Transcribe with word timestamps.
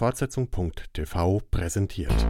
Fortsetzung.tv 0.00 1.42
präsentiert. 1.50 2.26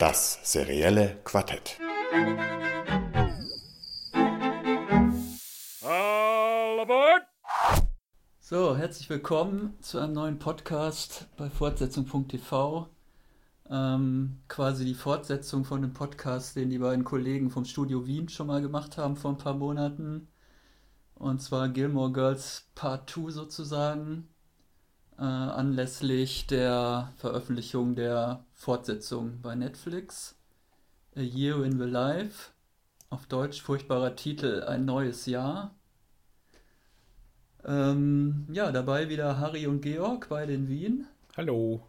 Das 0.00 0.40
serielle 0.42 1.20
Quartett. 1.22 1.78
So, 8.40 8.76
herzlich 8.76 9.08
willkommen 9.08 9.78
zu 9.80 10.00
einem 10.00 10.14
neuen 10.14 10.40
Podcast 10.40 11.28
bei 11.36 11.48
Fortsetzung.tv. 11.50 12.88
Ähm, 13.70 14.40
quasi 14.48 14.84
die 14.84 14.94
Fortsetzung 14.94 15.64
von 15.64 15.82
dem 15.82 15.92
Podcast, 15.92 16.56
den 16.56 16.68
die 16.68 16.78
beiden 16.78 17.04
Kollegen 17.04 17.48
vom 17.48 17.64
Studio 17.64 18.08
Wien 18.08 18.28
schon 18.28 18.48
mal 18.48 18.60
gemacht 18.60 18.98
haben 18.98 19.14
vor 19.14 19.30
ein 19.30 19.38
paar 19.38 19.54
Monaten. 19.54 20.26
Und 21.18 21.42
zwar 21.42 21.68
Gilmore 21.68 22.12
Girls 22.12 22.68
Part 22.76 23.10
2 23.10 23.30
sozusagen. 23.30 24.28
Äh, 25.18 25.22
anlässlich 25.22 26.46
der 26.46 27.12
Veröffentlichung 27.16 27.96
der 27.96 28.44
Fortsetzung 28.54 29.40
bei 29.42 29.56
Netflix. 29.56 30.36
A 31.16 31.20
Year 31.20 31.64
in 31.64 31.76
the 31.76 31.86
Life. 31.86 32.52
Auf 33.10 33.26
Deutsch 33.26 33.60
furchtbarer 33.60 34.14
Titel 34.14 34.62
Ein 34.62 34.84
neues 34.84 35.26
Jahr. 35.26 35.74
Ähm, 37.64 38.46
ja, 38.52 38.70
dabei 38.70 39.08
wieder 39.08 39.38
Harry 39.40 39.66
und 39.66 39.80
Georg 39.80 40.28
bei 40.28 40.46
den 40.46 40.68
Wien. 40.68 41.08
Hallo. 41.36 41.82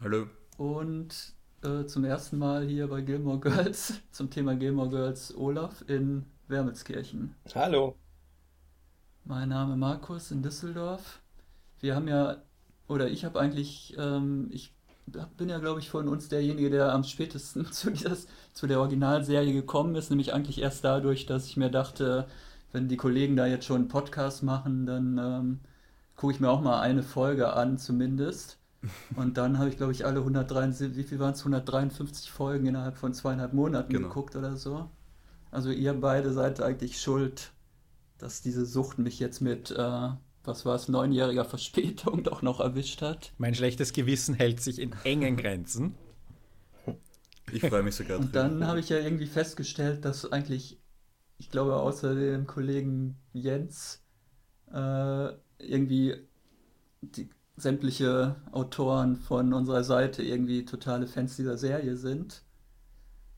Hallo. 0.00 0.28
Und 0.56 1.34
äh, 1.62 1.84
zum 1.84 2.04
ersten 2.04 2.38
Mal 2.38 2.66
hier 2.66 2.88
bei 2.88 3.02
Gilmore 3.02 3.40
Girls, 3.40 4.00
zum 4.10 4.30
Thema 4.30 4.56
Gilmore 4.56 4.88
Girls 4.88 5.36
Olaf 5.36 5.84
in 5.86 6.24
Wermelskirchen. 6.48 7.34
Hallo. 7.54 7.96
Mein 9.24 9.48
Name 9.48 9.76
Markus 9.76 10.30
in 10.30 10.42
Düsseldorf. 10.42 11.20
Wir 11.80 11.96
haben 11.96 12.08
ja, 12.08 12.36
oder 12.88 13.08
ich 13.08 13.24
habe 13.24 13.40
eigentlich, 13.40 13.94
ähm, 13.98 14.48
ich 14.50 14.74
bin 15.36 15.48
ja, 15.48 15.58
glaube 15.58 15.80
ich, 15.80 15.90
von 15.90 16.08
uns 16.08 16.28
derjenige, 16.28 16.70
der 16.70 16.92
am 16.92 17.04
spätesten 17.04 17.64
zu, 17.72 17.90
dieses, 17.90 18.26
zu 18.52 18.66
der 18.66 18.80
Originalserie 18.80 19.52
gekommen 19.52 19.94
ist, 19.94 20.10
nämlich 20.10 20.34
eigentlich 20.34 20.60
erst 20.60 20.84
dadurch, 20.84 21.26
dass 21.26 21.46
ich 21.46 21.56
mir 21.56 21.70
dachte, 21.70 22.26
wenn 22.72 22.88
die 22.88 22.96
Kollegen 22.96 23.36
da 23.36 23.46
jetzt 23.46 23.66
schon 23.66 23.82
einen 23.82 23.88
Podcast 23.88 24.42
machen, 24.42 24.84
dann 24.86 25.18
ähm, 25.18 25.60
gucke 26.16 26.34
ich 26.34 26.40
mir 26.40 26.50
auch 26.50 26.60
mal 26.60 26.80
eine 26.80 27.02
Folge 27.02 27.52
an 27.54 27.78
zumindest. 27.78 28.58
Und 29.16 29.38
dann 29.38 29.58
habe 29.58 29.70
ich, 29.70 29.78
glaube 29.78 29.92
ich, 29.92 30.04
alle 30.04 30.18
153, 30.18 30.96
wie 30.96 31.04
viel 31.04 31.18
waren 31.18 31.32
es? 31.32 31.40
153 31.40 32.30
Folgen 32.30 32.66
innerhalb 32.66 32.98
von 32.98 33.14
zweieinhalb 33.14 33.54
Monaten 33.54 33.92
genau. 33.92 34.08
geguckt 34.08 34.36
oder 34.36 34.56
so. 34.56 34.90
Also 35.54 35.70
ihr 35.70 35.94
beide 35.94 36.32
seid 36.32 36.60
eigentlich 36.60 37.00
schuld, 37.00 37.52
dass 38.18 38.42
diese 38.42 38.66
Sucht 38.66 38.98
mich 38.98 39.20
jetzt 39.20 39.40
mit, 39.40 39.70
äh, 39.70 40.08
was 40.42 40.66
war 40.66 40.74
es, 40.74 40.88
neunjähriger 40.88 41.44
Verspätung 41.44 42.22
doch 42.24 42.42
noch 42.42 42.58
erwischt 42.58 43.02
hat. 43.02 43.32
Mein 43.38 43.54
schlechtes 43.54 43.92
Gewissen 43.92 44.34
hält 44.34 44.60
sich 44.60 44.80
in 44.80 44.92
engen 45.04 45.36
Grenzen. 45.36 45.94
Ich 47.52 47.60
freue 47.60 47.84
mich 47.84 47.94
sogar. 47.94 48.18
Und 48.18 48.34
dann 48.34 48.66
habe 48.66 48.80
ich 48.80 48.88
ja 48.88 48.98
irgendwie 48.98 49.26
festgestellt, 49.26 50.04
dass 50.04 50.30
eigentlich, 50.32 50.80
ich 51.38 51.50
glaube, 51.50 51.76
außer 51.76 52.16
dem 52.16 52.48
Kollegen 52.48 53.16
Jens, 53.32 54.02
äh, 54.72 55.28
irgendwie 55.58 56.16
die 57.00 57.30
sämtliche 57.56 58.34
Autoren 58.50 59.14
von 59.14 59.52
unserer 59.52 59.84
Seite 59.84 60.24
irgendwie 60.24 60.64
totale 60.64 61.06
Fans 61.06 61.36
dieser 61.36 61.58
Serie 61.58 61.96
sind. 61.96 62.42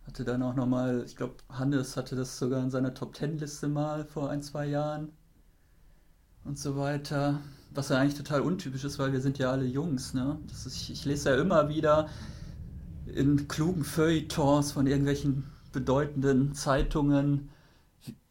Hatte 0.07 0.25
dann 0.25 0.43
auch 0.43 0.55
nochmal, 0.55 1.03
ich 1.05 1.17
glaube, 1.17 1.35
Hannes 1.49 1.97
hatte 1.97 2.15
das 2.15 2.39
sogar 2.39 2.63
in 2.63 2.71
seiner 2.71 2.95
Top 2.95 3.15
Ten 3.15 3.39
Liste 3.39 3.69
mal 3.69 4.05
vor 4.05 4.31
ein, 4.31 4.43
zwei 4.43 4.67
Jahren 4.67 5.11
und 6.45 6.59
so 6.59 6.77
weiter. 6.77 7.41
Was 7.73 7.89
ja 7.89 7.99
eigentlich 7.99 8.17
total 8.17 8.41
untypisch 8.41 8.85
ist, 8.85 8.99
weil 8.99 9.13
wir 9.13 9.21
sind 9.21 9.39
ja 9.39 9.51
alle 9.51 9.67
Jungs, 9.67 10.15
ne? 10.15 10.39
Ist, 10.51 10.91
ich, 10.91 11.05
lese 11.05 11.31
ja 11.31 11.37
immer 11.37 11.69
wieder 11.69 12.09
in 13.07 13.49
klugen 13.49 13.85
Feuilletons 13.85 14.73
von 14.73 14.87
irgendwelchen 14.87 15.45
bedeutenden 15.73 16.55
Zeitungen 16.55 17.51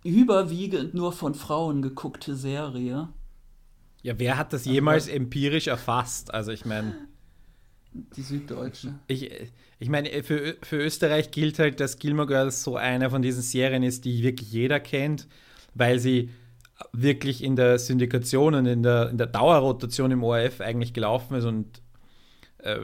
überwiegend 0.04 0.94
nur 0.94 1.12
von 1.12 1.36
Frauen 1.36 1.82
geguckte 1.82 2.36
Serie. 2.36 3.10
Ja, 4.02 4.18
wer 4.18 4.38
hat 4.38 4.54
das 4.54 4.66
jemals 4.66 5.08
empirisch 5.08 5.68
erfasst? 5.68 6.34
Also 6.34 6.52
ich 6.52 6.66
meine. 6.66 6.96
Die 8.16 8.22
Süddeutsche. 8.22 8.96
Ich, 9.08 9.32
ich 9.80 9.90
meine, 9.90 10.10
für, 10.24 10.58
für 10.62 10.78
Österreich 10.78 11.32
gilt 11.32 11.60
halt, 11.60 11.80
dass 11.80 11.98
Gilmore 11.98 12.28
Girls 12.28 12.62
so 12.62 12.76
eine 12.76 13.10
von 13.10 13.22
diesen 13.22 13.42
Serien 13.42 13.84
ist, 13.84 14.04
die 14.04 14.22
wirklich 14.22 14.52
jeder 14.52 14.82
kennt, 14.82 15.28
weil 15.74 16.00
sie 16.00 16.30
wirklich 16.92 17.42
in 17.42 17.56
der 17.56 17.80
Syndikation 17.80 18.54
und 18.54 18.66
in 18.66 18.84
der, 18.84 19.10
in 19.10 19.18
der 19.18 19.28
Dauerrotation 19.28 20.12
im 20.12 20.24
ORF 20.24 20.60
eigentlich 20.60 20.94
gelaufen 20.94 21.36
ist 21.36 21.46
und 21.46 21.82
äh, 22.66 22.80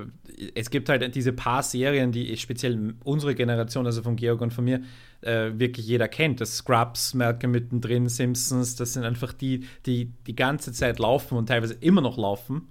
es 0.55 0.69
gibt 0.69 0.87
halt 0.87 1.13
diese 1.13 1.33
paar 1.33 1.63
Serien, 1.63 2.11
die 2.11 2.37
speziell 2.37 2.93
unsere 3.03 3.35
Generation, 3.35 3.85
also 3.85 4.01
von 4.01 4.15
Georg 4.15 4.39
und 4.39 4.53
von 4.53 4.63
mir, 4.63 4.81
äh, 5.21 5.51
wirklich 5.55 5.87
jeder 5.87 6.07
kennt. 6.07 6.39
Das 6.39 6.57
Scrubs, 6.57 7.13
Malcolm 7.13 7.51
mittendrin, 7.51 8.07
Simpsons, 8.07 8.75
das 8.75 8.93
sind 8.93 9.03
einfach 9.03 9.33
die, 9.33 9.65
die 9.85 10.13
die 10.25 10.35
ganze 10.35 10.71
Zeit 10.71 10.99
laufen 10.99 11.37
und 11.37 11.47
teilweise 11.47 11.73
immer 11.73 12.01
noch 12.01 12.17
laufen. 12.17 12.69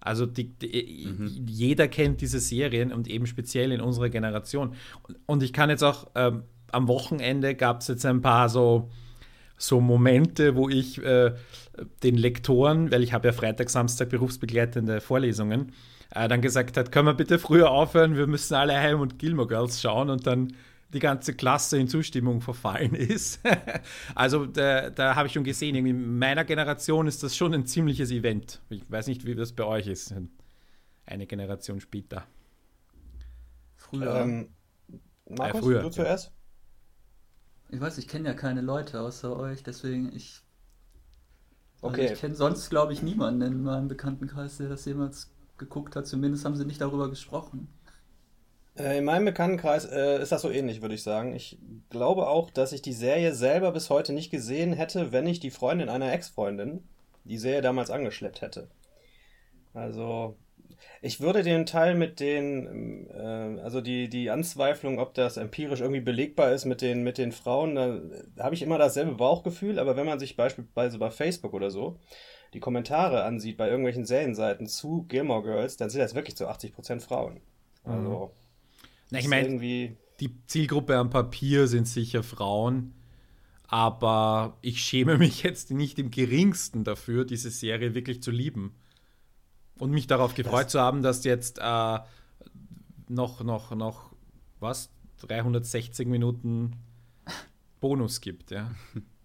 Also 0.00 0.26
die, 0.26 0.44
die, 0.58 1.06
mhm. 1.06 1.46
jeder 1.46 1.88
kennt 1.88 2.20
diese 2.20 2.40
Serien 2.40 2.92
und 2.92 3.08
eben 3.08 3.26
speziell 3.26 3.72
in 3.72 3.80
unserer 3.80 4.08
Generation. 4.08 4.74
Und 5.26 5.42
ich 5.42 5.52
kann 5.52 5.70
jetzt 5.70 5.82
auch, 5.82 6.08
ähm, 6.14 6.44
am 6.70 6.88
Wochenende 6.88 7.54
gab 7.54 7.80
es 7.80 7.88
jetzt 7.88 8.06
ein 8.06 8.20
paar 8.20 8.48
so, 8.48 8.90
so 9.56 9.80
Momente, 9.80 10.54
wo 10.54 10.68
ich 10.68 11.02
äh, 11.02 11.32
den 12.02 12.16
Lektoren, 12.16 12.92
weil 12.92 13.02
ich 13.02 13.12
habe 13.12 13.28
ja 13.28 13.32
Freitag, 13.32 13.70
Samstag 13.70 14.10
berufsbegleitende 14.10 15.00
Vorlesungen, 15.00 15.72
äh, 16.14 16.28
dann 16.28 16.40
gesagt 16.40 16.76
hat, 16.76 16.92
können 16.92 17.06
wir 17.06 17.14
bitte 17.14 17.38
früher 17.38 17.70
aufhören, 17.70 18.16
wir 18.16 18.26
müssen 18.26 18.54
alle 18.54 18.76
heim 18.78 19.00
und 19.00 19.18
Gilmore 19.18 19.48
Girls 19.48 19.80
schauen 19.80 20.10
und 20.10 20.26
dann 20.26 20.52
die 20.90 21.00
ganze 21.00 21.34
Klasse 21.34 21.78
in 21.78 21.88
Zustimmung 21.88 22.40
verfallen 22.40 22.94
ist. 22.94 23.40
also 24.14 24.46
da, 24.46 24.90
da 24.90 25.14
habe 25.16 25.26
ich 25.26 25.34
schon 25.34 25.44
gesehen, 25.44 25.74
irgendwie 25.74 25.90
in 25.90 26.18
meiner 26.18 26.44
Generation 26.44 27.06
ist 27.06 27.22
das 27.22 27.36
schon 27.36 27.52
ein 27.52 27.66
ziemliches 27.66 28.10
Event. 28.10 28.60
Ich 28.70 28.90
weiß 28.90 29.06
nicht, 29.06 29.26
wie 29.26 29.34
das 29.34 29.52
bei 29.52 29.64
euch 29.64 29.86
ist. 29.86 30.14
Eine 31.04 31.26
Generation 31.26 31.80
später. 31.80 32.26
Früher. 33.76 34.16
Ähm, 34.16 34.48
Markus, 35.28 35.60
äh, 35.60 35.62
früher, 35.62 35.82
du 35.82 35.90
zuerst? 35.90 36.32
Ich 37.70 37.80
weiß, 37.80 37.98
ich 37.98 38.08
kenne 38.08 38.28
ja 38.28 38.34
keine 38.34 38.62
Leute 38.62 39.00
außer 39.00 39.36
euch, 39.36 39.62
deswegen 39.62 40.14
ich. 40.14 40.42
Also 41.80 41.94
okay. 41.94 42.12
ich 42.12 42.18
kenne 42.18 42.34
sonst, 42.34 42.70
glaube 42.70 42.92
ich, 42.92 43.02
niemanden 43.02 43.42
in 43.42 43.62
meinem 43.62 43.88
Bekanntenkreis, 43.88 44.56
der 44.56 44.68
das 44.68 44.84
jemals 44.84 45.30
geguckt 45.58 45.96
hat. 45.96 46.06
Zumindest 46.06 46.44
haben 46.44 46.56
sie 46.56 46.64
nicht 46.64 46.80
darüber 46.80 47.08
gesprochen. 47.08 47.68
Äh, 48.78 48.98
in 48.98 49.04
meinem 49.04 49.24
Bekanntenkreis 49.24 49.84
äh, 49.84 50.22
ist 50.22 50.32
das 50.32 50.42
so 50.42 50.50
ähnlich, 50.50 50.82
würde 50.82 50.94
ich 50.94 51.02
sagen. 51.02 51.34
Ich 51.34 51.58
glaube 51.90 52.28
auch, 52.28 52.50
dass 52.50 52.72
ich 52.72 52.82
die 52.82 52.92
Serie 52.92 53.34
selber 53.34 53.72
bis 53.72 53.90
heute 53.90 54.12
nicht 54.12 54.30
gesehen 54.30 54.72
hätte, 54.72 55.12
wenn 55.12 55.26
ich 55.26 55.40
die 55.40 55.50
Freundin 55.50 55.88
einer 55.88 56.12
Ex-Freundin 56.12 56.84
die 57.24 57.38
Serie 57.38 57.60
damals 57.60 57.90
angeschleppt 57.90 58.40
hätte. 58.40 58.68
Also, 59.74 60.36
ich 61.02 61.20
würde 61.20 61.42
den 61.42 61.66
Teil 61.66 61.94
mit 61.94 62.20
den, 62.20 63.10
äh, 63.10 63.60
also 63.60 63.80
die, 63.80 64.08
die 64.08 64.30
Anzweiflung, 64.30 64.98
ob 64.98 65.14
das 65.14 65.36
empirisch 65.36 65.80
irgendwie 65.80 66.00
belegbar 66.00 66.52
ist 66.52 66.64
mit 66.64 66.80
den, 66.80 67.02
mit 67.02 67.18
den 67.18 67.32
Frauen, 67.32 67.74
da, 67.74 68.00
da 68.36 68.44
habe 68.44 68.54
ich 68.54 68.62
immer 68.62 68.78
dasselbe 68.78 69.12
Bauchgefühl, 69.12 69.78
aber 69.78 69.96
wenn 69.96 70.06
man 70.06 70.18
sich 70.18 70.36
beispielsweise 70.36 70.98
bei 70.98 71.10
Facebook 71.10 71.52
oder 71.52 71.70
so 71.70 71.98
die 72.54 72.60
Kommentare 72.60 73.24
ansieht 73.24 73.58
bei 73.58 73.68
irgendwelchen 73.68 74.06
Serienseiten 74.06 74.66
zu 74.66 75.04
Gilmore 75.08 75.42
Girls, 75.42 75.76
dann 75.76 75.90
sind 75.90 76.00
das 76.00 76.14
wirklich 76.14 76.36
zu 76.36 76.48
80% 76.48 77.00
Frauen. 77.00 77.40
Also. 77.84 78.32
Mhm 78.34 78.47
na, 79.10 79.18
ich 79.18 79.28
meine, 79.28 79.96
die 80.20 80.46
Zielgruppe 80.46 80.96
am 80.96 81.10
Papier 81.10 81.68
sind 81.68 81.86
sicher 81.86 82.22
Frauen, 82.22 82.94
aber 83.66 84.58
ich 84.62 84.82
schäme 84.82 85.18
mich 85.18 85.42
jetzt 85.42 85.70
nicht 85.70 85.98
im 85.98 86.10
geringsten 86.10 86.84
dafür, 86.84 87.24
diese 87.24 87.50
Serie 87.50 87.94
wirklich 87.94 88.22
zu 88.22 88.30
lieben. 88.30 88.74
Und 89.78 89.92
mich 89.92 90.08
darauf 90.08 90.34
gefreut 90.34 90.66
das 90.66 90.72
zu 90.72 90.80
haben, 90.80 91.02
dass 91.02 91.22
jetzt 91.22 91.58
äh, 91.58 91.98
noch, 93.08 93.44
noch, 93.44 93.74
noch, 93.76 94.12
was, 94.58 94.90
360 95.20 96.08
Minuten 96.08 96.72
Bonus 97.80 98.20
gibt, 98.20 98.50
ja. 98.50 98.74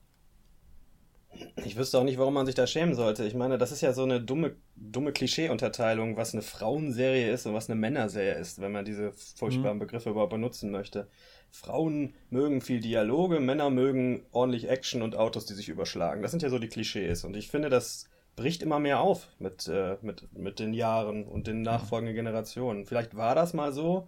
Ich 1.65 1.75
wüsste 1.75 1.97
auch 1.97 2.03
nicht, 2.03 2.17
warum 2.17 2.33
man 2.33 2.45
sich 2.45 2.55
da 2.55 2.67
schämen 2.67 2.95
sollte. 2.95 3.25
Ich 3.25 3.33
meine, 3.33 3.57
das 3.57 3.71
ist 3.71 3.81
ja 3.81 3.93
so 3.93 4.03
eine 4.03 4.21
dumme, 4.21 4.55
dumme 4.75 5.11
Klischee-Unterteilung, 5.11 6.17
was 6.17 6.33
eine 6.33 6.41
Frauenserie 6.41 7.31
ist 7.31 7.45
und 7.45 7.53
was 7.53 7.69
eine 7.69 7.79
Männerserie 7.79 8.35
ist, 8.35 8.61
wenn 8.61 8.71
man 8.71 8.85
diese 8.85 9.13
furchtbaren 9.13 9.77
mhm. 9.77 9.81
Begriffe 9.81 10.09
überhaupt 10.09 10.31
benutzen 10.31 10.71
möchte. 10.71 11.07
Frauen 11.51 12.15
mögen 12.29 12.61
viel 12.61 12.79
Dialoge, 12.79 13.39
Männer 13.39 13.69
mögen 13.69 14.25
ordentlich 14.31 14.69
Action 14.69 15.01
und 15.01 15.15
Autos, 15.15 15.45
die 15.45 15.53
sich 15.53 15.69
überschlagen. 15.69 16.21
Das 16.21 16.31
sind 16.31 16.43
ja 16.43 16.49
so 16.49 16.59
die 16.59 16.69
Klischees. 16.69 17.23
Und 17.23 17.35
ich 17.35 17.49
finde, 17.49 17.69
das 17.69 18.09
bricht 18.35 18.63
immer 18.63 18.79
mehr 18.79 18.99
auf 18.99 19.27
mit, 19.39 19.67
äh, 19.67 19.97
mit, 20.01 20.33
mit 20.33 20.59
den 20.59 20.73
Jahren 20.73 21.27
und 21.27 21.47
den 21.47 21.61
nachfolgenden 21.61 22.15
Generationen. 22.15 22.85
Vielleicht 22.85 23.15
war 23.15 23.35
das 23.35 23.53
mal 23.53 23.71
so, 23.71 24.07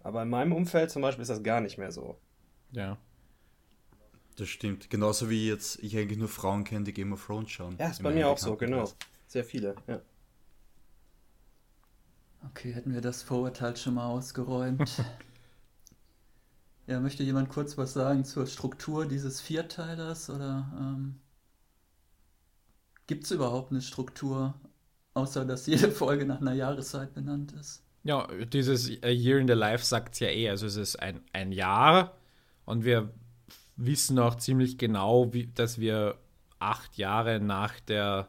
aber 0.00 0.22
in 0.22 0.28
meinem 0.28 0.52
Umfeld 0.52 0.90
zum 0.90 1.02
Beispiel 1.02 1.22
ist 1.22 1.30
das 1.30 1.42
gar 1.42 1.60
nicht 1.60 1.78
mehr 1.78 1.92
so. 1.92 2.16
Ja. 2.70 2.98
Das 4.36 4.48
stimmt. 4.48 4.88
Genauso 4.90 5.28
wie 5.28 5.48
jetzt 5.48 5.78
ich 5.82 5.96
eigentlich 5.96 6.18
nur 6.18 6.28
Frauen 6.28 6.64
kenne, 6.64 6.84
die 6.84 6.92
Game 6.92 7.12
of 7.12 7.24
Thrones 7.26 7.50
schauen. 7.50 7.76
Ja, 7.78 7.88
ist 7.88 8.02
bei 8.02 8.12
mir 8.12 8.28
auch 8.28 8.38
so, 8.38 8.56
genau. 8.56 8.90
Sehr 9.26 9.44
viele, 9.44 9.74
ja. 9.86 10.00
Okay, 12.50 12.72
hätten 12.72 12.92
wir 12.92 13.00
das 13.00 13.22
Vorurteil 13.22 13.76
schon 13.76 13.94
mal 13.94 14.06
ausgeräumt. 14.06 15.04
ja, 16.86 16.98
möchte 16.98 17.22
jemand 17.22 17.48
kurz 17.50 17.78
was 17.78 17.92
sagen 17.92 18.24
zur 18.24 18.46
Struktur 18.46 19.06
dieses 19.06 19.40
Vierteilers 19.40 20.28
oder 20.28 20.70
ähm, 20.78 21.20
gibt 23.06 23.24
es 23.24 23.30
überhaupt 23.30 23.70
eine 23.70 23.80
Struktur, 23.80 24.54
außer 25.14 25.44
dass 25.44 25.66
jede 25.66 25.90
Folge 25.92 26.26
nach 26.26 26.40
einer 26.40 26.54
Jahreszeit 26.54 27.14
benannt 27.14 27.52
ist? 27.52 27.84
Ja, 28.04 28.26
dieses 28.26 28.90
A 29.02 29.08
Year 29.08 29.38
in 29.38 29.46
the 29.46 29.54
Life 29.54 29.84
sagt 29.84 30.14
es 30.14 30.20
ja 30.20 30.28
eh. 30.28 30.48
Also 30.50 30.66
es 30.66 30.76
ist 30.76 30.96
ein, 30.96 31.20
ein 31.32 31.52
Jahr 31.52 32.16
und 32.64 32.84
wir 32.84 33.12
wissen 33.76 34.18
auch 34.18 34.36
ziemlich 34.36 34.78
genau, 34.78 35.32
wie, 35.32 35.46
dass 35.46 35.78
wir 35.78 36.18
acht 36.58 36.96
Jahre 36.96 37.40
nach 37.40 37.80
der 37.80 38.28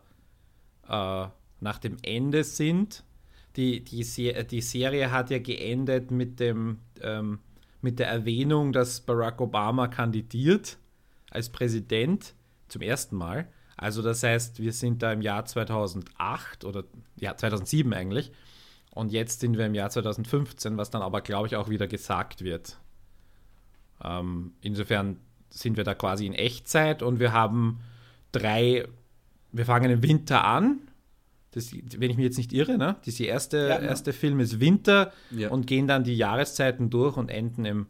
äh, 0.88 1.28
nach 1.60 1.80
dem 1.80 1.98
Ende 2.01 2.44
sind. 2.44 3.04
Die, 3.56 3.84
die, 3.84 4.04
Se 4.04 4.44
die 4.45 4.62
Serie 4.62 5.12
hat 5.12 5.30
ja 5.30 5.40
geendet 5.40 6.12
mit 6.12 6.40
dem 6.40 6.80
ähm, 7.01 7.40
mit 7.81 8.00
der 8.00 8.07
Erwähnung, 8.07 8.74
dass 8.74 9.01
Barack 9.01 9.42
Obama 9.42 9.88
kandidiert 9.88 10.78
als 11.30 11.50
Präsident 11.50 12.34
zum 12.69 12.81
ersten 12.81 13.16
Mal. 13.16 13.48
Also 13.75 14.01
das 14.01 14.24
heißt, 14.24 14.60
wir 14.60 14.72
sind 14.72 15.04
da 15.04 15.12
im 15.12 15.22
Jahr 15.22 15.45
2008 15.45 16.63
oder 16.63 16.86
ja 17.18 17.36
2007 17.36 17.94
eigentlich. 17.94 18.31
Und 18.92 19.12
jetzt 19.12 19.40
sind 19.40 19.57
wir 19.57 19.66
im 19.66 19.74
Jahr 19.74 19.90
2015, 19.90 20.78
was 20.78 20.92
dann 20.92 21.01
aber, 21.01 21.22
glaube 21.22 21.48
ich, 21.48 21.56
auch 21.56 21.68
wieder 21.68 21.88
gesagt 21.88 22.44
wird. 22.44 22.80
Ähm, 24.04 24.54
insofern 24.62 25.18
sind 25.55 25.77
wir 25.77 25.83
da 25.83 25.94
quasi 25.94 26.25
in 26.25 26.33
Echtzeit 26.33 27.03
und 27.03 27.19
wir 27.19 27.31
haben 27.31 27.79
drei, 28.31 28.88
wir 29.51 29.65
fangen 29.65 29.91
im 29.91 30.01
Winter 30.03 30.44
an. 30.44 30.79
Das, 31.51 31.71
wenn 31.71 32.09
ich 32.09 32.17
mich 32.17 32.25
jetzt 32.25 32.38
nicht 32.38 32.51
irre, 32.53 32.77
ne? 32.79 32.95
Das 33.05 33.15
die 33.15 33.27
erste, 33.27 33.57
Ja. 33.69 33.77
erste 33.79 34.11
Film 34.13 34.39
ist 34.39 34.59
Winter 34.59 35.13
Ja. 35.29 35.50
und 35.50 35.67
gehen 35.67 35.88
dann 35.88 36.03
die 36.03 36.15
Jahreszeiten 36.17 36.89
durch 36.89 37.15
und 37.15 37.29
enden 37.29 37.65
im, 37.65 37.88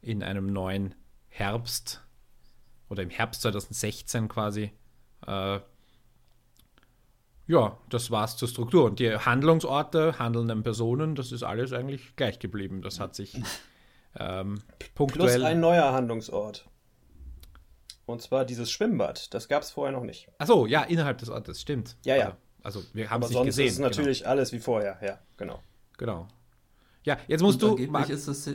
in 0.00 0.22
einem 0.22 0.46
neuen 0.46 0.94
Herbst 1.28 2.02
oder 2.88 3.02
im 3.02 3.10
Herbst 3.10 3.42
2016 3.42 4.28
quasi. 4.28 4.70
Äh, 5.26 5.58
ja, 7.48 7.76
das 7.90 8.10
war's 8.10 8.36
zur 8.36 8.48
Struktur. 8.48 8.84
Und 8.86 8.98
die 8.98 9.14
Handlungsorte, 9.14 10.18
handelnden 10.18 10.62
Personen, 10.62 11.14
das 11.14 11.30
ist 11.32 11.42
alles 11.42 11.72
eigentlich 11.72 12.16
gleich 12.16 12.38
geblieben. 12.38 12.80
Das 12.82 12.98
hat 12.98 13.14
sich 13.14 13.34
ähm, 14.18 14.62
Plus 14.78 14.90
punktuell. 14.94 15.44
ein 15.44 15.60
neuer 15.60 15.92
Handlungsort. 15.92 16.66
Und 18.06 18.22
zwar 18.22 18.44
dieses 18.44 18.70
Schwimmbad. 18.70 19.34
Das 19.34 19.48
gab 19.48 19.62
es 19.62 19.70
vorher 19.72 19.92
noch 19.92 20.04
nicht. 20.04 20.28
Achso, 20.38 20.66
ja, 20.66 20.82
innerhalb 20.84 21.18
des 21.18 21.28
Ortes, 21.28 21.60
stimmt. 21.60 21.96
Ja, 22.04 22.16
ja. 22.16 22.36
Also, 22.62 22.78
also 22.80 22.94
wir 22.94 23.10
haben 23.10 23.22
es 23.22 23.28
nicht 23.30 23.36
sonst 23.36 23.46
gesehen. 23.46 23.66
ist 23.66 23.72
es 23.74 23.78
natürlich 23.80 24.26
alles 24.26 24.52
wie 24.52 24.58
vorher. 24.60 24.96
Ja, 25.02 25.18
genau. 25.36 25.60
Genau. 25.98 26.12
genau. 26.14 26.28
Ja, 27.04 27.18
jetzt 27.28 27.40
musst 27.42 27.62
Und 27.62 27.78
du. 27.78 28.12
ist 28.12 28.26
es, 28.26 28.46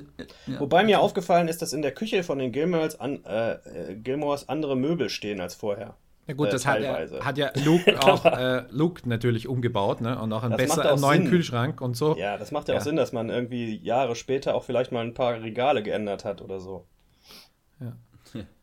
ja, 0.45 0.59
Wobei 0.59 0.83
mir 0.83 1.00
aufgefallen 1.00 1.48
ist, 1.48 1.62
dass 1.62 1.71
in 1.71 1.81
der 1.81 1.94
Küche 1.94 2.24
von 2.24 2.38
den 2.38 2.51
Gilmores, 2.51 3.00
an, 3.00 3.24
äh, 3.24 3.95
Gilmores 3.95 4.50
andere 4.50 4.75
Möbel 4.75 5.09
stehen 5.09 5.39
als 5.39 5.56
vorher. 5.56 5.95
ja 6.27 6.33
gut, 6.33 6.50
äh, 6.50 6.51
das 6.51 6.65
hat, 6.65 6.81
er, 6.81 7.24
hat 7.24 7.38
ja 7.38 7.51
Luke 7.63 7.97
auch 8.04 8.25
äh, 8.25 8.65
Luke 8.69 9.07
natürlich 9.07 9.47
umgebaut, 9.47 10.01
ne? 10.01 10.19
Und 10.19 10.33
auch 10.33 10.44
einen 10.44 10.51
Das 10.51 10.62
besser, 10.62 10.81
auch 10.86 10.92
einen 10.94 11.01
neuen 11.01 11.21
Sinn. 11.24 11.30
Kühlschrank 11.31 11.80
und 11.80 11.95
so. 11.95 12.18
Ja, 12.18 12.38
das 12.38 12.51
macht 12.51 12.68
ja, 12.68 12.74
Ja. 12.74 12.80
auch 12.81 12.83
Sinn, 12.83 12.97
dass 12.97 13.13
man 13.13 13.30
irgendwie 13.30 13.77
Jahre 13.77 14.18
später 14.18 14.54
auch 14.54 14.65
vielleicht 14.65 14.92
mal 14.92 15.06
ein 15.06 15.13
paar 15.13 15.42
Regale 15.42 15.81
geändert 15.81 16.25
hat 16.25 16.42
oder 16.42 16.59
so. 16.59 16.86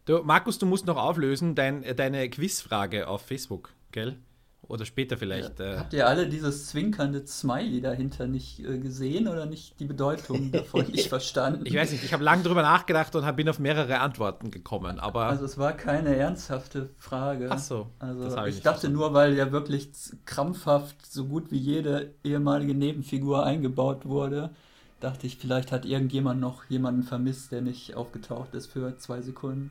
Du, 0.09 0.23
Markus, 0.25 0.59
du 0.59 0.65
musst 0.65 0.87
noch 0.87 0.97
auflösen 0.97 1.55
dein, 1.55 1.83
äh, 1.83 1.95
deine 1.95 2.31
Quizfrage 2.31 3.09
auf 3.09 3.21
Facebook, 3.21 3.75
gell? 3.93 4.17
Oder 4.63 4.87
später 4.87 5.19
vielleicht. 5.19 5.61
Äh, 5.61 5.77
Habt 5.77 5.93
ihr 5.93 6.07
alle 6.07 6.27
dieses 6.27 6.69
zwinkernde 6.69 7.27
Smiley 7.27 7.83
dahinter 7.83 8.27
nicht 8.27 8.61
äh, 8.61 8.79
gesehen 8.79 9.29
oder 9.29 9.45
nicht 9.45 9.79
die 9.81 9.85
Bedeutung 9.85 10.51
davon 10.53 10.87
nicht 10.87 11.11
verstanden? 11.11 11.67
ich 11.67 11.75
weiß 11.77 11.93
nicht, 11.93 12.05
ich 12.05 12.15
habe 12.15 12.25
lange 12.25 12.43
drüber 12.43 12.63
nachgedacht 12.63 13.15
und 13.17 13.27
hab, 13.27 13.37
bin 13.37 13.51
auf 13.51 13.59
mehrere 13.59 14.01
Antworten 14.01 14.51
gekommen, 14.51 14.99
aber 14.99 15.27
Also 15.27 15.45
es 15.45 15.59
war 15.59 15.75
keine 15.75 16.17
ernsthafte 16.17 16.89
Frage. 16.97 17.49
Ach 17.51 17.59
so, 17.59 17.91
Also 17.99 18.23
ich 18.47 18.57
ich, 18.57 18.63
dachte 18.63 18.81
verstanden. 18.81 18.97
nur, 18.97 19.13
weil 19.13 19.35
ja 19.35 19.53
wirklich 19.53 19.91
krampfhaft 20.25 21.05
so 21.05 21.27
gut 21.27 21.51
wie 21.51 21.59
jede 21.59 22.15
ehemalige 22.25 22.73
Nebenfigur 22.73 23.45
eingebaut 23.45 24.07
wurde, 24.07 24.55
dachte 25.01 25.27
ich, 25.27 25.37
vielleicht 25.37 25.71
hat 25.71 25.85
irgendjemand 25.85 26.41
noch 26.41 26.65
jemanden 26.65 27.03
vermisst, 27.03 27.53
der 27.53 27.61
nicht 27.61 27.95
aufgetaucht 27.95 28.55
ist 28.55 28.73
für 28.73 28.97
zwei 28.97 29.21
Sekunden. 29.21 29.71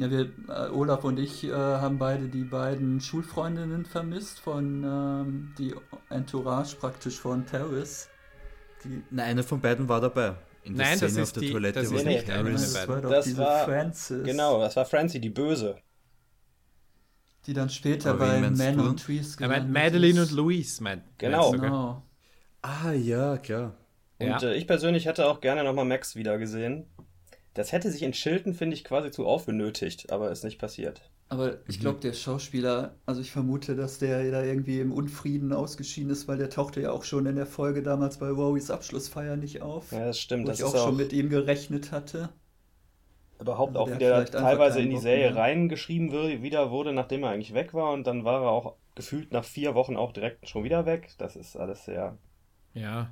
Ja, 0.00 0.10
wir, 0.10 0.30
äh, 0.48 0.70
Olaf 0.70 1.04
und 1.04 1.18
ich 1.18 1.44
äh, 1.44 1.52
haben 1.52 1.98
beide 1.98 2.28
die 2.28 2.44
beiden 2.44 3.00
Schulfreundinnen 3.02 3.84
vermisst 3.84 4.40
von 4.40 4.82
ähm, 4.82 5.54
die 5.58 5.74
Entourage 6.08 6.74
praktisch 6.76 7.18
von 7.20 7.44
Paris. 7.44 8.08
Die, 8.82 9.02
Nein, 9.10 9.26
eine 9.32 9.42
von 9.42 9.60
beiden 9.60 9.88
war 9.90 10.00
dabei. 10.00 10.36
In 10.62 10.74
der 10.76 10.86
Nein, 10.86 10.98
das 11.00 11.10
Szene 11.12 11.22
ist 11.22 11.28
auf 11.28 11.32
der 11.34 11.42
die- 11.42 11.52
Toilette, 11.52 11.80
das 11.80 11.90
ist 11.92 12.04
nicht 12.06 12.30
von 12.30 12.44
das 12.46 12.88
war 12.88 13.00
doch 13.02 13.10
Das 13.10 13.24
diese 13.26 13.38
war- 13.42 13.64
Frances, 13.66 14.24
Genau, 14.24 14.58
das 14.60 14.74
war 14.76 14.86
Francie, 14.86 15.20
die 15.20 15.28
Böse. 15.30 15.76
die 17.46 17.52
dann 17.52 17.68
später 17.70 18.10
Aber 18.10 18.26
bei 18.26 18.40
Man 18.40 18.54
du? 18.78 18.82
on 18.90 18.96
Trees 18.96 19.36
er 19.36 19.48
meint 19.48 19.66
gelandet 19.66 19.72
Madeline 19.92 20.20
ist. 20.22 20.30
und 20.30 20.36
Louise, 20.36 20.82
meint 20.82 21.02
Genau. 21.18 21.50
Genau. 21.52 22.02
Ah, 22.62 22.92
ja, 22.92 23.36
klar. 23.38 23.74
Und 24.18 24.26
Ja. 24.28 24.38
äh, 24.42 24.54
ich 24.56 24.66
persönlich 24.66 25.06
hätte 25.06 25.26
auch 25.26 25.40
gerne 25.40 25.64
nochmal 25.64 25.84
Max 25.86 26.14
wieder 26.16 26.36
gesehen. 26.38 26.86
Das 27.60 27.72
hätte 27.72 27.90
sich 27.90 28.02
in 28.02 28.12
Chilton, 28.12 28.54
finde 28.54 28.74
ich, 28.74 28.84
quasi 28.84 29.10
zu 29.10 29.26
aufgenötigt, 29.26 30.10
aber 30.12 30.30
ist 30.30 30.44
nicht 30.44 30.58
passiert. 30.58 31.10
Aber 31.28 31.58
ich 31.68 31.78
Mhm. 31.78 31.80
glaube, 31.80 32.00
der 32.00 32.12
Schauspieler, 32.12 32.94
also 33.06 33.20
ich 33.22 33.30
vermute, 33.30 33.74
dass 33.76 33.98
der 33.98 34.30
da 34.30 34.42
irgendwie 34.42 34.80
im 34.80 34.92
Unfrieden 34.92 35.52
ausgeschieden 35.52 36.10
ist, 36.10 36.26
weil 36.28 36.38
der 36.38 36.50
tauchte 36.50 36.80
ja 36.82 36.90
auch 36.92 37.04
schon 37.04 37.24
in 37.26 37.36
der 37.36 37.46
Folge 37.46 37.82
damals 37.82 38.18
bei 38.18 38.36
Wowies 38.36 38.70
Abschlussfeier 38.70 39.36
nicht 39.36 39.62
auf. 39.62 39.92
Ja, 39.92 40.06
das 40.06 40.18
stimmt. 40.20 40.46
wo 40.46 40.48
Das 40.48 40.58
ich 40.58 40.64
ist 40.64 40.74
auch 40.74 40.74
auch 40.74 40.84
schon 40.86 40.96
mit 40.96 41.12
ihm 41.12 41.28
gerechnet 41.30 41.92
hatte. 41.92 42.30
überhaupt 43.40 43.76
Also 43.76 43.92
auch 43.92 43.94
wieder 43.94 44.24
teilweise 44.26 44.80
in 44.80 44.90
die 44.90 44.96
Serie 44.98 45.30
mehr. 45.30 45.36
reingeschrieben 45.36 46.12
wieder 46.42 46.70
wurde, 46.70 46.92
nachdem 46.92 47.22
er 47.24 47.30
eigentlich 47.30 47.54
weg 47.54 47.74
war. 47.74 47.92
Und 47.92 48.06
dann 48.06 48.24
war 48.24 48.42
er 48.42 48.50
auch 48.50 48.76
gefühlt 48.94 49.32
nach 49.32 49.44
vier 49.44 49.74
Wochen 49.74 49.96
auch 49.96 50.12
direkt 50.12 50.48
schon 50.48 50.62
wieder 50.64 50.86
weg. 50.86 51.14
Das 51.18 51.34
ist 51.36 51.56
alles 51.56 51.84
sehr. 51.84 52.18
Ja. 52.74 53.10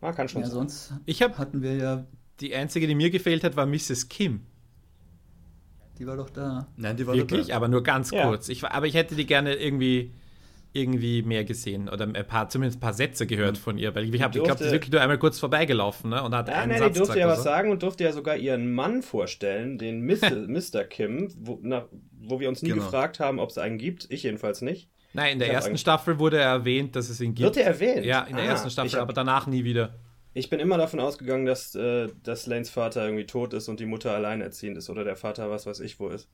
Man 0.00 0.14
kann 0.14 0.28
schon 0.28 0.42
Ja, 0.42 0.48
sonst 0.50 0.92
Ich 1.06 1.22
habe 1.22 1.38
hatten 1.38 1.62
wir 1.62 1.76
ja, 1.76 2.06
die 2.40 2.54
einzige, 2.54 2.86
die 2.86 2.94
mir 2.94 3.10
gefehlt 3.10 3.44
hat, 3.44 3.56
war 3.56 3.66
Mrs. 3.66 4.08
Kim. 4.08 4.40
die 5.98 6.06
war 6.06 6.16
doch 6.16 6.30
da. 6.30 6.66
Nein, 6.76 6.96
die 6.96 7.06
war 7.06 7.14
Wirklich, 7.14 7.48
dabei. 7.48 7.56
aber 7.56 7.68
nur 7.68 7.82
ganz 7.82 8.10
Ja. 8.10 8.26
kurz. 8.26 8.48
Ich, 8.48 8.64
aber 8.64 8.86
ich 8.86 8.94
hätte 8.94 9.14
die 9.14 9.26
gerne 9.26 9.54
irgendwie, 9.56 10.12
irgendwie 10.72 11.20
mehr 11.22 11.44
gesehen 11.44 11.88
oder 11.90 12.06
ein 12.06 12.26
paar, 12.26 12.48
zumindest 12.48 12.78
ein 12.78 12.80
paar 12.80 12.94
Sätze 12.94 13.26
gehört 13.26 13.58
von 13.58 13.76
ihr, 13.76 13.94
weil 13.94 14.04
ich, 14.04 14.14
ich, 14.14 14.22
hab- 14.22 14.34
ich 14.34 14.42
glaube, 14.42 14.56
die 14.58 14.64
ist 14.64 14.72
wirklich 14.72 14.92
nur 14.92 15.00
einmal 15.02 15.18
kurz 15.18 15.38
vorbeigelaufen 15.38 16.08
ne, 16.10 16.22
und 16.22 16.34
hat 16.34 16.48
Ja, 16.48 16.54
einen 16.54 16.70
nein, 16.70 16.78
Satz 16.78 16.92
die 16.94 16.98
durfte 17.00 17.18
ja 17.18 17.28
was 17.28 17.38
so. 17.38 17.44
sagen 17.44 17.70
und 17.70 17.82
durfte 17.82 18.04
ja 18.04 18.12
sogar 18.12 18.36
ihren 18.36 18.72
Mann 18.72 19.02
vorstellen, 19.02 19.76
den 19.76 20.06
Mr. 20.06 20.84
Kim, 20.88 21.28
wo, 21.36 21.58
nach, 21.62 21.84
wo 22.18 22.40
wir 22.40 22.48
uns 22.48 22.62
nie 22.62 22.70
Genau. 22.70 22.84
gefragt 22.84 23.20
haben, 23.20 23.38
ob 23.38 23.50
es 23.50 23.58
einen 23.58 23.76
gibt. 23.76 24.06
Ich 24.10 24.22
jedenfalls 24.22 24.62
nicht. 24.62 24.88
Nein, 25.12 25.34
in 25.34 25.38
der 25.40 25.52
ersten 25.52 25.76
Staffel 25.76 26.18
wurde 26.20 26.38
erwähnt, 26.38 26.94
dass 26.96 27.10
es 27.10 27.20
ihn 27.20 27.34
gibt. 27.34 27.44
Wird 27.44 27.56
er 27.58 27.66
erwähnt? 27.66 28.06
Ja, 28.06 28.22
in 28.22 28.36
der 28.36 28.44
Ah, 28.44 28.48
ersten 28.48 28.70
Staffel, 28.70 29.00
aber 29.00 29.12
danach 29.12 29.46
nie 29.48 29.64
wieder. 29.64 29.98
Ich 30.32 30.48
bin 30.48 30.60
immer 30.60 30.78
davon 30.78 31.00
ausgegangen, 31.00 31.44
dass, 31.44 31.74
äh, 31.74 32.08
dass 32.22 32.46
Lanes 32.46 32.70
Vater 32.70 33.04
irgendwie 33.04 33.26
tot 33.26 33.52
ist 33.52 33.68
und 33.68 33.80
die 33.80 33.86
Mutter 33.86 34.12
alleinerziehend 34.12 34.76
ist 34.78 34.88
oder 34.90 35.04
der 35.04 35.16
Vater 35.16 35.50
was 35.50 35.66
weiß 35.66 35.80
ich 35.80 35.98
wo 35.98 36.08
ist. 36.08 36.28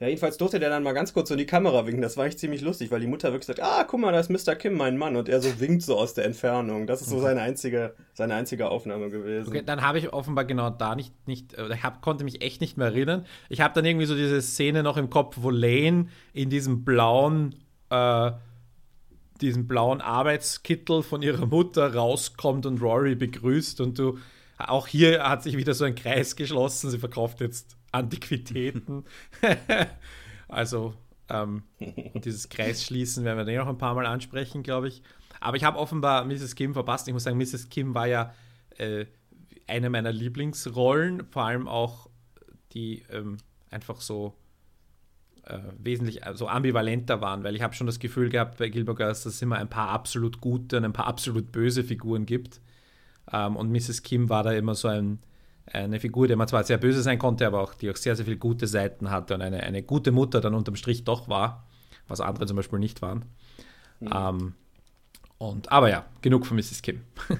Ja, 0.00 0.08
jedenfalls 0.08 0.36
durfte 0.36 0.58
der 0.58 0.70
dann 0.70 0.82
mal 0.82 0.92
ganz 0.92 1.14
kurz 1.14 1.28
so 1.28 1.34
in 1.34 1.38
die 1.38 1.46
Kamera 1.46 1.86
winken. 1.86 2.02
Das 2.02 2.16
war 2.16 2.26
echt 2.26 2.40
ziemlich 2.40 2.62
lustig, 2.62 2.90
weil 2.90 3.00
die 3.00 3.06
Mutter 3.06 3.28
wirklich 3.28 3.46
sagt, 3.46 3.62
ah, 3.62 3.84
guck 3.84 4.00
mal, 4.00 4.12
da 4.12 4.18
ist 4.18 4.28
Mr. 4.28 4.56
Kim, 4.56 4.74
mein 4.74 4.98
Mann. 4.98 5.14
Und 5.14 5.28
er 5.28 5.40
so 5.40 5.60
winkt 5.60 5.82
so 5.82 5.96
aus 5.96 6.14
der 6.14 6.24
Entfernung. 6.24 6.88
Das 6.88 7.00
ist 7.00 7.10
so 7.10 7.20
seine 7.20 7.42
einzige, 7.42 7.94
seine 8.12 8.34
einzige 8.34 8.68
Aufnahme 8.68 9.08
gewesen. 9.08 9.48
Okay, 9.48 9.62
dann 9.64 9.82
habe 9.82 9.98
ich 9.98 10.12
offenbar 10.12 10.46
genau 10.46 10.70
da 10.70 10.96
nicht, 10.96 11.14
nicht 11.28 11.56
oder 11.56 11.74
ich 11.74 11.84
hab, 11.84 12.02
konnte 12.02 12.24
mich 12.24 12.42
echt 12.42 12.60
nicht 12.60 12.76
mehr 12.76 12.88
erinnern. 12.88 13.24
Ich 13.48 13.60
habe 13.60 13.72
dann 13.72 13.84
irgendwie 13.84 14.06
so 14.06 14.16
diese 14.16 14.42
Szene 14.42 14.82
noch 14.82 14.96
im 14.96 15.10
Kopf, 15.10 15.36
wo 15.40 15.50
Lane 15.50 16.08
in 16.32 16.50
diesem 16.50 16.84
blauen, 16.84 17.54
äh, 17.90 18.32
diesem 19.44 19.66
blauen 19.66 20.00
Arbeitskittel 20.00 21.02
von 21.02 21.22
ihrer 21.22 21.46
Mutter 21.46 21.94
rauskommt 21.94 22.66
und 22.66 22.80
Rory 22.80 23.14
begrüßt 23.14 23.80
und 23.80 23.98
du, 23.98 24.18
auch 24.58 24.86
hier 24.86 25.28
hat 25.28 25.42
sich 25.42 25.56
wieder 25.56 25.74
so 25.74 25.84
ein 25.84 25.94
Kreis 25.94 26.36
geschlossen. 26.36 26.90
Sie 26.90 26.98
verkauft 26.98 27.40
jetzt 27.40 27.76
Antiquitäten. 27.92 29.04
also, 30.48 30.94
ähm, 31.28 31.62
dieses 32.14 32.48
Kreisschließen 32.48 33.24
werden 33.24 33.38
wir 33.38 33.44
dann 33.44 33.54
noch 33.56 33.68
ein 33.68 33.78
paar 33.78 33.94
Mal 33.94 34.06
ansprechen, 34.06 34.62
glaube 34.62 34.88
ich. 34.88 35.02
Aber 35.40 35.56
ich 35.56 35.64
habe 35.64 35.78
offenbar 35.78 36.24
Mrs. 36.24 36.54
Kim 36.54 36.72
verpasst. 36.72 37.08
Ich 37.08 37.14
muss 37.14 37.24
sagen, 37.24 37.38
Mrs. 37.38 37.68
Kim 37.68 37.94
war 37.94 38.06
ja 38.06 38.32
äh, 38.78 39.06
eine 39.66 39.90
meiner 39.90 40.12
Lieblingsrollen, 40.12 41.26
vor 41.30 41.44
allem 41.44 41.68
auch 41.68 42.08
die 42.72 43.04
ähm, 43.10 43.38
einfach 43.70 44.00
so 44.00 44.34
äh, 45.46 45.58
wesentlich 45.78 46.24
äh, 46.24 46.34
so 46.34 46.48
ambivalenter 46.48 47.20
waren, 47.20 47.44
weil 47.44 47.54
ich 47.54 47.62
habe 47.62 47.74
schon 47.74 47.86
das 47.86 47.98
Gefühl 47.98 48.28
gehabt 48.28 48.58
bei 48.58 48.68
Gilmore 48.68 48.96
Girls, 48.96 49.24
dass 49.24 49.34
es 49.34 49.42
immer 49.42 49.56
ein 49.56 49.68
paar 49.68 49.88
absolut 49.88 50.40
gute 50.40 50.78
und 50.78 50.84
ein 50.84 50.92
paar 50.92 51.06
absolut 51.06 51.52
böse 51.52 51.84
Figuren 51.84 52.26
gibt. 52.26 52.60
Ähm, 53.32 53.56
und 53.56 53.70
Mrs. 53.70 54.02
Kim 54.02 54.28
war 54.28 54.42
da 54.42 54.52
immer 54.52 54.74
so 54.74 54.88
ein, 54.88 55.18
eine 55.66 56.00
Figur, 56.00 56.28
der 56.28 56.36
man 56.36 56.48
zwar 56.48 56.64
sehr 56.64 56.78
böse 56.78 57.02
sein 57.02 57.18
konnte, 57.18 57.46
aber 57.46 57.60
auch 57.60 57.74
die 57.74 57.90
auch 57.90 57.96
sehr, 57.96 58.16
sehr 58.16 58.24
viele 58.24 58.38
gute 58.38 58.66
Seiten 58.66 59.10
hatte 59.10 59.34
und 59.34 59.42
eine, 59.42 59.62
eine 59.62 59.82
gute 59.82 60.12
Mutter 60.12 60.40
dann 60.40 60.54
unterm 60.54 60.76
Strich 60.76 61.04
doch 61.04 61.28
war, 61.28 61.66
was 62.08 62.20
andere 62.20 62.46
zum 62.46 62.56
Beispiel 62.56 62.78
nicht 62.78 63.02
waren. 63.02 63.24
Mhm. 64.00 64.10
Ähm, 64.14 64.54
und, 65.38 65.70
aber 65.72 65.90
ja, 65.90 66.06
genug 66.22 66.46
von 66.46 66.56
Mrs. 66.56 66.80
Kim. 66.80 67.00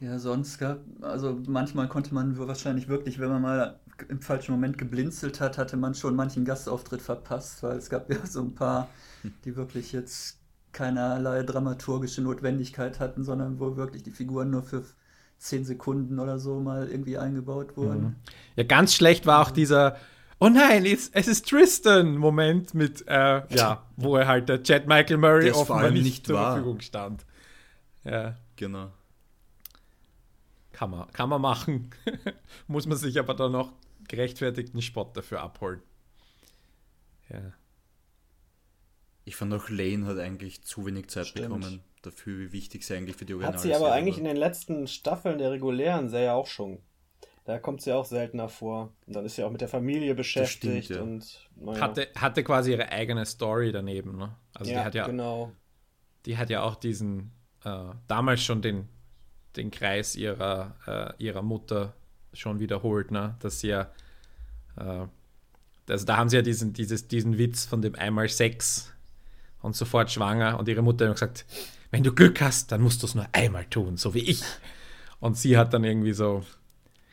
ja, 0.00 0.18
sonst 0.18 0.58
gab, 0.58 0.80
also 1.02 1.40
manchmal 1.46 1.88
konnte 1.88 2.14
man 2.14 2.36
wahrscheinlich 2.36 2.88
wirklich, 2.88 3.18
wenn 3.18 3.28
man 3.28 3.42
mal 3.42 3.80
im 4.08 4.20
falschen 4.20 4.52
Moment 4.52 4.78
geblinzelt 4.78 5.40
hat, 5.40 5.58
hatte 5.58 5.76
man 5.76 5.94
schon 5.94 6.16
manchen 6.16 6.44
Gastauftritt 6.44 7.02
verpasst, 7.02 7.62
weil 7.62 7.76
es 7.76 7.90
gab 7.90 8.10
ja 8.10 8.24
so 8.26 8.40
ein 8.42 8.54
paar, 8.54 8.88
die 9.44 9.56
wirklich 9.56 9.92
jetzt 9.92 10.38
keinerlei 10.72 11.42
dramaturgische 11.42 12.22
Notwendigkeit 12.22 13.00
hatten, 13.00 13.24
sondern 13.24 13.60
wo 13.60 13.76
wirklich 13.76 14.02
die 14.02 14.10
Figuren 14.10 14.50
nur 14.50 14.62
für 14.62 14.84
zehn 15.38 15.64
Sekunden 15.64 16.18
oder 16.18 16.38
so 16.38 16.60
mal 16.60 16.88
irgendwie 16.88 17.18
eingebaut 17.18 17.76
wurden. 17.76 18.02
Mhm. 18.02 18.16
Ja, 18.56 18.64
ganz 18.64 18.94
schlecht 18.94 19.26
war 19.26 19.42
auch 19.42 19.50
dieser 19.50 19.96
Oh 20.40 20.48
nein, 20.48 20.84
es, 20.84 21.10
es 21.10 21.28
ist 21.28 21.48
Tristan-Moment 21.48 22.74
mit, 22.74 23.06
äh, 23.06 23.42
ja, 23.54 23.84
wo 23.96 24.16
er 24.16 24.26
halt 24.26 24.48
der 24.48 24.62
Chad 24.62 24.86
Michael 24.86 25.16
Murray 25.16 25.50
offenbar 25.52 25.90
nicht, 25.90 26.02
nicht 26.02 26.26
zur. 26.26 26.38
Verfügung 26.38 26.80
stand. 26.80 27.24
Ja. 28.02 28.36
Genau. 28.56 28.90
Kann 30.72 30.90
man, 30.90 31.10
kann 31.12 31.28
man 31.28 31.40
machen. 31.40 31.90
Muss 32.66 32.86
man 32.86 32.98
sich 32.98 33.18
aber 33.18 33.34
dann 33.34 33.52
noch 33.52 33.72
gerechtfertigten 34.08 34.82
Spot 34.82 35.10
dafür 35.12 35.40
abholen. 35.40 35.82
Ja. 37.28 37.52
Ich 39.24 39.36
fand 39.36 39.54
auch 39.54 39.68
Lane 39.70 40.06
hat 40.06 40.18
eigentlich 40.18 40.62
zu 40.62 40.86
wenig 40.86 41.08
Zeit 41.08 41.26
Stimmt. 41.26 41.46
bekommen 41.46 41.80
dafür, 42.02 42.38
wie 42.38 42.52
wichtig 42.52 42.84
sie 42.84 42.94
eigentlich 42.94 43.16
für 43.16 43.24
die 43.24 43.34
Original 43.34 43.54
Hat 43.54 43.62
sie 43.62 43.74
aber 43.74 43.92
eigentlich 43.92 44.16
war. 44.16 44.20
in 44.20 44.26
den 44.26 44.36
letzten 44.36 44.86
Staffeln 44.86 45.38
der 45.38 45.50
regulären 45.50 46.08
Serie 46.08 46.34
auch 46.34 46.46
schon. 46.46 46.78
Da 47.44 47.58
kommt 47.58 47.82
sie 47.82 47.92
auch 47.92 48.06
seltener 48.06 48.48
vor. 48.48 48.92
Und 49.06 49.16
dann 49.16 49.24
ist 49.24 49.36
sie 49.36 49.44
auch 49.44 49.50
mit 49.50 49.60
der 49.60 49.68
Familie 49.68 50.14
beschäftigt 50.14 50.86
stimmt, 50.86 50.88
ja. 50.88 51.02
und 51.02 51.50
naja. 51.56 51.80
hatte, 51.80 52.08
hatte 52.16 52.42
quasi 52.42 52.72
ihre 52.72 52.88
eigene 52.90 53.26
Story 53.26 53.70
daneben. 53.70 54.16
Ne? 54.16 54.34
Also 54.54 54.70
ja, 54.70 54.78
die 54.78 54.84
hat 54.84 54.94
ja, 54.94 55.06
genau. 55.06 55.52
Die 56.24 56.38
hat 56.38 56.48
ja 56.48 56.62
auch 56.62 56.74
diesen, 56.74 57.32
äh, 57.64 57.90
damals 58.08 58.42
schon 58.42 58.62
den, 58.62 58.88
den 59.56 59.70
Kreis 59.70 60.16
ihrer, 60.16 61.14
äh, 61.18 61.22
ihrer 61.22 61.42
Mutter 61.42 61.94
schon 62.34 62.60
wiederholt, 62.60 63.10
ne? 63.10 63.36
dass 63.40 63.60
sie 63.60 63.68
ja, 63.68 63.90
äh, 64.76 65.06
also 65.88 66.06
da 66.06 66.16
haben 66.16 66.28
sie 66.28 66.36
ja 66.36 66.42
diesen, 66.42 66.72
dieses, 66.72 67.08
diesen 67.08 67.38
Witz 67.38 67.64
von 67.64 67.82
dem 67.82 67.94
einmal 67.94 68.28
Sex 68.28 68.92
und 69.62 69.74
sofort 69.74 70.10
schwanger 70.10 70.58
und 70.58 70.68
ihre 70.68 70.82
Mutter 70.82 71.08
hat 71.08 71.14
gesagt, 71.14 71.46
wenn 71.90 72.02
du 72.02 72.12
Glück 72.12 72.40
hast, 72.40 72.72
dann 72.72 72.82
musst 72.82 73.02
du 73.02 73.06
es 73.06 73.14
nur 73.14 73.26
einmal 73.32 73.64
tun, 73.66 73.96
so 73.96 74.14
wie 74.14 74.20
ich. 74.20 74.42
Und 75.20 75.38
sie 75.38 75.56
hat 75.56 75.72
dann 75.72 75.84
irgendwie 75.84 76.12
so, 76.12 76.44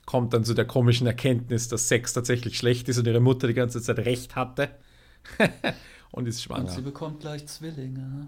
kommt 0.06 0.34
dann 0.34 0.44
zu 0.44 0.54
der 0.54 0.66
komischen 0.66 1.08
Erkenntnis, 1.08 1.68
dass 1.68 1.88
Sex 1.88 2.14
tatsächlich 2.14 2.58
schlecht 2.58 2.90
ist 2.90 2.98
und 2.98 3.08
ihre 3.08 3.20
Mutter 3.20 3.48
die 3.48 3.54
ganze 3.54 3.82
Zeit 3.82 4.00
recht 4.00 4.36
hatte 4.36 4.70
und 6.12 6.28
ist 6.28 6.42
schwanger. 6.44 6.62
Und 6.62 6.72
sie 6.72 6.82
bekommt 6.82 7.20
gleich 7.22 7.48
Zwillinge. 7.48 8.28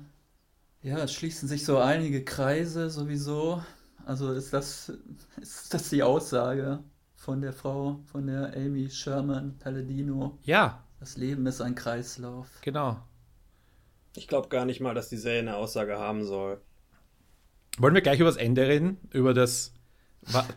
Ja, 0.84 1.00
es 1.00 1.14
schließen 1.14 1.48
sich 1.50 1.66
so 1.66 1.80
einige 1.80 2.24
Kreise 2.24 2.90
sowieso. 2.90 3.64
Also 4.06 4.34
ist 4.34 4.54
das, 4.54 4.92
ist 5.42 5.74
das 5.74 5.90
die 5.90 6.04
Aussage 6.04 6.80
von 7.16 7.42
der 7.42 7.54
Frau, 7.54 8.02
von 8.12 8.28
der 8.28 8.56
Amy 8.56 8.90
Sherman 8.90 9.58
Palladino? 9.60 10.38
Ja. 10.44 10.84
Das 11.00 11.18
Leben 11.18 11.46
ist 11.48 11.62
ein 11.62 11.76
Kreislauf. 11.76 12.48
Genau. 12.62 12.98
Ich 14.16 14.28
glaube 14.28 14.50
gar 14.50 14.66
nicht 14.66 14.80
mal, 14.80 14.94
dass 14.94 15.10
die 15.10 15.18
Serie 15.18 15.40
eine 15.40 15.56
Aussage 15.56 15.98
haben 15.98 16.26
soll. 16.26 16.62
Wollen 17.78 17.96
wir 17.96 18.02
gleich 18.02 18.20
über 18.20 18.30
das 18.30 18.38
Ende 18.38 18.68
reden? 18.68 18.98
Über 19.12 19.34
das 19.34 19.74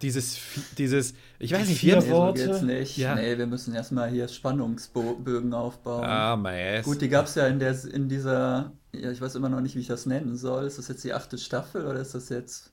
dieses, 0.01 0.39
dieses, 0.79 1.15
ich 1.39 1.53
weiß 1.53 1.69
nicht, 1.69 1.81
vier 1.81 2.09
Worte. 2.09 2.43
Jetzt 2.43 2.63
nicht. 2.63 2.97
Ja. 2.97 3.15
Nee, 3.15 3.37
wir 3.37 3.47
müssen 3.47 3.75
erstmal 3.75 4.11
hier 4.11 4.29
Spannungsbögen 4.29 5.53
aufbauen. 5.55 6.05
Ah, 6.05 6.37
meist. 6.37 6.85
Gut, 6.85 7.01
die 7.01 7.09
gab 7.09 7.27
es 7.27 7.35
ja 7.35 7.47
in, 7.47 7.59
der, 7.59 7.77
in 7.85 8.09
dieser, 8.09 8.73
ja, 8.93 9.11
ich 9.11 9.21
weiß 9.21 9.35
immer 9.35 9.49
noch 9.49 9.61
nicht, 9.61 9.75
wie 9.75 9.81
ich 9.81 9.89
das 9.89 10.07
nennen 10.07 10.37
soll. 10.37 10.67
Ist 10.67 10.79
das 10.79 10.89
jetzt 10.89 11.03
die 11.05 11.13
achte 11.13 11.39
Staffel 11.39 11.87
oder 11.87 12.01
ist 12.01 12.15
das 12.15 12.29
jetzt 12.29 12.73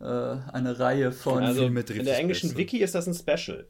äh, 0.00 0.04
eine 0.52 0.78
Reihe 0.78 1.12
von. 1.12 1.42
Also 1.42 1.66
in 1.66 1.74
der 1.74 2.18
englischen 2.18 2.50
besser. 2.50 2.58
Wiki 2.58 2.78
ist 2.78 2.94
das 2.94 3.06
ein 3.06 3.14
Special. 3.14 3.68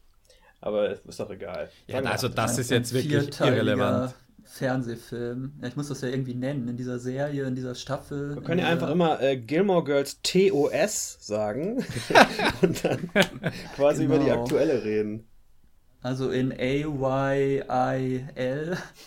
Aber 0.60 0.90
ist 0.90 1.20
doch 1.20 1.30
egal. 1.30 1.70
Ja, 1.86 2.00
also 2.00 2.28
das 2.28 2.58
ist 2.58 2.70
jetzt 2.70 2.92
wirklich 2.92 3.40
irrelevant. 3.40 4.14
Fernsehfilm. 4.46 5.54
Ja, 5.60 5.68
ich 5.68 5.76
muss 5.76 5.88
das 5.88 6.00
ja 6.00 6.08
irgendwie 6.08 6.34
nennen, 6.34 6.68
in 6.68 6.76
dieser 6.76 6.98
Serie, 6.98 7.44
in 7.44 7.54
dieser 7.54 7.74
Staffel. 7.74 8.36
Wir 8.36 8.42
können 8.42 8.60
ja 8.60 8.68
einfach 8.68 8.90
immer 8.90 9.20
äh, 9.20 9.36
Gilmore 9.36 9.84
Girls 9.84 10.20
TOS 10.22 11.18
sagen 11.20 11.84
und 12.62 12.84
dann 12.84 13.10
quasi 13.74 14.04
genau. 14.04 14.14
über 14.14 14.24
die 14.24 14.30
genau. 14.30 14.42
aktuelle 14.42 14.84
reden. 14.84 15.26
Also 16.02 16.30
in 16.30 16.52
A-Y-I-L. 16.52 17.66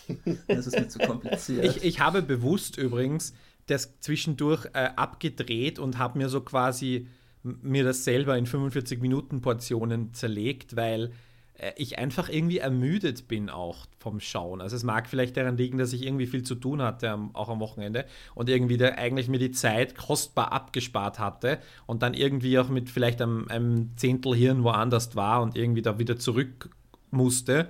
Das 0.48 0.68
ist 0.68 0.78
mir 0.78 0.90
zu 0.90 1.00
kompliziert. 1.00 1.66
Ich, 1.66 1.84
ich 1.84 2.00
habe 2.02 2.22
bewusst 2.22 2.78
übrigens 2.78 3.34
das 3.70 4.00
zwischendurch 4.00 4.66
äh, 4.74 4.90
abgedreht 4.96 5.80
und 5.80 5.98
habe 5.98 6.18
mir 6.18 6.30
so 6.30 6.42
quasi 6.42 7.08
mir 7.44 7.84
das 7.84 8.04
selber 8.04 8.38
in 8.38 8.46
45 8.46 9.02
Minuten 9.02 9.42
Portionen 9.42 10.14
zerlegt, 10.14 10.76
weil 10.76 11.12
äh, 11.60 11.72
ich 11.76 12.00
einfach 12.00 12.30
irgendwie 12.30 12.58
ermüdet 12.58 13.28
bin 13.28 13.50
auch 13.50 13.86
vom 14.00 14.20
Schauen. 14.20 14.62
Also 14.62 14.76
es 14.76 14.84
mag 14.84 15.08
vielleicht 15.08 15.38
daran 15.38 15.58
liegen, 15.58 15.78
dass 15.78 15.94
ich 15.94 16.06
irgendwie 16.06 16.28
viel 16.28 16.44
zu 16.44 16.56
tun 16.56 16.82
hatte, 16.82 17.18
auch 17.34 17.50
am 17.50 17.60
Wochenende 17.60 18.06
und 18.36 18.50
irgendwie 18.50 18.78
da 18.78 18.90
eigentlich 18.90 19.28
mir 19.28 19.40
die 19.40 19.52
Zeit 19.52 19.96
kostbar 19.96 20.52
abgespart 20.52 21.20
hatte 21.20 21.60
und 21.86 22.02
dann 22.02 22.14
irgendwie 22.14 22.60
auch 22.60 22.70
mit 22.70 22.90
vielleicht 22.90 23.22
einem, 23.22 23.48
einem 23.50 23.92
Zehntel 23.96 24.36
Hirn 24.36 24.64
woanders 24.64 25.16
war 25.16 25.42
und 25.42 25.56
irgendwie 25.56 25.82
da 25.82 26.00
wieder 26.00 26.18
zurück 26.18 26.70
musste. 27.12 27.70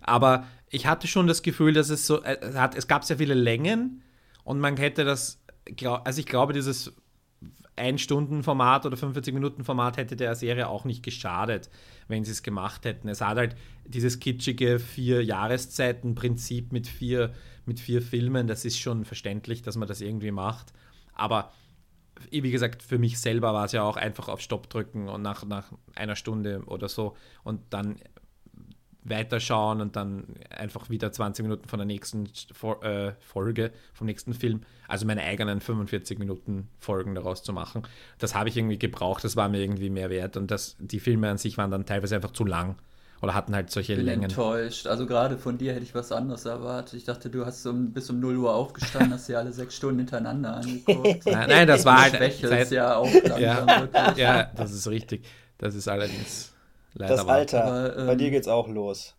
Aber 0.00 0.46
ich 0.70 0.86
hatte 0.86 1.06
schon 1.06 1.26
das 1.26 1.42
Gefühl, 1.42 1.72
dass 1.72 1.90
es 1.90 2.06
so, 2.06 2.22
äh, 2.22 2.38
es, 2.40 2.56
hat, 2.56 2.76
es 2.76 2.86
gab 2.86 3.04
sehr 3.04 3.18
viele 3.18 3.34
Längen 3.34 4.02
und 4.44 4.60
man 4.60 4.76
hätte 4.76 5.04
das, 5.04 5.42
also 6.04 6.20
ich 6.20 6.26
glaube, 6.26 6.52
dieses 6.52 6.92
ein-Stunden-Format 7.76 8.86
oder 8.86 8.96
45-Minuten-Format 8.96 9.96
hätte 9.96 10.16
der 10.16 10.34
Serie 10.34 10.68
auch 10.68 10.84
nicht 10.84 11.02
geschadet, 11.02 11.70
wenn 12.08 12.24
sie 12.24 12.32
es 12.32 12.42
gemacht 12.42 12.84
hätten. 12.84 13.08
Es 13.08 13.20
hat 13.20 13.38
halt 13.38 13.56
dieses 13.86 14.20
kitschige 14.20 14.78
Vier-Jahreszeiten-Prinzip 14.78 16.72
mit 16.72 16.86
vier, 16.86 17.32
mit 17.64 17.80
vier 17.80 18.02
Filmen, 18.02 18.46
das 18.46 18.64
ist 18.64 18.78
schon 18.78 19.04
verständlich, 19.04 19.62
dass 19.62 19.76
man 19.76 19.88
das 19.88 20.00
irgendwie 20.00 20.30
macht. 20.30 20.72
Aber 21.14 21.52
wie 22.30 22.50
gesagt, 22.50 22.82
für 22.82 22.98
mich 22.98 23.18
selber 23.18 23.54
war 23.54 23.64
es 23.64 23.72
ja 23.72 23.82
auch 23.82 23.96
einfach 23.96 24.28
auf 24.28 24.40
Stopp 24.40 24.68
drücken 24.68 25.08
und 25.08 25.22
nach, 25.22 25.44
nach 25.44 25.72
einer 25.94 26.16
Stunde 26.16 26.62
oder 26.66 26.88
so 26.88 27.16
und 27.44 27.60
dann 27.70 27.96
weiterschauen 29.04 29.80
und 29.80 29.96
dann 29.96 30.24
einfach 30.50 30.90
wieder 30.90 31.10
20 31.10 31.44
Minuten 31.44 31.68
von 31.68 31.78
der 31.78 31.86
nächsten 31.86 32.28
äh, 32.82 33.12
Folge, 33.20 33.72
vom 33.94 34.06
nächsten 34.06 34.34
Film, 34.34 34.62
also 34.88 35.06
meine 35.06 35.22
eigenen 35.22 35.60
45 35.60 36.18
Minuten 36.18 36.68
Folgen 36.78 37.14
daraus 37.14 37.42
zu 37.42 37.52
machen. 37.52 37.82
Das 38.18 38.34
habe 38.34 38.48
ich 38.48 38.56
irgendwie 38.56 38.78
gebraucht, 38.78 39.24
das 39.24 39.36
war 39.36 39.48
mir 39.48 39.60
irgendwie 39.60 39.90
mehr 39.90 40.10
wert 40.10 40.36
und 40.36 40.50
das, 40.50 40.76
die 40.78 41.00
Filme 41.00 41.30
an 41.30 41.38
sich 41.38 41.56
waren 41.56 41.70
dann 41.70 41.86
teilweise 41.86 42.16
einfach 42.16 42.32
zu 42.32 42.44
lang 42.44 42.76
oder 43.22 43.34
hatten 43.34 43.54
halt 43.54 43.70
solche 43.70 43.92
ich 43.92 43.98
bin 43.98 44.06
Längen. 44.06 44.24
enttäuscht. 44.24 44.86
Also 44.86 45.06
gerade 45.06 45.36
von 45.36 45.58
dir 45.58 45.72
hätte 45.72 45.82
ich 45.82 45.94
was 45.94 46.10
anderes 46.10 46.46
erwartet. 46.46 46.94
Ich 46.94 47.04
dachte, 47.04 47.28
du 47.28 47.44
hast 47.44 47.66
um, 47.66 47.92
bis 47.92 48.08
um 48.08 48.18
0 48.18 48.36
Uhr 48.38 48.54
aufgestanden, 48.54 49.12
hast 49.12 49.28
dir 49.28 49.38
alle 49.38 49.52
sechs 49.52 49.76
Stunden 49.76 49.98
hintereinander 49.98 50.56
angeguckt. 50.56 51.04
nein, 51.26 51.48
nein, 51.48 51.66
das 51.66 51.84
war 51.84 52.02
halt... 52.02 52.32
Seit, 52.40 52.70
ja 52.70 52.96
auch 52.96 53.10
ja, 53.38 54.14
ja, 54.16 54.44
das 54.56 54.72
ist 54.72 54.88
richtig. 54.88 55.26
Das 55.58 55.74
ist 55.74 55.88
allerdings 55.88 56.54
Leider 56.94 57.16
das 57.16 57.26
Alter, 57.26 57.64
aber, 57.64 57.96
ähm, 57.96 58.06
bei 58.06 58.14
dir 58.16 58.30
geht's 58.30 58.48
auch 58.48 58.68
los. 58.68 59.16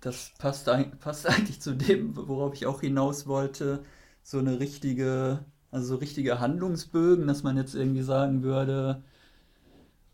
Das 0.00 0.32
passt, 0.38 0.66
passt 1.00 1.26
eigentlich 1.26 1.60
zu 1.60 1.74
dem, 1.74 2.16
worauf 2.16 2.54
ich 2.54 2.66
auch 2.66 2.80
hinaus 2.80 3.26
wollte. 3.26 3.82
So 4.22 4.38
eine 4.38 4.60
richtige, 4.60 5.44
also 5.70 5.86
so 5.88 5.96
richtige 5.96 6.40
Handlungsbögen, 6.40 7.26
dass 7.26 7.42
man 7.42 7.56
jetzt 7.56 7.74
irgendwie 7.74 8.02
sagen 8.02 8.42
würde, 8.42 9.02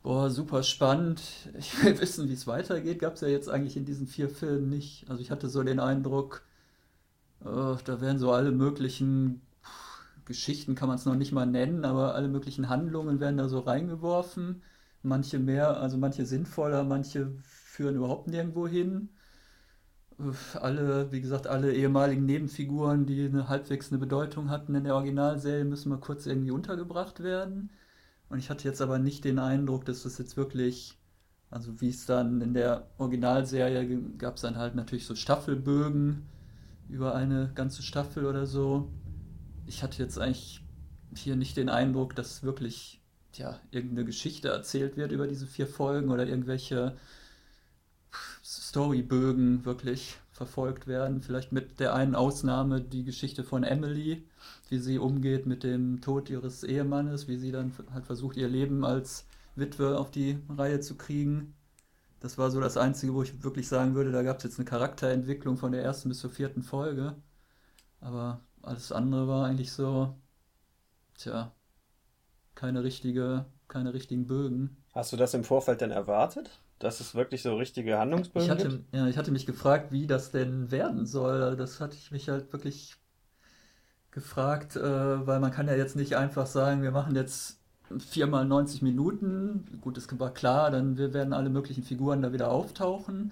boah, 0.02 0.30
super 0.30 0.62
spannend, 0.62 1.20
ich 1.58 1.82
will 1.82 1.98
wissen, 2.00 2.28
wie 2.28 2.32
es 2.34 2.46
weitergeht, 2.46 2.98
gab 3.00 3.14
es 3.14 3.20
ja 3.20 3.28
jetzt 3.28 3.48
eigentlich 3.48 3.76
in 3.76 3.84
diesen 3.84 4.06
vier 4.06 4.28
Filmen 4.30 4.68
nicht. 4.70 5.08
Also 5.08 5.22
ich 5.22 5.30
hatte 5.30 5.48
so 5.48 5.62
den 5.62 5.80
Eindruck, 5.80 6.42
oh, 7.44 7.76
da 7.84 8.00
werden 8.00 8.18
so 8.18 8.32
alle 8.32 8.52
möglichen 8.52 9.42
Geschichten, 10.26 10.74
kann 10.74 10.88
man 10.88 10.98
es 10.98 11.06
noch 11.06 11.16
nicht 11.16 11.32
mal 11.32 11.46
nennen, 11.46 11.84
aber 11.84 12.14
alle 12.14 12.28
möglichen 12.28 12.68
Handlungen 12.68 13.20
werden 13.20 13.38
da 13.38 13.48
so 13.48 13.60
reingeworfen 13.60 14.62
manche 15.08 15.38
mehr, 15.38 15.80
also 15.80 15.96
manche 15.96 16.26
sinnvoller, 16.26 16.84
manche 16.84 17.32
führen 17.42 17.96
überhaupt 17.96 18.28
nirgendwo 18.28 18.68
hin. 18.68 19.10
Alle, 20.60 21.12
wie 21.12 21.20
gesagt, 21.20 21.46
alle 21.46 21.72
ehemaligen 21.72 22.26
Nebenfiguren, 22.26 23.06
die 23.06 23.26
eine 23.26 23.48
halbwegs 23.48 23.90
eine 23.90 23.98
Bedeutung 23.98 24.50
hatten 24.50 24.74
in 24.74 24.84
der 24.84 24.94
Originalserie, 24.96 25.64
müssen 25.64 25.90
mal 25.90 26.00
kurz 26.00 26.26
irgendwie 26.26 26.50
untergebracht 26.50 27.22
werden. 27.22 27.70
Und 28.28 28.38
ich 28.38 28.50
hatte 28.50 28.66
jetzt 28.66 28.82
aber 28.82 28.98
nicht 28.98 29.24
den 29.24 29.38
Eindruck, 29.38 29.84
dass 29.84 30.02
das 30.02 30.18
jetzt 30.18 30.36
wirklich, 30.36 30.98
also 31.50 31.80
wie 31.80 31.88
es 31.88 32.04
dann 32.04 32.40
in 32.40 32.52
der 32.52 32.88
Originalserie 32.98 34.00
gab 34.18 34.36
es 34.36 34.42
dann 34.42 34.56
halt 34.56 34.74
natürlich 34.74 35.06
so 35.06 35.14
Staffelbögen 35.14 36.26
über 36.88 37.14
eine 37.14 37.52
ganze 37.54 37.82
Staffel 37.82 38.26
oder 38.26 38.46
so. 38.46 38.90
Ich 39.66 39.82
hatte 39.82 40.02
jetzt 40.02 40.18
eigentlich 40.18 40.64
hier 41.14 41.36
nicht 41.36 41.56
den 41.56 41.68
Eindruck, 41.68 42.16
dass 42.16 42.42
wirklich 42.42 42.97
ja, 43.34 43.60
irgendeine 43.70 44.04
Geschichte 44.04 44.48
erzählt 44.48 44.96
wird 44.96 45.12
über 45.12 45.26
diese 45.26 45.46
vier 45.46 45.66
Folgen 45.66 46.10
oder 46.10 46.26
irgendwelche 46.26 46.96
Storybögen 48.42 49.64
wirklich 49.64 50.16
verfolgt 50.32 50.86
werden. 50.86 51.20
Vielleicht 51.20 51.52
mit 51.52 51.80
der 51.80 51.94
einen 51.94 52.14
Ausnahme 52.14 52.80
die 52.80 53.04
Geschichte 53.04 53.44
von 53.44 53.64
Emily, 53.64 54.26
wie 54.68 54.78
sie 54.78 54.98
umgeht 54.98 55.46
mit 55.46 55.64
dem 55.64 56.00
Tod 56.00 56.30
ihres 56.30 56.64
Ehemannes, 56.64 57.28
wie 57.28 57.36
sie 57.36 57.52
dann 57.52 57.72
halt 57.92 58.06
versucht, 58.06 58.36
ihr 58.36 58.48
Leben 58.48 58.84
als 58.84 59.26
Witwe 59.56 59.98
auf 59.98 60.10
die 60.10 60.38
Reihe 60.48 60.80
zu 60.80 60.96
kriegen. 60.96 61.54
Das 62.20 62.38
war 62.38 62.50
so 62.50 62.60
das 62.60 62.76
Einzige, 62.76 63.14
wo 63.14 63.22
ich 63.22 63.42
wirklich 63.42 63.68
sagen 63.68 63.94
würde, 63.94 64.12
da 64.12 64.22
gab 64.22 64.38
es 64.38 64.44
jetzt 64.44 64.58
eine 64.58 64.66
Charakterentwicklung 64.66 65.56
von 65.56 65.72
der 65.72 65.82
ersten 65.82 66.08
bis 66.08 66.20
zur 66.20 66.30
vierten 66.30 66.62
Folge. 66.62 67.14
Aber 68.00 68.40
alles 68.62 68.92
andere 68.92 69.28
war 69.28 69.46
eigentlich 69.46 69.72
so, 69.72 70.16
tja, 71.16 71.52
keine 72.58 72.82
richtige, 72.82 73.44
keine 73.68 73.94
richtigen 73.94 74.26
Bögen. 74.26 74.76
Hast 74.92 75.12
du 75.12 75.16
das 75.16 75.32
im 75.32 75.44
Vorfeld 75.44 75.80
denn 75.80 75.92
erwartet? 75.92 76.50
Dass 76.80 76.98
es 76.98 77.14
wirklich 77.14 77.42
so 77.42 77.56
richtige 77.56 77.98
Handlungsbögen 77.98 78.46
ich 78.46 78.50
hatte, 78.50 78.68
gibt? 78.68 78.94
Ja, 78.94 79.06
ich 79.06 79.16
hatte 79.16 79.30
mich 79.30 79.46
gefragt, 79.46 79.92
wie 79.92 80.08
das 80.08 80.32
denn 80.32 80.72
werden 80.72 81.06
soll. 81.06 81.56
Das 81.56 81.80
hatte 81.80 81.96
ich 81.96 82.10
mich 82.10 82.28
halt 82.28 82.52
wirklich 82.52 82.96
gefragt, 84.10 84.74
äh, 84.74 85.26
weil 85.26 85.38
man 85.38 85.52
kann 85.52 85.68
ja 85.68 85.76
jetzt 85.76 85.94
nicht 85.94 86.16
einfach 86.16 86.46
sagen, 86.46 86.82
wir 86.82 86.90
machen 86.90 87.14
jetzt 87.14 87.60
viermal 87.96 88.44
90 88.44 88.82
Minuten. 88.82 89.78
Gut, 89.80 89.96
das 89.96 90.08
war 90.18 90.34
klar, 90.34 90.72
dann 90.72 90.98
werden 90.98 91.32
alle 91.32 91.50
möglichen 91.50 91.84
Figuren 91.84 92.22
da 92.22 92.32
wieder 92.32 92.50
auftauchen. 92.50 93.30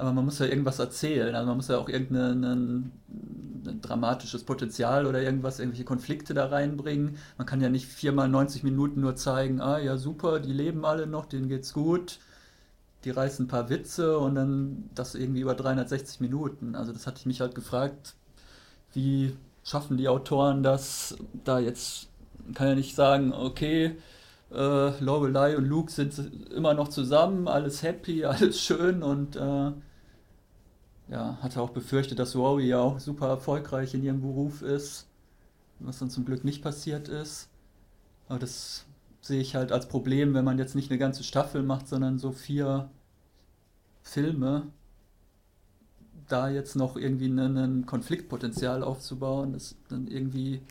Aber 0.00 0.14
man 0.14 0.24
muss 0.24 0.38
ja 0.38 0.46
irgendwas 0.46 0.78
erzählen. 0.78 1.34
Also 1.34 1.46
man 1.46 1.56
muss 1.56 1.68
ja 1.68 1.76
auch 1.76 1.88
irgendein 1.90 2.42
ein, 2.42 2.92
ein 3.66 3.80
dramatisches 3.82 4.44
Potenzial 4.44 5.04
oder 5.04 5.20
irgendwas, 5.22 5.58
irgendwelche 5.58 5.84
Konflikte 5.84 6.32
da 6.32 6.46
reinbringen. 6.46 7.18
Man 7.36 7.46
kann 7.46 7.60
ja 7.60 7.68
nicht 7.68 7.86
viermal 7.86 8.28
90 8.28 8.62
Minuten 8.62 9.02
nur 9.02 9.16
zeigen, 9.16 9.60
ah 9.60 9.78
ja 9.78 9.98
super, 9.98 10.40
die 10.40 10.54
leben 10.54 10.86
alle 10.86 11.06
noch, 11.06 11.26
denen 11.26 11.50
geht's 11.50 11.74
gut. 11.74 12.18
Die 13.04 13.10
reißen 13.10 13.44
ein 13.44 13.48
paar 13.48 13.68
Witze 13.68 14.18
und 14.18 14.36
dann 14.36 14.88
das 14.94 15.14
irgendwie 15.14 15.40
über 15.42 15.54
360 15.54 16.20
Minuten. 16.20 16.74
Also 16.74 16.92
das 16.92 17.06
hatte 17.06 17.18
ich 17.18 17.26
mich 17.26 17.42
halt 17.42 17.54
gefragt, 17.54 18.14
wie 18.94 19.36
schaffen 19.64 19.98
die 19.98 20.08
Autoren 20.08 20.62
das, 20.62 21.16
da 21.44 21.58
jetzt, 21.58 22.08
kann 22.54 22.68
ja 22.68 22.74
nicht 22.74 22.94
sagen, 22.94 23.34
okay, 23.34 23.96
äh, 24.50 25.04
Lorelei 25.04 25.58
und 25.58 25.66
Luke 25.66 25.92
sind 25.92 26.18
immer 26.54 26.72
noch 26.72 26.88
zusammen, 26.88 27.48
alles 27.48 27.82
happy, 27.82 28.24
alles 28.24 28.60
schön 28.60 29.02
und 29.02 29.36
äh, 29.36 29.72
ja, 31.10 31.38
hatte 31.42 31.60
auch 31.60 31.70
befürchtet, 31.70 32.18
dass 32.18 32.36
Rory 32.36 32.68
ja 32.68 32.78
auch 32.80 33.00
super 33.00 33.28
erfolgreich 33.28 33.94
in 33.94 34.04
ihrem 34.04 34.20
Beruf 34.20 34.62
ist, 34.62 35.06
was 35.80 35.98
dann 35.98 36.10
zum 36.10 36.24
Glück 36.24 36.44
nicht 36.44 36.62
passiert 36.62 37.08
ist. 37.08 37.48
Aber 38.28 38.38
das 38.38 38.86
sehe 39.20 39.40
ich 39.40 39.56
halt 39.56 39.72
als 39.72 39.88
Problem, 39.88 40.34
wenn 40.34 40.44
man 40.44 40.58
jetzt 40.58 40.74
nicht 40.74 40.90
eine 40.90 40.98
ganze 40.98 41.24
Staffel 41.24 41.62
macht, 41.62 41.88
sondern 41.88 42.18
so 42.18 42.32
vier 42.32 42.90
Filme, 44.02 44.68
da 46.28 46.48
jetzt 46.48 46.76
noch 46.76 46.96
irgendwie 46.96 47.26
ein 47.26 47.86
Konfliktpotenzial 47.86 48.84
aufzubauen, 48.84 49.52
das 49.52 49.74
dann 49.88 50.06
irgendwie 50.06 50.62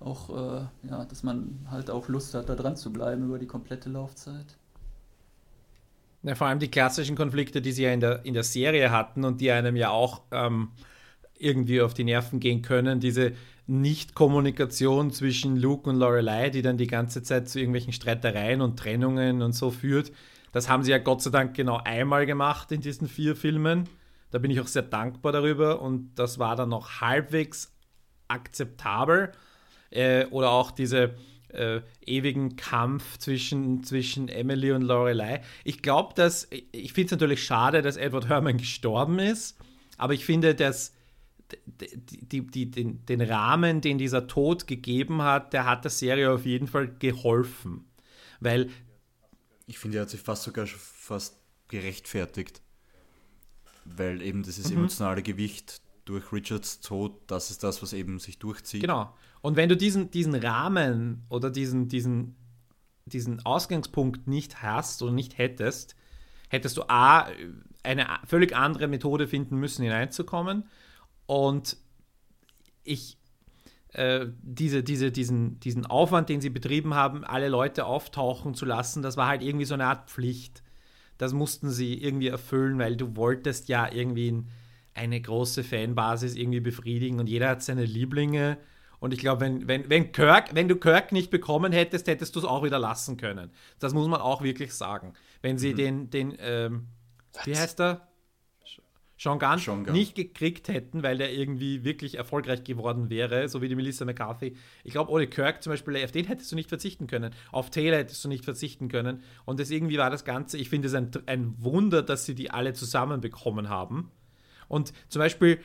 auch, 0.00 0.30
äh, 0.30 0.66
ja, 0.88 1.04
dass 1.04 1.22
man 1.22 1.66
halt 1.70 1.90
auch 1.90 2.08
Lust 2.08 2.34
hat, 2.34 2.48
da 2.48 2.54
dran 2.54 2.76
zu 2.76 2.90
bleiben 2.90 3.24
über 3.24 3.38
die 3.38 3.46
komplette 3.46 3.90
Laufzeit. 3.90 4.56
Ja, 6.24 6.34
vor 6.34 6.46
allem 6.46 6.58
die 6.58 6.70
klassischen 6.70 7.16
Konflikte, 7.16 7.60
die 7.60 7.72
sie 7.72 7.82
ja 7.82 7.92
in 7.92 8.00
der, 8.00 8.24
in 8.24 8.32
der 8.32 8.44
Serie 8.44 8.90
hatten 8.90 9.24
und 9.24 9.42
die 9.42 9.50
einem 9.50 9.76
ja 9.76 9.90
auch 9.90 10.22
ähm, 10.30 10.70
irgendwie 11.38 11.82
auf 11.82 11.92
die 11.92 12.04
Nerven 12.04 12.40
gehen 12.40 12.62
können. 12.62 12.98
Diese 12.98 13.32
Nicht-Kommunikation 13.66 15.10
zwischen 15.10 15.56
Luke 15.58 15.88
und 15.88 15.96
Lorelei, 15.96 16.48
die 16.48 16.62
dann 16.62 16.78
die 16.78 16.86
ganze 16.86 17.22
Zeit 17.22 17.50
zu 17.50 17.58
irgendwelchen 17.58 17.92
Streitereien 17.92 18.62
und 18.62 18.78
Trennungen 18.78 19.42
und 19.42 19.52
so 19.52 19.70
führt. 19.70 20.12
Das 20.52 20.70
haben 20.70 20.82
sie 20.82 20.92
ja 20.92 20.98
Gott 20.98 21.20
sei 21.20 21.30
Dank 21.30 21.54
genau 21.54 21.80
einmal 21.84 22.24
gemacht 22.24 22.72
in 22.72 22.80
diesen 22.80 23.06
vier 23.06 23.36
Filmen. 23.36 23.86
Da 24.30 24.38
bin 24.38 24.50
ich 24.50 24.60
auch 24.60 24.66
sehr 24.66 24.82
dankbar 24.82 25.32
darüber 25.32 25.82
und 25.82 26.14
das 26.14 26.38
war 26.38 26.56
dann 26.56 26.70
noch 26.70 27.02
halbwegs 27.02 27.70
akzeptabel. 28.28 29.32
Äh, 29.90 30.24
oder 30.26 30.50
auch 30.50 30.70
diese 30.70 31.16
äh, 31.54 31.82
ewigen 32.04 32.56
Kampf 32.56 33.18
zwischen, 33.18 33.82
zwischen 33.84 34.28
Emily 34.28 34.72
und 34.72 34.82
Lorelei. 34.82 35.42
Ich 35.64 35.82
glaube, 35.82 36.14
dass, 36.14 36.48
ich 36.50 36.92
finde 36.92 37.06
es 37.06 37.10
natürlich 37.12 37.44
schade, 37.44 37.82
dass 37.82 37.96
Edward 37.96 38.28
Herman 38.28 38.58
gestorben 38.58 39.18
ist, 39.18 39.56
aber 39.96 40.14
ich 40.14 40.24
finde, 40.24 40.54
dass 40.54 40.92
die, 41.66 42.46
die, 42.46 42.70
den, 42.70 43.04
den 43.06 43.20
Rahmen, 43.20 43.80
den 43.80 43.98
dieser 43.98 44.26
Tod 44.26 44.66
gegeben 44.66 45.22
hat, 45.22 45.52
der 45.52 45.66
hat 45.66 45.84
der 45.84 45.90
Serie 45.90 46.32
auf 46.32 46.46
jeden 46.46 46.66
Fall 46.66 46.88
geholfen. 46.98 47.84
Weil. 48.40 48.70
Ich 49.66 49.78
finde, 49.78 49.98
er 49.98 50.02
hat 50.02 50.10
sich 50.10 50.20
fast 50.20 50.42
sogar 50.42 50.66
fast 50.66 51.38
gerechtfertigt. 51.68 52.62
Weil 53.84 54.22
eben 54.22 54.42
dieses 54.42 54.70
mhm. 54.70 54.78
emotionale 54.78 55.22
Gewicht 55.22 55.80
durch 56.04 56.32
Richards 56.32 56.80
Tod, 56.80 57.20
das 57.26 57.50
ist 57.50 57.62
das, 57.62 57.82
was 57.82 57.92
eben 57.92 58.18
sich 58.18 58.38
durchzieht. 58.38 58.80
Genau. 58.80 59.14
Und 59.44 59.56
wenn 59.56 59.68
du 59.68 59.76
diesen, 59.76 60.10
diesen 60.10 60.34
Rahmen 60.34 61.26
oder 61.28 61.50
diesen, 61.50 61.86
diesen, 61.88 62.34
diesen 63.04 63.44
Ausgangspunkt 63.44 64.26
nicht 64.26 64.62
hast 64.62 65.02
oder 65.02 65.12
nicht 65.12 65.36
hättest, 65.36 65.96
hättest 66.48 66.78
du 66.78 66.84
A, 66.88 67.26
eine 67.82 68.06
völlig 68.26 68.56
andere 68.56 68.88
Methode 68.88 69.28
finden 69.28 69.58
müssen, 69.58 69.82
hineinzukommen. 69.82 70.64
Und 71.26 71.76
ich, 72.84 73.18
äh, 73.88 74.28
diese, 74.40 74.82
diese, 74.82 75.12
diesen, 75.12 75.60
diesen 75.60 75.84
Aufwand, 75.84 76.30
den 76.30 76.40
sie 76.40 76.48
betrieben 76.48 76.94
haben, 76.94 77.22
alle 77.22 77.50
Leute 77.50 77.84
auftauchen 77.84 78.54
zu 78.54 78.64
lassen, 78.64 79.02
das 79.02 79.18
war 79.18 79.26
halt 79.28 79.42
irgendwie 79.42 79.66
so 79.66 79.74
eine 79.74 79.84
Art 79.84 80.08
Pflicht. 80.08 80.62
Das 81.18 81.34
mussten 81.34 81.68
sie 81.68 82.02
irgendwie 82.02 82.28
erfüllen, 82.28 82.78
weil 82.78 82.96
du 82.96 83.14
wolltest 83.14 83.68
ja 83.68 83.92
irgendwie 83.92 84.32
ein 84.32 84.48
eine 84.94 85.20
große 85.20 85.64
Fanbasis 85.64 86.36
irgendwie 86.36 86.60
befriedigen 86.60 87.18
und 87.18 87.28
jeder 87.28 87.48
hat 87.48 87.62
seine 87.62 87.84
Lieblinge. 87.84 88.58
Und 89.04 89.12
ich 89.12 89.20
glaube, 89.20 89.42
wenn, 89.42 89.68
wenn, 89.68 89.90
wenn, 89.90 90.12
Kirk, 90.12 90.54
wenn 90.54 90.66
du 90.66 90.76
Kirk 90.76 91.12
nicht 91.12 91.30
bekommen 91.30 91.72
hättest, 91.72 92.06
hättest 92.06 92.34
du 92.36 92.38
es 92.38 92.46
auch 92.46 92.64
wieder 92.64 92.78
lassen 92.78 93.18
können. 93.18 93.50
Das 93.78 93.92
muss 93.92 94.08
man 94.08 94.18
auch 94.22 94.40
wirklich 94.40 94.72
sagen. 94.72 95.12
Wenn 95.42 95.58
sie 95.58 95.72
mhm. 95.72 95.76
den, 95.76 96.10
den 96.10 96.36
ähm, 96.40 96.86
wie 97.44 97.54
heißt 97.54 97.82
er? 97.82 98.08
Sean 99.18 99.38
Gunn, 99.38 99.58
Sean 99.58 99.84
Gunn, 99.84 99.92
nicht 99.92 100.14
gekriegt 100.14 100.68
hätten, 100.68 101.02
weil 101.02 101.18
der 101.18 101.34
irgendwie 101.34 101.84
wirklich 101.84 102.14
erfolgreich 102.14 102.64
geworden 102.64 103.10
wäre, 103.10 103.46
so 103.50 103.60
wie 103.60 103.68
die 103.68 103.74
Melissa 103.74 104.06
McCarthy. 104.06 104.56
Ich 104.84 104.92
glaube, 104.92 105.10
ohne 105.10 105.26
Kirk 105.26 105.62
zum 105.62 105.74
Beispiel, 105.74 106.02
auf 106.02 106.10
den 106.10 106.24
hättest 106.24 106.50
du 106.50 106.56
nicht 106.56 106.70
verzichten 106.70 107.06
können. 107.06 107.34
Auf 107.52 107.68
Taylor 107.68 107.98
hättest 107.98 108.24
du 108.24 108.28
nicht 108.30 108.46
verzichten 108.46 108.88
können. 108.88 109.22
Und 109.44 109.60
das 109.60 109.68
irgendwie 109.68 109.98
war 109.98 110.08
das 110.08 110.24
Ganze, 110.24 110.56
ich 110.56 110.70
finde 110.70 110.88
es 110.88 110.94
ein, 110.94 111.10
ein 111.26 111.54
Wunder, 111.58 112.02
dass 112.02 112.24
sie 112.24 112.34
die 112.34 112.50
alle 112.50 112.72
zusammen 112.72 113.20
bekommen 113.20 113.68
haben. 113.68 114.10
Und 114.66 114.94
zum 115.10 115.20
Beispiel 115.20 115.60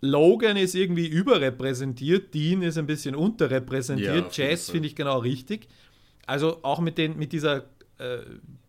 Logan 0.00 0.56
ist 0.56 0.74
irgendwie 0.74 1.06
überrepräsentiert, 1.06 2.34
Dean 2.34 2.62
ist 2.62 2.78
ein 2.78 2.86
bisschen 2.86 3.14
unterrepräsentiert, 3.14 4.36
ja, 4.36 4.48
Jazz 4.48 4.70
finde 4.70 4.88
ich 4.88 4.96
genau 4.96 5.18
richtig. 5.18 5.68
Also 6.26 6.58
auch 6.62 6.80
mit, 6.80 6.98
den, 6.98 7.18
mit 7.18 7.32
dieser 7.32 7.64
äh, 7.98 8.18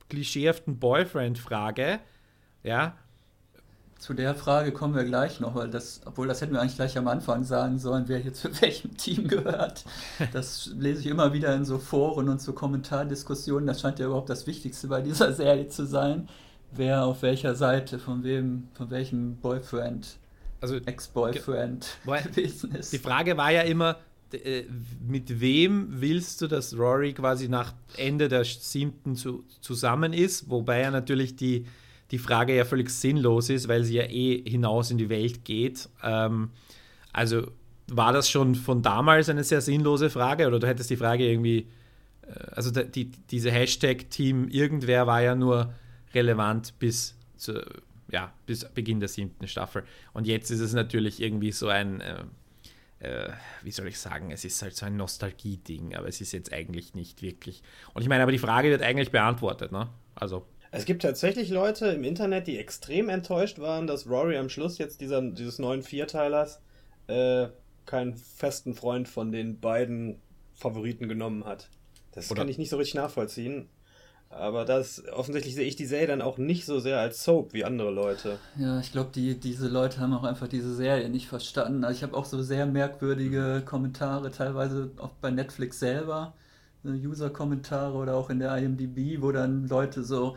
klischeehaften 0.09 0.79
Boyfriend-Frage, 0.79 1.99
ja. 2.63 2.97
Zu 3.97 4.13
der 4.13 4.35
Frage 4.35 4.71
kommen 4.71 4.93
wir 4.93 5.05
gleich 5.05 5.39
noch, 5.39 5.55
weil 5.55 5.69
das, 5.69 6.01
obwohl 6.05 6.27
das 6.27 6.41
hätten 6.41 6.53
wir 6.53 6.61
eigentlich 6.61 6.75
gleich 6.75 6.97
am 6.97 7.07
Anfang 7.07 7.43
sagen 7.43 7.79
sollen, 7.79 8.05
wer 8.07 8.19
hier 8.19 8.33
zu 8.33 8.61
welchem 8.61 8.97
Team 8.97 9.27
gehört. 9.27 9.85
Das 10.33 10.71
lese 10.77 11.01
ich 11.01 11.07
immer 11.07 11.33
wieder 11.33 11.55
in 11.55 11.65
so 11.65 11.79
Foren 11.79 12.29
und 12.29 12.41
so 12.41 12.53
Kommentardiskussionen. 12.53 13.67
Das 13.67 13.81
scheint 13.81 13.99
ja 13.99 14.05
überhaupt 14.05 14.29
das 14.29 14.47
Wichtigste 14.47 14.87
bei 14.87 15.01
dieser 15.01 15.33
Serie 15.33 15.67
zu 15.69 15.85
sein 15.85 16.27
wer 16.77 17.05
auf 17.05 17.21
welcher 17.21 17.55
Seite 17.55 17.99
von 17.99 18.23
wem, 18.23 18.67
von 18.73 18.89
welchem 18.89 19.37
Boyfriend, 19.37 20.17
also 20.73 20.85
Ex-Boyfriend 20.85 21.97
gewesen 22.05 22.75
ist. 22.75 22.93
Die 22.93 22.99
Frage 22.99 23.37
war 23.37 23.51
ja 23.51 23.61
immer, 23.61 23.97
äh, 24.33 24.63
mit 25.07 25.39
wem 25.39 25.87
willst 25.89 26.41
du, 26.41 26.47
dass 26.47 26.77
Rory 26.77 27.13
quasi 27.13 27.47
nach 27.47 27.73
Ende 27.97 28.27
der 28.27 28.43
siebten 28.43 29.15
zu, 29.15 29.43
zusammen 29.61 30.13
ist? 30.13 30.49
Wobei 30.49 30.81
ja 30.81 30.91
natürlich 30.91 31.35
die, 31.35 31.65
die 32.11 32.17
Frage 32.17 32.55
ja 32.55 32.65
völlig 32.65 32.89
sinnlos 32.89 33.49
ist, 33.49 33.67
weil 33.67 33.83
sie 33.83 33.95
ja 33.95 34.03
eh 34.03 34.43
hinaus 34.49 34.91
in 34.91 34.97
die 34.97 35.09
Welt 35.09 35.45
geht. 35.45 35.89
Ähm, 36.03 36.49
also 37.13 37.47
war 37.87 38.13
das 38.13 38.29
schon 38.29 38.55
von 38.55 38.81
damals 38.81 39.29
eine 39.29 39.43
sehr 39.43 39.61
sinnlose 39.61 40.09
Frage 40.09 40.47
oder 40.47 40.59
du 40.59 40.67
hättest 40.67 40.89
die 40.89 40.97
Frage 40.97 41.29
irgendwie, 41.29 41.67
äh, 42.23 42.39
also 42.51 42.71
die, 42.71 43.11
diese 43.29 43.51
Hashtag-Team 43.51 44.47
irgendwer 44.49 45.05
war 45.07 45.21
ja 45.21 45.35
nur 45.35 45.73
relevant 46.13 46.73
bis 46.79 47.15
zu, 47.37 47.63
ja, 48.15 48.33
bis 48.45 48.63
Beginn 48.63 49.01
der 49.01 49.09
siebten 49.09 49.45
Staffel. 49.45 49.83
Und 50.13 50.25
jetzt 50.25 50.49
ist 50.49 50.61
es 50.61 50.71
natürlich 50.71 51.21
irgendwie 51.21 51.51
so 51.51 51.67
ein, 51.67 51.99
äh, 51.99 52.23
äh, 52.99 53.29
wie 53.61 53.71
soll 53.71 53.89
ich 53.89 53.99
sagen, 53.99 54.31
es 54.31 54.45
ist 54.45 54.61
halt 54.61 54.73
so 54.73 54.85
ein 54.85 54.95
Nostalgie-Ding, 54.95 55.93
aber 55.95 56.07
es 56.07 56.21
ist 56.21 56.31
jetzt 56.31 56.53
eigentlich 56.53 56.93
nicht 56.93 57.21
wirklich. 57.21 57.61
Und 57.93 58.03
ich 58.03 58.07
meine, 58.07 58.23
aber 58.23 58.31
die 58.31 58.37
Frage 58.37 58.69
wird 58.69 58.81
eigentlich 58.81 59.11
beantwortet, 59.11 59.73
ne? 59.73 59.89
Also. 60.15 60.45
Es 60.71 60.85
gibt 60.85 61.01
tatsächlich 61.01 61.49
Leute 61.49 61.87
im 61.87 62.05
Internet, 62.05 62.47
die 62.47 62.57
extrem 62.57 63.09
enttäuscht 63.09 63.59
waren, 63.59 63.85
dass 63.85 64.09
Rory 64.09 64.37
am 64.37 64.47
Schluss 64.47 64.77
jetzt 64.77 65.01
dieser, 65.01 65.21
dieses 65.21 65.59
neuen 65.59 65.83
Vierteilers 65.83 66.61
äh, 67.07 67.47
keinen 67.85 68.15
festen 68.15 68.75
Freund 68.75 69.09
von 69.09 69.33
den 69.33 69.59
beiden 69.59 70.21
Favoriten 70.53 71.09
genommen 71.09 71.43
hat. 71.43 71.69
Das 72.13 72.31
Oder- 72.31 72.39
kann 72.39 72.49
ich 72.49 72.57
nicht 72.57 72.69
so 72.69 72.77
richtig 72.77 72.95
nachvollziehen. 72.95 73.67
Aber 74.35 74.65
das 74.65 75.01
offensichtlich 75.13 75.55
sehe 75.55 75.65
ich 75.65 75.77
die 75.77 75.85
Serie 75.85 76.07
dann 76.07 76.21
auch 76.21 76.37
nicht 76.37 76.65
so 76.65 76.79
sehr 76.79 76.99
als 76.99 77.23
Soap 77.23 77.53
wie 77.53 77.63
andere 77.63 77.89
Leute. 77.89 78.37
Ja, 78.57 78.79
ich 78.81 78.91
glaube, 78.91 79.11
die, 79.15 79.39
diese 79.39 79.69
Leute 79.69 79.99
haben 80.01 80.13
auch 80.13 80.25
einfach 80.25 80.49
diese 80.49 80.75
Serie 80.75 81.09
nicht 81.09 81.27
verstanden. 81.27 81.85
Also 81.85 81.97
ich 81.97 82.03
habe 82.03 82.17
auch 82.17 82.25
so 82.25 82.41
sehr 82.43 82.65
merkwürdige 82.65 83.63
Kommentare, 83.65 84.31
teilweise 84.31 84.91
auch 84.97 85.11
bei 85.21 85.31
Netflix 85.31 85.79
selber, 85.79 86.33
so 86.83 86.89
User-Kommentare 86.89 87.95
oder 87.95 88.15
auch 88.15 88.29
in 88.29 88.39
der 88.39 88.55
IMDb, 88.57 89.21
wo 89.21 89.31
dann 89.31 89.67
Leute 89.69 90.03
so, 90.03 90.35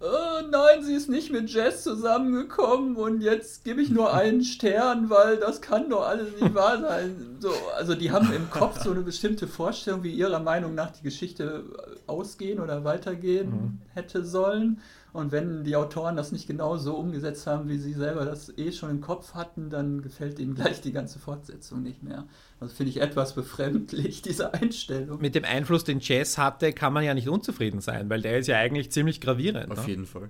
"Äh, 0.00 0.42
nein, 0.50 0.82
sie 0.82 0.94
ist 0.94 1.08
nicht 1.08 1.32
mit 1.32 1.48
Jess 1.50 1.82
zusammengekommen 1.82 2.96
und 2.96 3.22
jetzt 3.22 3.64
gebe 3.64 3.80
ich 3.80 3.90
nur 3.90 4.12
einen 4.12 4.44
Stern, 4.44 5.08
weil 5.08 5.38
das 5.38 5.60
kann 5.62 5.88
doch 5.88 6.06
alles 6.06 6.38
nicht 6.40 6.54
wahr 6.54 6.80
sein. 6.80 7.36
So, 7.40 7.50
also 7.76 7.94
die 7.94 8.10
haben 8.10 8.32
im 8.32 8.50
Kopf 8.50 8.82
so 8.82 8.90
eine 8.90 9.00
bestimmte 9.00 9.46
Vorstellung, 9.46 10.02
wie 10.02 10.12
ihrer 10.12 10.40
Meinung 10.40 10.74
nach 10.74 10.90
die 10.90 11.02
Geschichte 11.02 11.64
ausgehen 12.06 12.60
oder 12.60 12.84
weitergehen 12.84 13.80
hätte 13.94 14.24
sollen. 14.24 14.80
Und 15.16 15.32
wenn 15.32 15.64
die 15.64 15.76
Autoren 15.76 16.14
das 16.14 16.30
nicht 16.30 16.46
genau 16.46 16.76
so 16.76 16.94
umgesetzt 16.94 17.46
haben, 17.46 17.70
wie 17.70 17.78
sie 17.78 17.94
selber 17.94 18.26
das 18.26 18.52
eh 18.58 18.70
schon 18.70 18.90
im 18.90 19.00
Kopf 19.00 19.32
hatten, 19.32 19.70
dann 19.70 20.02
gefällt 20.02 20.38
ihnen 20.38 20.54
gleich 20.54 20.82
die 20.82 20.92
ganze 20.92 21.18
Fortsetzung 21.18 21.82
nicht 21.82 22.02
mehr. 22.02 22.26
Also 22.60 22.74
finde 22.74 22.90
ich 22.90 23.00
etwas 23.00 23.34
befremdlich, 23.34 24.20
diese 24.22 24.52
Einstellung. 24.52 25.18
Mit 25.22 25.34
dem 25.34 25.46
Einfluss, 25.46 25.84
den 25.84 26.00
Jazz 26.00 26.36
hatte, 26.36 26.74
kann 26.74 26.92
man 26.92 27.02
ja 27.02 27.14
nicht 27.14 27.30
unzufrieden 27.30 27.80
sein, 27.80 28.10
weil 28.10 28.20
der 28.20 28.36
ist 28.36 28.46
ja 28.46 28.58
eigentlich 28.58 28.92
ziemlich 28.92 29.22
gravierend. 29.22 29.70
Auf 29.70 29.86
ne? 29.86 29.90
jeden 29.90 30.04
Fall. 30.04 30.28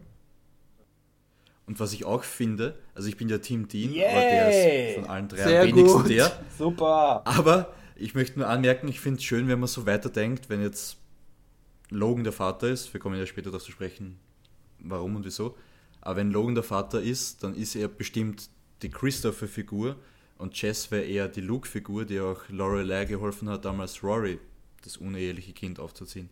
Und 1.67 1.81
was 1.81 1.93
ich 1.93 2.05
auch 2.05 2.23
finde, 2.23 2.79
also 2.95 3.09
ich 3.09 3.17
bin 3.17 3.29
ja 3.29 3.39
Team 3.39 3.67
Dean, 3.67 3.93
Yay! 3.93 4.07
aber 4.07 4.21
der 4.21 4.89
ist 4.89 4.95
von 5.01 5.11
allen 5.11 5.27
drei 5.27 5.37
Sehr 5.43 5.63
am 5.63 5.67
wenigsten 5.67 5.99
gut. 6.03 6.11
der. 6.11 6.33
Super! 6.57 7.23
Aber 7.25 7.75
ich 7.97 8.15
möchte 8.15 8.39
nur 8.39 8.49
anmerken, 8.49 8.87
ich 8.87 9.01
finde 9.01 9.19
es 9.19 9.25
schön, 9.25 9.49
wenn 9.49 9.59
man 9.59 9.67
so 9.67 9.85
weiterdenkt, 9.85 10.49
wenn 10.49 10.63
jetzt 10.63 10.99
Logan 11.91 12.23
der 12.23 12.33
Vater 12.33 12.69
ist, 12.69 12.95
wir 12.95 13.01
kommen 13.01 13.19
ja 13.19 13.27
später 13.27 13.51
darauf 13.51 13.65
zu 13.65 13.73
sprechen, 13.73 14.21
warum 14.81 15.17
und 15.17 15.25
wieso, 15.25 15.57
aber 16.01 16.17
wenn 16.17 16.31
Logan 16.31 16.55
der 16.55 16.65
Vater 16.65 17.03
ist, 17.03 17.43
dann 17.43 17.55
ist 17.55 17.75
er 17.75 17.89
bestimmt 17.89 18.49
die 18.83 18.91
Christopher-Figur 18.91 19.97
und 20.39 20.61
Jess 20.61 20.91
wäre 20.91 21.05
eher 21.05 21.29
die 21.29 21.41
Luke-Figur, 21.41 22.05
die 22.05 22.21
auch 22.21 22.49
Lorelei 22.49 23.07
geholfen 23.07 23.49
hat, 23.49 23.65
damals 23.65 24.03
Rory, 24.03 24.39
das 24.83 24.99
uneheliche 24.99 25.53
Kind, 25.53 25.81
aufzuziehen. 25.81 26.29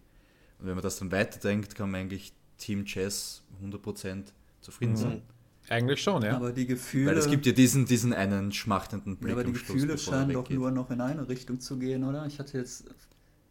Und 0.61 0.67
wenn 0.67 0.75
man 0.75 0.83
das 0.83 0.99
dann 0.99 1.11
weiterdenkt, 1.11 1.75
kann 1.75 1.91
man 1.91 2.03
eigentlich 2.03 2.33
Team 2.59 2.85
Jess 2.87 3.43
100% 3.63 4.27
zufrieden 4.61 4.97
sein. 4.97 5.23
Eigentlich 5.69 6.03
schon, 6.03 6.23
ja. 6.23 6.37
Aber 6.37 6.53
die 6.53 6.67
Gefühle, 6.67 7.07
Weil 7.11 7.19
es 7.19 7.29
gibt 7.29 7.47
ja 7.47 7.53
diesen, 7.53 7.87
diesen 7.87 8.13
einen 8.13 8.53
schmachtenden 8.53 9.15
ja, 9.15 9.19
Blick 9.19 9.33
aber 9.33 9.45
die 9.45 9.53
Gefühle 9.53 9.97
scheinen 9.97 10.35
doch 10.35 10.49
nur 10.51 10.71
noch 10.71 10.91
in 10.91 11.01
eine 11.01 11.29
Richtung 11.29 11.59
zu 11.59 11.79
gehen, 11.79 12.05
oder? 12.05 12.27
Ich 12.27 12.39
hatte 12.39 12.59
jetzt 12.59 12.85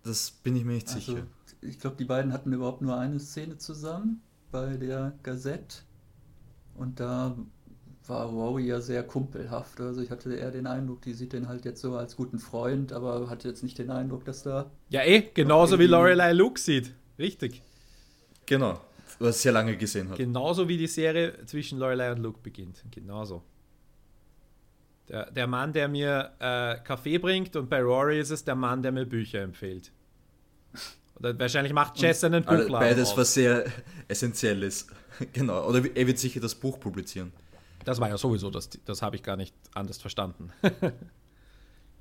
Das 0.04 0.32
bin 0.32 0.56
ich 0.56 0.64
mir 0.64 0.74
nicht 0.74 0.88
Also, 0.88 1.00
sicher. 1.00 1.28
ich 1.62 1.80
glaube, 1.80 1.96
die 1.98 2.06
beiden 2.06 2.32
hatten 2.32 2.54
überhaupt 2.54 2.82
nur 2.82 2.98
eine 2.98 3.20
Szene 3.20 3.58
zusammen 3.58 4.22
bei 4.54 4.78
der 4.78 5.14
Gazette. 5.24 5.80
Und 6.76 7.02
da 7.02 7.36
war 8.08 8.28
Rory 8.28 8.68
ja 8.68 8.80
sehr 8.80 9.04
kumpelhaft. 9.04 9.82
Also 9.82 10.02
ich 10.02 10.12
hatte 10.12 10.34
eher 10.34 10.52
den 10.52 10.68
Eindruck, 10.68 11.02
die 11.02 11.14
sieht 11.14 11.34
den 11.34 11.48
halt 11.48 11.66
jetzt 11.66 11.82
so 11.82 11.96
als 11.96 12.16
guten 12.16 12.40
Freund, 12.40 12.94
aber 12.94 13.30
hatte 13.30 13.48
jetzt 13.48 13.64
nicht 13.64 13.78
den 13.78 13.90
Eindruck, 13.90 14.24
dass 14.26 14.44
da. 14.44 14.72
Ja, 14.90 15.04
eh, 15.04 15.30
genauso 15.34 15.80
wie 15.80 15.88
Lorelei 15.88 16.32
Luke 16.34 16.60
sieht. 16.60 16.94
Richtig. 17.18 17.62
Genau, 18.46 18.80
was 19.20 19.42
sehr 19.42 19.52
lange 19.52 19.76
gesehen 19.76 20.10
hat. 20.10 20.18
Genauso 20.18 20.68
wie 20.70 20.78
die 20.78 20.88
Serie 20.88 21.46
zwischen 21.46 21.80
Lorelei 21.80 22.12
und 22.12 22.20
Luke 22.20 22.40
beginnt. 22.42 22.84
Genauso. 22.92 23.44
Der, 25.10 25.32
der 25.32 25.48
Mann, 25.48 25.74
der 25.74 25.88
mir 25.88 26.32
äh, 26.40 26.78
Kaffee 26.84 27.18
bringt 27.18 27.56
und 27.56 27.70
bei 27.70 27.82
Rory 27.82 28.20
ist 28.20 28.30
es 28.30 28.44
der 28.44 28.56
Mann, 28.56 28.82
der 28.82 28.92
mir 28.92 29.06
Bücher 29.06 29.42
empfiehlt. 29.42 29.92
Oder 31.16 31.38
wahrscheinlich 31.40 31.74
macht 31.74 31.98
Jess 32.00 32.24
einen 32.24 32.44
Buchladen 32.44 32.72
Beides, 32.72 33.12
auf. 33.12 33.18
was 33.18 33.34
sehr 33.34 33.66
essentiell 34.08 34.64
ist. 34.64 34.90
genau. 35.34 35.68
Oder 35.68 35.84
er 35.96 36.08
wird 36.08 36.20
sicher 36.20 36.40
das 36.40 36.56
Buch 36.56 36.80
publizieren. 36.80 37.32
Das 37.86 38.00
war 38.00 38.10
ja 38.10 38.18
sowieso, 38.18 38.50
das, 38.50 38.70
das 38.86 39.02
habe 39.02 39.16
ich 39.16 39.24
gar 39.24 39.36
nicht 39.36 39.54
anders 39.74 40.00
verstanden. 40.00 40.52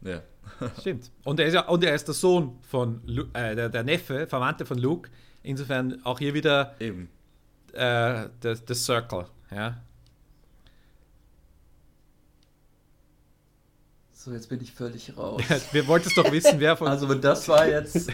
Ja. 0.04 0.20
Stimmt. 0.80 1.10
Und 1.24 1.38
er 1.40 1.46
ist 1.46 1.54
ja 1.54 1.68
und 1.68 1.84
er 1.84 1.94
ist 1.94 2.06
der 2.06 2.14
Sohn 2.14 2.58
von 2.62 3.00
Lu 3.06 3.24
äh, 3.32 3.54
der, 3.54 3.68
der 3.68 3.84
Neffe, 3.84 4.26
Verwandte 4.26 4.66
von 4.66 4.78
Luke. 4.78 5.10
Insofern 5.42 6.04
auch 6.04 6.18
hier 6.18 6.34
wieder 6.34 6.74
Eben. 6.80 7.08
äh, 7.72 8.28
der, 8.42 8.54
der 8.56 8.74
Circle. 8.74 9.26
Ja. 9.50 9.80
So, 14.24 14.30
jetzt 14.30 14.48
bin 14.48 14.60
ich 14.60 14.70
völlig 14.70 15.16
raus. 15.16 15.42
Wir 15.72 15.88
wollten 15.88 16.08
doch 16.14 16.30
wissen, 16.30 16.60
wer 16.60 16.76
von. 16.76 16.86
Also 16.86 17.12
das 17.12 17.48
war 17.48 17.66
jetzt, 17.66 18.08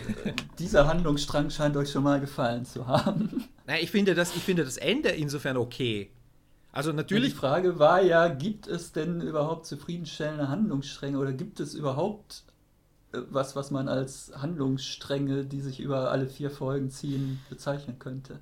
dieser 0.59 0.87
Handlungsstrang 0.87 1.51
scheint 1.51 1.77
euch 1.77 1.91
schon 1.91 2.03
mal 2.03 2.19
gefallen 2.19 2.65
zu 2.65 2.87
haben. 2.87 3.45
Nein, 3.67 3.81
ich 3.83 3.91
finde, 3.91 4.15
das, 4.15 4.35
ich 4.35 4.43
finde 4.43 4.65
das 4.65 4.79
Ende 4.79 5.11
insofern 5.11 5.59
okay. 5.59 6.11
Also 6.73 6.93
Die 6.93 6.97
natürlich, 6.97 7.35
Frage 7.35 7.79
war 7.79 8.01
ja, 8.01 8.29
gibt 8.29 8.67
es 8.67 8.93
denn 8.93 9.21
überhaupt 9.21 9.67
zufriedenstellende 9.67 10.49
Handlungsstränge 10.49 11.19
oder 11.19 11.35
gibt 11.35 11.61
es 11.61 11.75
überhaupt 11.75 12.45
äh, 13.13 13.19
was, 13.29 13.55
was 13.55 13.71
man 13.71 13.89
als 13.89 14.33
Handlungsstränge, 14.35 15.45
die 15.45 15.61
sich 15.61 15.79
über 15.79 16.11
alle 16.11 16.27
vier 16.27 16.51
Folgen 16.51 16.91
ziehen, 16.91 17.41
bezeichnen 17.51 17.99
könnte? 17.99 18.41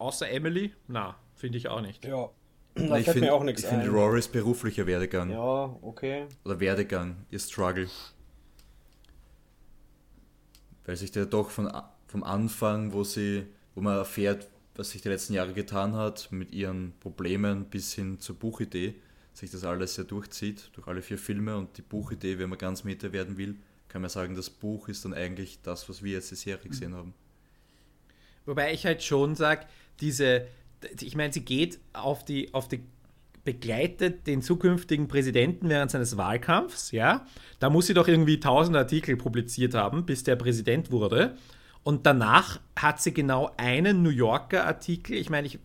außer 0.00 0.28
Emily, 0.30 0.72
na, 0.88 1.14
finde 1.34 1.58
ich 1.58 1.68
auch 1.68 1.82
nicht. 1.82 2.04
Ja. 2.04 2.30
Ich 2.74 2.88
Da 2.88 2.94
fällt 2.94 3.04
finde 3.06 3.20
mir 3.20 3.34
auch 3.34 3.44
nichts 3.44 3.62
ich 3.62 3.68
finde 3.68 3.86
ein. 3.86 3.90
Rorys 3.90 4.28
beruflicher 4.28 4.86
Werdegang 4.86 5.30
Ja, 5.30 5.76
okay. 5.82 6.26
oder 6.44 6.60
Werdegang, 6.60 7.16
ihr 7.30 7.38
Struggle. 7.38 7.88
Weil 10.84 10.96
sich 10.96 11.10
der 11.10 11.26
doch 11.26 11.50
von, 11.50 11.70
vom 12.06 12.22
Anfang, 12.22 12.92
wo 12.92 13.04
sie, 13.04 13.46
wo 13.74 13.80
man 13.80 13.96
erfährt, 13.96 14.48
was 14.76 14.90
sich 14.90 15.02
die 15.02 15.08
letzten 15.08 15.34
Jahre 15.34 15.52
getan 15.52 15.94
hat, 15.94 16.32
mit 16.32 16.52
ihren 16.52 16.92
Problemen 17.00 17.66
bis 17.66 17.92
hin 17.92 18.18
zur 18.20 18.36
Buchidee, 18.36 18.94
sich 19.32 19.50
das 19.50 19.64
alles 19.64 19.94
sehr 19.94 20.04
durchzieht, 20.04 20.70
durch 20.72 20.86
alle 20.86 21.02
vier 21.02 21.18
Filme 21.18 21.56
und 21.56 21.76
die 21.76 21.82
Buchidee, 21.82 22.38
wenn 22.38 22.48
man 22.48 22.58
ganz 22.58 22.84
Meter 22.84 23.12
werden 23.12 23.36
will, 23.36 23.56
kann 23.88 24.02
man 24.02 24.10
sagen, 24.10 24.34
das 24.34 24.48
Buch 24.48 24.88
ist 24.88 25.04
dann 25.04 25.14
eigentlich 25.14 25.60
das, 25.62 25.88
was 25.88 26.02
wir 26.02 26.12
jetzt 26.12 26.30
die 26.30 26.36
Serie 26.36 26.68
gesehen 26.68 26.94
haben. 26.94 27.12
Wobei 28.46 28.72
ich 28.72 28.86
halt 28.86 29.02
schon 29.02 29.34
sage, 29.34 29.66
diese, 30.00 30.46
ich 31.00 31.16
meine, 31.16 31.32
sie 31.32 31.44
geht 31.44 31.78
auf 31.92 32.24
die, 32.24 32.52
auf 32.54 32.68
die, 32.68 32.82
begleitet 33.44 34.26
den 34.26 34.42
zukünftigen 34.42 35.08
Präsidenten 35.08 35.68
während 35.68 35.90
seines 35.90 36.16
Wahlkampfs, 36.16 36.92
ja. 36.92 37.24
Da 37.58 37.70
muss 37.70 37.86
sie 37.86 37.94
doch 37.94 38.08
irgendwie 38.08 38.40
tausend 38.40 38.76
Artikel 38.76 39.16
publiziert 39.16 39.74
haben, 39.74 40.06
bis 40.06 40.24
der 40.24 40.36
Präsident 40.36 40.90
wurde. 40.90 41.36
Und 41.82 42.04
danach 42.06 42.60
hat 42.76 43.00
sie 43.00 43.14
genau 43.14 43.50
einen 43.56 44.02
New 44.02 44.10
Yorker 44.10 44.66
Artikel. 44.66 45.16
Ich 45.16 45.30
meine, 45.30 45.46
ich 45.46 45.58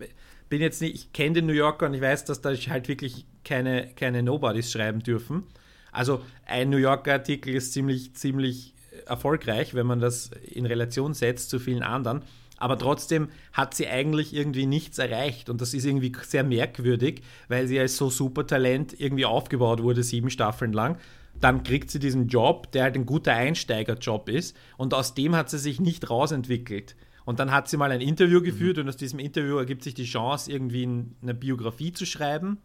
bin 0.47 0.61
jetzt 0.61 0.81
nicht, 0.81 0.95
ich 0.95 1.13
kenne 1.13 1.33
den 1.33 1.45
New 1.47 1.53
Yorker 1.53 1.87
und 1.87 1.93
ich 1.93 2.01
weiß, 2.01 2.25
dass 2.25 2.41
da 2.41 2.53
halt 2.53 2.87
wirklich 2.87 3.25
keine, 3.43 3.89
keine 3.95 4.23
Nobodies 4.23 4.71
schreiben 4.71 5.01
dürfen. 5.01 5.43
Also 5.91 6.21
ein 6.45 6.69
New 6.69 6.77
Yorker 6.77 7.13
Artikel 7.13 7.55
ist 7.55 7.73
ziemlich, 7.73 8.13
ziemlich 8.15 8.73
erfolgreich, 9.05 9.73
wenn 9.73 9.85
man 9.85 9.99
das 9.99 10.31
in 10.51 10.65
Relation 10.65 11.13
setzt 11.13 11.49
zu 11.49 11.59
vielen 11.59 11.83
anderen. 11.83 12.23
Aber 12.57 12.77
trotzdem 12.77 13.29
hat 13.51 13.73
sie 13.73 13.87
eigentlich 13.87 14.33
irgendwie 14.33 14.65
nichts 14.65 14.97
erreicht. 14.97 15.49
Und 15.49 15.61
das 15.61 15.73
ist 15.73 15.85
irgendwie 15.85 16.13
sehr 16.23 16.43
merkwürdig, 16.43 17.21
weil 17.47 17.67
sie 17.67 17.79
als 17.79 17.97
so 17.97 18.09
super 18.09 18.47
Talent 18.47 18.99
irgendwie 18.99 19.25
aufgebaut 19.25 19.83
wurde, 19.83 20.03
sieben 20.03 20.29
Staffeln 20.29 20.71
lang. 20.73 20.97
Dann 21.39 21.63
kriegt 21.63 21.91
sie 21.91 21.99
diesen 21.99 22.27
Job, 22.27 22.71
der 22.71 22.83
halt 22.83 22.95
ein 22.95 23.05
guter 23.05 23.33
Einsteigerjob 23.33 24.29
ist. 24.29 24.55
Und 24.77 24.93
aus 24.93 25.13
dem 25.15 25.35
hat 25.35 25.49
sie 25.49 25.59
sich 25.59 25.81
nicht 25.81 26.09
rausentwickelt. 26.09 26.95
Und 27.25 27.39
dann 27.39 27.51
hat 27.51 27.67
sie 27.67 27.77
mal 27.77 27.91
ein 27.91 28.01
Interview 28.01 28.41
geführt 28.41 28.77
und 28.77 28.87
aus 28.87 28.97
diesem 28.97 29.19
Interview 29.19 29.57
ergibt 29.57 29.83
sich 29.83 29.95
die 29.95 30.05
Chance, 30.05 30.51
irgendwie 30.51 30.87
eine 31.21 31.33
Biografie 31.33 31.91
zu 31.91 32.05
schreiben. 32.05 32.59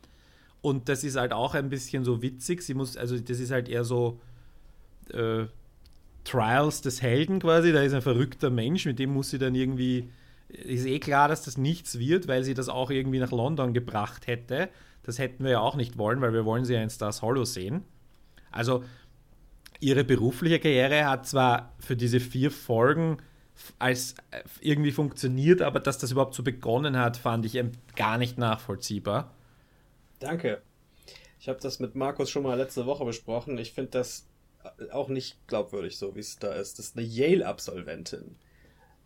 Und 0.61 0.91
das 0.91 1.03
ist 1.03 1.17
halt 1.17 1.33
auch 1.33 1.55
ein 1.55 1.71
bisschen 1.71 2.05
so 2.05 2.21
witzig. 2.21 2.63
Sie 2.63 2.75
muss, 2.75 2.97
also 2.97 3.19
das 3.19 3.41
ist 3.41 3.51
halt 3.51 3.69
eher 3.69 3.85
so 3.85 4.21
äh, 5.13 5.47
Trials 6.25 6.83
des 6.83 7.03
Helden 7.03 7.41
quasi. 7.41 7.73
Da 7.73 7.83
ist 7.83 7.95
ein 7.95 8.03
verrückter 8.03 8.51
Mensch, 8.51 8.87
mit 8.87 8.99
dem 8.99 9.13
muss 9.13 9.31
sie 9.31 9.39
dann 9.39 9.55
irgendwie. 9.55 10.11
Ist 10.49 10.87
eh 10.87 10.99
klar, 10.99 11.29
dass 11.29 11.43
das 11.43 11.59
nichts 11.59 11.99
wird, 11.99 12.27
weil 12.27 12.43
sie 12.43 12.55
das 12.55 12.69
auch 12.69 12.91
irgendwie 12.91 13.21
nach 13.21 13.31
London 13.31 13.73
gebracht 13.73 14.27
hätte. 14.27 14.69
Das 15.05 15.19
hätten 15.19 15.45
wir 15.45 15.53
ja 15.53 15.61
auch 15.61 15.77
nicht 15.77 15.97
wollen, 15.97 16.21
weil 16.21 16.33
wir 16.33 16.45
wollen 16.45 16.65
sie 16.65 16.75
ja 16.75 16.83
in 16.83 16.91
Stars 16.91 17.23
Hollow 17.23 17.45
sehen. 17.45 17.85
Also 18.51 18.83
ihre 19.79 20.05
berufliche 20.05 20.59
Karriere 20.59 21.07
hat 21.07 21.27
zwar 21.27 21.73
für 21.79 21.97
diese 21.97 22.21
vier 22.21 22.51
Folgen 22.51 23.19
als 23.79 24.15
äh, 24.31 24.43
irgendwie 24.61 24.93
funktioniert, 24.93 25.63
aber 25.63 25.81
dass 25.81 25.99
das 25.99 26.13
überhaupt 26.13 26.35
so 26.35 26.43
begonnen 26.43 26.97
hat, 26.97 27.17
fand 27.17 27.45
ich 27.47 27.63
gar 27.97 28.19
nicht 28.19 28.39
nachvollziehbar. 28.39 29.35
Danke. 30.19 30.63
Ich 31.39 31.49
habe 31.49 31.59
das 31.61 31.79
mit 31.79 31.95
Markus 31.95 32.31
schon 32.31 32.43
mal 32.43 32.57
letzte 32.57 32.87
Woche 32.87 33.05
besprochen. 33.05 33.57
Ich 33.59 33.73
finde 33.73 33.93
das 33.93 34.27
auch 34.93 35.09
nicht 35.09 35.37
glaubwürdig, 35.47 35.99
so 35.99 36.15
wie 36.15 36.21
es 36.21 36.39
da 36.39 36.53
ist. 36.53 36.79
Das 36.79 36.87
ist 36.87 36.97
eine 36.97 37.07
Yale-Absolventin. 37.07 38.37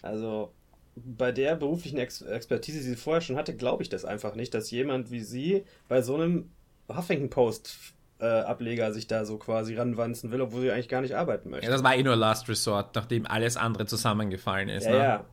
Also 0.03 0.53
bei 0.97 1.33
der 1.33 1.57
beruflichen 1.57 1.99
Ex 1.99 2.23
Expertise, 2.23 2.79
die 2.79 2.85
sie 2.85 2.97
vorher 2.97 3.21
schon 3.21 3.37
hatte, 3.37 3.57
glaube 3.57 3.83
ich 3.83 3.88
das 3.88 4.05
einfach 4.05 4.35
nicht, 4.35 4.55
dass 4.55 4.71
jemand 4.71 5.11
wie 5.11 5.21
sie 5.21 5.64
bei 5.88 6.03
so 6.03 6.14
einem 6.14 6.51
Huffington 6.88 7.31
Post 7.31 7.95
Job-Ableger 8.25 8.93
sich 8.93 9.07
da 9.07 9.25
so 9.25 9.38
quasi 9.38 9.75
ranwanzen 9.77 10.31
will, 10.31 10.40
obwohl 10.40 10.62
sie 10.62 10.71
eigentlich 10.71 10.88
gar 10.88 11.01
nicht 11.01 11.14
arbeiten 11.14 11.51
möchte. 11.51 11.67
Ja, 11.67 11.73
das 11.73 11.83
war 11.83 11.95
eh 11.95 12.03
nur 12.03 12.17
Last 12.17 12.49
Resort, 12.49 12.95
nachdem 12.95 13.27
alles 13.27 13.57
andere 13.57 13.87
zusammengefallen 13.87 14.69
ist. 14.69 14.85
Ja, 14.85 14.90
ne? 14.90 14.99
ja. 14.99 15.25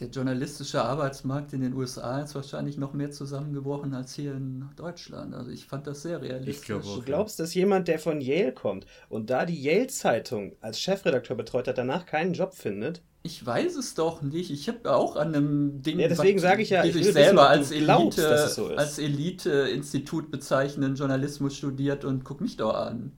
Der 0.00 0.08
journalistische 0.08 0.84
Arbeitsmarkt 0.84 1.52
in 1.52 1.60
den 1.60 1.74
USA 1.74 2.20
ist 2.20 2.34
wahrscheinlich 2.34 2.76
noch 2.76 2.92
mehr 2.92 3.10
zusammengebrochen 3.10 3.94
als 3.94 4.14
hier 4.14 4.32
in 4.32 4.68
Deutschland. 4.76 5.34
Also 5.34 5.50
ich 5.50 5.66
fand 5.66 5.88
das 5.88 6.02
sehr 6.02 6.22
realistisch. 6.22 6.56
Ich 6.56 6.62
glaube 6.62 6.84
auch. 6.86 6.96
Du 6.96 7.02
glaubst, 7.02 7.40
dass 7.40 7.52
jemand, 7.54 7.88
der 7.88 7.98
von 7.98 8.20
Yale 8.20 8.52
kommt 8.52 8.86
und 9.08 9.30
da 9.30 9.44
die 9.44 9.60
Yale-Zeitung 9.60 10.54
als 10.60 10.80
Chefredakteur 10.80 11.36
betreut 11.36 11.66
hat, 11.66 11.78
danach 11.78 12.06
keinen 12.06 12.32
Job 12.32 12.54
findet? 12.54 13.02
Ich 13.24 13.44
weiß 13.44 13.76
es 13.76 13.94
doch 13.94 14.22
nicht. 14.22 14.50
Ich 14.50 14.68
habe 14.68 14.94
auch 14.94 15.16
an 15.16 15.34
einem 15.34 15.82
Ding, 15.82 15.98
Ja, 15.98 16.06
deswegen 16.08 16.38
sage 16.38 16.62
ich 16.62 16.70
ja, 16.70 16.84
ich 16.84 16.92
sich 16.92 17.06
will 17.06 17.12
selber 17.12 17.50
wissen, 17.50 17.74
als 17.74 17.84
glaubst, 17.84 18.18
Elite, 18.18 18.48
so 18.48 18.66
als 18.68 18.98
Elite-Institut 18.98 20.30
bezeichnen, 20.30 20.94
Journalismus 20.94 21.56
studiert 21.56 22.04
und 22.04 22.24
guck 22.24 22.40
mich 22.40 22.56
doch 22.56 22.74
an. 22.74 23.17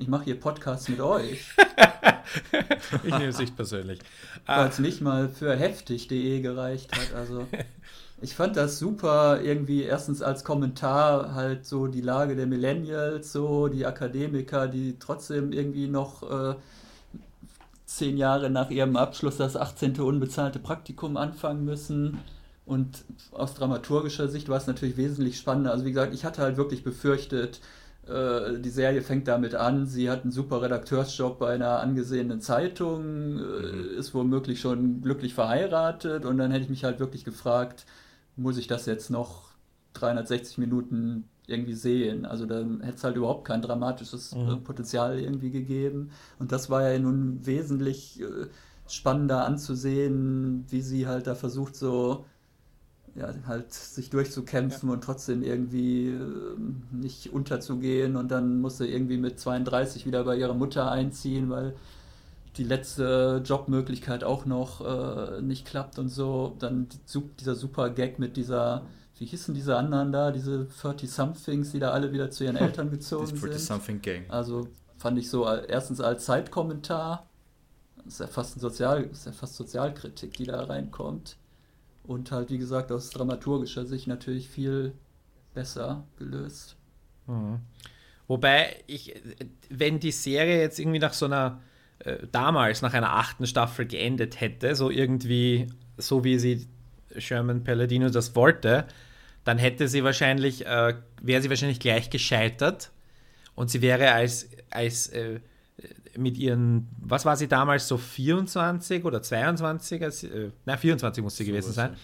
Ich 0.00 0.08
mache 0.08 0.24
hier 0.24 0.40
Podcasts 0.40 0.88
mit 0.88 1.00
euch, 1.00 1.44
Ich 3.04 3.10
nehme 3.10 3.26
es 3.26 3.38
nicht 3.38 3.54
persönlich. 3.54 3.98
weil 4.46 4.56
Ah, 4.56 4.66
es 4.66 4.78
nicht 4.78 5.02
mal 5.02 5.28
für 5.28 5.54
heftig.de 5.54 6.40
gereicht 6.40 6.90
hat. 6.96 7.14
Also 7.14 7.46
ich 8.22 8.34
fand 8.34 8.56
das 8.56 8.78
super, 8.78 9.42
irgendwie 9.42 9.82
erstens 9.82 10.22
als 10.22 10.42
Kommentar 10.42 11.34
halt 11.34 11.66
so 11.66 11.86
die 11.86 12.00
Lage 12.00 12.34
der 12.34 12.46
Millennials, 12.46 13.30
so 13.32 13.68
die 13.68 13.84
Akademiker, 13.84 14.68
die 14.68 14.96
trotzdem 14.98 15.52
irgendwie 15.52 15.86
noch 15.88 16.22
äh, 16.22 16.54
zehn 17.84 18.16
Jahre 18.16 18.48
nach 18.48 18.70
ihrem 18.70 18.96
Abschluss 18.96 19.36
das 19.36 19.54
18. 19.54 20.00
unbezahlte 20.00 20.60
Praktikum 20.60 21.18
anfangen 21.18 21.64
müssen. 21.66 22.18
Und 22.64 23.04
aus 23.32 23.52
dramaturgischer 23.54 24.28
Sicht 24.28 24.48
war 24.48 24.56
es 24.56 24.66
natürlich 24.66 24.96
wesentlich 24.96 25.36
spannender. 25.36 25.72
Also 25.72 25.84
wie 25.84 25.92
gesagt, 25.92 26.14
ich 26.14 26.24
hatte 26.24 26.40
halt 26.40 26.56
wirklich 26.56 26.84
befürchtet, 26.84 27.60
äh, 28.06 28.58
die 28.58 28.70
Serie 28.70 29.02
fängt 29.02 29.28
damit 29.28 29.54
an, 29.54 29.86
sie 29.86 30.10
hat 30.10 30.22
einen 30.22 30.32
super 30.32 30.62
Redakteursjob 30.62 31.38
bei 31.38 31.54
einer 31.54 31.80
angesehenen 31.80 32.40
Zeitung, 32.40 33.38
äh, 33.38 33.96
ist 33.98 34.14
womöglich 34.14 34.60
schon 34.60 35.02
glücklich 35.02 35.34
verheiratet 35.34 36.24
und 36.24 36.38
dann 36.38 36.50
hätte 36.50 36.64
ich 36.64 36.70
mich 36.70 36.84
halt 36.84 37.00
wirklich 37.00 37.24
gefragt, 37.24 37.86
muss 38.36 38.58
ich 38.58 38.66
das 38.66 38.86
jetzt 38.86 39.10
noch 39.10 39.50
360 39.94 40.58
Minuten 40.58 41.28
irgendwie 41.46 41.74
sehen? 41.74 42.24
Also 42.24 42.46
dann 42.46 42.80
hätte 42.80 42.96
es 42.96 43.04
halt 43.04 43.16
überhaupt 43.16 43.44
kein 43.46 43.62
dramatisches 43.62 44.32
äh, 44.32 44.56
Potenzial 44.56 45.18
irgendwie 45.18 45.50
gegeben. 45.50 46.10
Und 46.38 46.52
das 46.52 46.70
war 46.70 46.88
ja 46.88 46.98
nun 46.98 47.44
wesentlich 47.44 48.20
äh, 48.20 48.46
spannender 48.88 49.44
anzusehen, 49.44 50.64
wie 50.68 50.80
sie 50.80 51.06
halt 51.06 51.26
da 51.26 51.34
versucht, 51.34 51.76
so 51.76 52.24
ja, 53.14 53.32
halt 53.46 53.72
sich 53.72 54.10
durchzukämpfen 54.10 54.88
und 54.88 55.02
trotzdem 55.02 55.42
irgendwie 55.42 56.08
ähm, 56.08 56.82
nicht 56.92 57.32
unterzugehen 57.32 58.16
und 58.16 58.30
dann 58.30 58.60
musste 58.60 58.86
irgendwie 58.86 59.16
mit 59.16 59.40
32 59.40 60.06
wieder 60.06 60.24
bei 60.24 60.36
ihrer 60.36 60.54
Mutter 60.54 60.90
einziehen, 60.90 61.50
weil 61.50 61.74
die 62.56 62.64
letzte 62.64 63.42
Jobmöglichkeit 63.44 64.24
auch 64.24 64.44
noch 64.44 64.80
äh, 64.80 65.40
nicht 65.40 65.66
klappt 65.66 65.98
und 65.98 66.08
so. 66.08 66.56
Dann 66.58 66.88
dieser 67.38 67.54
super 67.54 67.90
Gag 67.90 68.18
mit 68.18 68.36
dieser, 68.36 68.86
wie 69.18 69.24
hießen 69.24 69.54
diese 69.54 69.76
anderen 69.76 70.12
da, 70.12 70.30
diese 70.30 70.66
30-somethings, 70.82 71.72
die 71.72 71.78
da 71.78 71.90
alle 71.90 72.12
wieder 72.12 72.30
zu 72.30 72.44
ihren 72.44 72.56
Eltern 72.58 72.90
gezogen 72.90 73.30
Das 73.30 73.40
Pretty 73.40 73.58
sind. 73.58 73.66
Something 73.66 74.02
Gang. 74.02 74.24
Also 74.28 74.68
fand 74.98 75.18
ich 75.18 75.30
so 75.30 75.46
äh, 75.46 75.66
erstens 75.68 76.00
als 76.00 76.24
Zeitkommentar, 76.24 77.26
das 78.04 78.14
ist 78.14 78.20
ja 78.20 78.26
fast 78.26 78.56
ein 78.56 78.60
Sozial, 78.60 79.06
das 79.06 79.18
ist 79.20 79.26
ja 79.26 79.32
fast 79.32 79.56
Sozialkritik, 79.56 80.36
die 80.36 80.44
da 80.44 80.64
reinkommt. 80.64 81.36
Und 82.10 82.32
halt, 82.32 82.50
wie 82.50 82.58
gesagt, 82.58 82.90
aus 82.90 83.10
dramaturgischer 83.10 83.86
Sicht 83.86 84.08
natürlich 84.08 84.48
viel 84.48 84.94
besser 85.54 86.08
gelöst. 86.18 86.74
Wobei 88.26 88.82
ich, 88.88 89.14
wenn 89.68 90.00
die 90.00 90.10
Serie 90.10 90.60
jetzt 90.60 90.80
irgendwie 90.80 90.98
nach 90.98 91.12
so 91.12 91.26
einer, 91.26 91.60
äh, 92.00 92.26
damals 92.32 92.82
nach 92.82 92.94
einer 92.94 93.12
achten 93.12 93.46
Staffel 93.46 93.86
geendet 93.86 94.40
hätte, 94.40 94.74
so 94.74 94.90
irgendwie, 94.90 95.68
so 95.98 96.24
wie 96.24 96.40
sie 96.40 96.66
Sherman 97.16 97.62
Palladino 97.62 98.10
das 98.10 98.34
wollte, 98.34 98.88
dann 99.44 99.58
hätte 99.58 99.86
sie 99.86 100.02
wahrscheinlich, 100.02 100.66
äh, 100.66 100.94
wäre 101.22 101.42
sie 101.42 101.48
wahrscheinlich 101.48 101.78
gleich 101.78 102.10
gescheitert 102.10 102.90
und 103.54 103.70
sie 103.70 103.82
wäre 103.82 104.10
als, 104.10 104.48
als 104.70 105.06
äh, 105.10 105.38
mit 106.16 106.36
ihren, 106.38 106.88
was 107.00 107.24
war 107.24 107.36
sie 107.36 107.48
damals, 107.48 107.88
so 107.88 107.96
24 107.96 109.04
oder 109.04 109.22
22, 109.22 110.02
als, 110.02 110.24
äh, 110.24 110.50
na 110.64 110.76
24 110.76 111.22
muss 111.22 111.36
sie 111.36 111.44
gewesen 111.44 111.72
sein, 111.72 111.96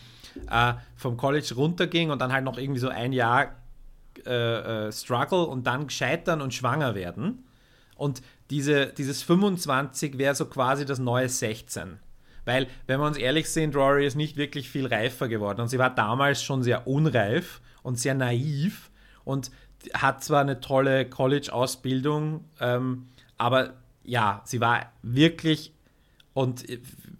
äh, 0.50 0.74
vom 0.96 1.16
College 1.16 1.54
runterging 1.56 2.10
und 2.10 2.20
dann 2.20 2.32
halt 2.32 2.44
noch 2.44 2.58
irgendwie 2.58 2.80
so 2.80 2.88
ein 2.88 3.12
Jahr 3.12 3.54
äh, 4.24 4.86
äh, 4.86 4.92
Struggle 4.92 5.44
und 5.44 5.66
dann 5.66 5.90
scheitern 5.90 6.40
und 6.40 6.54
schwanger 6.54 6.94
werden. 6.94 7.44
Und 7.96 8.22
diese, 8.50 8.86
dieses 8.86 9.22
25 9.22 10.18
wäre 10.18 10.34
so 10.34 10.46
quasi 10.46 10.84
das 10.84 10.98
neue 10.98 11.28
16. 11.28 11.98
Weil, 12.44 12.68
wenn 12.86 13.00
wir 13.00 13.06
uns 13.06 13.16
ehrlich 13.16 13.50
sind, 13.50 13.74
Rory 13.74 14.06
ist 14.06 14.14
nicht 14.14 14.36
wirklich 14.36 14.68
viel 14.68 14.86
reifer 14.86 15.28
geworden. 15.28 15.60
Und 15.60 15.68
sie 15.68 15.78
war 15.78 15.94
damals 15.94 16.42
schon 16.42 16.62
sehr 16.62 16.86
unreif 16.86 17.60
und 17.82 17.98
sehr 17.98 18.14
naiv 18.14 18.90
und 19.24 19.50
hat 19.94 20.22
zwar 20.22 20.42
eine 20.42 20.60
tolle 20.60 21.08
College-Ausbildung, 21.08 22.44
ähm, 22.60 23.08
aber 23.38 23.74
ja, 24.04 24.42
sie 24.44 24.60
war 24.60 24.92
wirklich, 25.02 25.72
und 26.34 26.64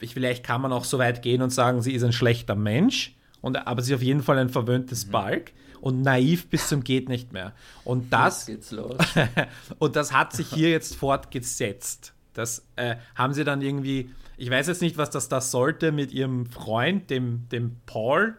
ich, 0.01 0.15
vielleicht 0.15 0.45
kann 0.45 0.61
man 0.61 0.73
auch 0.73 0.85
so 0.85 0.99
weit 0.99 1.23
gehen 1.23 1.43
und 1.43 1.51
sagen, 1.51 1.83
sie 1.83 1.93
ist 1.93 2.03
ein 2.03 2.13
schlechter 2.13 2.55
Mensch, 2.55 3.15
und, 3.41 3.67
aber 3.67 3.83
sie 3.83 3.93
ist 3.93 3.99
auf 3.99 4.03
jeden 4.03 4.23
Fall 4.23 4.39
ein 4.39 4.49
verwöhntes 4.49 5.07
Balk 5.07 5.53
und 5.81 6.03
naiv 6.03 6.49
bis 6.49 6.69
zum 6.69 6.83
geht 6.83 7.09
nicht 7.09 7.33
mehr. 7.33 7.53
Und 7.85 8.13
das, 8.13 8.47
Jetzt 8.47 8.47
geht's 8.47 8.71
los. 8.73 8.97
und 9.79 9.95
das 9.95 10.13
hat 10.13 10.33
sich 10.33 10.49
hier 10.49 10.71
jetzt 10.71 10.97
fortgesetzt. 10.97 12.13
Das 12.33 12.67
äh, 12.77 12.97
haben 13.15 13.35
sie 13.35 13.45
dann 13.45 13.63
irgendwie, 13.63 14.11
ich 14.37 14.51
weiß 14.51 14.67
jetzt 14.67 14.83
nicht, 14.83 14.99
was 14.99 15.11
das 15.11 15.29
da 15.29 15.41
sollte 15.41 15.93
mit 15.93 16.13
ihrem 16.13 16.47
Freund, 16.47 17.09
dem, 17.11 17.49
dem 17.51 17.77
Paul. 17.87 18.37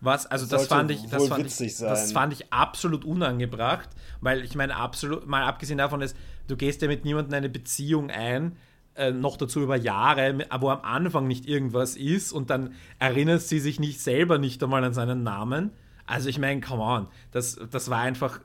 Was, 0.00 0.26
also 0.26 0.46
das 0.46 0.66
fand 0.66 0.90
ich, 0.90 1.08
das 1.08 1.26
fand 1.26 1.46
ich, 1.46 1.76
das 1.78 2.12
fand 2.12 2.32
ich 2.32 2.52
absolut 2.52 3.04
unangebracht, 3.04 3.88
weil 4.20 4.44
ich 4.44 4.54
meine, 4.54 4.76
absolut, 4.76 5.26
mal 5.26 5.42
abgesehen 5.42 5.78
davon 5.78 6.02
ist, 6.02 6.16
du 6.46 6.56
gehst 6.56 6.82
ja 6.82 6.88
mit 6.88 7.04
niemandem 7.04 7.34
eine 7.34 7.48
Beziehung 7.48 8.10
ein, 8.10 8.56
äh, 8.94 9.10
noch 9.10 9.36
dazu 9.36 9.60
über 9.60 9.76
Jahre, 9.76 10.46
wo 10.60 10.70
am 10.70 10.80
Anfang 10.82 11.26
nicht 11.26 11.46
irgendwas 11.46 11.96
ist 11.96 12.32
und 12.32 12.50
dann 12.50 12.74
erinnert 12.98 13.42
sie 13.42 13.60
sich 13.60 13.78
nicht 13.78 14.00
selber 14.00 14.38
nicht 14.38 14.62
einmal 14.62 14.84
an 14.84 14.94
seinen 14.94 15.22
Namen. 15.22 15.70
Also 16.06 16.28
ich 16.28 16.38
meine, 16.38 16.60
come 16.60 16.82
on, 16.82 17.08
das, 17.32 17.58
das 17.70 17.90
war 17.90 18.00
einfach 18.00 18.40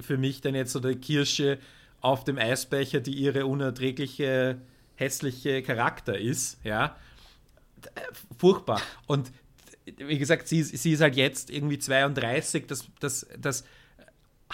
für 0.00 0.18
mich 0.18 0.40
dann 0.40 0.54
jetzt 0.54 0.72
so 0.72 0.80
der 0.80 0.94
Kirsche 0.94 1.58
auf 2.00 2.24
dem 2.24 2.38
Eisbecher, 2.38 3.00
die 3.00 3.12
ihre 3.12 3.46
unerträgliche, 3.46 4.60
hässliche 4.94 5.62
Charakter 5.62 6.18
ist, 6.18 6.58
ja. 6.64 6.96
Furchtbar. 8.38 8.80
Und 9.06 9.32
wie 9.96 10.18
gesagt, 10.18 10.48
sie, 10.48 10.62
sie 10.62 10.92
ist 10.92 11.00
halt 11.00 11.16
jetzt 11.16 11.50
irgendwie 11.50 11.78
32, 11.78 12.66
das, 12.66 12.86
das, 13.00 13.26
das 13.38 13.64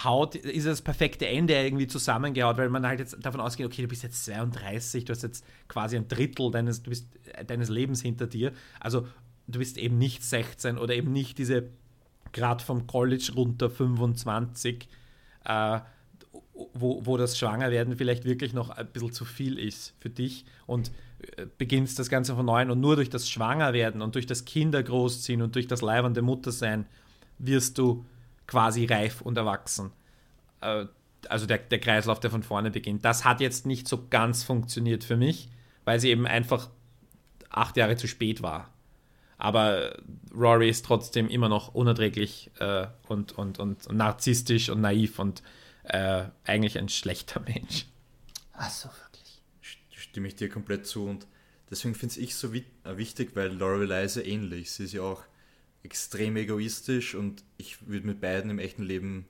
haut, 0.05 0.35
ist 0.35 0.67
das 0.67 0.83
perfekte 0.83 1.27
Ende 1.27 1.55
irgendwie 1.55 1.87
zusammengehaut, 1.87 2.59
weil 2.59 2.69
man 2.69 2.87
halt 2.87 3.01
jetzt 3.01 3.17
davon 3.25 3.41
ausgeht, 3.41 3.67
okay, 3.67 3.83
du 3.83 3.89
bist 3.89 4.03
jetzt 4.03 4.25
32, 4.25 5.05
du 5.05 5.13
hast 5.13 5.23
jetzt 5.23 5.45
quasi 5.69 5.97
ein 5.97 6.09
Drittel 6.09 6.51
deines, 6.51 6.83
du 6.83 6.91
bist, 6.91 7.09
deines 7.47 7.69
Lebens 7.69 8.03
hinter 8.03 8.27
dir. 8.27 8.53
Also 8.79 9.07
du 9.47 9.59
bist 9.59 9.79
eben 9.79 9.99
nicht 9.99 10.23
16 10.23 10.79
oder 10.79 10.95
eben 10.95 11.13
nicht 11.13 11.39
diese 11.39 11.69
gerade 12.33 12.63
vom 12.63 12.87
College 12.87 13.33
runter 13.35 13.71
25, 13.71 14.89
äh, 15.45 15.81
wo, 16.75 17.05
wo 17.05 17.17
das 17.17 17.39
Schwangerwerden 17.39 17.97
vielleicht 17.97 18.25
wirklich 18.25 18.53
noch 18.53 18.71
ein 18.71 18.87
bisschen 18.87 19.13
zu 19.13 19.25
viel 19.25 19.59
ist 19.59 19.95
für 20.01 20.11
dich 20.11 20.45
und 20.67 20.91
äh, 21.37 21.47
beginnst 21.59 21.99
das 21.99 22.11
Ganze 22.11 22.35
von 22.35 22.45
neuem 22.45 22.71
und 22.71 22.81
nur 22.81 22.97
durch 22.97 23.09
das 23.09 23.29
Schwangerwerden 23.29 24.03
und 24.03 24.15
durch 24.15 24.27
das 24.27 24.45
Kinder 24.45 24.83
großziehen 24.83 25.41
und 25.41 25.55
durch 25.55 25.67
das 25.67 25.81
leibende 25.81 26.21
Muttersein 26.23 26.87
wirst 27.39 27.79
du 27.79 28.05
quasi 28.47 28.85
reif 28.87 29.21
und 29.21 29.37
erwachsen. 29.37 29.93
Äh, 30.61 30.87
also 31.29 31.47
der, 31.47 31.59
der 31.59 31.81
Kreislauf, 31.81 32.21
der 32.21 32.31
von 32.31 32.43
vorne 32.43 32.71
beginnt. 32.71 33.05
Das 33.05 33.25
hat 33.25 33.41
jetzt 33.41 33.67
nicht 33.67 33.89
so 33.89 34.07
ganz 34.09 34.45
funktioniert 34.45 35.05
für 35.05 35.17
mich, 35.17 35.49
weil 35.85 35.99
sie 36.01 36.11
eben 36.11 36.27
einfach 36.27 36.71
acht 37.51 37.77
Jahre 37.77 37.97
zu 37.97 38.07
spät 38.07 38.43
war. 38.43 38.73
Aber 39.39 39.97
Rory 40.35 40.69
ist 40.69 40.85
trotzdem 40.85 41.29
immer 41.29 41.49
noch 41.49 41.75
unerträglich 41.75 42.51
äh, 42.59 42.87
und, 43.09 43.33
und, 43.33 43.59
und 43.59 43.93
narzisstisch 43.93 44.71
und 44.71 44.81
naiv 44.81 45.19
und 45.19 45.43
äh, 45.85 46.25
eigentlich 46.45 46.79
ein 46.79 46.89
schlechter 46.89 47.41
Mensch. 47.41 47.87
Ach 48.55 48.71
so, 48.71 48.89
wirklich. 48.89 49.43
Stimme 49.91 50.29
ich 50.29 50.37
dir 50.37 50.49
komplett 50.49 50.87
zu 50.87 51.05
und 51.07 51.27
deswegen 51.71 51.95
finde 51.95 52.19
ich 52.21 52.35
so 52.35 52.53
wi 52.55 52.65
äh, 52.85 52.97
wichtig, 52.97 53.37
weil 53.37 53.53
Lorelei 53.53 54.05
ist 54.05 54.17
ja 54.17 54.23
ähnlich. 54.23 54.71
Sie 54.71 54.85
ist 54.85 54.95
ja 54.95 55.03
auch 55.03 55.23
extrem 55.87 56.37
egoistisch 56.37 57.15
und 57.15 57.45
ich 57.57 57.89
würde 57.89 58.07
mit 58.07 58.21
beiden 58.21 58.51
im 58.51 58.59
echten 58.59 58.83
Leben 58.83 59.25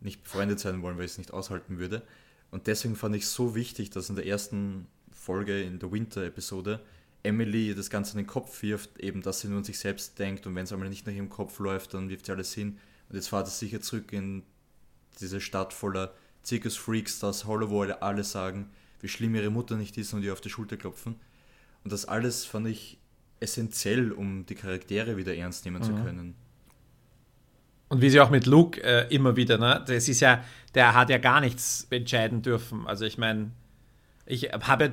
nicht 0.00 0.24
befreundet 0.24 0.58
sein 0.58 0.82
wollen, 0.82 0.96
weil 0.96 1.04
ich 1.04 1.12
es 1.12 1.18
nicht 1.18 1.32
aushalten 1.32 1.78
würde. 1.78 2.02
Und 2.50 2.66
deswegen 2.66 2.96
fand 2.96 3.14
ich 3.14 3.26
so 3.26 3.54
wichtig, 3.54 3.90
dass 3.90 4.08
in 4.08 4.16
der 4.16 4.26
ersten 4.26 4.86
Folge, 5.12 5.62
in 5.62 5.78
der 5.78 5.92
Winter-Episode, 5.92 6.80
Emily 7.22 7.74
das 7.74 7.90
Ganze 7.90 8.12
in 8.12 8.24
den 8.24 8.26
Kopf 8.26 8.62
wirft, 8.62 8.98
eben, 8.98 9.20
dass 9.20 9.40
sie 9.40 9.48
nur 9.48 9.58
an 9.58 9.64
sich 9.64 9.78
selbst 9.78 10.18
denkt 10.18 10.46
und 10.46 10.54
wenn 10.54 10.64
es 10.64 10.72
einmal 10.72 10.88
nicht 10.88 11.06
nach 11.06 11.12
ihrem 11.12 11.28
Kopf 11.28 11.58
läuft, 11.58 11.92
dann 11.92 12.08
wirft 12.08 12.26
sie 12.26 12.32
alles 12.32 12.54
hin. 12.54 12.78
Und 13.10 13.16
jetzt 13.16 13.28
fahrt 13.28 13.46
es 13.46 13.58
sicher 13.58 13.82
zurück 13.82 14.12
in 14.12 14.42
diese 15.20 15.40
Stadt 15.40 15.74
voller 15.74 16.14
Zirkusfreaks, 16.42 17.18
das 17.18 17.44
Hollow, 17.44 17.68
wo 17.68 17.82
alle 17.82 18.24
sagen, 18.24 18.70
wie 19.02 19.08
schlimm 19.08 19.34
ihre 19.34 19.50
Mutter 19.50 19.76
nicht 19.76 19.98
ist 19.98 20.14
und 20.14 20.22
ihr 20.22 20.32
auf 20.32 20.40
die 20.40 20.48
Schulter 20.48 20.78
klopfen. 20.78 21.16
Und 21.84 21.92
das 21.92 22.06
alles 22.06 22.46
fand 22.46 22.68
ich 22.68 22.99
essentiell, 23.40 24.12
um 24.12 24.46
die 24.46 24.54
Charaktere 24.54 25.16
wieder 25.16 25.34
ernst 25.34 25.64
nehmen 25.64 25.78
mhm. 25.78 25.84
zu 25.84 25.94
können. 25.94 26.34
Und 27.88 28.00
wie 28.02 28.10
sie 28.10 28.20
auch 28.20 28.30
mit 28.30 28.46
Luke 28.46 28.80
äh, 28.82 29.12
immer 29.12 29.34
wieder, 29.34 29.58
ne? 29.58 29.82
Das 29.84 30.08
ist 30.08 30.20
ja, 30.20 30.44
der 30.74 30.94
hat 30.94 31.10
ja 31.10 31.18
gar 31.18 31.40
nichts 31.40 31.88
entscheiden 31.90 32.40
dürfen. 32.40 32.86
Also 32.86 33.04
ich 33.04 33.18
meine, 33.18 33.50
ich 34.26 34.52
habe 34.52 34.84
ja 34.84 34.90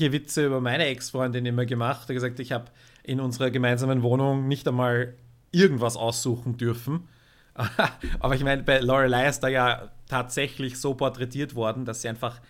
aber 0.00 0.12
Witze 0.12 0.46
über 0.46 0.60
meine 0.60 0.86
Ex-Freundin 0.86 1.44
immer 1.44 1.66
gemacht. 1.66 2.08
Er 2.08 2.14
gesagt, 2.14 2.40
ich 2.40 2.52
habe 2.52 2.66
in 3.02 3.20
unserer 3.20 3.50
gemeinsamen 3.50 4.02
Wohnung 4.02 4.48
nicht 4.48 4.66
einmal 4.66 5.14
irgendwas 5.50 5.96
aussuchen 5.96 6.56
dürfen. 6.56 7.06
aber 8.20 8.34
ich 8.34 8.44
meine, 8.44 8.62
bei 8.62 8.80
Lorelei 8.80 9.28
ist 9.28 9.40
da 9.40 9.48
ja 9.48 9.90
tatsächlich 10.08 10.80
so 10.80 10.94
porträtiert 10.94 11.54
worden, 11.54 11.84
dass 11.84 12.00
sie 12.00 12.08
einfach 12.08 12.40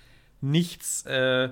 nichts, 0.40 1.04
äh, 1.06 1.48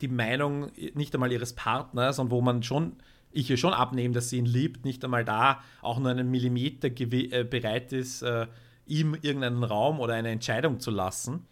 die 0.00 0.08
Meinung 0.08 0.70
nicht 0.94 1.14
einmal 1.14 1.32
ihres 1.32 1.54
Partners 1.54 2.18
und 2.18 2.30
wo 2.30 2.40
man 2.40 2.62
schon, 2.62 2.96
ich 3.32 3.50
ihr 3.50 3.56
schon 3.56 3.72
abnehme, 3.72 4.14
dass 4.14 4.30
sie 4.30 4.38
ihn 4.38 4.46
liebt, 4.46 4.84
nicht 4.84 5.04
einmal 5.04 5.24
da 5.24 5.62
auch 5.82 5.98
nur 5.98 6.10
einen 6.10 6.30
Millimeter 6.30 6.88
äh, 6.88 7.44
bereit 7.44 7.92
ist, 7.92 8.22
äh, 8.22 8.46
ihm 8.86 9.14
irgendeinen 9.14 9.64
Raum 9.64 10.00
oder 10.00 10.14
eine 10.14 10.30
Entscheidung 10.30 10.80
zu 10.80 10.90
lassen. 10.90 11.46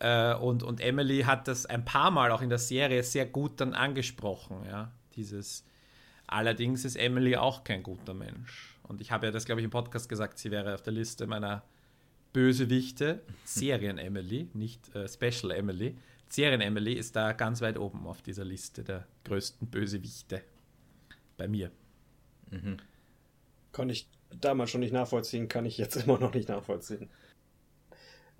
Äh, 0.00 0.34
und, 0.34 0.62
und 0.62 0.80
Emily 0.80 1.22
hat 1.22 1.48
das 1.48 1.66
ein 1.66 1.84
paar 1.84 2.10
Mal 2.10 2.30
auch 2.32 2.42
in 2.42 2.48
der 2.48 2.58
Serie 2.58 3.02
sehr 3.02 3.26
gut 3.26 3.60
dann 3.60 3.74
angesprochen, 3.74 4.64
ja, 4.68 4.90
dieses. 5.16 5.64
Allerdings 6.26 6.84
ist 6.84 6.96
Emily 6.96 7.36
auch 7.36 7.64
kein 7.64 7.82
guter 7.82 8.14
Mensch. 8.14 8.76
Und 8.82 9.00
ich 9.00 9.12
habe 9.12 9.26
ja 9.26 9.32
das, 9.32 9.44
glaube 9.44 9.60
ich, 9.60 9.64
im 9.64 9.70
Podcast 9.70 10.08
gesagt, 10.08 10.38
sie 10.38 10.50
wäre 10.50 10.74
auf 10.74 10.82
der 10.82 10.92
Liste 10.92 11.26
meiner 11.26 11.62
Bösewichte, 12.32 13.20
Serien 13.44 13.98
Emily, 13.98 14.48
nicht 14.52 14.94
äh, 14.94 15.08
Special 15.08 15.52
Emily. 16.34 16.48
Serien 16.48 16.60
Emily 16.60 16.92
ist 16.94 17.16
da 17.16 17.32
ganz 17.32 17.60
weit 17.60 17.78
oben 17.78 18.06
auf 18.06 18.22
dieser 18.22 18.44
Liste 18.44 18.82
der 18.82 19.06
größten 19.24 19.68
Bösewichte. 19.68 20.42
Bei 21.36 21.48
mir. 21.48 21.70
Mhm. 22.50 22.76
Kann 23.72 23.90
ich 23.90 24.08
damals 24.40 24.70
schon 24.70 24.80
nicht 24.80 24.92
nachvollziehen, 24.92 25.48
kann 25.48 25.66
ich 25.66 25.78
jetzt 25.78 25.96
immer 26.04 26.18
noch 26.18 26.34
nicht 26.34 26.48
nachvollziehen. 26.48 27.10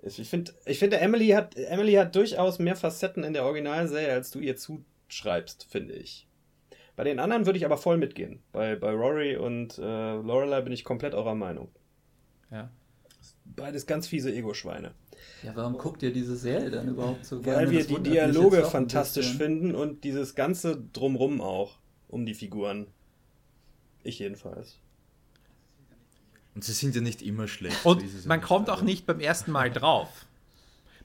Ich 0.01 0.29
finde, 0.29 0.53
ich 0.65 0.77
finde 0.77 0.99
Emily 0.99 1.29
hat, 1.29 1.55
Emily 1.55 1.93
hat 1.93 2.15
durchaus 2.15 2.59
mehr 2.59 2.75
Facetten 2.75 3.23
in 3.23 3.33
der 3.33 3.43
Originalserie, 3.43 4.13
als 4.13 4.29
du 4.29 4.39
ihr 4.39 4.55
zuschreibst, 4.55 5.65
finde 5.69 5.95
ich. 5.95 6.27
Bei 6.95 7.03
den 7.03 7.19
anderen 7.19 7.45
würde 7.45 7.57
ich 7.57 7.65
aber 7.65 7.77
voll 7.77 7.97
mitgehen. 7.97 8.41
Bei, 8.51 8.75
bei 8.75 8.91
Rory 8.91 9.35
und 9.35 9.77
äh, 9.79 9.81
Lorelei 9.81 10.61
bin 10.61 10.71
ich 10.71 10.83
komplett 10.83 11.13
eurer 11.15 11.35
Meinung. 11.35 11.69
Ja. 12.51 12.69
Beides 13.43 13.87
ganz 13.87 14.07
fiese 14.07 14.31
Ego-Schweine. 14.31 14.93
Ja, 15.43 15.55
warum 15.55 15.77
guckt 15.77 16.01
ihr 16.01 16.11
diese 16.11 16.35
Serie 16.35 16.71
dann 16.71 16.87
überhaupt 16.87 17.25
so 17.25 17.39
gerne? 17.39 17.59
Weil 17.59 17.71
wir 17.71 17.85
die 17.85 17.99
Dialoge 17.99 18.63
fantastisch 18.63 19.33
finden 19.35 19.75
und 19.75 20.03
dieses 20.03 20.35
ganze 20.35 20.77
Drumrum 20.93 21.41
auch 21.41 21.77
um 22.07 22.25
die 22.25 22.33
Figuren. 22.33 22.87
Ich 24.03 24.19
jedenfalls. 24.19 24.79
Und 26.55 26.63
sie 26.63 26.71
sind 26.71 26.95
ja 26.95 27.01
nicht 27.01 27.21
immer 27.21 27.47
schlecht. 27.47 27.85
Und 27.85 28.25
man 28.25 28.41
kommt 28.41 28.69
auch 28.69 28.81
nicht 28.81 29.05
beim 29.05 29.19
ersten 29.19 29.51
Mal 29.51 29.69
drauf. 29.71 30.25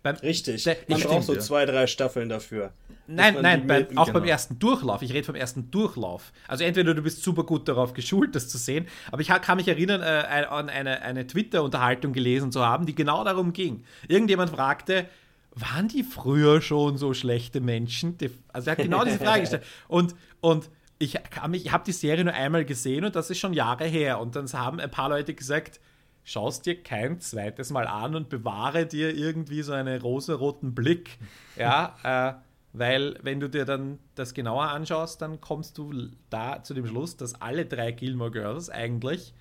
Beim, 0.03 0.17
Richtig. 0.17 0.65
Der, 0.65 0.77
man 0.89 1.01
braucht 1.01 1.25
so 1.25 1.37
zwei, 1.37 1.67
drei 1.67 1.87
Staffeln 1.87 2.29
dafür. 2.29 2.73
Nein, 3.07 3.39
nein, 3.43 3.67
bei, 3.67 3.87
auch 3.97 4.07
genau. 4.07 4.21
beim 4.21 4.25
ersten 4.25 4.59
Durchlauf. 4.59 5.03
Ich 5.03 5.13
rede 5.13 5.25
vom 5.25 5.35
ersten 5.35 5.71
Durchlauf. 5.71 6.33
Also 6.47 6.65
entweder 6.65 6.95
du 6.95 7.03
bist 7.03 7.23
super 7.23 7.43
gut 7.43 7.69
darauf 7.69 7.93
geschult, 7.93 8.35
das 8.35 8.49
zu 8.49 8.57
sehen, 8.57 8.87
aber 9.11 9.21
ich 9.21 9.29
kann 9.29 9.57
mich 9.57 9.67
erinnern, 9.67 10.01
äh, 10.01 10.45
an 10.45 10.69
eine, 10.69 11.03
eine 11.03 11.27
Twitter-Unterhaltung 11.27 12.13
gelesen 12.13 12.53
zu 12.53 12.65
haben, 12.65 12.87
die 12.87 12.95
genau 12.95 13.25
darum 13.25 13.53
ging. 13.53 13.85
Irgendjemand 14.07 14.51
fragte, 14.51 15.07
waren 15.55 15.89
die 15.89 16.05
früher 16.05 16.63
schon 16.63 16.97
so 16.97 17.13
schlechte 17.13 17.61
Menschen? 17.61 18.17
Also 18.53 18.71
er 18.71 18.77
hat 18.77 18.83
genau 18.83 19.05
diese 19.05 19.19
Frage 19.19 19.41
gestellt. 19.41 19.65
Und, 19.89 20.15
und 20.41 20.71
ich, 21.01 21.19
ich 21.53 21.73
habe 21.73 21.85
die 21.85 21.93
Serie 21.93 22.25
nur 22.25 22.35
einmal 22.35 22.65
gesehen 22.65 23.07
und 23.07 23.17
das 23.17 23.31
ist 23.31 23.39
schon 23.39 23.55
Jahre 23.55 23.87
her. 23.87 24.21
Und 24.21 24.37
dann 24.37 24.47
haben 24.53 24.79
ein 24.81 24.91
paar 24.91 25.09
Leute 25.09 25.33
gesagt, 25.33 25.81
schaust 26.24 26.66
dir 26.66 26.83
kein 26.83 27.20
zweites 27.20 27.70
Mal 27.70 27.87
an 27.87 28.14
und 28.14 28.28
bewahre 28.28 28.87
dir 28.87 29.14
irgendwie 29.14 29.62
so 29.62 29.72
einen 29.72 30.00
rosaroten 30.00 30.74
Blick. 30.74 31.18
Ja, 31.56 31.96
äh, 32.02 32.40
weil 32.72 33.18
wenn 33.22 33.40
du 33.40 33.48
dir 33.48 33.64
dann 33.64 33.98
das 34.14 34.33
genauer 34.33 34.68
anschaust, 34.68 35.20
dann 35.22 35.40
kommst 35.40 35.76
du 35.76 35.92
da 36.28 36.62
zu 36.62 36.72
dem 36.72 36.87
Schluss, 36.87 37.16
dass 37.16 37.40
alle 37.40 37.66
drei 37.66 37.90
Gilmore 37.90 38.30
Girls 38.30 38.70
eigentlich 38.70 39.35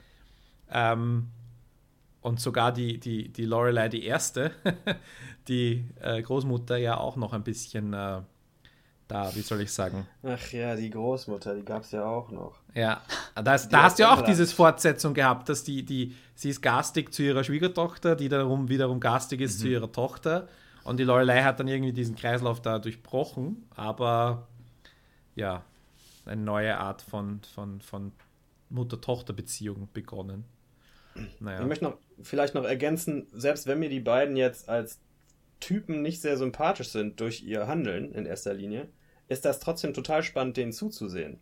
ähm, 0.72 1.28
und 2.22 2.40
sogar 2.40 2.74
die, 2.74 3.00
die, 3.00 3.30
die 3.30 3.46
Lorelei, 3.46 3.88
die 3.88 4.04
erste, 4.04 4.52
die 5.48 5.86
äh, 6.02 6.22
Großmutter 6.22 6.78
ja 6.78 6.98
auch 6.98 7.16
noch 7.16 7.34
ein 7.34 7.44
bisschen 7.44 7.94
äh, 7.94 8.22
da, 9.10 9.36
wie 9.36 9.42
soll 9.42 9.62
ich 9.62 9.74
sagen? 9.74 10.08
Ach 10.22 10.52
ja, 10.52 10.76
die 10.76 10.92
Großmutter, 10.92 11.56
die 11.56 11.66
gab 11.66 11.82
es 11.82 11.92
ja 11.92 12.06
auch 12.06 12.30
noch. 12.30 12.60
Ja, 12.76 13.02
das, 13.36 13.68
da 13.68 13.84
hast 13.84 13.98
du 13.98 14.04
ja 14.04 14.14
auch 14.14 14.22
diese 14.22 14.46
Fortsetzung 14.46 15.16
gehabt, 15.16 15.50
dass 15.50 15.64
die, 15.64 15.84
die, 15.84 16.16
sie 16.36 16.52
ist 16.52 16.62
garstig 16.62 17.12
zu 17.12 17.24
ihrer 17.24 17.44
Schwiegertochter, 17.44 18.16
die 18.16 18.30
darum 18.30 18.70
wiederum 18.70 19.00
garstig 19.00 19.42
ist 19.42 19.58
mhm. 19.58 19.62
zu 19.62 19.68
ihrer 19.68 19.92
Tochter. 19.92 20.48
Und 20.84 20.98
die 20.98 21.04
Lorelei 21.04 21.42
hat 21.42 21.60
dann 21.60 21.68
irgendwie 21.68 21.92
diesen 21.92 22.16
Kreislauf 22.16 22.62
da 22.62 22.78
durchbrochen, 22.78 23.68
aber 23.76 24.48
ja, 25.36 25.64
eine 26.26 26.42
neue 26.42 26.78
Art 26.78 27.02
von, 27.02 27.42
von, 27.56 27.82
von 27.82 28.12
Mutter-Tochter-Beziehung 28.70 29.90
begonnen. 29.92 30.46
Naja. 31.40 31.62
Ich 31.62 31.68
möchte 31.68 31.86
noch 31.86 31.98
vielleicht 32.22 32.54
noch 32.54 32.64
ergänzen, 32.64 33.26
selbst 33.34 33.66
wenn 33.66 33.80
mir 33.80 33.90
die 33.90 34.00
beiden 34.00 34.38
jetzt 34.38 34.70
als 34.70 35.00
Typen 35.60 36.04
nicht 36.04 36.22
sehr 36.22 36.38
sympathisch 36.38 36.90
sind 36.90 37.20
durch 37.20 37.42
ihr 37.42 37.68
Handeln 37.68 38.14
in 38.14 38.28
erster 38.28 38.54
Linie, 38.54 38.88
ist 39.30 39.46
das 39.46 39.60
trotzdem 39.60 39.94
total 39.94 40.24
spannend, 40.24 40.58
denen 40.58 40.74
zuzusehen. 40.74 41.40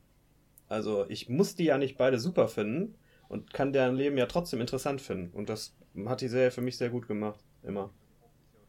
Also 0.67 1.05
ich 1.09 1.29
muss 1.29 1.55
die 1.55 1.65
ja 1.65 1.77
nicht 1.77 1.97
beide 1.97 2.19
super 2.19 2.47
finden 2.47 2.95
und 3.29 3.53
kann 3.53 3.73
deren 3.73 3.95
Leben 3.95 4.17
ja 4.17 4.25
trotzdem 4.25 4.61
interessant 4.61 5.01
finden. 5.01 5.35
Und 5.35 5.49
das 5.49 5.73
hat 6.05 6.21
die 6.21 6.27
Serie 6.27 6.51
für 6.51 6.61
mich 6.61 6.77
sehr 6.77 6.89
gut 6.89 7.07
gemacht. 7.07 7.39
Immer. 7.63 7.89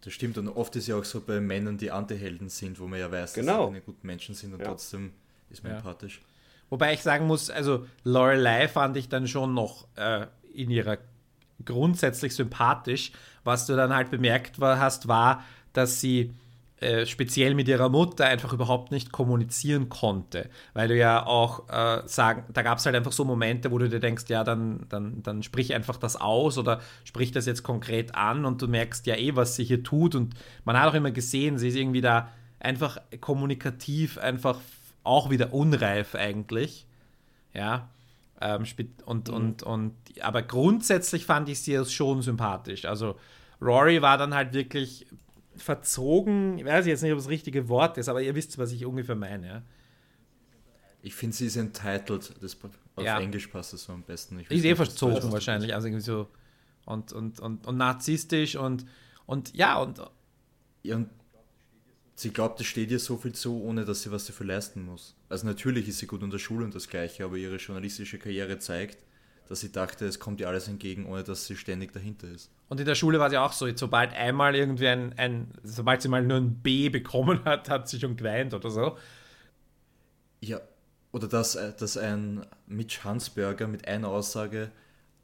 Das 0.03 0.13
stimmt. 0.13 0.39
Und 0.39 0.49
oft 0.49 0.75
ist 0.77 0.87
ja 0.87 0.97
auch 0.97 1.05
so 1.05 1.21
bei 1.21 1.41
Männern, 1.41 1.77
die 1.77 1.91
Antihelden 1.91 2.49
sind, 2.49 2.79
wo 2.79 2.87
man 2.87 3.01
ja 3.01 3.11
weiß, 3.11 3.35
genau. 3.35 3.53
dass 3.53 3.61
sie 3.61 3.67
keine 3.67 3.81
guten 3.83 4.07
Menschen 4.07 4.35
sind 4.35 4.55
und 4.55 4.61
ja. 4.61 4.67
trotzdem 4.67 5.13
ist 5.51 5.63
man 5.65 5.73
ja. 5.73 5.79
empathisch. 5.79 6.23
Wobei 6.71 6.93
ich 6.93 7.03
sagen 7.03 7.27
muss, 7.27 7.51
also 7.51 7.87
Lorelei 8.05 8.69
fand 8.69 8.97
ich 8.97 9.09
dann 9.09 9.27
schon 9.27 9.55
noch 9.55 9.89
äh, 9.97 10.27
in 10.53 10.71
ihrer 10.71 10.99
grundsätzlich 11.65 12.35
sympathisch. 12.35 13.13
Was 13.43 13.67
du 13.67 13.75
dann 13.75 13.95
halt 13.95 14.11
bemerkt 14.11 14.61
war, 14.61 14.79
hast, 14.79 15.09
war, 15.09 15.45
dass 15.73 16.01
sie 16.01 16.35
äh, 16.81 17.07
speziell 17.07 17.55
mit 17.55 17.67
ihrer 17.67 17.89
Mutter 17.89 18.27
einfach 18.27 18.53
überhaupt 18.53 18.93
nicht 18.93 19.11
kommunizieren 19.11 19.89
konnte. 19.89 20.49
Weil 20.75 20.87
du 20.87 20.97
ja 20.97 21.27
auch 21.27 21.69
äh, 21.69 22.07
sagen, 22.07 22.45
da 22.53 22.63
gab 22.63 22.79
es 22.79 22.87
halt 22.87 22.95
einfach 22.95 23.11
so 23.11 23.25
Momente, 23.25 23.73
wo 23.73 23.79
du 23.79 23.89
dir 23.89 23.99
denkst, 23.99 24.27
ja, 24.29 24.45
dann, 24.45 24.87
dann, 24.89 25.23
dann 25.25 25.43
sprich 25.43 25.75
einfach 25.75 25.97
das 25.97 26.15
aus 26.15 26.57
oder 26.57 26.81
sprich 27.03 27.33
das 27.33 27.47
jetzt 27.47 27.65
konkret 27.65 28.15
an 28.15 28.45
und 28.45 28.63
du 28.63 28.69
merkst 28.69 29.07
ja 29.07 29.17
eh, 29.17 29.35
was 29.35 29.57
sie 29.57 29.65
hier 29.65 29.83
tut. 29.83 30.15
Und 30.15 30.35
man 30.65 30.79
hat 30.79 30.89
auch 30.89 30.95
immer 30.95 31.11
gesehen, 31.11 31.59
sie 31.59 31.69
ist 31.69 31.77
irgendwie 31.77 32.01
da 32.01 32.29
einfach 32.61 32.99
kommunikativ, 33.21 34.17
einfach 34.19 34.61
auch 35.03 35.31
wieder 35.31 35.53
unreif 35.53 36.15
eigentlich. 36.15 36.87
Ja. 37.55 37.89
Ähm, 38.41 38.65
und, 39.05 39.29
mhm. 39.29 39.35
und, 39.35 39.63
und, 39.65 39.95
aber 40.21 40.43
grundsätzlich 40.43 41.25
fand 41.25 41.49
ich 41.49 41.61
sie 41.61 41.85
schon 41.87 42.23
sympathisch. 42.23 42.85
Also 42.85 43.17
Rory 43.61 44.01
war 44.01 44.17
dann 44.17 44.33
halt 44.33 44.53
wirklich 44.53 45.07
verzogen, 45.59 46.59
ich 46.59 46.65
weiß 46.65 46.87
jetzt 46.87 47.03
nicht, 47.03 47.13
ob 47.13 47.19
das 47.19 47.29
richtige 47.29 47.69
Wort 47.69 47.99
ist, 47.99 48.09
aber 48.09 48.23
ihr 48.23 48.35
wisst, 48.35 48.59
was 48.59 48.73
ich 48.73 48.85
ungefähr 48.85 49.15
meine. 49.15 49.47
Ja? 49.47 49.63
Ich 51.03 51.15
finde, 51.15 51.37
sie 51.37 51.47
ist 51.47 51.57
entitled. 51.57 52.35
Das, 52.41 52.57
auf 52.97 53.05
ja. 53.05 53.21
Englisch 53.21 53.47
passt 53.47 53.75
es 53.75 53.85
so 53.85 53.93
am 53.93 54.03
besten. 54.03 54.39
Ich 54.41 54.51
ist 54.51 54.65
eh 54.65 54.75
verzogen 54.75 55.33
wahrscheinlich. 55.33 55.75
Also 55.75 55.89
irgendwie 55.89 56.05
so 56.05 56.29
und, 56.85 57.13
und, 57.13 57.41
und, 57.41 57.67
und 57.67 57.77
narzisstisch 57.77 58.57
und, 58.57 58.87
und 59.27 59.55
ja, 59.55 59.79
und. 59.81 60.01
Ja, 60.83 60.97
und 60.97 61.11
sie 62.15 62.31
glaubt, 62.31 62.61
es 62.61 62.67
steht 62.67 62.91
ihr 62.91 62.99
so 62.99 63.17
viel 63.17 63.33
zu, 63.33 63.63
ohne 63.63 63.85
dass 63.85 64.03
sie 64.03 64.11
was 64.11 64.27
dafür 64.27 64.47
leisten 64.47 64.85
muss. 64.85 65.15
Also 65.29 65.47
natürlich 65.47 65.87
ist 65.89 65.99
sie 65.99 66.07
gut 66.07 66.23
in 66.23 66.31
der 66.31 66.39
Schule 66.39 66.65
und 66.65 66.75
das 66.75 66.89
Gleiche, 66.89 67.25
aber 67.25 67.37
ihre 67.37 67.57
journalistische 67.57 68.19
Karriere 68.19 68.59
zeigt, 68.59 68.99
dass 69.49 69.61
sie 69.61 69.73
dachte, 69.73 70.07
es 70.07 70.21
kommt 70.21 70.41
ihr 70.41 70.49
alles 70.49 70.69
entgegen, 70.69 71.07
ohne 71.07 71.25
dass 71.25 71.47
sie 71.47 71.57
ständig 71.57 71.93
dahinter 71.93 72.29
ist. 72.29 72.51
Und 72.69 72.81
in 72.81 72.87
der 72.87 72.95
Schule 72.95 73.19
war 73.19 73.31
sie 73.31 73.39
auch 73.39 73.53
so, 73.53 73.67
sobald 73.75 74.13
einmal 74.13 74.55
irgendwie 74.55 74.89
ein, 74.89 75.15
ein 75.19 75.49
sobald 75.63 76.03
sie 76.03 76.09
mal 76.09 76.23
nur 76.23 76.37
ein 76.37 76.57
B 76.57 76.91
bekommen 76.91 77.45
hat, 77.45 77.71
hat 77.71 77.89
sie 77.89 77.99
schon 77.99 78.17
geweint 78.17 78.53
oder 78.53 78.71
so. 78.71 78.99
Ja, 80.41 80.61
oder 81.13 81.29
dass, 81.29 81.55
äh, 81.55 81.73
dass 81.77 81.97
ein 81.97 82.45
Mitch 82.67 83.05
Hansberger 83.05 83.67
mit 83.67 83.89
einer 83.89 84.09
Aussage 84.09 84.71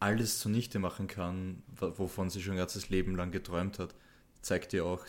alles 0.01 0.39
zunichte 0.39 0.79
machen 0.79 1.07
kann, 1.07 1.63
wovon 1.79 2.31
sie 2.31 2.43
schon 2.43 2.55
ein 2.55 2.59
ganzes 2.59 2.89
Leben 2.89 3.17
lang 3.17 3.31
geträumt 3.31 3.79
hat, 3.79 3.95
zeigt 4.41 4.73
ihr 4.73 4.85
auch 4.85 5.07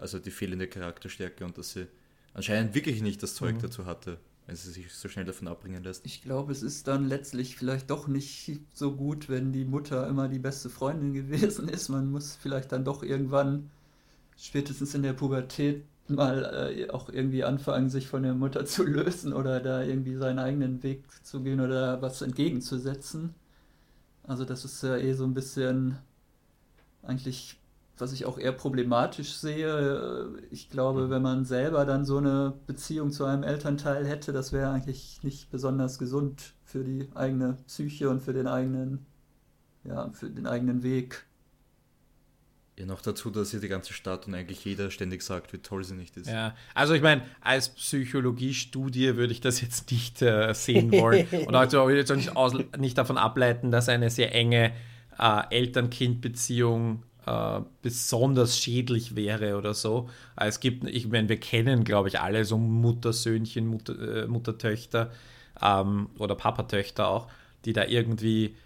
also 0.00 0.18
die 0.18 0.30
fehlende 0.30 0.68
Charakterstärke 0.68 1.44
und 1.44 1.58
dass 1.58 1.72
sie 1.72 1.86
anscheinend 2.34 2.74
wirklich 2.74 3.02
nicht 3.02 3.22
das 3.22 3.34
Zeug 3.34 3.56
mhm. 3.56 3.60
dazu 3.60 3.86
hatte, 3.86 4.18
wenn 4.48 4.56
sie 4.56 4.70
sich 4.70 4.94
so 4.94 5.08
schnell 5.08 5.26
davon 5.26 5.46
abbringen 5.46 5.84
lässt. 5.84 6.06
Ich 6.06 6.22
glaube, 6.22 6.52
es 6.52 6.62
ist 6.62 6.88
dann 6.88 7.06
letztlich 7.06 7.54
vielleicht 7.54 7.90
doch 7.90 8.08
nicht 8.08 8.58
so 8.72 8.96
gut, 8.96 9.28
wenn 9.28 9.52
die 9.52 9.66
Mutter 9.66 10.08
immer 10.08 10.26
die 10.26 10.38
beste 10.38 10.70
Freundin 10.70 11.12
gewesen 11.12 11.68
ist. 11.68 11.90
Man 11.90 12.10
muss 12.10 12.34
vielleicht 12.34 12.72
dann 12.72 12.82
doch 12.82 13.02
irgendwann, 13.02 13.70
spätestens 14.38 14.94
in 14.94 15.02
der 15.02 15.12
Pubertät, 15.12 15.84
mal 16.08 16.72
äh, 16.74 16.88
auch 16.88 17.10
irgendwie 17.10 17.44
anfangen, 17.44 17.90
sich 17.90 18.08
von 18.08 18.22
der 18.22 18.32
Mutter 18.32 18.64
zu 18.64 18.84
lösen 18.84 19.34
oder 19.34 19.60
da 19.60 19.82
irgendwie 19.82 20.16
seinen 20.16 20.38
eigenen 20.38 20.82
Weg 20.82 21.04
zu 21.22 21.42
gehen 21.42 21.60
oder 21.60 22.00
was 22.00 22.22
entgegenzusetzen. 22.22 23.34
Also 24.22 24.46
das 24.46 24.64
ist 24.64 24.82
ja 24.82 24.96
eh 24.96 25.12
so 25.12 25.24
ein 25.24 25.34
bisschen 25.34 25.98
eigentlich, 27.02 27.60
was 28.00 28.12
ich 28.12 28.24
auch 28.26 28.38
eher 28.38 28.52
problematisch 28.52 29.34
sehe. 29.34 30.32
Ich 30.50 30.70
glaube, 30.70 31.10
wenn 31.10 31.22
man 31.22 31.44
selber 31.44 31.84
dann 31.84 32.04
so 32.04 32.18
eine 32.18 32.54
Beziehung 32.66 33.10
zu 33.10 33.24
einem 33.24 33.42
Elternteil 33.42 34.06
hätte, 34.06 34.32
das 34.32 34.52
wäre 34.52 34.70
eigentlich 34.70 35.22
nicht 35.22 35.50
besonders 35.50 35.98
gesund 35.98 36.54
für 36.64 36.84
die 36.84 37.08
eigene 37.14 37.58
Psyche 37.66 38.10
und 38.10 38.20
für 38.20 38.32
den 38.32 38.46
eigenen, 38.46 39.06
ja, 39.84 40.10
für 40.12 40.30
den 40.30 40.46
eigenen 40.46 40.82
Weg. 40.82 41.24
Ja, 42.78 42.86
noch 42.86 43.02
dazu, 43.02 43.30
dass 43.30 43.50
hier 43.50 43.60
die 43.60 43.68
ganze 43.68 43.92
Stadt 43.92 44.28
und 44.28 44.34
eigentlich 44.34 44.64
jeder 44.64 44.92
ständig 44.92 45.22
sagt, 45.22 45.52
wie 45.52 45.58
toll 45.58 45.82
sie 45.82 45.94
nicht 45.94 46.16
ist. 46.16 46.28
Ja, 46.28 46.54
also 46.74 46.94
ich 46.94 47.02
meine, 47.02 47.22
als 47.40 47.70
Psychologiestudie 47.70 49.16
würde 49.16 49.32
ich 49.32 49.40
das 49.40 49.60
jetzt 49.60 49.90
nicht 49.90 50.22
äh, 50.22 50.54
sehen 50.54 50.92
wollen. 50.92 51.26
und 51.46 51.54
also 51.56 51.90
jetzt 51.90 52.14
nicht, 52.14 52.36
aus, 52.36 52.52
nicht 52.78 52.96
davon 52.96 53.18
ableiten, 53.18 53.72
dass 53.72 53.88
eine 53.88 54.10
sehr 54.10 54.32
enge 54.32 54.72
äh, 55.18 55.42
Eltern-Kind-Beziehung 55.50 57.02
äh, 57.28 57.60
besonders 57.82 58.58
schädlich 58.58 59.14
wäre 59.14 59.56
oder 59.58 59.74
so. 59.74 60.08
Äh, 60.38 60.46
es 60.48 60.60
gibt, 60.60 60.88
ich 60.88 61.08
meine, 61.08 61.28
wir 61.28 61.38
kennen, 61.38 61.84
glaube 61.84 62.08
ich, 62.08 62.20
alle 62.20 62.44
so 62.44 62.56
Mutter-Söhnchen, 62.56 63.66
Mutter, 63.66 64.24
äh, 64.24 64.26
Mutter-Töchter 64.26 65.10
ähm, 65.62 66.08
oder 66.18 66.34
Papa-Töchter 66.34 67.08
auch, 67.08 67.28
die 67.64 67.72
da 67.72 67.84
irgendwie 67.84 68.56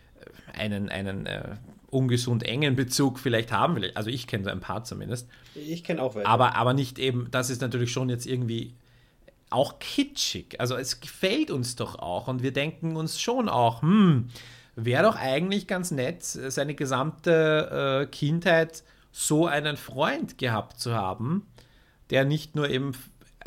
einen, 0.56 0.88
einen 0.88 1.26
äh, 1.26 1.56
ungesund 1.90 2.44
engen 2.44 2.76
Bezug 2.76 3.18
vielleicht 3.18 3.52
haben. 3.52 3.82
Also 3.94 4.10
ich 4.10 4.26
kenne 4.26 4.44
so 4.44 4.50
ein 4.50 4.60
paar 4.60 4.84
zumindest. 4.84 5.28
Ich 5.54 5.82
kenne 5.82 6.00
auch 6.00 6.14
welche. 6.14 6.28
Aber, 6.28 6.54
aber 6.54 6.72
nicht 6.72 6.98
eben, 6.98 7.28
das 7.30 7.50
ist 7.50 7.60
natürlich 7.60 7.90
schon 7.90 8.08
jetzt 8.08 8.26
irgendwie 8.26 8.74
auch 9.50 9.78
kitschig. 9.80 10.60
Also 10.60 10.76
es 10.76 11.00
gefällt 11.00 11.50
uns 11.50 11.76
doch 11.76 11.98
auch 11.98 12.28
und 12.28 12.42
wir 12.42 12.52
denken 12.52 12.96
uns 12.96 13.20
schon 13.20 13.48
auch, 13.48 13.82
hm, 13.82 14.28
wäre 14.77 15.03
doch 15.05 15.16
eigentlich 15.16 15.66
ganz 15.66 15.91
nett, 15.91 16.23
seine 16.23 16.75
gesamte 16.75 18.03
äh, 18.03 18.07
Kindheit 18.07 18.85
so 19.11 19.47
einen 19.47 19.77
Freund 19.77 20.39
gehabt 20.39 20.81
zu 20.81 20.95
haben, 20.95 21.47
der 22.11 22.25
nicht 22.25 22.57
nur 22.57 22.68
eben 22.70 22.93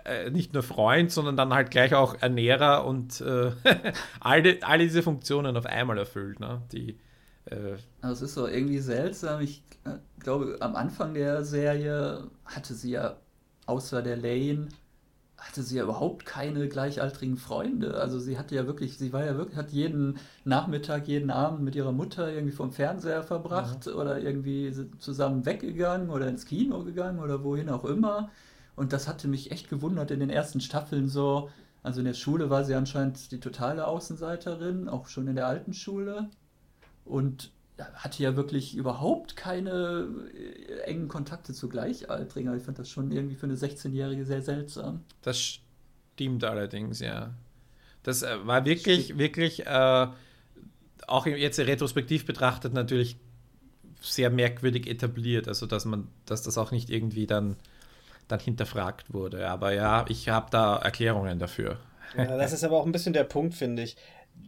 äh, 0.05 0.29
nicht 0.29 0.53
nur 0.53 0.61
Freund, 0.61 1.11
sondern 1.11 1.35
dann 1.35 1.53
halt 1.53 1.71
gleich 1.71 1.95
auch 1.95 2.15
Ernährer 2.21 2.85
und 2.85 3.21
äh, 3.21 3.51
alle, 4.19 4.59
alle 4.61 4.83
diese 4.83 5.01
Funktionen 5.01 5.57
auf 5.57 5.65
einmal 5.65 5.97
erfüllt, 5.97 6.39
ne? 6.39 6.61
die 6.71 6.99
äh, 7.45 7.77
also 8.01 8.25
es 8.25 8.29
ist 8.29 8.33
so 8.35 8.47
irgendwie 8.47 8.79
seltsam. 8.79 9.41
Ich 9.41 9.63
äh, 9.85 9.97
glaube, 10.19 10.57
am 10.59 10.75
Anfang 10.75 11.13
der 11.13 11.43
Serie 11.43 12.27
hatte 12.43 12.73
sie 12.73 12.91
ja, 12.91 13.17
außer 13.65 14.01
der 14.01 14.17
Lane, 14.17 14.67
hatte 15.47 15.61
sie 15.61 15.77
ja 15.77 15.83
überhaupt 15.83 16.25
keine 16.25 16.67
gleichaltrigen 16.67 17.37
Freunde. 17.37 17.95
Also 17.95 18.19
sie 18.19 18.37
hatte 18.37 18.55
ja 18.55 18.65
wirklich, 18.65 18.97
sie 18.97 19.13
war 19.13 19.23
ja 19.23 19.37
wirklich, 19.37 19.57
hat 19.57 19.71
jeden 19.71 20.17
Nachmittag, 20.43 21.07
jeden 21.07 21.29
Abend 21.29 21.61
mit 21.61 21.75
ihrer 21.75 21.91
Mutter 21.91 22.31
irgendwie 22.31 22.55
vom 22.55 22.71
Fernseher 22.71 23.23
verbracht 23.23 23.85
ja. 23.85 23.93
oder 23.93 24.19
irgendwie 24.19 24.73
zusammen 24.97 25.45
weggegangen 25.45 26.09
oder 26.09 26.27
ins 26.27 26.45
Kino 26.45 26.83
gegangen 26.83 27.19
oder 27.19 27.43
wohin 27.43 27.69
auch 27.69 27.85
immer. 27.85 28.29
Und 28.75 28.91
das 28.91 29.07
hatte 29.07 29.27
mich 29.27 29.51
echt 29.51 29.69
gewundert 29.69 30.11
in 30.11 30.19
den 30.19 30.29
ersten 30.29 30.61
Staffeln 30.61 31.07
so. 31.07 31.49
Also 31.83 31.99
in 31.99 32.05
der 32.05 32.15
Schule 32.15 32.49
war 32.49 32.63
sie 32.63 32.73
anscheinend 32.73 33.31
die 33.31 33.39
totale 33.39 33.85
Außenseiterin, 33.85 34.89
auch 34.89 35.07
schon 35.07 35.27
in 35.27 35.35
der 35.35 35.47
alten 35.47 35.73
Schule 35.73 36.29
und 37.05 37.51
hatte 37.77 38.23
ja 38.23 38.35
wirklich 38.35 38.75
überhaupt 38.75 39.35
keine 39.35 40.07
äh, 40.33 40.81
engen 40.81 41.07
Kontakte 41.07 41.53
zu 41.53 41.67
Gleichaltrigen. 41.69 42.55
Ich 42.55 42.63
fand 42.63 42.79
das 42.79 42.89
schon 42.89 43.11
irgendwie 43.11 43.35
für 43.35 43.47
eine 43.47 43.55
16-Jährige 43.55 44.25
sehr 44.25 44.41
seltsam. 44.41 45.01
Das 45.21 45.59
stimmt 46.13 46.43
allerdings, 46.43 46.99
ja. 46.99 47.33
Das 48.03 48.23
äh, 48.23 48.37
war 48.45 48.65
wirklich, 48.65 49.05
Stimmt. 49.05 49.19
wirklich, 49.19 49.65
äh, 49.65 50.07
auch 51.07 51.25
jetzt 51.25 51.59
retrospektiv 51.59 52.25
betrachtet, 52.25 52.73
natürlich 52.73 53.17
sehr 53.99 54.29
merkwürdig 54.29 54.87
etabliert. 54.87 55.47
Also, 55.47 55.65
dass 55.65 55.85
man, 55.85 56.07
dass 56.25 56.43
das 56.43 56.57
auch 56.57 56.71
nicht 56.71 56.89
irgendwie 56.89 57.27
dann, 57.27 57.57
dann 58.27 58.39
hinterfragt 58.39 59.13
wurde. 59.13 59.49
Aber 59.49 59.73
ja, 59.73 60.05
ich 60.07 60.29
habe 60.29 60.47
da 60.51 60.77
Erklärungen 60.77 61.39
dafür. 61.39 61.79
Ja, 62.15 62.37
das 62.37 62.53
ist 62.53 62.63
aber 62.63 62.77
auch 62.77 62.85
ein 62.85 62.91
bisschen 62.91 63.13
der 63.13 63.23
Punkt, 63.23 63.55
finde 63.55 63.81
ich 63.83 63.97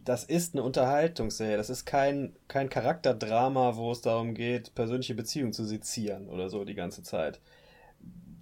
das 0.04 0.24
ist 0.24 0.54
eine 0.54 0.62
Unterhaltungsserie. 0.62 1.56
Das 1.56 1.70
ist 1.70 1.84
kein, 1.84 2.34
kein 2.48 2.70
Charakterdrama, 2.70 3.76
wo 3.76 3.92
es 3.92 4.00
darum 4.00 4.34
geht, 4.34 4.74
persönliche 4.74 5.14
Beziehungen 5.14 5.52
zu 5.52 5.64
sezieren 5.64 6.28
oder 6.28 6.48
so 6.48 6.64
die 6.64 6.74
ganze 6.74 7.02
Zeit. 7.02 7.40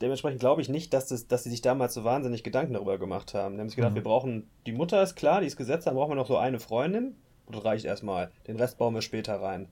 Dementsprechend 0.00 0.40
glaube 0.40 0.60
ich 0.60 0.68
nicht, 0.68 0.92
dass, 0.92 1.08
das, 1.08 1.26
dass 1.26 1.42
sie 1.44 1.50
sich 1.50 1.62
damals 1.62 1.94
so 1.94 2.04
wahnsinnig 2.04 2.44
Gedanken 2.44 2.74
darüber 2.74 2.98
gemacht 2.98 3.34
haben. 3.34 3.54
Die 3.54 3.60
haben 3.60 3.68
sich 3.68 3.76
gedacht, 3.76 3.92
mhm. 3.92 3.96
wir 3.96 4.02
brauchen, 4.04 4.50
die 4.66 4.72
Mutter 4.72 5.02
ist 5.02 5.16
klar, 5.16 5.40
die 5.40 5.46
ist 5.46 5.56
gesetzt, 5.56 5.86
dann 5.86 5.94
brauchen 5.94 6.10
wir 6.10 6.16
noch 6.16 6.28
so 6.28 6.36
eine 6.36 6.60
Freundin. 6.60 7.16
Das 7.50 7.64
reicht 7.64 7.84
erstmal. 7.84 8.30
Den 8.46 8.56
Rest 8.56 8.78
bauen 8.78 8.94
wir 8.94 9.02
später 9.02 9.40
rein. 9.40 9.68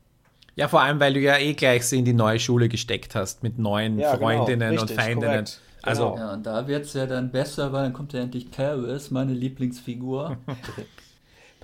Ja, 0.57 0.68
vor 0.68 0.83
allem, 0.83 1.01
weil 1.01 1.14
du 1.14 1.20
ja 1.20 1.37
eh 1.39 1.55
gleich 1.55 1.85
sie 1.85 1.99
in 1.99 2.05
die 2.05 2.12
neue 2.12 2.39
Schule 2.39 2.68
gesteckt 2.68 3.14
hast 3.14 3.43
mit 3.43 3.59
neuen 3.59 3.99
ja, 3.99 4.14
genau. 4.14 4.27
Freundinnen 4.27 4.70
genau. 4.70 4.83
Richtig, 4.83 4.99
und 4.99 5.03
Feindinnen. 5.03 5.45
Korrekt. 5.45 5.61
Also, 5.83 6.16
ja, 6.16 6.33
und 6.33 6.47
da 6.47 6.66
wird 6.66 6.87
es 6.87 6.95
ja 6.95 7.07
dann 7.07 7.31
besser, 7.31 7.72
weil 7.72 7.83
dann 7.83 7.93
kommt 7.93 8.14
ja 8.14 8.20
endlich 8.20 8.51
Paris, 8.51 9.11
meine 9.11 9.33
Lieblingsfigur. 9.33 10.39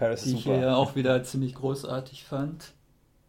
Paris 0.01 0.23
die 0.23 0.33
ich 0.33 0.47
ja 0.47 0.75
auch 0.75 0.97
wieder 0.97 1.23
ziemlich 1.23 1.55
großartig 1.55 2.25
fand. 2.25 2.73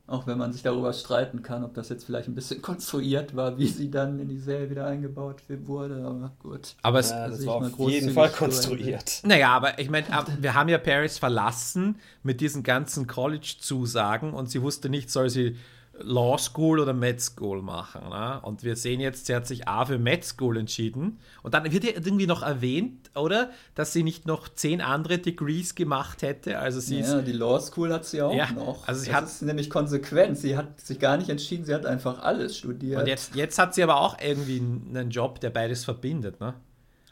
Auch 0.07 0.25
wenn 0.25 0.37
man 0.37 0.51
sich 0.51 0.61
darüber 0.61 0.91
streiten 0.93 1.41
kann, 1.41 1.63
ob 1.63 1.73
das 1.73 1.89
jetzt 1.89 2.05
vielleicht 2.05 2.27
ein 2.27 2.35
bisschen 2.35 2.61
konstruiert 2.61 3.35
war, 3.35 3.57
wie 3.57 3.67
sie 3.67 3.91
dann 3.91 4.19
in 4.19 4.29
die 4.29 4.39
Serie 4.39 4.69
wieder 4.69 4.87
eingebaut 4.87 5.43
wurde, 5.47 6.03
aber 6.05 6.31
gut. 6.39 6.75
Aber 6.81 6.99
es 6.99 7.11
ja, 7.11 7.27
das 7.27 7.45
war 7.45 7.55
auf 7.55 7.89
jeden 7.89 8.11
Fall 8.11 8.29
konstruiert. 8.29 9.21
Naja, 9.23 9.49
aber 9.49 9.79
ich 9.79 9.89
meine, 9.89 10.05
wir 10.39 10.53
haben 10.53 10.69
ja 10.69 10.77
Paris 10.77 11.17
verlassen 11.17 11.99
mit 12.23 12.41
diesen 12.41 12.63
ganzen 12.63 13.05
College-Zusagen 13.05 14.33
und 14.33 14.49
sie 14.49 14.61
wusste 14.61 14.89
nicht, 14.89 15.11
soll 15.11 15.29
sie 15.29 15.57
Law 16.03 16.37
School 16.37 16.79
oder 16.79 16.93
Med 16.93 17.21
School 17.21 17.61
machen. 17.61 18.09
Ne? 18.09 18.39
Und 18.41 18.63
wir 18.63 18.75
sehen 18.75 18.99
jetzt, 18.99 19.25
sie 19.25 19.35
hat 19.35 19.47
sich 19.47 19.67
A 19.67 19.85
für 19.85 19.97
Med 19.97 20.23
School 20.25 20.57
entschieden. 20.57 21.19
Und 21.43 21.53
dann 21.53 21.71
wird 21.71 21.83
ja 21.83 21.91
irgendwie 21.91 22.27
noch 22.27 22.41
erwähnt, 22.41 23.11
oder? 23.15 23.51
Dass 23.75 23.93
sie 23.93 24.03
nicht 24.03 24.25
noch 24.25 24.49
zehn 24.49 24.81
andere 24.81 25.19
Degrees 25.19 25.75
gemacht 25.75 26.21
hätte. 26.21 26.59
Also 26.59 26.79
sie 26.79 26.99
ja, 26.99 27.19
ist, 27.19 27.27
die 27.27 27.33
Law 27.33 27.59
School 27.59 27.93
hat 27.93 28.05
sie 28.05 28.21
auch 28.21 28.33
ja, 28.33 28.51
noch. 28.51 28.87
Also 28.87 29.01
sie 29.01 29.07
das 29.07 29.15
hat, 29.15 29.25
ist 29.25 29.41
nämlich 29.41 29.69
konsequent. 29.69 30.37
Sie 30.37 30.57
hat 30.57 30.81
sich 30.81 30.99
gar 30.99 31.17
nicht 31.17 31.29
entschieden, 31.29 31.65
sie 31.65 31.73
hat 31.73 31.85
einfach 31.85 32.21
alles 32.21 32.57
studiert. 32.57 33.01
Und 33.01 33.07
jetzt, 33.07 33.35
jetzt 33.35 33.57
hat 33.59 33.73
sie 33.73 33.83
aber 33.83 33.99
auch 33.99 34.17
irgendwie 34.21 34.59
einen 34.59 35.09
Job, 35.09 35.39
der 35.39 35.49
beides 35.49 35.85
verbindet. 35.85 36.39
Ne? 36.39 36.53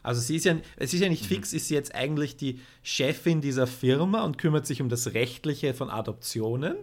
Also 0.04 0.22
sie 0.22 0.36
ist 0.36 0.46
ja, 0.46 0.56
es 0.78 0.94
ist 0.94 1.02
ja 1.02 1.10
nicht 1.10 1.24
mhm. 1.24 1.36
fix, 1.36 1.54
ist 1.54 1.68
sie 1.68 1.76
jetzt 1.76 1.94
eigentlich 1.94 2.38
die 2.38 2.60
Chefin 2.84 3.42
dieser 3.42 3.68
Firma 3.68 4.24
und 4.24 4.38
kümmert 4.38 4.66
sich 4.66 4.82
um 4.82 4.90
das 4.90 5.14
Rechtliche 5.14 5.74
von 5.74 5.90
Adoptionen? 5.90 6.76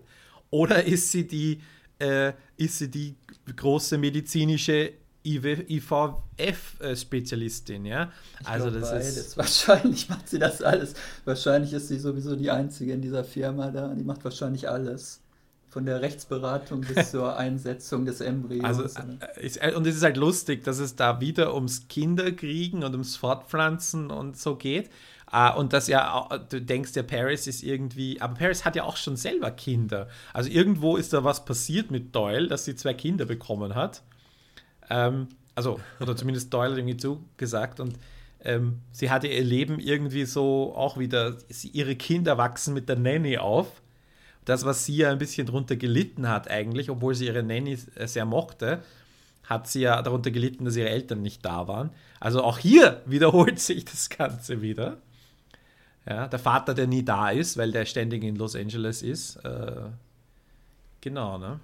Oder 0.50 0.84
ist 0.84 1.10
sie 1.10 1.26
die 1.26 1.60
äh, 1.98 2.32
ist 2.56 2.78
sie 2.78 2.90
die 2.90 3.14
große 3.54 3.98
medizinische 3.98 4.94
IVF-Spezialistin, 5.26 7.84
ja. 7.84 8.12
Ich 8.40 8.46
also 8.46 8.70
das 8.70 8.90
beides. 8.90 9.16
ist 9.16 9.36
wahrscheinlich 9.36 10.08
macht 10.16 10.28
sie 10.28 10.38
das 10.38 10.62
alles. 10.62 10.94
Wahrscheinlich 11.24 11.72
ist 11.72 11.88
sie 11.88 11.98
sowieso 11.98 12.36
die 12.36 12.52
einzige 12.52 12.92
in 12.92 13.02
dieser 13.02 13.24
Firma 13.24 13.72
da. 13.72 13.92
Die 13.94 14.04
macht 14.04 14.22
wahrscheinlich 14.24 14.68
alles. 14.68 15.20
Von 15.68 15.84
der 15.84 16.00
Rechtsberatung 16.00 16.82
bis 16.82 17.10
zur 17.12 17.36
Einsetzung 17.36 18.04
des 18.06 18.20
Embryos. 18.20 18.62
Also, 18.64 18.84
äh, 19.36 19.74
und 19.74 19.84
es 19.86 19.96
ist 19.96 20.04
halt 20.04 20.16
lustig, 20.16 20.62
dass 20.64 20.78
es 20.78 20.96
da 20.96 21.20
wieder 21.20 21.54
ums 21.54 21.88
Kinderkriegen 21.88 22.84
und 22.84 22.92
ums 22.92 23.16
Fortpflanzen 23.16 24.12
und 24.12 24.38
so 24.38 24.54
geht. 24.56 24.88
Uh, 25.36 25.58
und 25.58 25.74
dass 25.74 25.86
ja, 25.86 26.28
du 26.48 26.62
denkst, 26.62 26.92
der 26.92 27.02
Paris 27.02 27.46
ist 27.46 27.62
irgendwie, 27.62 28.18
aber 28.22 28.34
Paris 28.34 28.64
hat 28.64 28.74
ja 28.74 28.84
auch 28.84 28.96
schon 28.96 29.16
selber 29.16 29.50
Kinder. 29.50 30.08
Also 30.32 30.48
irgendwo 30.48 30.96
ist 30.96 31.12
da 31.12 31.24
was 31.24 31.44
passiert 31.44 31.90
mit 31.90 32.14
Doyle, 32.14 32.48
dass 32.48 32.64
sie 32.64 32.74
zwei 32.74 32.94
Kinder 32.94 33.26
bekommen 33.26 33.74
hat. 33.74 34.02
Ähm, 34.88 35.28
also, 35.54 35.78
oder 36.00 36.16
zumindest 36.16 36.54
Doyle 36.54 36.70
hat 36.70 36.78
irgendwie 36.78 36.96
zugesagt 36.96 37.80
und 37.80 37.98
ähm, 38.44 38.80
sie 38.92 39.10
hatte 39.10 39.26
ihr 39.26 39.44
Leben 39.44 39.78
irgendwie 39.78 40.24
so 40.24 40.72
auch 40.74 40.96
wieder, 40.96 41.36
sie, 41.50 41.68
ihre 41.68 41.96
Kinder 41.96 42.38
wachsen 42.38 42.72
mit 42.72 42.88
der 42.88 42.96
Nanny 42.96 43.36
auf. 43.36 43.82
Das, 44.46 44.64
was 44.64 44.86
sie 44.86 44.96
ja 44.96 45.10
ein 45.10 45.18
bisschen 45.18 45.46
drunter 45.46 45.76
gelitten 45.76 46.28
hat 46.28 46.48
eigentlich, 46.48 46.88
obwohl 46.88 47.14
sie 47.14 47.26
ihre 47.26 47.42
Nanny 47.42 47.76
sehr 47.76 48.24
mochte, 48.24 48.82
hat 49.44 49.68
sie 49.68 49.80
ja 49.80 50.00
darunter 50.00 50.30
gelitten, 50.30 50.64
dass 50.64 50.76
ihre 50.76 50.88
Eltern 50.88 51.20
nicht 51.20 51.44
da 51.44 51.68
waren. 51.68 51.90
Also 52.20 52.42
auch 52.42 52.56
hier 52.56 53.02
wiederholt 53.06 53.58
sich 53.58 53.84
das 53.84 54.08
Ganze 54.08 54.62
wieder. 54.62 54.96
Ja, 56.08 56.28
der 56.28 56.38
Vater, 56.38 56.74
der 56.74 56.86
nie 56.86 57.04
da 57.04 57.30
ist, 57.30 57.56
weil 57.56 57.72
der 57.72 57.84
ständig 57.84 58.22
in 58.22 58.36
Los 58.36 58.54
Angeles 58.54 59.02
ist. 59.02 59.36
Äh, 59.44 59.90
genau, 61.00 61.36
ne? 61.38 61.58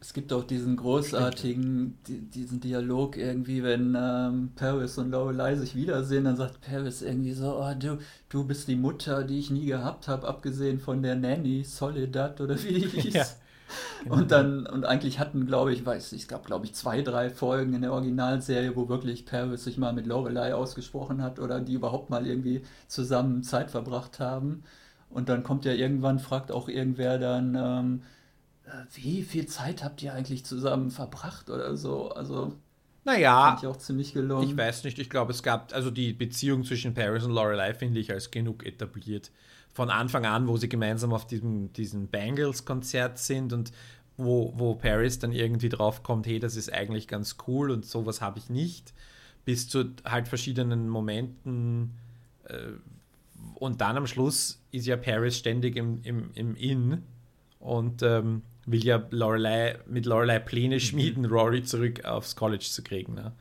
Es 0.00 0.12
gibt 0.12 0.32
auch 0.32 0.42
diesen 0.44 0.76
großartigen, 0.76 1.96
di 2.08 2.18
diesen 2.22 2.58
Dialog 2.58 3.16
irgendwie, 3.16 3.62
wenn 3.62 3.96
ähm, 3.96 4.50
Paris 4.56 4.98
und 4.98 5.10
Lorelei 5.12 5.54
sich 5.54 5.76
wiedersehen, 5.76 6.24
dann 6.24 6.36
sagt 6.36 6.60
Paris 6.60 7.02
irgendwie 7.02 7.32
so, 7.32 7.56
oh, 7.56 7.72
du, 7.78 7.98
du 8.28 8.44
bist 8.44 8.66
die 8.66 8.74
Mutter, 8.74 9.22
die 9.22 9.38
ich 9.38 9.50
nie 9.50 9.66
gehabt 9.66 10.08
habe, 10.08 10.26
abgesehen 10.26 10.80
von 10.80 11.02
der 11.02 11.14
Nanny, 11.14 11.62
Soledad 11.62 12.40
oder 12.40 12.60
wie 12.64 12.80
die 12.80 12.88
hieß. 13.00 13.14
Ja, 13.14 13.26
genau. 14.02 14.16
Und 14.16 14.30
dann, 14.30 14.66
und 14.66 14.84
eigentlich 14.84 15.18
hatten, 15.18 15.46
glaube 15.46 15.72
ich, 15.72 15.84
weiß 15.84 16.12
ich, 16.12 16.22
es 16.22 16.28
gab, 16.28 16.46
glaube 16.46 16.66
ich, 16.66 16.74
zwei, 16.74 17.02
drei 17.02 17.30
Folgen 17.30 17.74
in 17.74 17.82
der 17.82 17.92
Originalserie, 17.92 18.76
wo 18.76 18.88
wirklich 18.88 19.26
Paris 19.26 19.64
sich 19.64 19.78
mal 19.78 19.92
mit 19.92 20.06
Lorelei 20.06 20.54
ausgesprochen 20.54 21.22
hat 21.22 21.38
oder 21.38 21.60
die 21.60 21.74
überhaupt 21.74 22.10
mal 22.10 22.26
irgendwie 22.26 22.62
zusammen 22.88 23.42
Zeit 23.42 23.70
verbracht 23.70 24.20
haben. 24.20 24.64
Und 25.10 25.28
dann 25.28 25.42
kommt 25.42 25.64
ja 25.64 25.72
irgendwann, 25.72 26.18
fragt 26.18 26.50
auch 26.50 26.68
irgendwer 26.68 27.18
dann, 27.18 27.54
ähm, 27.54 28.02
äh, 28.64 28.84
wie 28.94 29.22
viel 29.22 29.46
Zeit 29.46 29.84
habt 29.84 30.02
ihr 30.02 30.14
eigentlich 30.14 30.44
zusammen 30.44 30.90
verbracht 30.90 31.50
oder 31.50 31.76
so? 31.76 32.10
Also, 32.10 32.54
naja, 33.04 33.58
ich 33.60 33.66
auch 33.66 33.76
ziemlich 33.76 34.12
gelungen. 34.12 34.48
Ich 34.48 34.56
weiß 34.56 34.84
nicht, 34.84 34.98
ich 34.98 35.10
glaube, 35.10 35.32
es 35.32 35.42
gab, 35.42 35.74
also 35.74 35.90
die 35.90 36.12
Beziehung 36.12 36.64
zwischen 36.64 36.94
Paris 36.94 37.24
und 37.24 37.32
Lorelei 37.32 37.74
finde 37.74 38.00
ich 38.00 38.12
als 38.12 38.30
genug 38.30 38.64
etabliert. 38.64 39.30
Von 39.72 39.90
Anfang 39.90 40.26
an, 40.26 40.48
wo 40.48 40.56
sie 40.56 40.68
gemeinsam 40.68 41.12
auf 41.12 41.26
diesem, 41.26 41.72
diesem 41.72 42.08
Bangles-Konzert 42.08 43.18
sind 43.18 43.52
und 43.52 43.72
wo, 44.16 44.52
wo 44.56 44.74
Paris 44.74 45.18
dann 45.18 45.32
irgendwie 45.32 45.68
drauf 45.68 46.02
kommt, 46.02 46.26
hey, 46.26 46.38
das 46.38 46.56
ist 46.56 46.72
eigentlich 46.72 47.08
ganz 47.08 47.36
cool 47.46 47.70
und 47.70 47.84
sowas 47.86 48.20
habe 48.20 48.38
ich 48.38 48.50
nicht, 48.50 48.92
bis 49.44 49.68
zu 49.68 49.94
halt 50.04 50.28
verschiedenen 50.28 50.88
Momenten. 50.88 51.94
Äh, 52.44 52.72
und 53.54 53.80
dann 53.80 53.96
am 53.96 54.06
Schluss 54.06 54.62
ist 54.70 54.86
ja 54.86 54.96
Paris 54.96 55.38
ständig 55.38 55.76
im, 55.76 56.00
im, 56.02 56.30
im 56.34 56.54
Inn 56.56 57.02
und 57.58 58.02
ähm, 58.02 58.42
will 58.66 58.84
ja 58.84 59.06
Lorelei, 59.10 59.78
mit 59.86 60.06
Lorelei 60.06 60.38
Pläne 60.38 60.76
mhm. 60.76 60.80
schmieden, 60.80 61.24
Rory 61.26 61.62
zurück 61.62 62.04
aufs 62.04 62.36
College 62.36 62.66
zu 62.68 62.82
kriegen. 62.82 63.14
Ne? 63.14 63.32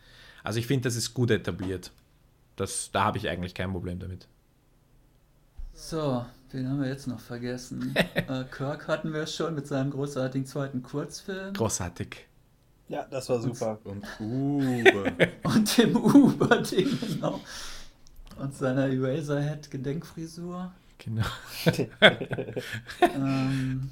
Also 0.44 0.60
ich 0.60 0.68
finde, 0.68 0.84
das 0.84 0.96
ist 0.96 1.14
gut 1.14 1.32
etabliert. 1.32 1.92
Das, 2.56 2.92
da 2.92 3.04
habe 3.04 3.18
ich 3.18 3.30
eigentlich 3.30 3.54
kein 3.54 3.72
Problem 3.72 4.00
damit. 4.00 4.28
So, 5.82 6.24
wen 6.52 6.70
haben 6.70 6.80
wir 6.80 6.90
jetzt 6.90 7.08
noch 7.08 7.20
vergessen? 7.20 7.96
äh, 8.14 8.44
Kirk 8.52 8.88
hatten 8.88 9.12
wir 9.14 9.26
schon 9.26 9.56
mit 9.56 9.66
seinem 9.66 9.90
großartigen 9.90 10.46
zweiten 10.46 10.84
Kurzfilm. 10.84 11.54
Großartig. 11.56 12.28
Ja, 12.88 13.08
das 13.10 13.28
war 13.30 13.42
super. 13.42 13.80
Und, 13.84 14.06
und 14.20 14.86
Uber. 14.86 15.12
und 15.44 15.78
dem 15.78 15.96
Uber-Ding, 15.96 17.00
genau. 17.02 17.42
Und 18.38 18.54
seiner 18.54 18.90
Eraserhead-Gedenkfrisur. 18.90 20.72
Genau. 21.00 21.26
ähm, 23.02 23.90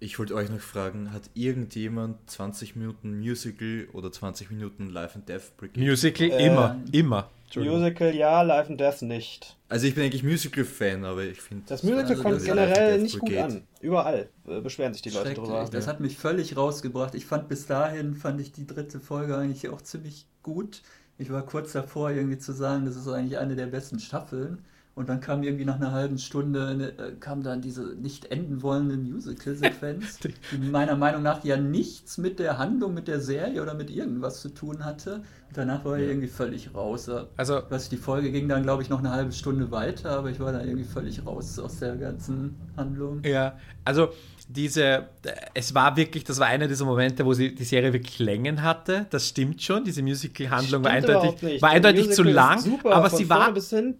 ich 0.00 0.18
wollte 0.18 0.34
euch 0.34 0.48
noch 0.48 0.60
fragen, 0.60 1.12
hat 1.12 1.28
irgendjemand 1.34 2.30
20 2.30 2.74
Minuten 2.74 3.18
Musical 3.18 3.86
oder 3.92 4.10
20 4.10 4.50
Minuten 4.50 4.88
Live 4.88 5.14
and 5.14 5.28
Death 5.28 5.58
Brigade? 5.58 5.78
Musical 5.78 6.30
äh, 6.30 6.46
immer, 6.46 6.80
immer. 6.90 7.30
Musical 7.56 8.14
ja, 8.14 8.42
Live 8.42 8.68
and 8.68 8.80
Death 8.80 9.02
nicht. 9.02 9.56
Also 9.68 9.86
ich 9.86 9.94
bin 9.94 10.04
eigentlich 10.04 10.22
Musical-Fan, 10.22 11.04
aber 11.04 11.22
ich 11.22 11.40
finde... 11.40 11.64
Das 11.66 11.82
Musical 11.82 12.10
also 12.10 12.22
kommt 12.22 12.44
generell 12.44 13.00
nicht 13.00 13.18
gut 13.18 13.36
an. 13.36 13.62
Überall 13.80 14.28
äh, 14.46 14.60
beschweren 14.60 14.92
sich 14.92 15.02
die 15.02 15.10
Leute 15.10 15.34
drüber. 15.34 15.68
Das 15.70 15.86
hat 15.86 16.00
mich 16.00 16.16
völlig 16.16 16.56
rausgebracht. 16.56 17.14
Ich 17.14 17.26
fand 17.26 17.48
bis 17.48 17.66
dahin, 17.66 18.14
fand 18.14 18.40
ich 18.40 18.52
die 18.52 18.66
dritte 18.66 19.00
Folge 19.00 19.36
eigentlich 19.36 19.68
auch 19.68 19.82
ziemlich 19.82 20.26
gut. 20.42 20.82
Ich 21.18 21.30
war 21.30 21.42
kurz 21.46 21.72
davor 21.72 22.10
irgendwie 22.10 22.38
zu 22.38 22.52
sagen, 22.52 22.86
das 22.86 22.96
ist 22.96 23.08
eigentlich 23.08 23.38
eine 23.38 23.56
der 23.56 23.66
besten 23.66 24.00
Staffeln. 24.00 24.64
Und 24.94 25.08
dann 25.08 25.20
kam 25.20 25.42
irgendwie 25.42 25.64
nach 25.64 25.76
einer 25.76 25.90
halben 25.90 26.18
Stunde 26.18 26.66
eine, 26.66 26.88
äh, 26.98 27.12
kam 27.18 27.42
dann 27.42 27.60
diese 27.60 27.82
nicht 27.96 28.26
enden 28.26 28.62
wollende 28.62 28.96
Musical-Sequenz, 28.96 30.20
die 30.52 30.68
meiner 30.70 30.94
Meinung 30.94 31.22
nach 31.22 31.44
ja 31.44 31.56
nichts 31.56 32.16
mit 32.16 32.38
der 32.38 32.58
Handlung, 32.58 32.94
mit 32.94 33.08
der 33.08 33.18
Serie 33.20 33.60
oder 33.60 33.74
mit 33.74 33.90
irgendwas 33.90 34.40
zu 34.40 34.50
tun 34.50 34.84
hatte. 34.84 35.16
Und 35.48 35.56
danach 35.56 35.84
war 35.84 35.98
ja. 35.98 36.04
ich 36.04 36.10
irgendwie 36.10 36.28
völlig 36.28 36.74
raus. 36.74 37.10
Also, 37.36 37.62
was 37.70 37.88
die 37.88 37.96
Folge 37.96 38.30
ging 38.30 38.48
dann, 38.48 38.62
glaube 38.62 38.84
ich, 38.84 38.88
noch 38.88 39.00
eine 39.00 39.10
halbe 39.10 39.32
Stunde 39.32 39.72
weiter, 39.72 40.10
aber 40.10 40.30
ich 40.30 40.38
war 40.38 40.52
dann 40.52 40.64
irgendwie 40.64 40.84
völlig 40.84 41.26
raus 41.26 41.58
aus 41.58 41.80
der 41.80 41.96
ganzen 41.96 42.54
Handlung. 42.76 43.20
Ja, 43.24 43.58
also 43.84 44.10
diese, 44.48 45.08
es 45.54 45.74
war 45.74 45.96
wirklich, 45.96 46.24
das 46.24 46.38
war 46.38 46.46
einer 46.46 46.68
dieser 46.68 46.84
Momente, 46.84 47.24
wo 47.24 47.32
sie 47.32 47.54
die 47.54 47.64
Serie 47.64 47.92
wirklich 47.92 48.18
Längen 48.18 48.62
hatte. 48.62 49.06
Das 49.10 49.28
stimmt 49.28 49.62
schon. 49.62 49.84
Diese 49.84 50.02
Musical-Handlung 50.02 50.84
war 50.84 50.90
eindeutig, 50.90 51.62
war 51.62 51.70
eindeutig 51.70 52.10
zu 52.12 52.22
lang, 52.22 52.60
super, 52.60 52.94
aber 52.94 53.10
sie 53.10 53.28
war, 53.28 53.54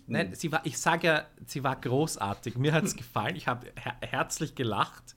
nein, 0.07 0.33
sie 0.35 0.53
war, 0.53 0.61
ich 0.65 0.79
sage 0.79 1.07
ja, 1.07 1.27
sie 1.47 1.65
war 1.65 1.77
großartig. 1.77 2.57
Mir 2.57 2.73
hat 2.73 2.85
es 2.85 2.97
gefallen. 2.97 3.37
Ich 3.37 3.47
habe 3.47 3.67
her 3.75 3.95
herzlich 4.01 4.55
gelacht. 4.55 5.15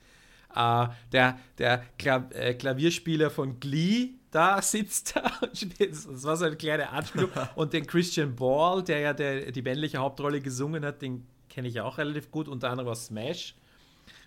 Uh, 0.49 0.87
der 1.11 1.37
der 1.59 1.83
Kla 1.99 2.29
äh, 2.31 2.53
Klavierspieler 2.55 3.29
von 3.29 3.59
Glee 3.59 4.13
da 4.31 4.61
sitzt 4.61 5.15
da. 5.15 5.23
Das 5.79 6.23
war 6.23 6.37
so 6.37 6.45
eine 6.45 6.55
kleine 6.55 6.89
Anspielung. 6.89 7.29
Und 7.55 7.73
den 7.73 7.85
Christian 7.85 8.35
Ball, 8.35 8.83
der 8.83 8.99
ja 8.99 9.13
der, 9.13 9.51
die 9.51 9.61
männliche 9.61 9.97
Hauptrolle 9.97 10.41
gesungen 10.41 10.85
hat, 10.85 11.01
den 11.01 11.25
kenne 11.49 11.67
ich 11.67 11.81
auch 11.81 11.97
relativ 11.97 12.31
gut, 12.31 12.47
unter 12.47 12.69
anderem 12.69 12.89
aus 12.89 13.07
Smash. 13.07 13.55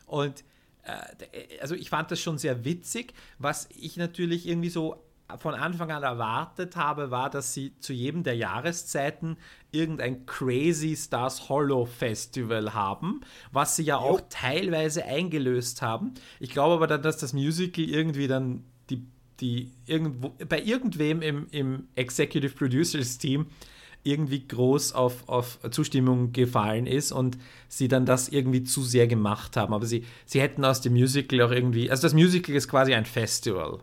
Und 0.06 0.40
äh, 0.40 0.42
also 1.60 1.74
ich 1.74 1.90
fand 1.90 2.10
das 2.10 2.20
schon 2.20 2.38
sehr 2.38 2.64
witzig. 2.64 3.14
Was 3.38 3.68
ich 3.76 3.96
natürlich 3.96 4.46
irgendwie 4.46 4.70
so 4.70 5.02
von 5.38 5.54
Anfang 5.54 5.90
an 5.90 6.02
erwartet 6.02 6.76
habe, 6.76 7.10
war, 7.10 7.30
dass 7.30 7.54
sie 7.54 7.78
zu 7.78 7.92
jedem 7.92 8.22
der 8.22 8.36
Jahreszeiten 8.36 9.36
irgendein 9.70 10.26
Crazy 10.26 10.96
Stars 10.96 11.48
Hollow 11.48 11.86
Festival 11.86 12.74
haben, 12.74 13.20
was 13.52 13.76
sie 13.76 13.84
ja 13.84 13.96
jo. 13.96 14.02
auch 14.02 14.20
teilweise 14.28 15.04
eingelöst 15.04 15.82
haben. 15.82 16.14
Ich 16.40 16.50
glaube 16.50 16.74
aber 16.74 16.86
dann, 16.86 17.02
dass 17.02 17.18
das 17.18 17.32
Musical 17.32 17.84
irgendwie 17.84 18.26
dann 18.26 18.64
die, 18.90 19.06
die 19.40 19.72
irgendwo, 19.86 20.30
bei 20.48 20.60
irgendwem 20.60 21.22
im, 21.22 21.46
im 21.50 21.88
Executive 21.94 22.54
Producers 22.54 23.18
Team 23.18 23.46
irgendwie 24.02 24.46
groß 24.46 24.92
auf, 24.94 25.28
auf 25.28 25.58
Zustimmung 25.70 26.32
gefallen 26.32 26.86
ist 26.86 27.12
und 27.12 27.36
sie 27.68 27.88
dann 27.88 28.06
das 28.06 28.28
irgendwie 28.28 28.62
zu 28.62 28.82
sehr 28.82 29.06
gemacht 29.06 29.56
haben. 29.56 29.74
Aber 29.74 29.86
sie, 29.86 30.04
sie 30.24 30.40
hätten 30.40 30.64
aus 30.64 30.80
dem 30.80 30.94
Musical 30.94 31.42
auch 31.42 31.50
irgendwie, 31.50 31.90
also 31.90 32.02
das 32.02 32.14
Musical 32.14 32.54
ist 32.54 32.68
quasi 32.68 32.94
ein 32.94 33.04
Festival. 33.04 33.80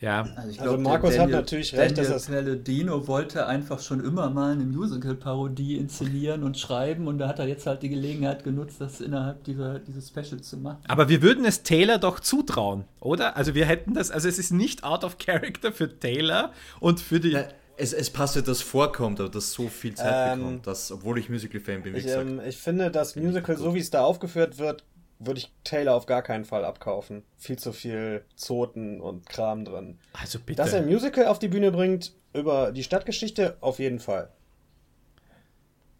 Ja. 0.00 0.26
Also, 0.34 0.50
ich 0.50 0.56
glaub, 0.56 0.68
also 0.70 0.82
Markus 0.82 1.10
Daniel, 1.10 1.22
hat 1.22 1.42
natürlich 1.42 1.72
recht, 1.74 1.96
Daniel 1.96 2.12
dass 2.12 2.26
das 2.26 2.64
Dino 2.64 3.06
wollte 3.06 3.46
einfach 3.46 3.78
schon 3.78 4.04
immer 4.04 4.30
mal 4.30 4.52
eine 4.52 4.64
Musical-Parodie 4.64 5.76
inszenieren 5.76 6.42
und 6.42 6.58
schreiben 6.58 7.06
und 7.06 7.18
da 7.18 7.28
hat 7.28 7.38
er 7.38 7.46
jetzt 7.46 7.66
halt 7.66 7.84
die 7.84 7.88
Gelegenheit 7.88 8.42
genutzt, 8.42 8.80
das 8.80 9.00
innerhalb 9.00 9.44
dieser 9.44 9.78
dieses 9.78 10.08
Specials 10.08 10.42
zu 10.42 10.56
machen. 10.56 10.78
Aber 10.88 11.08
wir 11.08 11.22
würden 11.22 11.44
es 11.44 11.62
Taylor 11.62 11.98
doch 11.98 12.18
zutrauen, 12.18 12.84
oder? 12.98 13.36
Also 13.36 13.54
wir 13.54 13.64
hätten 13.64 13.94
das, 13.94 14.10
also 14.10 14.28
es 14.28 14.40
ist 14.40 14.50
nicht 14.50 14.82
out 14.82 15.04
of 15.04 15.18
character 15.18 15.70
für 15.70 15.96
Taylor 15.96 16.50
und 16.80 17.00
für 17.00 17.20
die. 17.20 17.30
Ja 17.30 17.44
es, 17.76 17.92
es 17.92 18.10
passt 18.10 18.36
ja, 18.36 18.42
dass 18.42 18.62
vorkommt, 18.62 19.20
aber 19.20 19.28
dass 19.28 19.52
so 19.52 19.68
viel 19.68 19.94
Zeit 19.94 20.32
ähm, 20.32 20.38
bekommt, 20.38 20.66
dass, 20.66 20.92
obwohl 20.92 21.18
ich 21.18 21.28
Musical-Fan 21.28 21.82
bin, 21.82 21.94
wie 21.94 21.98
ich, 21.98 22.04
gesagt. 22.04 22.28
Ähm, 22.28 22.40
ich 22.46 22.58
finde, 22.58 22.90
das 22.90 23.16
Musical, 23.16 23.56
so 23.56 23.74
wie 23.74 23.78
es 23.78 23.90
da 23.90 24.02
aufgeführt 24.02 24.58
wird, 24.58 24.84
würde 25.18 25.38
ich 25.38 25.52
Taylor 25.64 25.94
auf 25.94 26.06
gar 26.06 26.22
keinen 26.22 26.44
Fall 26.44 26.64
abkaufen. 26.64 27.22
Viel 27.36 27.58
zu 27.58 27.72
viel 27.72 28.24
Zoten 28.34 29.00
und 29.00 29.28
Kram 29.28 29.64
drin. 29.64 29.98
Also 30.12 30.38
bitte. 30.38 30.56
Dass 30.62 30.72
er 30.72 30.80
ein 30.80 30.86
Musical 30.86 31.26
auf 31.26 31.38
die 31.38 31.48
Bühne 31.48 31.70
bringt 31.70 32.12
über 32.34 32.72
die 32.72 32.82
Stadtgeschichte, 32.82 33.56
auf 33.60 33.78
jeden 33.78 34.00
Fall. 34.00 34.30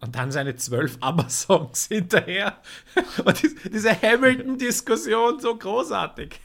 Und 0.00 0.16
dann 0.16 0.32
seine 0.32 0.56
zwölf 0.56 0.98
ABBA-Songs 1.00 1.86
hinterher. 1.86 2.56
Und 3.24 3.40
diese 3.72 3.90
Hamilton-Diskussion 4.02 5.38
so 5.38 5.56
großartig. 5.56 6.40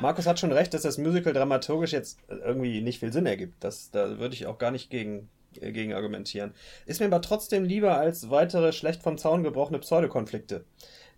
Markus 0.00 0.26
hat 0.26 0.40
schon 0.40 0.52
recht, 0.52 0.74
dass 0.74 0.82
das 0.82 0.98
Musical 0.98 1.32
dramaturgisch 1.32 1.92
jetzt 1.92 2.18
irgendwie 2.28 2.80
nicht 2.80 3.00
viel 3.00 3.12
Sinn 3.12 3.26
ergibt. 3.26 3.62
Das, 3.62 3.90
da 3.90 4.18
würde 4.18 4.34
ich 4.34 4.46
auch 4.46 4.58
gar 4.58 4.70
nicht 4.70 4.90
gegen, 4.90 5.28
äh, 5.60 5.72
gegen 5.72 5.94
argumentieren. 5.94 6.52
Ist 6.86 7.00
mir 7.00 7.06
aber 7.06 7.22
trotzdem 7.22 7.64
lieber 7.64 7.96
als 7.96 8.30
weitere 8.30 8.72
schlecht 8.72 9.02
vom 9.02 9.18
Zaun 9.18 9.42
gebrochene 9.42 9.78
Pseudokonflikte. 9.78 10.64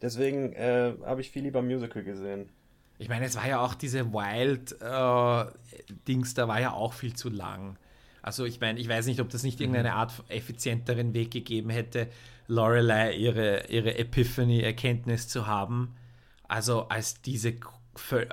Deswegen 0.02 0.52
äh, 0.52 0.92
habe 1.04 1.20
ich 1.20 1.30
viel 1.30 1.42
lieber 1.42 1.62
Musical 1.62 2.02
gesehen. 2.02 2.50
Ich 2.98 3.08
meine, 3.08 3.26
es 3.26 3.36
war 3.36 3.46
ja 3.46 3.60
auch 3.60 3.74
diese 3.74 4.12
Wild-Dings, 4.12 4.72
äh, 6.32 6.34
da 6.34 6.48
war 6.48 6.60
ja 6.60 6.72
auch 6.72 6.92
viel 6.92 7.14
zu 7.14 7.28
lang. 7.28 7.78
Also 8.22 8.44
ich 8.44 8.60
meine, 8.60 8.80
ich 8.80 8.88
weiß 8.88 9.06
nicht, 9.06 9.20
ob 9.20 9.28
das 9.28 9.42
nicht 9.44 9.60
irgendeine 9.60 9.92
Art 9.94 10.12
effizienteren 10.28 11.14
Weg 11.14 11.30
gegeben 11.30 11.70
hätte, 11.70 12.08
Lorelei 12.48 13.12
ihre, 13.14 13.68
ihre 13.68 13.96
Epiphany-Erkenntnis 13.98 15.28
zu 15.28 15.46
haben. 15.46 15.94
Also 16.48 16.88
als 16.88 17.20
diese 17.22 17.54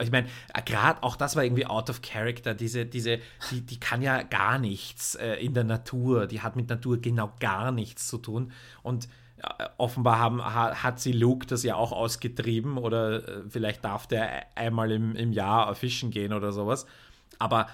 ich 0.02 0.12
meine, 0.12 0.28
gerade 0.66 1.02
auch 1.04 1.16
das 1.16 1.36
war 1.36 1.44
irgendwie 1.44 1.66
out 1.66 1.90
of 1.90 2.02
character. 2.02 2.54
Diese, 2.54 2.86
diese, 2.86 3.20
die, 3.52 3.62
die 3.62 3.80
kann 3.80 4.02
ja 4.02 4.24
gar 4.24 4.60
nichts 4.60 5.16
äh, 5.16 5.36
in 5.36 5.54
der 5.54 5.64
Natur. 5.64 6.28
Die 6.28 6.42
hat 6.42 6.56
mit 6.56 6.70
Natur 6.70 7.00
genau 7.00 7.34
gar 7.40 7.72
nichts 7.72 8.08
zu 8.08 8.18
tun. 8.18 8.52
Und 8.82 9.08
äh, 9.38 9.66
offenbar 9.78 10.20
haben, 10.20 10.44
ha, 10.44 10.84
hat 10.84 11.00
sie 11.00 11.12
Luke 11.12 11.46
das 11.48 11.64
ja 11.64 11.76
auch 11.76 11.92
ausgetrieben 11.92 12.78
oder 12.78 13.28
äh, 13.28 13.42
vielleicht 13.50 13.84
darf 13.84 14.08
der 14.08 14.46
einmal 14.56 14.92
im, 14.92 15.16
im 15.16 15.32
Jahr 15.32 15.74
fischen 15.76 16.12
gehen 16.12 16.34
oder 16.34 16.52
sowas. 16.52 16.86
Aber 17.40 17.68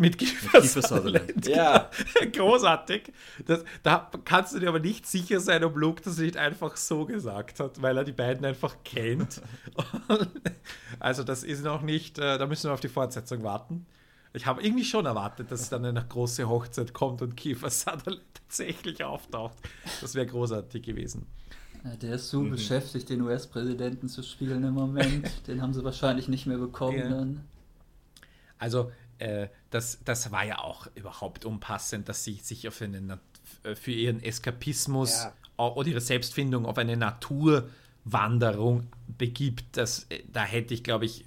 Mit 0.00 0.16
Kiefer, 0.16 0.62
Kiefer 0.62 0.80
Sutherland. 0.80 1.46
Ja. 1.46 1.90
Großartig. 2.32 3.12
Das, 3.46 3.62
da 3.82 4.10
kannst 4.24 4.54
du 4.54 4.58
dir 4.58 4.70
aber 4.70 4.80
nicht 4.80 5.06
sicher 5.06 5.40
sein, 5.40 5.62
ob 5.62 5.76
Luke 5.76 6.00
das 6.00 6.16
nicht 6.16 6.38
einfach 6.38 6.78
so 6.78 7.04
gesagt 7.04 7.60
hat, 7.60 7.82
weil 7.82 7.98
er 7.98 8.04
die 8.04 8.12
beiden 8.12 8.46
einfach 8.46 8.76
kennt. 8.82 9.42
also 11.00 11.22
das 11.22 11.42
ist 11.44 11.64
noch 11.64 11.82
nicht, 11.82 12.18
äh, 12.18 12.38
da 12.38 12.46
müssen 12.46 12.70
wir 12.70 12.72
auf 12.72 12.80
die 12.80 12.88
Fortsetzung 12.88 13.42
warten. 13.42 13.84
Ich 14.32 14.46
habe 14.46 14.62
irgendwie 14.62 14.86
schon 14.86 15.04
erwartet, 15.04 15.52
dass 15.52 15.68
dann 15.68 15.84
eine 15.84 16.02
große 16.02 16.48
Hochzeit 16.48 16.94
kommt 16.94 17.20
und 17.20 17.36
Kiefer 17.36 17.68
Sutherland 17.68 18.22
tatsächlich 18.32 19.04
auftaucht. 19.04 19.58
Das 20.00 20.14
wäre 20.14 20.24
großartig 20.24 20.82
gewesen. 20.82 21.26
Ja, 21.84 21.94
der 21.96 22.14
ist 22.14 22.30
so 22.30 22.40
mhm. 22.40 22.52
beschäftigt, 22.52 23.10
den 23.10 23.20
US-Präsidenten 23.20 24.08
zu 24.08 24.22
spielen 24.22 24.64
im 24.64 24.72
Moment. 24.72 25.46
Den 25.46 25.60
haben 25.60 25.74
sie 25.74 25.84
wahrscheinlich 25.84 26.26
nicht 26.26 26.46
mehr 26.46 26.56
bekommen 26.56 26.98
ja. 26.98 27.08
dann. 27.10 27.44
Also, 28.58 28.92
äh, 29.18 29.48
das, 29.70 30.00
das 30.04 30.32
war 30.32 30.44
ja 30.44 30.58
auch 30.58 30.88
überhaupt 30.94 31.44
unpassend, 31.44 32.08
dass 32.08 32.24
sie 32.24 32.34
sich 32.34 32.66
auf 32.68 32.82
einen, 32.82 33.18
äh, 33.62 33.74
für 33.74 33.92
ihren 33.92 34.22
Eskapismus 34.22 35.24
ja. 35.24 35.32
oder 35.56 35.88
ihre 35.88 36.00
Selbstfindung 36.00 36.66
auf 36.66 36.78
eine 36.78 36.96
Naturwanderung 36.96 38.88
begibt. 39.06 39.76
Das, 39.76 40.06
äh, 40.10 40.22
da 40.32 40.44
hätte 40.44 40.74
ich, 40.74 40.82
glaube 40.82 41.06
ich, 41.06 41.24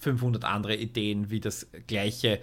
500 0.00 0.44
andere 0.44 0.76
Ideen, 0.76 1.30
wie 1.30 1.40
das 1.40 1.66
gleiche 1.86 2.40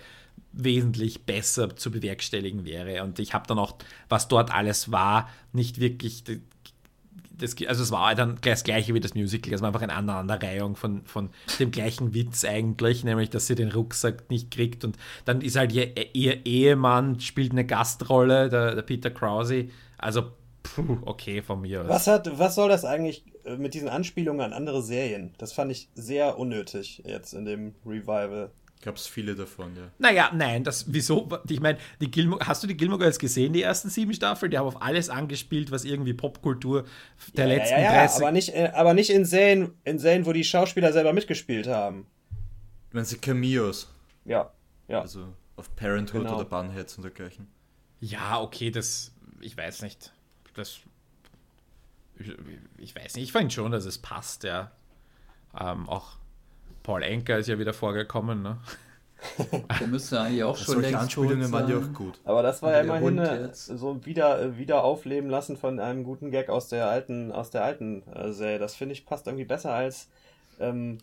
wesentlich 0.52 1.26
besser 1.26 1.76
zu 1.76 1.92
bewerkstelligen 1.92 2.66
wäre. 2.66 3.04
Und 3.04 3.20
ich 3.20 3.34
habe 3.34 3.48
dann 3.48 3.60
auch, 3.60 3.78
was 4.10 4.28
dort 4.28 4.52
alles 4.52 4.92
war, 4.92 5.30
nicht 5.54 5.80
wirklich 5.80 6.24
das, 7.38 7.56
also 7.68 7.84
es 7.84 7.92
war 7.92 8.16
dann 8.16 8.38
das 8.42 8.64
gleiche 8.64 8.94
wie 8.94 9.00
das 9.00 9.16
Musical, 9.16 9.54
es 9.54 9.62
war 9.62 9.68
einfach 9.68 9.82
eine 9.82 9.94
Aneinanderreihung 9.94 10.76
von, 10.76 11.06
von 11.06 11.30
dem 11.60 11.72
gleichen 11.72 12.14
Witz 12.14 12.44
eigentlich, 12.46 13.04
nämlich, 13.04 13.30
dass 13.30 13.48
sie 13.48 13.56
den 13.56 13.72
Rucksack 13.72 14.30
nicht 14.30 14.52
kriegt 14.52 14.84
und 14.84 14.98
dann 15.26 15.42
ist 15.42 15.56
halt 15.56 15.74
ihr, 15.74 15.94
ihr 16.16 16.46
Ehemann, 16.46 17.20
spielt 17.20 17.52
eine 17.52 17.66
Gastrolle, 17.66 18.50
der, 18.50 18.76
der 18.76 18.82
Peter 18.82 19.12
Krause, 19.12 19.70
also 19.98 20.32
puh, 20.64 20.98
okay 21.06 21.42
von 21.42 21.62
mir 21.62 21.82
aus. 21.82 21.90
Was, 21.90 22.08
hat, 22.08 22.40
was 22.40 22.56
soll 22.56 22.70
das 22.70 22.86
eigentlich 22.86 23.24
äh, 23.46 23.58
mit 23.58 23.74
diesen 23.74 23.90
Anspielungen 23.90 24.42
an 24.42 24.54
andere 24.54 24.82
Serien? 24.82 25.34
Das 25.38 25.54
fand 25.54 25.72
ich 25.72 25.90
sehr 25.96 26.38
unnötig 26.38 27.04
jetzt 27.06 27.34
in 27.34 27.46
dem 27.46 27.76
Revival. 27.86 28.52
Gab 28.82 28.96
es 28.96 29.08
viele 29.08 29.36
davon, 29.36 29.76
ja. 29.76 29.90
Naja, 29.98 30.30
nein, 30.34 30.64
das, 30.64 30.86
wieso? 30.94 31.28
Ich 31.50 31.60
meine, 31.60 31.80
die 32.00 32.12
Gilmore, 32.12 32.46
hast 32.46 32.62
du 32.62 32.68
die 32.68 32.78
Gilmore 32.78 33.00
Girls 33.00 33.18
gesehen, 33.18 33.54
die 33.54 33.64
ersten 33.64 33.90
sieben 33.90 34.14
Staffeln? 34.14 34.52
Die 34.52 34.58
haben 34.58 34.68
auf 34.68 34.82
alles 34.82 35.10
angespielt, 35.10 35.72
was 35.72 35.84
irgendwie 35.84 36.14
Popkultur 36.14 36.86
der 37.36 37.48
ja, 37.48 37.56
letzten 37.56 37.74
ja, 37.74 37.82
ja, 37.82 38.06
ja, 38.06 38.16
aber 38.16 38.32
nicht, 38.32 38.54
äh, 38.54 38.72
aber 38.76 38.94
nicht 38.94 39.10
in 39.10 39.26
Serien, 39.26 39.74
in 39.84 39.98
Serien, 39.98 40.28
wo 40.28 40.34
die 40.34 40.44
Schauspieler 40.44 40.94
selber 40.94 41.12
mitgespielt 41.12 41.68
haben. 41.68 42.06
Wenn 42.92 43.04
sie 43.04 43.18
Cameos. 43.18 43.92
Ja, 44.26 44.52
ja. 44.88 45.02
Also 45.02 45.34
auf 45.56 45.76
Parenthood 45.76 46.22
genau. 46.22 46.36
oder 46.36 46.46
Bunheads 46.46 46.98
und 46.98 47.04
dergleichen. 47.04 47.48
Ja, 48.00 48.40
okay, 48.40 48.70
das, 48.70 49.12
ich 49.42 49.58
weiß 49.58 49.82
nicht. 49.82 50.14
Das, 50.54 50.82
ich, 52.20 52.32
ich 52.78 52.96
weiß 52.96 53.16
nicht, 53.16 53.26
ich 53.26 53.32
fand 53.32 53.52
schon, 53.52 53.72
dass 53.72 53.86
es 53.86 53.98
passt, 53.98 54.44
ja. 54.44 54.72
Ähm, 55.60 55.90
auch 55.90 56.18
Paul 56.88 57.04
Enker 57.04 57.38
ist 57.38 57.50
ja 57.50 57.60
wieder 57.60 57.74
vorgekommen, 57.74 58.42
ne? 58.42 58.60
Der 59.82 59.88
müsste 59.88 60.22
eigentlich 60.22 60.44
auch 60.46 60.56
schon 60.56 60.80
längst 60.80 60.96
Anspielungen 60.96 61.52
waren 61.52 61.70
ja 61.70 61.80
auch 61.80 61.94
gut. 61.94 62.18
Aber 62.24 62.42
das 62.42 62.62
war 62.62 62.72
ja 62.72 62.80
immerhin 62.80 63.50
so 63.52 63.92
ein 63.92 64.06
wieder, 64.06 64.42
äh, 64.42 64.58
wieder 64.58 64.86
aufleben 64.86 65.30
lassen 65.30 65.58
von 65.58 65.82
einem 65.82 66.06
guten 66.06 66.32
Gag 66.32 66.48
aus 66.48 66.70
der 66.70 66.88
alten, 66.88 67.34
aus 67.34 67.50
der 67.50 67.66
alten 67.66 68.04
äh, 68.14 68.32
Serie. 68.32 68.58
Das 68.58 68.76
finde 68.76 68.94
ich 68.94 69.06
passt 69.06 69.28
irgendwie 69.28 69.44
besser 69.44 69.74
als 69.74 70.08
ähm, 70.62 71.00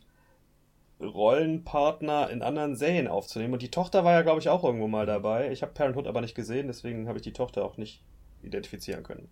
Rollenpartner 1.02 2.30
in 2.30 2.40
anderen 2.40 2.76
Serien 2.76 3.06
aufzunehmen. 3.06 3.52
Und 3.52 3.60
die 3.60 3.70
Tochter 3.70 4.04
war 4.04 4.12
ja, 4.12 4.22
glaube 4.22 4.40
ich, 4.40 4.48
auch 4.48 4.64
irgendwo 4.64 4.88
mal 4.88 5.04
dabei. 5.04 5.52
Ich 5.52 5.60
habe 5.60 5.72
Parenthood 5.74 6.06
aber 6.06 6.22
nicht 6.22 6.34
gesehen, 6.34 6.66
deswegen 6.66 7.08
habe 7.08 7.18
ich 7.18 7.24
die 7.24 7.34
Tochter 7.34 7.62
auch 7.62 7.76
nicht 7.76 8.02
identifizieren 8.42 9.02
können. 9.02 9.28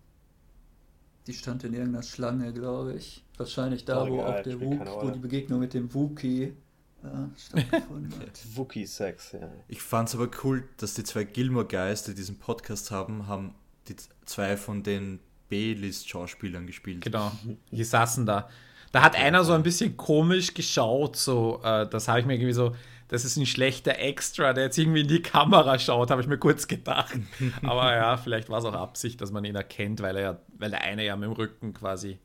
Die 1.27 1.33
stand 1.33 1.63
in 1.63 1.73
irgendeiner 1.73 2.03
Schlange, 2.03 2.51
glaube 2.53 2.93
ich. 2.93 3.23
Wahrscheinlich 3.37 3.85
da, 3.85 4.07
wo 4.09 4.21
auch 4.21 4.41
der 4.43 4.59
Wookie, 4.59 4.79
wo 4.79 5.09
die 5.09 5.19
Begegnung 5.19 5.59
mit 5.59 5.73
dem 5.73 5.93
Wookie 5.93 6.53
ja, 7.03 7.29
stattgefunden 7.37 8.19
hat. 8.19 8.39
Wookie-Sex, 8.55 9.33
ja. 9.33 9.51
Ich 9.67 9.81
fand 9.81 10.09
es 10.09 10.15
aber 10.15 10.29
cool, 10.43 10.67
dass 10.77 10.93
die 10.93 11.03
zwei 11.03 11.23
Gilmore 11.23 11.65
Guys, 11.65 12.03
die 12.03 12.13
diesen 12.13 12.39
Podcast 12.39 12.91
haben, 12.91 13.27
haben 13.27 13.55
die 13.87 13.95
zwei 14.25 14.57
von 14.57 14.83
den 14.83 15.19
B-List-Schauspielern 15.49 16.65
gespielt. 16.67 17.01
Genau, 17.01 17.31
die 17.71 17.83
saßen 17.83 18.25
da. 18.25 18.49
Da 18.91 19.01
hat 19.01 19.15
einer 19.15 19.43
so 19.43 19.53
ein 19.53 19.63
bisschen 19.63 19.97
komisch 19.97 20.53
geschaut, 20.53 21.15
so, 21.15 21.61
äh, 21.63 21.87
das 21.89 22.07
habe 22.07 22.19
ich 22.19 22.25
mir 22.25 22.35
irgendwie 22.35 22.53
so, 22.53 22.75
das 23.13 23.25
ist 23.25 23.37
ein 23.37 23.45
schlechter 23.45 23.99
Extra, 23.99 24.53
der 24.53 24.63
jetzt 24.63 24.77
irgendwie 24.79 25.01
in 25.01 25.07
die 25.07 25.21
Kamera 25.21 25.77
schaut, 25.77 26.09
habe 26.09 26.23
ich 26.23 26.27
mir 26.27 26.39
kurz 26.39 26.67
gedacht. 26.67 27.13
Aber 27.61 27.93
ja, 27.93 28.17
vielleicht 28.17 28.49
war 28.49 28.57
es 28.57 28.65
auch 28.65 28.73
Absicht, 28.73 29.21
dass 29.21 29.31
man 29.31 29.45
ihn 29.45 29.53
erkennt, 29.53 30.01
weil 30.01 30.17
er 30.17 30.21
ja, 30.23 30.39
weil 30.57 30.71
der 30.71 30.81
eine 30.81 31.05
ja 31.05 31.15
mit 31.15 31.29
dem 31.29 31.33
Rücken 31.33 31.75
quasi 31.75 32.17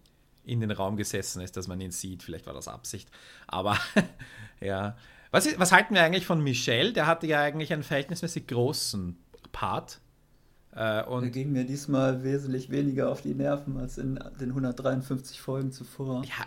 in 0.44 0.62
den 0.62 0.70
Raum 0.70 0.96
gesessen 0.96 1.42
ist, 1.42 1.58
dass 1.58 1.68
man 1.68 1.78
ihn 1.78 1.90
sieht. 1.90 2.22
Vielleicht 2.22 2.46
war 2.46 2.54
das 2.54 2.68
Absicht. 2.68 3.10
Aber 3.46 3.76
ja. 4.62 4.96
Was, 5.30 5.58
was 5.58 5.72
halten 5.72 5.92
wir 5.92 6.02
eigentlich 6.02 6.24
von 6.24 6.42
Michel? 6.42 6.94
Der 6.94 7.06
hatte 7.06 7.26
ja 7.26 7.42
eigentlich 7.42 7.70
einen 7.70 7.82
verhältnismäßig 7.82 8.46
großen 8.46 9.14
Part. 9.52 10.00
Äh, 10.72 11.04
und 11.04 11.20
der 11.20 11.30
ging 11.30 11.52
mir 11.52 11.64
diesmal 11.64 12.24
wesentlich 12.24 12.70
weniger 12.70 13.10
auf 13.10 13.20
die 13.20 13.34
Nerven 13.34 13.76
als 13.76 13.98
in 13.98 14.18
den 14.40 14.48
153 14.48 15.38
Folgen 15.38 15.70
zuvor. 15.70 16.24
Ja, 16.24 16.46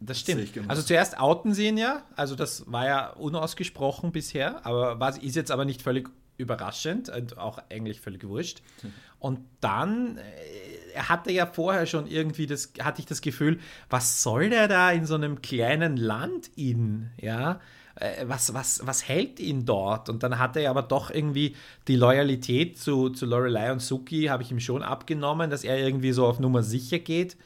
das 0.00 0.20
stimmt. 0.20 0.48
Also 0.68 0.82
zuerst 0.82 1.18
outen 1.18 1.54
sie 1.54 1.68
ihn 1.68 1.76
ja, 1.76 2.02
also 2.16 2.34
das 2.34 2.64
war 2.70 2.86
ja 2.86 3.10
unausgesprochen 3.10 4.12
bisher, 4.12 4.64
aber 4.64 5.00
was 5.00 5.18
ist 5.18 5.36
jetzt 5.36 5.50
aber 5.50 5.64
nicht 5.64 5.82
völlig 5.82 6.10
überraschend 6.38 7.08
und 7.08 7.38
auch 7.38 7.58
eigentlich 7.70 8.00
völlig 8.00 8.26
wurscht. 8.26 8.62
Mhm. 8.82 8.92
Und 9.18 9.40
dann 9.60 10.18
äh, 10.18 10.98
hatte 10.98 11.30
ja 11.30 11.46
vorher 11.46 11.86
schon 11.86 12.06
irgendwie 12.06 12.46
das, 12.46 12.72
hatte 12.80 13.00
ich 13.00 13.06
das 13.06 13.20
Gefühl, 13.20 13.60
was 13.90 14.22
soll 14.22 14.50
der 14.50 14.66
da 14.68 14.90
in 14.90 15.06
so 15.06 15.14
einem 15.14 15.42
kleinen 15.42 15.96
Land 15.96 16.50
in, 16.56 17.10
ja? 17.20 17.60
Äh, 17.94 18.24
was, 18.26 18.54
was, 18.54 18.84
was 18.84 19.06
hält 19.06 19.38
ihn 19.40 19.64
dort? 19.66 20.08
Und 20.08 20.22
dann 20.22 20.38
hat 20.38 20.56
er 20.56 20.70
aber 20.70 20.82
doch 20.82 21.10
irgendwie 21.10 21.54
die 21.86 21.96
Loyalität 21.96 22.78
zu, 22.78 23.10
zu 23.10 23.26
Lorelei 23.26 23.70
und 23.70 23.80
Suki, 23.80 24.24
habe 24.24 24.42
ich 24.42 24.50
ihm 24.50 24.60
schon 24.60 24.82
abgenommen, 24.82 25.50
dass 25.50 25.64
er 25.64 25.78
irgendwie 25.78 26.12
so 26.12 26.26
auf 26.26 26.40
Nummer 26.40 26.62
sicher 26.62 26.98
geht 26.98 27.36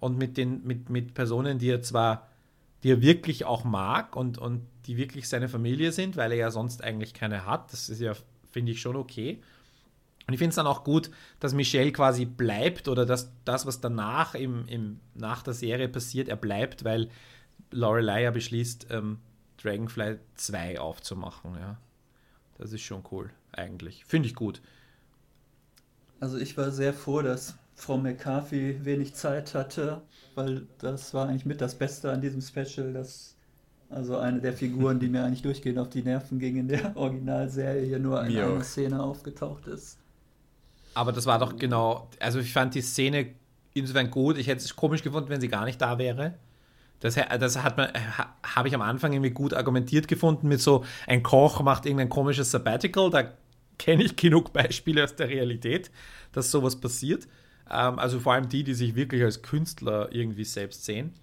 und 0.00 0.18
mit, 0.18 0.36
den, 0.36 0.64
mit, 0.66 0.90
mit 0.90 1.14
Personen, 1.14 1.58
die 1.58 1.70
er 1.70 1.82
zwar, 1.82 2.28
die 2.82 2.92
er 2.92 3.00
wirklich 3.00 3.44
auch 3.44 3.64
mag 3.64 4.16
und, 4.16 4.38
und 4.38 4.62
die 4.86 4.96
wirklich 4.96 5.28
seine 5.28 5.48
Familie 5.48 5.92
sind, 5.92 6.16
weil 6.16 6.32
er 6.32 6.38
ja 6.38 6.50
sonst 6.50 6.82
eigentlich 6.82 7.14
keine 7.14 7.46
hat. 7.46 7.72
Das 7.72 7.88
ist 7.88 8.00
ja, 8.00 8.12
finde 8.50 8.72
ich, 8.72 8.80
schon 8.80 8.96
okay. 8.96 9.40
Und 10.26 10.34
ich 10.34 10.38
finde 10.38 10.50
es 10.50 10.56
dann 10.56 10.66
auch 10.66 10.82
gut, 10.82 11.10
dass 11.38 11.54
Michelle 11.54 11.92
quasi 11.92 12.24
bleibt 12.24 12.88
oder 12.88 13.06
dass 13.06 13.30
das, 13.44 13.64
was 13.64 13.80
danach 13.80 14.34
im, 14.34 14.66
im, 14.66 15.00
nach 15.14 15.42
der 15.42 15.54
Serie 15.54 15.88
passiert, 15.88 16.28
er 16.28 16.36
bleibt, 16.36 16.84
weil 16.84 17.08
Lorelei 17.70 18.22
ja 18.22 18.30
beschließt, 18.32 18.88
ähm, 18.90 19.18
Dragonfly 19.62 20.18
2 20.34 20.80
aufzumachen. 20.80 21.54
Ja. 21.54 21.78
Das 22.58 22.72
ist 22.72 22.82
schon 22.82 23.04
cool, 23.10 23.30
eigentlich. 23.52 24.04
Finde 24.04 24.28
ich 24.28 24.34
gut. 24.34 24.60
Also 26.18 26.38
ich 26.38 26.56
war 26.56 26.70
sehr 26.70 26.92
froh, 26.92 27.22
dass 27.22 27.56
Frau 27.76 27.98
McCarthy 27.98 28.84
wenig 28.84 29.14
Zeit 29.14 29.54
hatte, 29.54 30.00
weil 30.34 30.62
das 30.78 31.12
war 31.14 31.28
eigentlich 31.28 31.44
mit 31.44 31.60
das 31.60 31.74
Beste 31.74 32.10
an 32.10 32.22
diesem 32.22 32.40
Special, 32.40 32.92
dass 32.92 33.36
also 33.90 34.16
eine 34.16 34.40
der 34.40 34.54
Figuren, 34.54 34.98
die 34.98 35.08
mir 35.08 35.24
eigentlich 35.24 35.42
durchgehend 35.42 35.78
auf 35.78 35.90
die 35.90 36.02
Nerven 36.02 36.38
ging 36.38 36.56
in 36.56 36.68
der 36.68 36.96
Originalserie, 36.96 37.86
hier 37.86 37.98
nur 37.98 38.24
in 38.24 38.36
einer 38.36 38.64
Szene 38.64 39.00
aufgetaucht 39.00 39.66
ist. 39.68 39.98
Aber 40.94 41.12
das 41.12 41.26
war 41.26 41.38
doch 41.38 41.56
genau, 41.56 42.08
also 42.18 42.40
ich 42.40 42.52
fand 42.52 42.74
die 42.74 42.80
Szene 42.80 43.28
insofern 43.74 44.10
gut. 44.10 44.38
Ich 44.38 44.46
hätte 44.46 44.64
es 44.64 44.74
komisch 44.74 45.02
gefunden, 45.02 45.28
wenn 45.28 45.40
sie 45.40 45.48
gar 45.48 45.66
nicht 45.66 45.80
da 45.80 45.98
wäre. 45.98 46.34
Das, 47.00 47.14
das 47.14 47.62
hat 47.62 47.76
man, 47.76 47.90
habe 48.42 48.68
ich 48.68 48.74
am 48.74 48.80
Anfang 48.80 49.12
irgendwie 49.12 49.30
gut 49.30 49.52
argumentiert 49.52 50.08
gefunden 50.08 50.48
mit 50.48 50.62
so, 50.62 50.82
ein 51.06 51.22
Koch 51.22 51.60
macht 51.60 51.84
irgendein 51.84 52.08
komisches 52.08 52.50
Sabbatical, 52.50 53.10
da 53.10 53.30
kenne 53.78 54.02
ich 54.02 54.16
genug 54.16 54.54
Beispiele 54.54 55.04
aus 55.04 55.14
der 55.14 55.28
Realität, 55.28 55.90
dass 56.32 56.50
sowas 56.50 56.80
passiert. 56.80 57.28
Ähm, 57.70 57.98
also 57.98 58.20
vor 58.20 58.32
allem 58.34 58.48
die, 58.48 58.64
die 58.64 58.74
sich 58.74 58.94
wirklich 58.94 59.22
als 59.22 59.42
Künstler 59.42 60.08
irgendwie 60.12 60.44
selbst 60.44 60.84
sehen. 60.84 61.14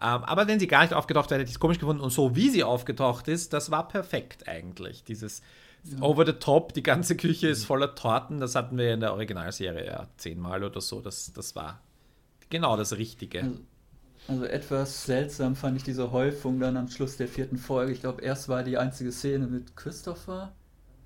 Ähm, 0.00 0.22
aber 0.24 0.46
wenn 0.46 0.60
sie 0.60 0.68
gar 0.68 0.82
nicht 0.82 0.94
aufgetaucht 0.94 1.30
wäre, 1.30 1.40
hätte 1.40 1.48
ich 1.48 1.56
es 1.56 1.60
komisch 1.60 1.78
gefunden. 1.78 2.02
Und 2.02 2.10
so 2.10 2.36
wie 2.36 2.50
sie 2.50 2.62
aufgetaucht 2.62 3.28
ist, 3.28 3.52
das 3.52 3.70
war 3.70 3.88
perfekt 3.88 4.48
eigentlich. 4.48 5.02
Dieses 5.04 5.42
ja. 5.84 6.00
over 6.00 6.24
the 6.24 6.34
top, 6.34 6.72
die 6.74 6.82
ganze 6.82 7.16
Küche 7.16 7.48
ist 7.48 7.64
voller 7.64 7.94
Torten, 7.94 8.40
das 8.40 8.54
hatten 8.54 8.78
wir 8.78 8.94
in 8.94 9.00
der 9.00 9.12
Originalserie 9.12 9.86
ja 9.86 10.06
zehnmal 10.16 10.62
oder 10.62 10.80
so. 10.80 11.00
Das, 11.00 11.32
das 11.32 11.56
war 11.56 11.80
genau 12.50 12.76
das 12.76 12.96
Richtige. 12.96 13.42
Also, 13.42 13.58
also 14.28 14.44
etwas 14.44 15.04
seltsam 15.04 15.56
fand 15.56 15.76
ich 15.76 15.82
diese 15.82 16.12
Häufung 16.12 16.60
dann 16.60 16.76
am 16.76 16.88
Schluss 16.88 17.16
der 17.16 17.28
vierten 17.28 17.56
Folge. 17.56 17.92
Ich 17.92 18.00
glaube, 18.00 18.22
erst 18.22 18.48
war 18.48 18.62
die 18.62 18.78
einzige 18.78 19.10
Szene 19.10 19.46
mit 19.46 19.76
Christopher 19.76 20.52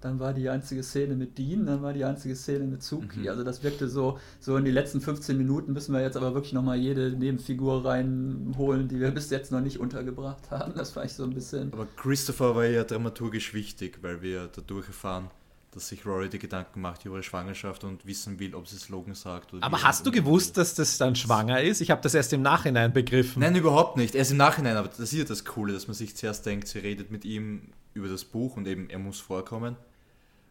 dann 0.02 0.18
war 0.18 0.34
die 0.34 0.48
einzige 0.48 0.82
Szene 0.82 1.14
mit 1.14 1.38
Dean, 1.38 1.66
dann 1.66 1.82
war 1.82 1.92
die 1.92 2.04
einzige 2.04 2.34
Szene 2.34 2.64
mit 2.64 2.82
Suki. 2.82 3.20
Mhm. 3.20 3.28
Also 3.28 3.44
das 3.44 3.62
wirkte 3.62 3.88
so, 3.88 4.18
so 4.40 4.56
in 4.56 4.64
die 4.64 4.70
letzten 4.70 5.00
15 5.00 5.36
Minuten 5.38 5.72
müssen 5.72 5.94
wir 5.94 6.02
jetzt 6.02 6.16
aber 6.16 6.34
wirklich 6.34 6.52
nochmal 6.52 6.76
jede 6.78 7.12
Nebenfigur 7.12 7.84
reinholen, 7.84 8.88
die 8.88 9.00
wir 9.00 9.10
bis 9.12 9.30
jetzt 9.30 9.52
noch 9.52 9.60
nicht 9.60 9.78
untergebracht 9.78 10.50
haben. 10.50 10.74
Das 10.74 10.94
war 10.96 11.04
ich 11.04 11.12
so 11.12 11.24
ein 11.24 11.30
bisschen. 11.30 11.72
Aber 11.72 11.86
Christopher 11.96 12.54
war 12.56 12.66
ja 12.66 12.84
dramaturgisch 12.84 13.54
wichtig, 13.54 13.98
weil 14.02 14.22
wir 14.22 14.48
dadurch 14.54 14.88
erfahren, 14.88 15.30
dass 15.72 15.88
sich 15.88 16.04
Rory 16.04 16.28
die 16.28 16.38
Gedanken 16.38 16.82
macht 16.82 17.04
über 17.06 17.16
ihre 17.16 17.22
Schwangerschaft 17.22 17.84
und 17.84 18.04
wissen 18.06 18.38
will, 18.38 18.54
ob 18.54 18.68
sie 18.68 18.76
es 18.76 18.90
Logan 18.90 19.14
sagt. 19.14 19.54
Oder 19.54 19.64
Aber 19.64 19.82
hast 19.82 20.04
du 20.04 20.10
gewusst, 20.10 20.56
will. 20.56 20.62
dass 20.62 20.74
das 20.74 20.98
dann 20.98 21.16
schwanger 21.16 21.62
ist? 21.62 21.80
Ich 21.80 21.90
habe 21.90 22.02
das 22.02 22.12
erst 22.12 22.32
im 22.34 22.42
Nachhinein 22.42 22.92
begriffen. 22.92 23.40
Nein, 23.40 23.56
überhaupt 23.56 23.96
nicht. 23.96 24.14
Erst 24.14 24.32
im 24.32 24.36
Nachhinein, 24.36 24.76
aber 24.76 24.88
das 24.88 24.98
ist 24.98 25.12
ja 25.12 25.24
das 25.24 25.44
Coole, 25.46 25.72
dass 25.72 25.86
man 25.86 25.94
sich 25.94 26.14
zuerst 26.14 26.44
denkt, 26.44 26.68
sie 26.68 26.78
redet 26.78 27.10
mit 27.10 27.24
ihm 27.24 27.70
über 27.94 28.08
das 28.08 28.24
Buch 28.24 28.56
und 28.56 28.66
eben 28.66 28.90
er 28.90 28.98
muss 28.98 29.20
vorkommen. 29.20 29.76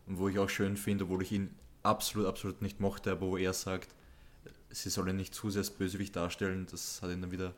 Und 0.07 0.19
wo 0.19 0.27
ich 0.27 0.39
auch 0.39 0.49
schön 0.49 0.77
finde, 0.77 1.05
obwohl 1.05 1.21
ich 1.21 1.31
ihn 1.31 1.49
absolut, 1.83 2.27
absolut 2.27 2.61
nicht 2.61 2.79
mochte, 2.79 3.11
aber 3.11 3.27
wo 3.27 3.37
er 3.37 3.53
sagt, 3.53 3.89
sie 4.69 4.89
soll 4.89 5.09
ihn 5.09 5.15
nicht 5.15 5.33
zu 5.33 5.49
sehr 5.49 5.61
als 5.61 5.69
Bösewicht 5.69 6.15
darstellen, 6.15 6.67
das 6.69 7.01
hat 7.01 7.11
ihn 7.11 7.21
dann 7.21 7.31
wieder 7.31 7.53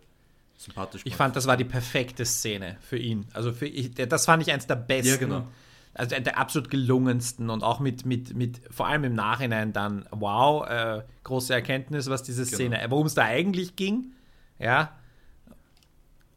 sympathisch 0.58 1.02
Ich 1.06 1.16
fand, 1.16 1.36
das 1.36 1.48
war 1.48 1.58
die 1.58 1.64
perfekte 1.66 2.26
Szene 2.26 2.78
für 2.82 2.98
ihn. 2.98 3.26
Also 3.34 3.52
für 3.52 3.66
ich, 3.68 3.94
das 3.94 4.26
fand 4.26 4.44
ich 4.44 4.52
eins 4.52 4.68
der 4.68 4.76
besten. 4.76 5.10
Ja, 5.10 5.18
genau. 5.18 5.48
Also 5.96 6.10
der, 6.10 6.22
der 6.22 6.38
absolut 6.40 6.70
gelungensten 6.72 7.50
und 7.50 7.64
auch 7.64 7.80
mit, 7.80 8.06
mit, 8.06 8.36
mit, 8.36 8.62
vor 8.72 8.88
allem 8.88 9.04
im 9.04 9.14
Nachhinein 9.14 9.74
dann, 9.74 10.06
wow, 10.10 10.68
äh, 10.68 11.04
große 11.24 11.54
Erkenntnis, 11.54 12.10
was 12.10 12.24
diese 12.24 12.46
Genau. 12.46 12.56
Szene, 12.56 12.86
worum 12.90 13.06
es 13.06 13.14
da 13.14 13.24
eigentlich 13.24 13.76
ging. 13.76 14.12
Ja. 14.58 14.92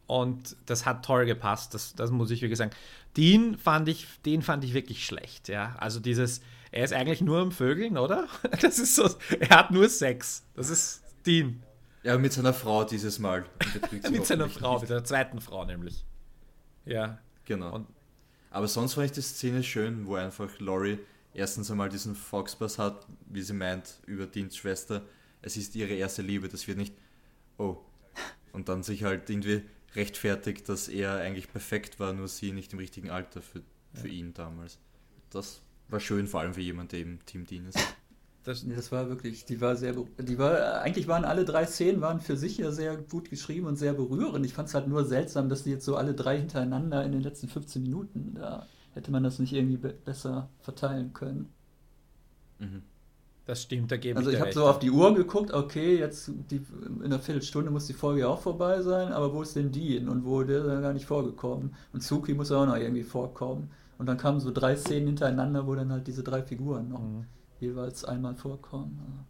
Und 0.07 0.57
das 0.67 0.87
hat 0.87 1.05
toll 1.05 1.27
gepasst, 1.27 1.75
das, 1.75 1.95
das 1.95 2.11
muss 2.11 2.31
ich 2.31 2.41
wirklich 2.43 2.59
sagen. 2.59 2.71
Den 3.17 3.57
fand 3.59 3.89
ich, 3.89 4.07
den 4.25 4.43
fand 4.43 4.63
ich 4.63 4.73
wirklich 4.75 5.05
schlecht, 5.05 5.49
ja. 5.49 5.75
Also 5.79 6.01
dieses, 6.01 6.43
er 6.71 6.85
ist 6.85 6.93
eigentlich 6.93 7.21
nur 7.23 7.39
am 7.41 7.51
Vögeln, 7.51 7.99
oder? 7.99 8.29
Das 8.61 8.79
ist 8.79 8.95
so, 8.95 9.09
er 9.41 9.49
hat 9.51 9.71
nur 9.71 9.89
Sex. 9.89 10.45
Das 10.55 10.71
ist 10.71 11.03
Dean. 11.27 11.63
Ja, 12.05 12.17
mit 12.19 12.33
seiner 12.33 12.53
Frau 12.55 12.85
dieses 12.85 13.19
Mal. 13.19 13.45
Mit 14.11 14.27
seiner 14.27 14.49
Frau, 14.49 14.75
nicht. 14.75 14.83
mit 14.83 14.89
seiner 14.91 15.03
zweiten 15.05 15.41
Frau 15.41 15.65
nämlich. 15.65 16.05
Ja. 16.85 17.19
Genau. 17.47 17.75
Und- 17.75 17.89
Aber 18.51 18.69
sonst 18.69 18.95
fand 18.95 19.07
ich 19.07 19.13
die 19.13 19.23
Szene 19.23 19.65
schön, 19.65 20.07
wo 20.07 20.15
einfach 20.15 20.61
Laurie 20.61 20.99
erstens 21.35 21.69
einmal 21.71 21.89
diesen 21.89 22.15
Foxpass 22.15 22.79
hat, 22.79 23.07
wie 23.29 23.43
sie 23.43 23.55
meint, 23.55 23.99
über 24.07 24.27
Deans 24.27 24.57
Schwester. 24.57 25.03
Es 25.43 25.57
ist 25.57 25.75
ihre 25.75 25.95
erste 25.95 26.23
Liebe, 26.23 26.49
das 26.49 26.69
wird 26.69 26.79
nicht, 26.79 26.95
oh. 27.59 27.77
Und 28.53 28.69
dann 28.69 28.83
sich 28.85 29.03
halt 29.03 29.29
irgendwie 29.29 29.63
rechtfertigt, 29.97 30.69
dass 30.69 30.89
er 30.89 31.17
eigentlich 31.17 31.51
perfekt 31.51 31.99
war, 31.99 32.13
nur 32.13 32.29
sie 32.29 32.53
nicht 32.53 32.73
im 32.73 32.79
richtigen 32.79 33.11
Alter 33.11 33.43
für, 33.43 33.63
für 33.93 34.09
ihn 34.09 34.35
damals. 34.35 34.79
Das 35.31 35.61
war 35.89 36.01
schön, 36.01 36.27
vor 36.27 36.41
allem 36.41 36.55
für 36.55 36.61
jemanden, 36.61 36.91
der 36.91 37.01
im 37.01 37.27
Team 37.27 37.47
Dean 37.47 37.67
ist. 37.67 37.79
Das, 38.45 38.65
das 38.65 38.93
war 38.93 39.09
wirklich, 39.09 39.45
die 39.45 39.61
war 39.61 39.75
sehr, 39.75 39.97
die 40.19 40.39
war, 40.39 40.81
eigentlich 40.83 41.09
waren 41.09 41.25
alle 41.25 41.45
drei 41.45 41.67
Szenen 41.67 42.01
waren 42.01 42.21
für 42.21 42.37
sich 42.37 42.59
ja 42.59 42.71
sehr 42.71 42.97
gut 42.97 43.29
geschrieben 43.29 43.67
und 43.67 43.75
sehr 43.75 43.93
berührend. 43.93 44.47
Ich 44.47 44.55
fand 44.55 44.69
es 44.69 44.75
halt 44.75 44.87
nur 44.87 45.05
seltsam, 45.05 45.49
dass 45.49 45.65
die 45.65 45.71
jetzt 45.71 45.85
so 45.85 45.97
alle 45.97 46.15
drei 46.15 46.39
hintereinander 46.39 47.03
in 47.05 47.11
den 47.11 47.23
letzten 47.23 47.49
15 47.49 47.83
Minuten, 47.83 48.35
da 48.35 48.69
hätte 48.95 49.11
man 49.11 49.25
das 49.25 49.41
nicht 49.41 49.53
irgendwie 49.53 49.79
be 49.79 49.95
besser 50.05 50.49
verteilen 50.61 51.13
können. 51.13 51.53
Mhm. 52.61 52.83
Das 53.47 53.63
stimmt, 53.63 53.91
da 53.93 53.97
gebe 53.97 54.19
Also 54.19 54.31
ich 54.31 54.35
ich 54.35 54.39
dir 54.41 54.47
habe 54.47 54.53
so 54.55 54.67
auf 54.67 54.79
die 54.81 54.91
Uhr 54.91 55.15
geguckt, 55.15 55.53
okay, 55.53 55.99
jetzt 55.99 56.31
die, 56.51 56.61
in 56.99 57.05
einer 57.05 57.19
Viertelstunde 57.21 57.71
muss 57.71 57.87
die 57.87 57.93
Folge 57.95 58.23
ja 58.23 58.29
auch 58.29 58.41
vorbei 58.41 58.83
sein, 58.83 59.13
aber 59.13 59.33
wo 59.33 59.43
ist 59.43 59.55
denn 59.57 59.71
Dean 59.73 60.09
und 60.09 60.25
wo 60.25 60.43
der 60.43 60.59
ist 60.63 60.67
ja 60.67 60.81
gar 60.81 60.93
nicht 60.93 61.07
vorgekommen? 61.07 61.75
Und 61.93 62.03
Suki 62.03 62.35
muss 62.35 62.51
auch 62.53 62.67
noch 62.67 62.77
irgendwie 62.77 63.05
vorkommen. 63.05 63.71
Und 63.99 64.07
dann 64.07 64.17
kamen 64.19 64.41
so 64.41 64.51
drei 64.53 64.77
Szenen 64.77 65.07
hintereinander, 65.07 65.67
wo 65.67 65.75
dann 65.75 65.91
halt 65.93 66.07
diese 66.07 66.23
drei 66.23 66.43
Figuren 66.43 66.89
noch 66.89 67.01
Mhm. 67.01 67.27
jeweils 67.61 68.05
einmal 68.05 68.35
vorkommen. 68.35 69.27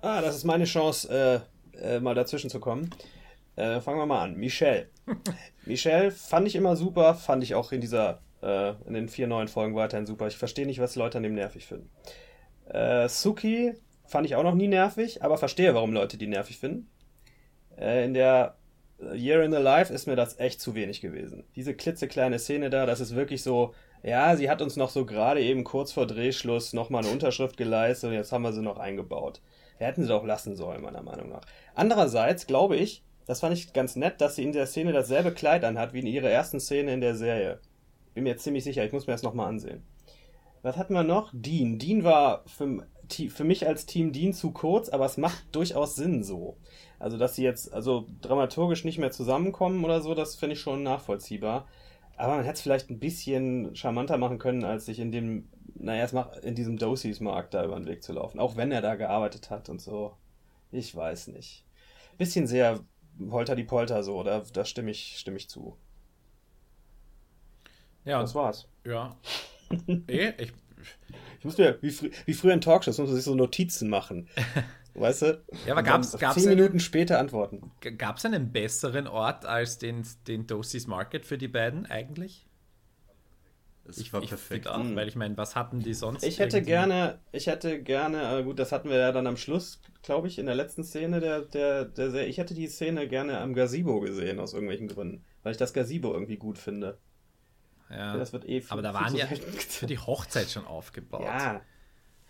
Ah, 0.00 0.20
das 0.20 0.36
ist 0.36 0.44
meine 0.44 0.64
Chance, 0.64 1.44
äh, 1.74 1.96
äh, 1.96 2.00
mal 2.00 2.14
dazwischen 2.14 2.50
zu 2.50 2.60
kommen. 2.60 2.90
Äh, 3.56 3.80
fangen 3.80 3.98
wir 3.98 4.06
mal 4.06 4.22
an. 4.24 4.36
Michelle. 4.36 4.88
Michelle 5.66 6.10
fand 6.10 6.46
ich 6.48 6.54
immer 6.56 6.76
super, 6.76 7.14
fand 7.14 7.42
ich 7.44 7.54
auch 7.54 7.72
in 7.72 7.80
dieser, 7.80 8.20
äh, 8.42 8.72
in 8.86 8.94
den 8.94 9.08
vier 9.08 9.26
neuen 9.26 9.48
Folgen 9.48 9.74
weiterhin 9.74 10.06
super. 10.06 10.26
Ich 10.28 10.36
verstehe 10.36 10.66
nicht, 10.66 10.80
was 10.80 10.96
Leute 10.96 11.18
an 11.18 11.22
dem 11.24 11.34
nervig 11.34 11.66
finden. 11.66 11.90
Äh, 12.68 13.08
Suki 13.08 13.74
fand 14.06 14.26
ich 14.26 14.36
auch 14.36 14.42
noch 14.42 14.54
nie 14.54 14.68
nervig, 14.68 15.22
aber 15.22 15.38
verstehe, 15.38 15.74
warum 15.74 15.92
Leute 15.92 16.18
die 16.18 16.26
nervig 16.26 16.58
finden. 16.58 16.90
Äh, 17.78 18.04
in 18.04 18.14
der 18.14 18.56
Year 19.14 19.42
in 19.42 19.50
the 19.50 19.58
Life 19.58 19.92
ist 19.92 20.06
mir 20.06 20.16
das 20.16 20.38
echt 20.38 20.60
zu 20.60 20.74
wenig 20.74 21.00
gewesen. 21.00 21.44
Diese 21.56 21.74
klitzekleine 21.74 22.38
Szene 22.38 22.70
da, 22.70 22.86
das 22.86 23.00
ist 23.00 23.16
wirklich 23.16 23.42
so, 23.42 23.74
ja, 24.02 24.36
sie 24.36 24.48
hat 24.48 24.62
uns 24.62 24.76
noch 24.76 24.90
so 24.90 25.04
gerade 25.04 25.40
eben 25.40 25.64
kurz 25.64 25.92
vor 25.92 26.06
Drehschluss 26.06 26.72
nochmal 26.72 27.02
eine 27.02 27.12
Unterschrift 27.12 27.56
geleistet 27.56 28.10
und 28.10 28.14
jetzt 28.14 28.32
haben 28.32 28.42
wir 28.42 28.52
sie 28.52 28.62
noch 28.62 28.78
eingebaut. 28.78 29.40
Hätten 29.78 30.02
sie 30.02 30.08
doch 30.08 30.24
lassen 30.24 30.54
sollen, 30.54 30.82
meiner 30.82 31.02
Meinung 31.02 31.28
nach. 31.28 31.42
Andererseits 31.74 32.46
glaube 32.46 32.76
ich, 32.76 33.02
das 33.26 33.40
fand 33.40 33.54
ich 33.56 33.72
ganz 33.72 33.96
nett, 33.96 34.20
dass 34.20 34.36
sie 34.36 34.44
in 34.44 34.52
der 34.52 34.66
Szene 34.66 34.92
dasselbe 34.92 35.32
Kleid 35.32 35.64
anhat 35.64 35.92
wie 35.92 36.00
in 36.00 36.06
ihrer 36.06 36.30
ersten 36.30 36.60
Szene 36.60 36.92
in 36.92 37.00
der 37.00 37.14
Serie. 37.16 37.60
Bin 38.14 38.24
mir 38.24 38.36
ziemlich 38.36 38.64
sicher, 38.64 38.84
ich 38.84 38.92
muss 38.92 39.06
mir 39.06 39.14
das 39.14 39.22
nochmal 39.22 39.48
ansehen. 39.48 39.82
Was 40.62 40.76
hatten 40.76 40.94
wir 40.94 41.02
noch? 41.02 41.30
Dean. 41.32 41.78
Dean 41.78 42.04
war 42.04 42.44
für, 42.46 42.86
für 43.28 43.44
mich 43.44 43.66
als 43.66 43.86
Team 43.86 44.12
Dean 44.12 44.32
zu 44.32 44.52
kurz, 44.52 44.88
aber 44.88 45.04
es 45.06 45.16
macht 45.16 45.54
durchaus 45.54 45.96
Sinn 45.96 46.22
so. 46.22 46.56
Also, 46.98 47.18
dass 47.18 47.34
sie 47.34 47.42
jetzt 47.42 47.72
also 47.72 48.06
dramaturgisch 48.20 48.84
nicht 48.84 48.98
mehr 48.98 49.10
zusammenkommen 49.10 49.84
oder 49.84 50.00
so, 50.00 50.14
das 50.14 50.36
finde 50.36 50.54
ich 50.54 50.60
schon 50.60 50.82
nachvollziehbar. 50.84 51.66
Aber 52.16 52.36
man 52.36 52.44
hätte 52.44 52.54
es 52.56 52.60
vielleicht 52.62 52.90
ein 52.90 53.00
bisschen 53.00 53.74
charmanter 53.74 54.18
machen 54.18 54.38
können, 54.38 54.62
als 54.64 54.86
sich 54.86 55.00
in 55.00 55.10
dem, 55.10 55.48
naja, 55.74 56.02
erstmal 56.02 56.38
in 56.44 56.54
diesem 56.54 56.76
Dosies-Markt 56.76 57.54
da 57.54 57.64
über 57.64 57.74
den 57.74 57.86
Weg 57.86 58.04
zu 58.04 58.12
laufen. 58.12 58.38
Auch 58.38 58.56
wenn 58.56 58.70
er 58.70 58.82
da 58.82 58.94
gearbeitet 58.94 59.50
hat 59.50 59.68
und 59.68 59.80
so. 59.80 60.14
Ich 60.70 60.94
weiß 60.94 61.28
nicht. 61.28 61.64
Bisschen 62.18 62.46
sehr 62.46 62.80
holter 63.30 63.56
die 63.56 63.64
Polter 63.64 64.02
so, 64.04 64.22
da, 64.22 64.42
da 64.52 64.64
stimme 64.64 64.90
ich, 64.90 65.18
stimme 65.18 65.36
ich 65.38 65.48
zu. 65.48 65.76
Ja, 68.04 68.20
Das 68.20 68.34
war's. 68.34 68.68
ja. 68.84 69.16
Eh, 70.08 70.32
ich, 70.38 70.52
Ich 71.38 71.44
muss 71.44 71.58
mir, 71.58 71.78
wie, 71.82 71.90
frü 71.90 72.10
wie 72.26 72.34
früher 72.34 72.52
in 72.52 72.60
Talkshows, 72.60 72.98
muss 72.98 73.08
man 73.08 73.16
sich 73.16 73.24
so 73.24 73.34
Notizen 73.34 73.88
machen. 73.88 74.28
Weißt 74.94 75.22
du? 75.22 75.42
Ja, 75.66 75.72
aber 75.72 75.82
gab's- 75.82 76.18
gab's 76.18 76.34
Zehn 76.34 76.50
Minuten 76.50 76.78
später 76.78 77.18
antworten. 77.18 77.70
Gab 77.96 78.18
es 78.18 78.24
einen 78.26 78.52
besseren 78.52 79.06
Ort 79.06 79.46
als 79.46 79.78
den, 79.78 80.02
den 80.28 80.46
Dosis 80.46 80.86
Market 80.86 81.24
für 81.24 81.38
die 81.38 81.48
beiden 81.48 81.86
eigentlich? 81.86 82.46
Das 83.84 84.12
war 84.12 84.22
ich 84.22 84.28
perfekt. 84.28 84.66
find 84.66 84.68
Auch, 84.68 84.94
weil 84.94 85.08
ich 85.08 85.16
meine, 85.16 85.36
was 85.36 85.56
hatten 85.56 85.80
die 85.80 85.94
sonst? 85.94 86.22
Ich 86.22 86.38
hätte 86.38 86.58
irgendwie? 86.58 86.70
gerne, 86.70 87.18
ich 87.32 87.46
hätte 87.48 87.82
gerne, 87.82 88.38
äh, 88.38 88.42
gut, 88.44 88.58
das 88.58 88.70
hatten 88.70 88.88
wir 88.90 88.96
ja 88.98 89.10
dann 89.12 89.26
am 89.26 89.36
Schluss, 89.36 89.80
glaube 90.02 90.28
ich, 90.28 90.38
in 90.38 90.46
der 90.46 90.54
letzten 90.54 90.84
Szene 90.84 91.18
der, 91.20 91.40
der, 91.42 91.86
der 91.86 92.10
Serie. 92.10 92.28
Ich 92.28 92.38
hätte 92.38 92.54
die 92.54 92.68
Szene 92.68 93.08
gerne 93.08 93.38
am 93.38 93.54
Gazebo 93.54 93.98
gesehen, 94.00 94.38
aus 94.38 94.52
irgendwelchen 94.52 94.86
Gründen. 94.88 95.24
Weil 95.42 95.52
ich 95.52 95.58
das 95.58 95.72
Gazebo 95.72 96.12
irgendwie 96.12 96.36
gut 96.36 96.58
finde. 96.58 96.98
Ja. 97.92 98.16
Das 98.16 98.32
wird 98.32 98.48
eh 98.48 98.60
viel, 98.60 98.72
aber 98.72 98.82
da 98.82 98.94
waren 98.94 99.14
ja 99.14 99.26
für 99.68 99.86
die 99.86 99.98
Hochzeit 99.98 100.50
schon 100.50 100.66
aufgebaut. 100.66 101.24
Ja, 101.24 101.60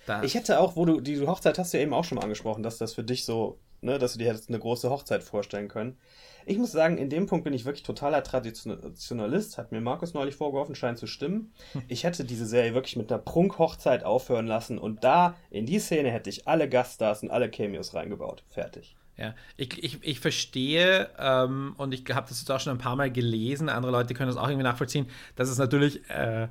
Da, 0.06 0.22
Ich 0.22 0.34
hätte 0.34 0.58
auch, 0.58 0.74
wo 0.76 0.84
du, 0.84 1.00
die 1.00 1.24
Hochzeit 1.26 1.58
hast 1.58 1.72
du 1.72 1.78
ja 1.78 1.84
eben 1.84 1.94
auch 1.94 2.04
schon 2.04 2.16
mal 2.16 2.22
angesprochen, 2.22 2.62
dass 2.62 2.78
das 2.78 2.94
für 2.94 3.04
dich 3.04 3.24
so, 3.24 3.58
ne, 3.80 3.98
dass 3.98 4.14
du 4.14 4.18
dir 4.18 4.28
hättest 4.28 4.48
eine 4.48 4.58
große 4.58 4.90
Hochzeit 4.90 5.22
vorstellen 5.22 5.68
können. 5.68 5.96
Ich 6.44 6.58
muss 6.58 6.72
sagen, 6.72 6.98
in 6.98 7.08
dem 7.08 7.26
Punkt 7.26 7.44
bin 7.44 7.52
ich 7.52 7.64
wirklich 7.64 7.84
totaler 7.84 8.24
Traditionalist, 8.24 9.58
hat 9.58 9.70
mir 9.70 9.80
Markus 9.80 10.12
neulich 10.12 10.34
vorgeworfen, 10.34 10.74
scheint 10.74 10.98
zu 10.98 11.06
stimmen. 11.06 11.52
Ich 11.86 12.02
hätte 12.02 12.24
diese 12.24 12.46
Serie 12.46 12.74
wirklich 12.74 12.96
mit 12.96 13.12
einer 13.12 13.22
Prunkhochzeit 13.22 14.02
aufhören 14.02 14.48
lassen 14.48 14.78
und 14.78 15.04
da, 15.04 15.36
in 15.50 15.66
die 15.66 15.78
Szene 15.78 16.10
hätte 16.10 16.30
ich 16.30 16.48
alle 16.48 16.68
Gaststars 16.68 17.22
und 17.22 17.30
alle 17.30 17.48
Cameos 17.48 17.94
reingebaut. 17.94 18.42
Fertig. 18.48 18.96
Ja, 19.18 19.34
ich, 19.56 19.82
ich, 19.82 19.98
ich 20.02 20.20
verstehe 20.20 21.10
ähm, 21.18 21.74
und 21.76 21.92
ich 21.92 22.04
habe 22.12 22.28
das 22.28 22.40
jetzt 22.40 22.50
auch 22.50 22.60
schon 22.60 22.72
ein 22.72 22.78
paar 22.78 22.96
Mal 22.96 23.12
gelesen, 23.12 23.68
andere 23.68 23.92
Leute 23.92 24.14
können 24.14 24.28
das 24.28 24.38
auch 24.38 24.48
irgendwie 24.48 24.64
nachvollziehen, 24.64 25.06
dass 25.36 25.50
es 25.50 25.58
natürlich 25.58 26.08
äh, 26.08 26.48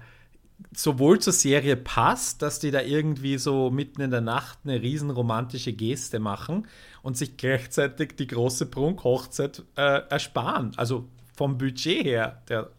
sowohl 0.75 1.19
zur 1.19 1.33
Serie 1.33 1.75
passt, 1.75 2.41
dass 2.41 2.59
die 2.59 2.71
da 2.71 2.81
irgendwie 2.81 3.37
so 3.37 3.71
mitten 3.71 4.01
in 4.01 4.11
der 4.11 4.21
Nacht 4.21 4.59
eine 4.63 4.81
riesen 4.81 5.09
romantische 5.09 5.73
Geste 5.73 6.19
machen 6.19 6.67
und 7.01 7.17
sich 7.17 7.37
gleichzeitig 7.37 8.15
die 8.15 8.27
große 8.27 8.67
Prunkhochzeit 8.67 9.63
äh, 9.75 10.01
ersparen. 10.09 10.73
Also 10.77 11.07
vom 11.35 11.57
Budget 11.57 12.03
her. 12.03 12.41
Der, 12.47 12.69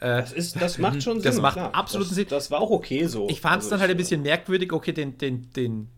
äh, 0.00 0.20
Das, 0.20 0.32
ist, 0.32 0.60
das 0.60 0.78
macht 0.78 1.02
schon 1.02 1.20
Sinn. 1.20 1.30
Das 1.30 1.40
macht 1.40 1.54
klar. 1.54 1.74
absoluten 1.74 2.10
das, 2.10 2.16
Sinn. 2.16 2.26
Das 2.28 2.50
war 2.50 2.60
auch 2.60 2.70
okay 2.70 3.06
so. 3.06 3.28
ich 3.28 3.40
fand 3.40 3.58
es 3.58 3.66
Also 3.66 3.70
dann 3.70 3.80
halt 3.80 3.90
ein 3.92 3.96
bisschen 3.96 4.22
merkwürdig, 4.22 4.72
okay, 4.72 4.92
den, 4.92 5.16
den, 5.16 5.50
den 5.52 5.88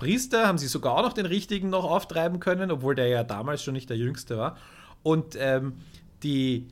Priester 0.00 0.46
haben 0.46 0.58
sie 0.58 0.66
sogar 0.66 0.96
auch 0.96 1.02
noch 1.02 1.12
den 1.12 1.26
richtigen 1.26 1.68
noch 1.68 1.84
auftreiben 1.84 2.40
können, 2.40 2.70
obwohl 2.70 2.94
der 2.94 3.08
ja 3.08 3.22
damals 3.22 3.62
schon 3.62 3.74
nicht 3.74 3.90
der 3.90 3.98
Jüngste 3.98 4.38
war. 4.38 4.56
Und 5.02 5.36
ähm, 5.38 5.74
die, 6.22 6.68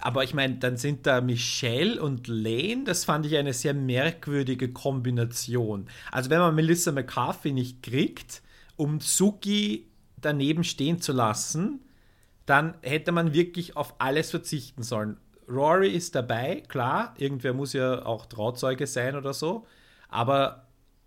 aber 0.00 0.24
ich 0.24 0.32
meine, 0.32 0.56
dann 0.56 0.78
sind 0.78 1.06
da 1.06 1.20
Michelle 1.20 2.02
und 2.02 2.26
Lane, 2.26 2.84
das 2.84 3.04
fand 3.04 3.26
ich 3.26 3.36
eine 3.36 3.52
sehr 3.52 3.74
merkwürdige 3.74 4.72
Kombination. 4.72 5.86
Also 6.10 6.30
wenn 6.30 6.38
man 6.38 6.54
Melissa 6.54 6.90
McCarthy 6.90 7.52
nicht 7.52 7.82
kriegt, 7.82 8.42
um 8.76 9.00
Suki 9.00 9.86
daneben 10.16 10.64
stehen 10.64 11.02
zu 11.02 11.12
lassen, 11.12 11.80
dann 12.46 12.74
hätte 12.80 13.12
man 13.12 13.34
wirklich 13.34 13.76
auf 13.76 13.94
alles 13.98 14.30
verzichten 14.30 14.82
sollen. 14.82 15.18
Rory 15.48 15.90
ist 15.90 16.14
dabei, 16.14 16.62
klar, 16.66 17.14
irgendwer 17.18 17.52
muss 17.52 17.74
ja 17.74 18.06
auch 18.06 18.24
Trauzeuge 18.24 18.86
sein 18.86 19.16
oder 19.16 19.34
so, 19.34 19.66
aber 20.08 20.63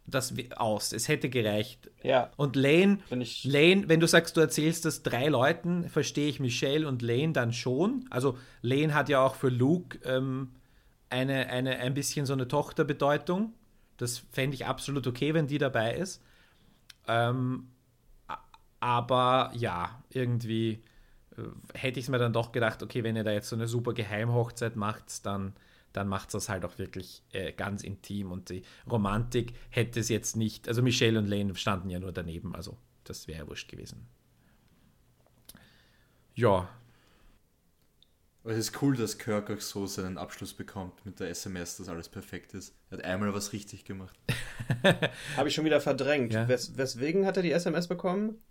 das 0.08 0.34
aus, 0.56 0.94
es 0.94 1.10
hätte 1.10 1.30
gereicht. 1.30 1.92
Ja. 2.02 2.32
Und 2.38 2.56
Lane, 2.56 3.00
Lane, 3.44 3.90
wenn 3.90 4.00
du 4.00 4.08
sagst, 4.08 4.38
du 4.38 4.42
erzählst 4.42 4.86
das 4.86 5.04
drei 5.04 5.28
Leuten, 5.28 5.90
verstehe 5.90 6.30
ich 6.30 6.40
Michelle 6.40 6.88
und 6.88 7.02
Lane 7.02 7.34
dann 7.34 7.52
schon. 7.52 8.06
Also 8.10 8.38
Lane 8.62 8.94
hat 8.94 9.10
ja 9.10 9.22
auch 9.22 9.36
für 9.36 9.50
Luke 9.50 10.00
ähm, 10.06 10.52
eine, 11.10 11.50
eine, 11.50 11.78
ein 11.80 11.94
bisschen 11.94 12.26
so 12.26 12.34
eine 12.34 12.48
Tochterbedeutung. 12.48 13.54
Das 13.98 14.20
fände 14.32 14.56
ich 14.56 14.66
absolut 14.66 15.06
okay, 15.08 15.34
wenn 15.34 15.48
die 15.48 15.58
dabei 15.58 15.96
ist. 15.96 16.24
Ähm, 17.08 17.68
aber 18.80 19.52
ja, 19.56 20.04
irgendwie 20.10 20.84
äh, 21.38 21.42
hätte 21.74 22.00
ich 22.00 22.06
es 22.06 22.10
mir 22.10 22.20
dann 22.20 22.34
doch 22.34 22.52
gedacht, 22.54 22.82
okay, 22.82 23.04
wenn 23.04 23.16
ihr 23.16 23.24
da 23.24 23.32
jetzt 23.32 23.50
so 23.50 23.56
eine 23.56 23.68
super 23.68 23.94
Geheimhochzeit 23.94 24.76
macht, 24.78 25.26
dann, 25.26 25.54
dann 25.98 26.08
macht 26.08 26.30
es 26.30 26.34
das 26.34 26.50
halt 26.50 26.64
auch 26.66 26.78
wirklich 26.78 27.24
äh, 27.32 27.52
ganz 27.54 27.84
intim 27.84 28.32
und 28.32 28.50
die 28.50 28.64
Romantik 28.90 29.54
hätte 29.70 30.00
es 30.00 30.10
jetzt 30.10 30.36
nicht, 30.38 30.68
also 30.68 30.82
Michelle 30.82 31.20
und 31.20 31.28
Lane 31.28 31.56
standen 31.56 31.90
ja 31.90 32.00
nur 32.00 32.12
daneben, 32.12 32.56
also 32.56 32.78
das 33.04 33.28
wäre 33.28 33.48
wurscht 33.48 33.70
gewesen. 33.70 34.08
Ja, 36.36 36.70
Aber 38.44 38.54
es 38.54 38.60
ist 38.60 38.82
cool, 38.82 38.96
dass 38.96 39.18
Kirk 39.18 39.52
auch 39.52 39.60
so 39.62 39.86
seinen 39.88 40.18
Abschluss 40.18 40.54
bekommt 40.54 41.06
mit 41.06 41.20
der 41.20 41.30
SMS, 41.30 41.78
dass 41.78 41.90
alles 41.90 42.10
perfekt 42.10 42.54
ist. 42.54 42.74
Er 42.90 42.98
hat 43.00 43.06
einmal 43.06 43.34
was 43.34 43.52
richtig 43.54 43.84
gemacht. 43.86 44.18
Habe 45.36 45.50
ich 45.50 45.56
schon 45.56 45.66
wieder 45.66 45.82
verdrängt. 45.82 46.34
Ja. 46.34 46.48
Wes 46.48 46.78
weswegen 46.78 47.26
hat 47.26 47.38
er 47.38 47.44
die 47.44 47.52
SMS 47.52 47.88
bekommen? 47.88 48.42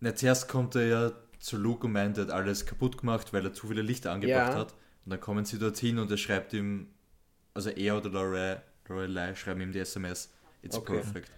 Na, 0.00 0.14
zuerst 0.14 0.48
kommt 0.48 0.74
er 0.74 0.86
ja 0.86 1.12
zu 1.38 1.56
Luke 1.56 1.86
und 1.86 1.92
meint, 1.92 2.18
er 2.18 2.24
hat 2.24 2.30
alles 2.30 2.66
kaputt 2.66 2.98
gemacht, 2.98 3.32
weil 3.32 3.44
er 3.44 3.52
zu 3.52 3.68
viele 3.68 3.82
Lichter 3.82 4.12
angebracht 4.12 4.54
Ja. 4.54 4.58
hat. 4.60 4.74
Und 5.04 5.10
dann 5.10 5.20
kommen 5.20 5.44
sie 5.44 5.58
dorthin 5.58 5.98
und 5.98 6.10
er 6.10 6.16
schreibt 6.16 6.52
ihm, 6.52 6.88
also 7.54 7.70
er 7.70 7.96
oder 7.96 8.10
Lorelei, 8.10 8.62
Lorelei 8.88 9.34
schreiben 9.34 9.60
ihm 9.62 9.72
die 9.72 9.78
SMS, 9.78 10.32
it's 10.62 10.76
Okay. 10.76 11.00
perfect. 11.00 11.30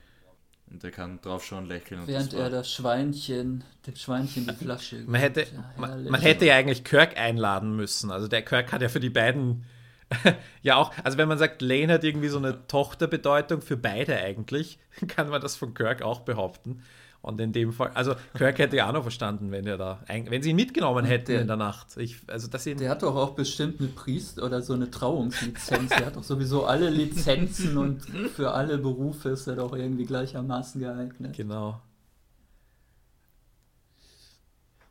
Und 0.70 0.82
er 0.82 0.90
kann 0.90 1.20
draufschauen, 1.20 1.66
lächeln 1.66 2.00
und 2.00 2.08
Während 2.08 2.32
er 2.32 2.48
das 2.48 2.72
Schweinchen, 2.72 3.62
dem 3.86 3.94
Schweinchen 3.94 4.46
die 4.46 4.54
Flasche 4.54 5.04
man 5.06 5.20
hätte. 5.20 5.42
Ja, 5.42 5.74
man, 5.76 6.04
man 6.04 6.20
hätte 6.20 6.46
ja 6.46 6.54
eigentlich 6.56 6.82
Kirk 6.82 7.18
einladen 7.18 7.76
müssen. 7.76 8.10
Also 8.10 8.26
der 8.26 8.42
Kirk 8.42 8.72
hat 8.72 8.80
ja 8.80 8.88
für 8.88 9.00
die 9.00 9.10
beiden 9.10 9.66
ja 10.62 10.76
auch, 10.76 10.92
also 11.04 11.18
wenn 11.18 11.28
man 11.28 11.38
sagt, 11.38 11.62
Lane 11.62 11.92
hat 11.92 12.04
irgendwie 12.04 12.28
so 12.28 12.38
eine 12.38 12.66
Tochterbedeutung 12.66 13.62
für 13.62 13.76
beide 13.76 14.16
eigentlich, 14.16 14.78
kann 15.08 15.28
man 15.28 15.40
das 15.40 15.56
von 15.56 15.74
Kirk 15.74 16.02
auch 16.02 16.20
behaupten. 16.20 16.82
Und 17.22 17.40
in 17.40 17.52
dem 17.52 17.72
Fall, 17.72 17.92
also 17.94 18.14
Kirk 18.36 18.58
hätte 18.58 18.76
ja 18.76 18.88
auch 18.88 18.92
noch 18.92 19.02
verstanden, 19.02 19.52
wenn 19.52 19.64
er 19.64 19.78
da, 19.78 20.00
wenn 20.08 20.42
sie 20.42 20.50
ihn 20.50 20.56
mitgenommen 20.56 21.04
hätten 21.04 21.30
Der- 21.30 21.40
in 21.42 21.46
der 21.46 21.56
Nacht. 21.56 21.96
Ich, 21.96 22.16
also 22.26 22.48
das 22.48 22.64
Der 22.64 22.90
hat 22.90 23.04
doch 23.04 23.14
auch 23.14 23.30
bestimmt 23.36 23.78
eine 23.80 23.88
Priest- 23.90 24.42
oder 24.42 24.60
so 24.60 24.72
eine 24.72 24.90
Trauungslizenz. 24.90 25.90
Der 25.90 26.06
hat 26.06 26.16
doch 26.16 26.24
sowieso 26.24 26.66
alle 26.66 26.90
Lizenzen 26.90 27.78
und 27.78 28.02
für 28.34 28.50
alle 28.50 28.76
Berufe 28.76 29.28
ist 29.30 29.46
er 29.46 29.54
doch 29.54 29.72
irgendwie 29.72 30.04
gleichermaßen 30.04 30.80
geeignet. 30.80 31.36
Genau. 31.36 31.80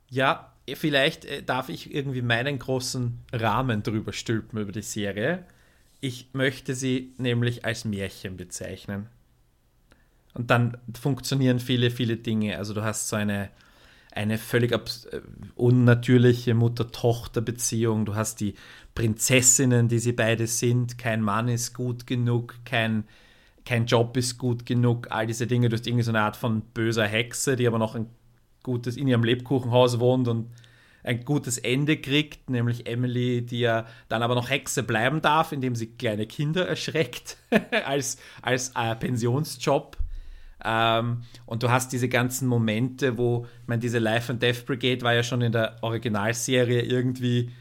Ja, 0.10 0.54
vielleicht 0.74 1.26
äh, 1.26 1.44
darf 1.44 1.68
ich 1.70 1.94
irgendwie 1.94 2.22
meinen 2.22 2.60
großen 2.60 3.20
Rahmen 3.34 3.84
drüber 3.84 4.14
stülpen 4.14 4.60
über 4.60 4.72
die 4.72 4.82
Serie. 4.82 5.46
Ich 6.00 6.30
möchte 6.34 6.76
sie 6.76 7.14
nämlich 7.18 7.66
als 7.66 7.84
Märchen 7.86 8.38
bezeichnen. 8.38 9.08
Und 10.34 10.50
dann 10.50 10.78
funktionieren 11.00 11.60
viele, 11.60 11.92
viele 11.92 12.18
Dinge. 12.18 12.58
Also 12.58 12.74
du 12.74 12.84
hast 12.84 13.10
so 13.10 13.16
eine, 13.16 13.50
eine 14.12 14.38
völlig 14.38 14.72
äh, 14.72 14.80
unnatürliche 15.56 16.54
Mutter-Tochter-Beziehung. 16.54 18.06
Du 18.06 18.16
hast 18.16 18.40
die 18.40 18.56
Prinzessinnen, 18.96 19.88
die 19.88 20.00
sie 20.00 20.14
beide 20.14 20.48
sind. 20.48 20.98
Kein 20.98 21.22
Mann 21.22 21.48
ist 21.48 21.74
gut 21.74 22.08
genug, 22.08 22.56
kein, 22.66 23.06
kein 23.66 23.86
Job 23.86 24.16
ist 24.18 24.38
gut 24.38 24.66
genug. 24.66 25.08
All 25.12 25.28
diese 25.28 25.48
Dinge. 25.48 25.70
Du 25.70 25.76
hast 25.76 25.88
irgendwie 25.88 26.04
so 26.04 26.12
eine 26.12 26.22
Art 26.22 26.38
von 26.38 26.62
böser 26.74 27.08
Hexe, 27.08 27.56
die 27.56 27.68
aber 27.68 27.80
noch 27.80 27.96
ein 27.96 28.08
gutes 28.64 28.96
in 28.96 29.08
ihrem 29.08 29.24
Lebkuchenhaus 29.24 30.00
wohnt 30.00 30.28
und 30.28 30.48
ein 31.04 31.26
gutes 31.26 31.58
Ende 31.58 31.98
kriegt, 31.98 32.50
nämlich 32.50 32.86
Emily, 32.86 33.42
die 33.44 33.62
ja 33.62 33.86
dann 34.08 34.22
aber 34.22 34.36
noch 34.36 34.50
Hexe 34.50 34.84
bleiben 34.84 35.22
darf, 35.22 35.52
indem 35.52 35.76
sie 35.76 35.88
kleine 35.88 36.28
Kinder 36.28 36.68
erschreckt 36.68 37.38
als, 37.86 38.18
als 38.42 38.74
äh, 38.76 38.96
Pensionsjob. 38.96 39.98
Ähm, 40.64 41.24
und 41.45 41.64
du 41.64 41.70
hast 41.70 41.91
diese 41.91 42.09
ganzen 42.09 42.47
Momente, 42.47 43.18
wo, 43.18 43.45
ich 43.62 43.68
meine, 43.68 43.80
diese 43.80 43.99
Life 43.99 44.32
and 44.32 44.41
Death 44.41 44.66
Brigade 44.66 45.01
war 45.01 45.14
ja 45.14 45.24
schon 45.24 45.41
in 45.41 45.51
der 45.51 45.78
Originalserie 45.82 46.82
irgendwie 46.82 47.51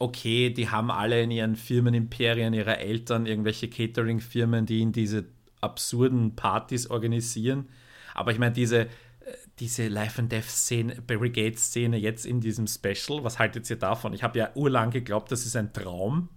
okay, 0.00 0.48
die 0.50 0.68
haben 0.70 0.90
alle 0.90 1.22
in 1.22 1.30
ihren 1.30 1.56
Firmenimperien 1.56 2.54
ihrer 2.54 2.78
Eltern 2.78 3.26
irgendwelche 3.26 3.68
Catering-Firmen, 3.68 4.64
die 4.66 4.80
ihnen 4.80 4.92
diese 4.92 5.26
absurden 5.60 6.34
Partys 6.34 6.88
organisieren. 6.88 7.68
Aber 8.14 8.32
ich 8.32 8.38
meine, 8.38 8.52
diese, 8.52 8.80
äh, 8.80 8.88
diese 9.58 9.88
Life 9.88 10.20
and 10.20 10.32
Death 10.32 10.48
Szene, 10.48 10.94
Brigade-Szene 11.06 11.98
jetzt 11.98 12.24
in 12.24 12.40
diesem 12.40 12.66
Special, 12.66 13.22
was 13.22 13.38
haltet 13.38 13.68
ihr 13.68 13.76
davon? 13.76 14.14
Ich 14.14 14.22
habe 14.22 14.38
ja 14.38 14.50
urlang 14.54 14.90
geglaubt, 14.90 15.30
das 15.30 15.44
ist 15.44 15.54
ein 15.54 15.74
Traum. 15.74 16.30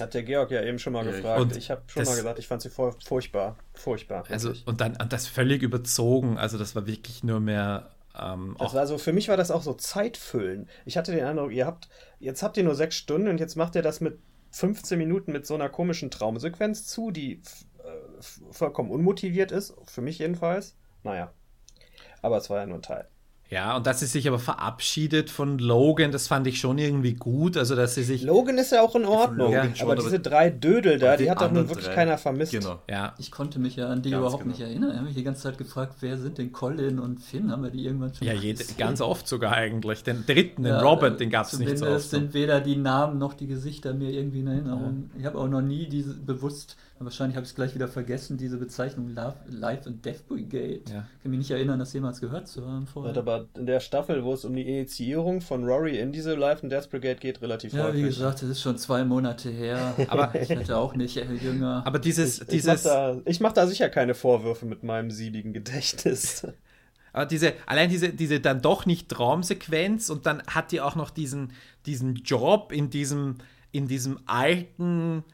Hat 0.00 0.12
der 0.14 0.22
Georg 0.24 0.50
ja 0.50 0.62
eben 0.62 0.78
schon 0.78 0.92
mal 0.92 1.04
gefragt. 1.04 1.40
und 1.40 1.56
ich 1.56 1.70
habe 1.70 1.82
schon 1.86 2.00
das- 2.02 2.08
mal 2.10 2.16
gesagt, 2.16 2.38
ich 2.38 2.46
fand 2.48 2.62
sie 2.62 2.70
furchtbar. 2.70 3.56
Furchtbar. 3.74 4.24
Also, 4.28 4.48
wirklich. 4.48 4.66
und 4.66 4.80
dann 4.80 4.96
und 5.00 5.12
das 5.12 5.26
völlig 5.26 5.62
überzogen. 5.62 6.36
Also, 6.38 6.58
das 6.58 6.74
war 6.74 6.86
wirklich 6.86 7.22
nur 7.24 7.40
mehr. 7.40 7.90
Ähm, 8.18 8.56
Das 8.58 8.68
auch, 8.70 8.74
war 8.74 8.86
so, 8.86 8.98
für 8.98 9.12
mich 9.12 9.28
war 9.28 9.36
das 9.36 9.50
auch 9.50 9.62
so 9.62 9.74
Zeitfüllen. 9.74 10.68
Ich 10.84 10.96
hatte 10.96 11.12
den 11.12 11.24
Eindruck, 11.24 11.52
ihr 11.52 11.66
habt, 11.66 11.88
jetzt 12.18 12.42
habt 12.42 12.56
ihr 12.56 12.64
nur 12.64 12.74
sechs 12.74 12.96
Stunden 12.96 13.28
und 13.28 13.38
jetzt 13.40 13.56
macht 13.56 13.74
ihr 13.74 13.82
das 13.82 14.00
mit 14.00 14.18
15 14.52 14.96
Minuten 14.98 15.32
mit 15.32 15.46
so 15.46 15.54
einer 15.54 15.68
komischen 15.68 16.10
Traumsequenz 16.10 16.86
zu, 16.86 17.10
die 17.10 17.42
äh, 17.78 18.22
vollkommen 18.52 18.90
unmotiviert 18.90 19.52
ist, 19.52 19.74
für 19.84 20.00
mich 20.00 20.18
jedenfalls. 20.18 20.76
Naja. 21.02 21.30
Aber 22.22 22.38
es 22.38 22.48
war 22.48 22.58
ja 22.60 22.66
nur 22.66 22.78
ein 22.78 22.82
Teil. 22.82 23.06
Ja, 23.48 23.76
und 23.76 23.86
dass 23.86 24.00
sie 24.00 24.06
sich 24.06 24.26
aber 24.26 24.38
verabschiedet 24.40 25.30
von 25.30 25.58
Logan, 25.58 26.10
das 26.10 26.26
fand 26.26 26.46
ich 26.48 26.58
schon 26.58 26.78
irgendwie 26.78 27.14
gut. 27.14 27.56
Also, 27.56 27.76
dass 27.76 27.94
sie 27.94 28.02
sich. 28.02 28.22
Logan 28.22 28.58
ist 28.58 28.72
ja 28.72 28.82
auch 28.82 28.96
in 28.96 29.04
Ordnung, 29.04 29.52
Logan 29.52 29.76
schon, 29.76 29.84
aber 29.88 29.92
aber 29.92 30.02
diese 30.02 30.18
drei 30.18 30.50
Dödel 30.50 30.98
da, 30.98 31.16
die, 31.16 31.24
die 31.24 31.30
hat 31.30 31.40
doch 31.40 31.52
nun 31.52 31.68
wirklich 31.68 31.86
drei- 31.86 31.94
keiner 31.94 32.18
vermisst. 32.18 32.52
Genau. 32.52 32.80
Ja, 32.90 33.14
Ich 33.18 33.30
konnte 33.30 33.58
mich 33.60 33.76
ja 33.76 33.88
an 33.88 34.02
die 34.02 34.10
Ganz 34.10 34.20
überhaupt 34.20 34.42
genau. 34.42 34.52
nicht 34.56 34.62
erinnern. 34.66 34.90
Ich 34.90 34.96
habe 34.96 35.06
mich 35.06 35.14
die 35.14 35.22
ganze 35.22 35.42
Zeit 35.42 35.58
gefragt, 35.58 35.94
wer 36.00 36.18
sind 36.18 36.38
denn 36.38 36.50
Colin 36.52 36.98
und 36.98 37.20
Finn? 37.20 37.52
Haben 37.52 37.62
wir 37.62 37.70
die 37.70 37.84
irgendwann 37.84 38.12
schon 38.14 38.26
ja 38.26 38.32
jede, 38.34 38.64
ganz 38.78 39.00
oft 39.00 39.28
sogar 39.28 39.52
eigentlich. 39.52 40.02
Den 40.02 40.24
dritten, 40.26 40.64
den 40.64 40.72
Ja, 40.72 40.80
Robert, 40.80 41.20
den 41.20 41.30
gab 41.30 41.46
es 41.46 41.58
nicht 41.58 41.78
so 41.78 41.86
oft. 41.86 42.10
sind 42.10 42.34
weder 42.34 42.60
die 42.60 42.76
Namen 42.76 43.18
noch 43.18 43.34
die 43.34 43.46
Gesichter 43.46 43.94
mir 43.94 44.10
irgendwie 44.10 44.40
in 44.40 44.48
Erinnerung. 44.48 45.10
Ich 45.18 45.24
habe 45.24 45.38
auch 45.38 45.48
noch 45.48 45.62
nie 45.62 45.88
diese 45.88 46.14
bewusst, 46.14 46.76
wahrscheinlich 46.98 47.36
habe 47.36 47.44
ich 47.44 47.50
es 47.50 47.54
gleich 47.54 47.74
wieder 47.74 47.88
vergessen, 47.88 48.38
diese 48.38 48.56
Bezeichnung 48.56 49.10
Love, 49.14 49.34
Life 49.48 49.86
and 49.88 50.04
Death 50.04 50.26
Brigade. 50.26 50.80
Ja. 50.90 51.06
Ich 51.16 51.22
kann 51.22 51.30
mich 51.30 51.38
nicht 51.38 51.50
erinnern, 51.50 51.78
das 51.78 51.92
jemals 51.92 52.20
gehört 52.20 52.48
zu 52.48 52.66
haben 52.66 52.86
vorher. 52.86 53.10
Hat 53.10 53.18
aber 53.18 53.46
in 53.56 53.66
der 53.66 53.80
Staffel, 53.80 54.24
wo 54.24 54.32
es 54.32 54.44
um 54.44 54.54
die 54.54 54.62
Initiierung 54.62 55.40
von 55.40 55.64
Rory 55.64 55.98
in 55.98 56.12
diese 56.12 56.34
Life 56.34 56.62
and 56.62 56.72
Death 56.72 56.88
Brigade 56.90 57.16
geht, 57.16 57.42
relativ 57.42 57.72
Ja, 57.72 57.88
wie 57.94 58.02
häufig. 58.02 58.16
gesagt, 58.16 58.42
das 58.42 58.48
ist 58.48 58.62
schon 58.62 58.78
zwei 58.78 59.04
Monate 59.04 59.50
her. 59.50 59.94
Aber- 60.08 60.34
ich 60.40 60.50
hatte 60.50 60.76
auch 60.76 60.94
nicht 60.94 61.16
äh, 61.16 61.24
jünger. 61.34 61.82
Aber 61.86 61.98
dieses, 61.98 62.36
Ich 62.40 62.46
mach, 62.46 62.48
dieses, 62.52 62.82
da, 62.82 63.16
ich 63.24 63.40
mach 63.40 63.52
da 63.52 63.66
sicher 63.66 63.88
keine 63.88 64.14
Vorwürfe 64.14 64.64
mit 64.66 64.82
meinem 64.82 65.10
siebigen 65.10 65.52
Gedächtnis. 65.52 66.46
aber 67.12 67.26
diese, 67.26 67.52
allein 67.66 67.88
diese, 67.90 68.10
diese 68.10 68.40
dann 68.40 68.62
doch 68.62 68.86
nicht 68.86 69.08
Traumsequenz 69.08 70.10
und 70.10 70.26
dann 70.26 70.42
hat 70.46 70.72
die 70.72 70.80
auch 70.80 70.96
noch 70.96 71.10
diesen, 71.10 71.52
diesen 71.86 72.14
Job 72.16 72.72
in 72.72 72.90
diesem, 72.90 73.36
in 73.72 73.86
diesem 73.88 74.18
alten, 74.26 75.24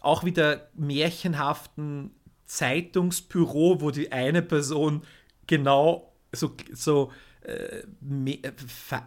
auch 0.00 0.24
wieder 0.24 0.68
märchenhaften 0.74 2.10
Zeitungsbüro, 2.46 3.80
wo 3.80 3.90
die 3.90 4.12
eine 4.12 4.42
Person 4.42 5.02
genau 5.46 6.12
so, 6.32 6.56
so 6.72 7.12
äh, 7.42 7.82
äh, 7.82 8.52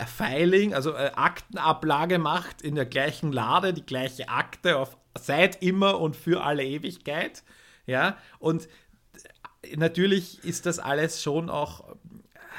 Filing, 0.06 0.74
also 0.74 0.94
äh, 0.94 1.12
Aktenablage 1.16 2.20
macht 2.20 2.62
in 2.62 2.76
der 2.76 2.86
gleichen 2.86 3.32
Lade, 3.32 3.74
die 3.74 3.86
gleiche 3.86 4.30
Akte 4.30 4.78
auf 4.78 4.98
seit 5.20 5.62
immer 5.62 6.00
und 6.00 6.16
für 6.16 6.44
alle 6.44 6.64
Ewigkeit. 6.64 7.44
Ja, 7.86 8.18
und 8.40 8.68
natürlich 9.76 10.44
ist 10.44 10.66
das 10.66 10.80
alles 10.80 11.22
schon 11.22 11.50
auch, 11.50 11.96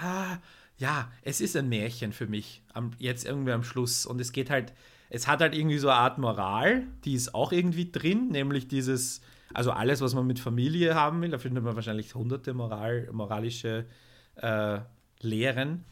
ah, 0.01 0.39
ja, 0.77 1.11
es 1.23 1.41
ist 1.41 1.57
ein 1.57 1.69
Märchen 1.69 2.13
für 2.13 2.27
mich, 2.27 2.63
am, 2.73 2.93
jetzt 2.99 3.25
irgendwie 3.25 3.53
am 3.53 3.65
Schluss. 3.65 4.07
Und 4.07 4.21
es 4.21 4.33
geht 4.33 4.51
halt, 4.51 4.73
es 5.15 5.29
hat 5.29 5.41
halt 5.41 5.55
irgendwie 5.55 5.79
so 5.79 5.89
eine 5.89 5.99
Art 5.99 6.19
Moral, 6.19 6.89
die 7.05 7.15
ist 7.15 7.37
auch 7.37 7.53
irgendwie 7.53 7.93
drin, 7.93 8.31
nämlich 8.31 8.67
dieses, 8.67 9.21
also 9.55 9.71
alles, 9.71 10.01
was 10.01 10.13
man 10.13 10.27
mit 10.27 10.41
Familie 10.41 10.97
haben 10.97 11.23
will, 11.23 11.31
da 11.31 11.39
findet 11.39 11.63
man 11.63 11.77
wahrscheinlich 11.77 12.17
hunderte 12.17 12.53
Moral, 12.53 13.09
moralische 13.13 13.87
äh, 14.35 14.81
Lehren. 15.21 15.85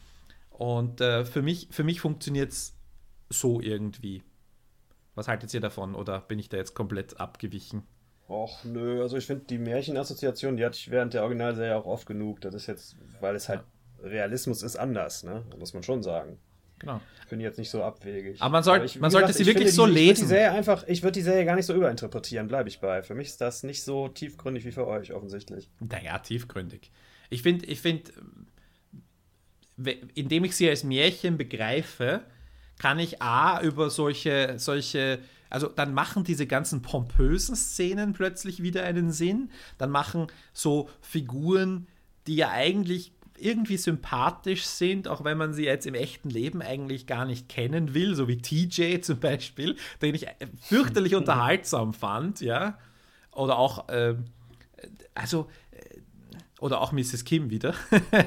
Und 0.49 0.99
äh, 0.99 1.23
für 1.23 1.41
mich, 1.41 1.69
für 1.71 1.85
mich 1.85 2.01
funktioniert 2.01 2.51
es 2.51 2.75
so 3.29 3.61
irgendwie. 3.61 4.23
Was 5.15 5.29
haltet 5.29 5.53
ihr 5.53 5.61
davon? 5.61 5.95
Oder 5.95 6.19
bin 6.19 6.37
ich 6.37 6.49
da 6.49 6.57
jetzt 6.57 6.73
komplett 6.73 7.17
abgewichen? 7.21 7.83
Och, 8.27 8.65
nö, 8.65 9.01
also 9.01 9.15
ich 9.15 9.25
finde 9.25 9.45
die 9.45 9.57
Märchenassoziation, 9.57 10.57
die 10.57 10.65
hatte 10.65 10.77
ich 10.77 10.91
während 10.91 11.13
der 11.13 11.21
Originalserie 11.21 11.77
auch 11.77 11.85
oft 11.85 12.05
genug. 12.05 12.41
Das 12.41 12.53
ist 12.53 12.67
jetzt, 12.67 12.97
weil 13.21 13.35
es 13.35 13.47
halt 13.47 13.63
Realismus 14.01 14.63
ist 14.63 14.75
anders, 14.75 15.23
ne? 15.23 15.45
Muss 15.57 15.73
man 15.73 15.81
schon 15.81 16.03
sagen. 16.03 16.39
Genau. 16.83 16.99
Finde 17.27 17.45
ich 17.45 17.49
jetzt 17.49 17.57
nicht 17.57 17.69
so 17.69 17.81
abwegig. 17.81 18.41
Aber 18.41 18.51
man, 18.51 18.63
soll, 18.63 18.83
ich, 18.83 18.99
man 18.99 19.09
sollte 19.09 19.27
gesagt, 19.27 19.37
sie 19.37 19.43
ich 19.43 19.47
wirklich 19.47 19.73
finde 19.73 19.75
so 19.75 19.85
die, 19.87 19.91
Ich 19.93 19.97
würde 19.97 20.03
die 20.03 20.09
lesen. 20.09 20.27
Serie 20.27 20.51
einfach, 20.51 20.83
ich 20.87 21.01
würde 21.01 21.13
die 21.13 21.21
Serie 21.21 21.45
gar 21.45 21.55
nicht 21.55 21.65
so 21.65 21.73
überinterpretieren, 21.73 22.47
bleibe 22.47 22.67
ich 22.67 22.81
bei. 22.81 23.01
Für 23.03 23.15
mich 23.15 23.29
ist 23.29 23.41
das 23.41 23.63
nicht 23.63 23.83
so 23.83 24.09
tiefgründig 24.09 24.65
wie 24.65 24.71
für 24.73 24.85
euch 24.85 25.13
offensichtlich. 25.13 25.69
Naja, 25.79 26.19
tiefgründig. 26.19 26.91
Ich 27.29 27.41
finde, 27.41 27.65
ich 27.65 27.79
finde, 27.79 28.11
indem 30.13 30.43
ich 30.43 30.55
sie 30.55 30.69
als 30.69 30.83
Märchen 30.83 31.37
begreife, 31.37 32.21
kann 32.77 32.99
ich 32.99 33.21
A 33.21 33.61
über 33.61 33.89
solche, 33.89 34.55
solche, 34.57 35.19
also 35.49 35.67
dann 35.67 35.93
machen 35.93 36.25
diese 36.25 36.45
ganzen 36.45 36.81
pompösen 36.81 37.55
Szenen 37.55 38.13
plötzlich 38.13 38.61
wieder 38.61 38.83
einen 38.83 39.11
Sinn. 39.11 39.49
Dann 39.77 39.89
machen 39.89 40.27
so 40.51 40.89
Figuren, 41.01 41.87
die 42.27 42.35
ja 42.35 42.51
eigentlich 42.51 43.13
irgendwie 43.43 43.77
sympathisch 43.77 44.65
sind, 44.65 45.07
auch 45.07 45.23
wenn 45.23 45.37
man 45.37 45.53
sie 45.53 45.65
jetzt 45.65 45.85
im 45.85 45.95
echten 45.95 46.29
Leben 46.29 46.61
eigentlich 46.61 47.07
gar 47.07 47.25
nicht 47.25 47.49
kennen 47.49 47.93
will, 47.93 48.15
so 48.15 48.27
wie 48.27 48.37
TJ 48.37 48.99
zum 49.01 49.19
Beispiel, 49.19 49.75
den 50.01 50.15
ich 50.15 50.27
fürchterlich 50.61 51.15
unterhaltsam 51.15 51.93
fand, 51.93 52.41
ja. 52.41 52.77
Oder 53.31 53.57
auch, 53.57 53.89
äh, 53.89 54.15
also, 55.15 55.49
äh, 55.71 55.99
oder 56.59 56.81
auch 56.81 56.91
Mrs. 56.91 57.25
Kim 57.25 57.49
wieder. 57.49 57.73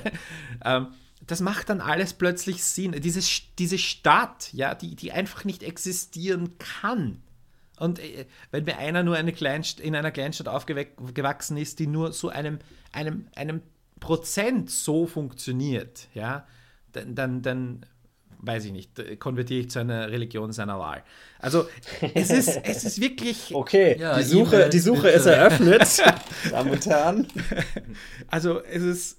ähm, 0.65 0.89
das 1.27 1.41
macht 1.41 1.71
dann 1.71 1.81
alles 1.81 2.15
plötzlich 2.15 2.63
Sinn. 2.63 2.93
Diese, 2.93 3.21
diese 3.59 3.79
Stadt, 3.79 4.53
ja, 4.53 4.75
die, 4.75 4.95
die 4.95 5.13
einfach 5.13 5.45
nicht 5.45 5.63
existieren 5.63 6.59
kann. 6.59 7.23
Und 7.79 7.99
äh, 7.99 8.27
wenn 8.51 8.65
mir 8.65 8.79
einer 8.79 9.03
nur 9.03 9.17
eine 9.17 9.33
Kleinst 9.33 9.81
in 9.81 9.95
einer 9.95 10.11
Kleinstadt 10.11 10.49
aufgewachsen 10.49 11.57
ist, 11.57 11.79
die 11.79 11.87
nur 11.87 12.13
so 12.13 12.29
einem, 12.29 12.59
einem, 12.93 13.29
einem 13.35 13.63
Prozent 14.07 14.71
so 14.71 15.07
funktioniert, 15.07 16.09
ja, 16.15 16.47
dann, 16.93 17.15
dann, 17.15 17.43
dann 17.43 17.87
weiß 18.39 18.67
ich 18.67 18.73
nicht, 18.73 19.19
konvertiere 19.19 19.61
ich 19.63 19.71
zu 19.71 19.79
einer 19.81 20.11
Religion 20.11 20.53
seiner 20.53 20.79
Wahl. 20.79 21.03
Also 21.39 21.67
es 22.15 22.31
ist, 22.31 22.49
es 22.65 22.85
ist 22.85 23.01
wirklich. 23.01 23.55
Okay, 23.55 23.97
Ja, 23.99 24.17
die 24.19 24.23
Suche, 24.25 24.69
die 24.69 24.79
Suche 24.79 25.03
bitte. 25.03 25.15
ist 25.17 25.27
eröffnet, 25.27 26.03
Damen 26.51 26.71
und 26.71 26.87
Herren. 26.87 27.27
Also 28.29 28.63
es 28.63 28.83
ist. 28.83 29.19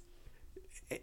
äh, 0.88 0.94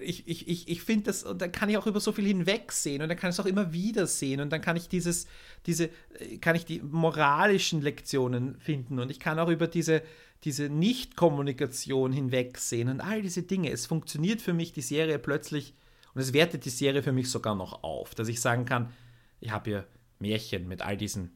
Ich, 0.00 0.28
ich, 0.28 0.48
ich, 0.48 0.68
ich 0.68 0.82
finde 0.82 1.04
das, 1.04 1.24
und 1.24 1.40
dann 1.40 1.50
kann 1.50 1.68
ich 1.70 1.76
auch 1.78 1.86
über 1.86 1.98
so 2.00 2.12
viel 2.12 2.26
hinwegsehen 2.26 3.00
und 3.02 3.08
dann 3.08 3.16
kann 3.18 3.30
ich 3.30 3.36
es 3.36 3.40
auch 3.40 3.46
immer 3.46 3.72
wieder 3.72 4.06
sehen 4.06 4.40
und 4.40 4.50
dann 4.50 4.60
kann 4.60 4.76
ich 4.76 4.88
dieses, 4.88 5.26
diese, 5.66 5.84
äh, 6.18 6.38
kann 6.40 6.56
ich 6.56 6.64
die 6.66 6.80
moralischen 6.82 7.80
Lektionen 7.82 8.56
finden 8.60 8.98
und 9.00 9.10
ich 9.10 9.18
kann 9.18 9.38
auch 9.38 9.48
über 9.48 9.66
diese, 9.66 10.02
diese 10.44 10.68
Nicht-Kommunikation 10.68 12.12
hinwegsehen 12.12 12.88
und 12.88 13.00
all 13.00 13.22
diese 13.22 13.42
Dinge. 13.42 13.70
Es 13.70 13.86
funktioniert 13.86 14.42
für 14.42 14.52
mich 14.52 14.72
die 14.72 14.82
Serie 14.82 15.18
plötzlich 15.18 15.74
und 16.14 16.20
es 16.20 16.32
wertet 16.32 16.64
die 16.64 16.70
Serie 16.70 17.02
für 17.02 17.12
mich 17.12 17.30
sogar 17.30 17.54
noch 17.54 17.82
auf, 17.82 18.14
dass 18.14 18.28
ich 18.28 18.40
sagen 18.40 18.64
kann, 18.64 18.92
ich 19.40 19.50
habe 19.50 19.70
hier 19.70 19.86
Märchen 20.18 20.68
mit 20.68 20.82
all 20.82 20.96
diesen 20.96 21.32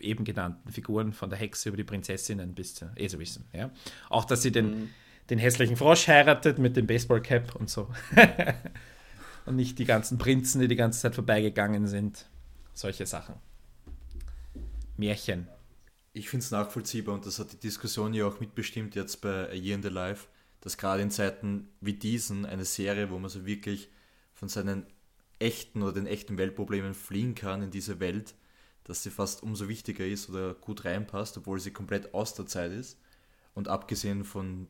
eben 0.00 0.24
genannten 0.24 0.70
Figuren 0.70 1.12
von 1.12 1.30
der 1.30 1.38
Hexe 1.38 1.68
über 1.68 1.76
die 1.76 1.84
Prinzessinnen 1.84 2.54
bis 2.54 2.74
zu 2.74 2.90
eh 2.96 3.08
so 3.08 3.18
wissen. 3.18 3.44
Ja? 3.52 3.70
Auch, 4.08 4.24
dass 4.24 4.42
sie 4.42 4.52
den, 4.52 4.90
den 5.30 5.38
hässlichen 5.38 5.76
Frosch 5.76 6.08
heiratet 6.08 6.58
mit 6.58 6.76
dem 6.76 6.86
Baseballcap 6.86 7.54
und 7.56 7.68
so. 7.68 7.88
und 9.46 9.56
nicht 9.56 9.78
die 9.78 9.84
ganzen 9.84 10.16
Prinzen, 10.16 10.60
die 10.60 10.68
die 10.68 10.76
ganze 10.76 11.00
Zeit 11.00 11.14
vorbeigegangen 11.14 11.86
sind. 11.86 12.26
Solche 12.72 13.06
Sachen. 13.06 13.34
Märchen. 14.96 15.48
Ich 16.16 16.30
finde 16.30 16.44
es 16.44 16.52
nachvollziehbar 16.52 17.16
und 17.16 17.26
das 17.26 17.40
hat 17.40 17.52
die 17.52 17.58
Diskussion 17.58 18.14
ja 18.14 18.24
auch 18.24 18.38
mitbestimmt 18.38 18.94
jetzt 18.94 19.20
bei 19.20 19.50
A 19.50 19.52
Year 19.52 19.74
in 19.74 19.82
the 19.82 19.88
Life, 19.88 20.28
dass 20.60 20.78
gerade 20.78 21.02
in 21.02 21.10
Zeiten 21.10 21.68
wie 21.80 21.94
diesen 21.94 22.46
eine 22.46 22.64
Serie, 22.64 23.10
wo 23.10 23.18
man 23.18 23.28
so 23.28 23.44
wirklich 23.44 23.90
von 24.32 24.48
seinen 24.48 24.86
echten 25.40 25.82
oder 25.82 25.92
den 25.92 26.06
echten 26.06 26.38
Weltproblemen 26.38 26.94
fliehen 26.94 27.34
kann 27.34 27.62
in 27.62 27.72
diese 27.72 27.98
Welt, 27.98 28.36
dass 28.84 29.02
sie 29.02 29.10
fast 29.10 29.42
umso 29.42 29.68
wichtiger 29.68 30.06
ist 30.06 30.30
oder 30.30 30.54
gut 30.54 30.84
reinpasst, 30.84 31.36
obwohl 31.36 31.58
sie 31.58 31.72
komplett 31.72 32.14
aus 32.14 32.34
der 32.34 32.46
Zeit 32.46 32.70
ist. 32.70 32.96
Und 33.52 33.66
abgesehen 33.66 34.24
von 34.24 34.68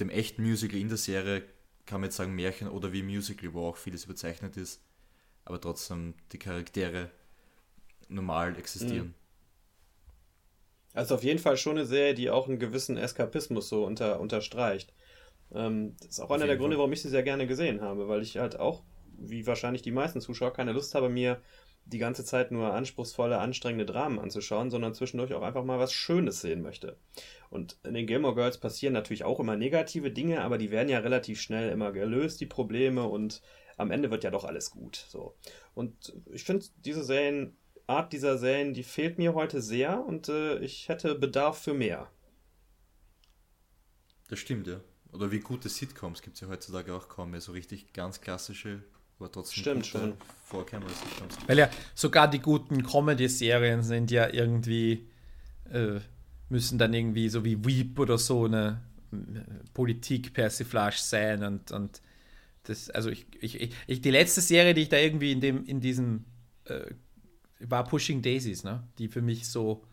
dem 0.00 0.10
echten 0.10 0.42
Musical 0.42 0.80
in 0.80 0.88
der 0.88 0.98
Serie 0.98 1.44
kann 1.86 2.00
man 2.00 2.08
jetzt 2.08 2.16
sagen 2.16 2.34
Märchen 2.34 2.68
oder 2.68 2.92
wie 2.92 3.04
Musical, 3.04 3.54
wo 3.54 3.68
auch 3.68 3.76
vieles 3.76 4.04
überzeichnet 4.06 4.56
ist, 4.56 4.82
aber 5.44 5.60
trotzdem 5.60 6.14
die 6.32 6.38
Charaktere 6.38 7.10
normal 8.08 8.56
existieren. 8.58 9.14
Also 10.94 11.14
auf 11.14 11.24
jeden 11.24 11.38
Fall 11.38 11.56
schon 11.56 11.76
eine 11.76 11.86
Serie, 11.86 12.14
die 12.14 12.30
auch 12.30 12.48
einen 12.48 12.58
gewissen 12.58 12.96
Eskapismus 12.96 13.68
so 13.68 13.84
unter, 13.84 14.20
unterstreicht. 14.20 14.92
Ähm, 15.54 15.96
das 15.98 16.08
ist 16.08 16.20
auch 16.20 16.24
Auf 16.24 16.32
einer 16.32 16.46
der 16.46 16.56
Gründe, 16.56 16.76
Fall. 16.76 16.80
warum 16.80 16.92
ich 16.92 17.02
sie 17.02 17.08
sehr 17.08 17.22
gerne 17.22 17.46
gesehen 17.46 17.80
habe, 17.80 18.08
weil 18.08 18.22
ich 18.22 18.38
halt 18.38 18.58
auch, 18.58 18.82
wie 19.18 19.46
wahrscheinlich 19.46 19.82
die 19.82 19.92
meisten 19.92 20.20
Zuschauer, 20.20 20.52
keine 20.52 20.72
Lust 20.72 20.94
habe, 20.94 21.08
mir 21.08 21.40
die 21.84 21.98
ganze 21.98 22.24
Zeit 22.24 22.52
nur 22.52 22.72
anspruchsvolle, 22.72 23.38
anstrengende 23.38 23.86
Dramen 23.86 24.20
anzuschauen, 24.20 24.70
sondern 24.70 24.94
zwischendurch 24.94 25.34
auch 25.34 25.42
einfach 25.42 25.64
mal 25.64 25.78
was 25.78 25.92
Schönes 25.92 26.40
sehen 26.40 26.62
möchte. 26.62 26.96
Und 27.50 27.76
in 27.84 27.94
den 27.94 28.06
Gilmore 28.06 28.34
Girls 28.34 28.58
passieren 28.58 28.92
natürlich 28.94 29.24
auch 29.24 29.40
immer 29.40 29.56
negative 29.56 30.10
Dinge, 30.10 30.42
aber 30.42 30.58
die 30.58 30.70
werden 30.70 30.88
ja 30.88 31.00
relativ 31.00 31.40
schnell 31.40 31.70
immer 31.70 31.92
gelöst, 31.92 32.40
die 32.40 32.46
Probleme, 32.46 33.04
und 33.04 33.42
am 33.76 33.90
Ende 33.90 34.10
wird 34.10 34.22
ja 34.22 34.30
doch 34.30 34.44
alles 34.44 34.70
gut. 34.70 35.04
So. 35.08 35.34
Und 35.74 36.14
ich 36.32 36.44
finde, 36.44 36.66
diese 36.84 37.02
Serien, 37.02 37.56
Art 37.86 38.12
dieser 38.12 38.38
Serien, 38.38 38.74
die 38.74 38.82
fehlt 38.82 39.18
mir 39.18 39.34
heute 39.34 39.60
sehr 39.60 40.04
und 40.04 40.28
äh, 40.28 40.58
ich 40.58 40.88
hätte 40.88 41.14
Bedarf 41.14 41.58
für 41.62 41.74
mehr. 41.74 42.10
Das 44.28 44.38
stimmt, 44.38 44.66
ja. 44.66 44.80
Oder 45.12 45.30
wie 45.30 45.40
gute 45.40 45.68
Sitcoms 45.68 46.22
gibt 46.22 46.36
es 46.36 46.40
ja 46.40 46.48
heutzutage 46.48 46.94
auch 46.94 47.08
kaum 47.08 47.32
mehr. 47.32 47.40
So 47.40 47.52
richtig 47.52 47.92
ganz 47.92 48.20
klassische, 48.20 48.82
aber 49.18 49.30
trotzdem 49.30 49.60
Stimmt 49.60 49.82
gute 49.82 49.88
schon. 49.88 50.14
Vorkamera-Sitcoms. 50.44 51.36
Weil 51.46 51.58
ja 51.58 51.70
sogar 51.94 52.28
die 52.28 52.38
guten 52.38 52.82
Comedy-Serien 52.82 53.82
sind 53.82 54.10
ja 54.10 54.28
irgendwie, 54.32 55.06
äh, 55.70 56.00
müssen 56.48 56.78
dann 56.78 56.94
irgendwie 56.94 57.28
so 57.28 57.44
wie 57.44 57.62
Weep 57.62 57.98
oder 57.98 58.16
so 58.16 58.46
eine 58.46 58.80
äh, 59.12 59.16
Politik-Persiflage 59.74 60.96
sein 60.98 61.44
und, 61.44 61.70
und 61.72 62.00
das, 62.64 62.90
also 62.90 63.10
ich, 63.10 63.26
ich, 63.40 63.60
ich, 63.60 63.74
ich, 63.86 64.00
die 64.00 64.10
letzte 64.10 64.40
Serie, 64.40 64.72
die 64.72 64.82
ich 64.82 64.88
da 64.88 64.96
irgendwie 64.96 65.32
in 65.32 65.40
dem, 65.40 65.66
in 65.66 65.80
diesem, 65.80 66.24
äh, 66.64 66.94
war 67.68 67.84
Pushing 67.84 68.22
Daisies, 68.22 68.64
ne? 68.64 68.82
Die 68.98 69.08
für 69.08 69.22
mich 69.22 69.48
so 69.48 69.84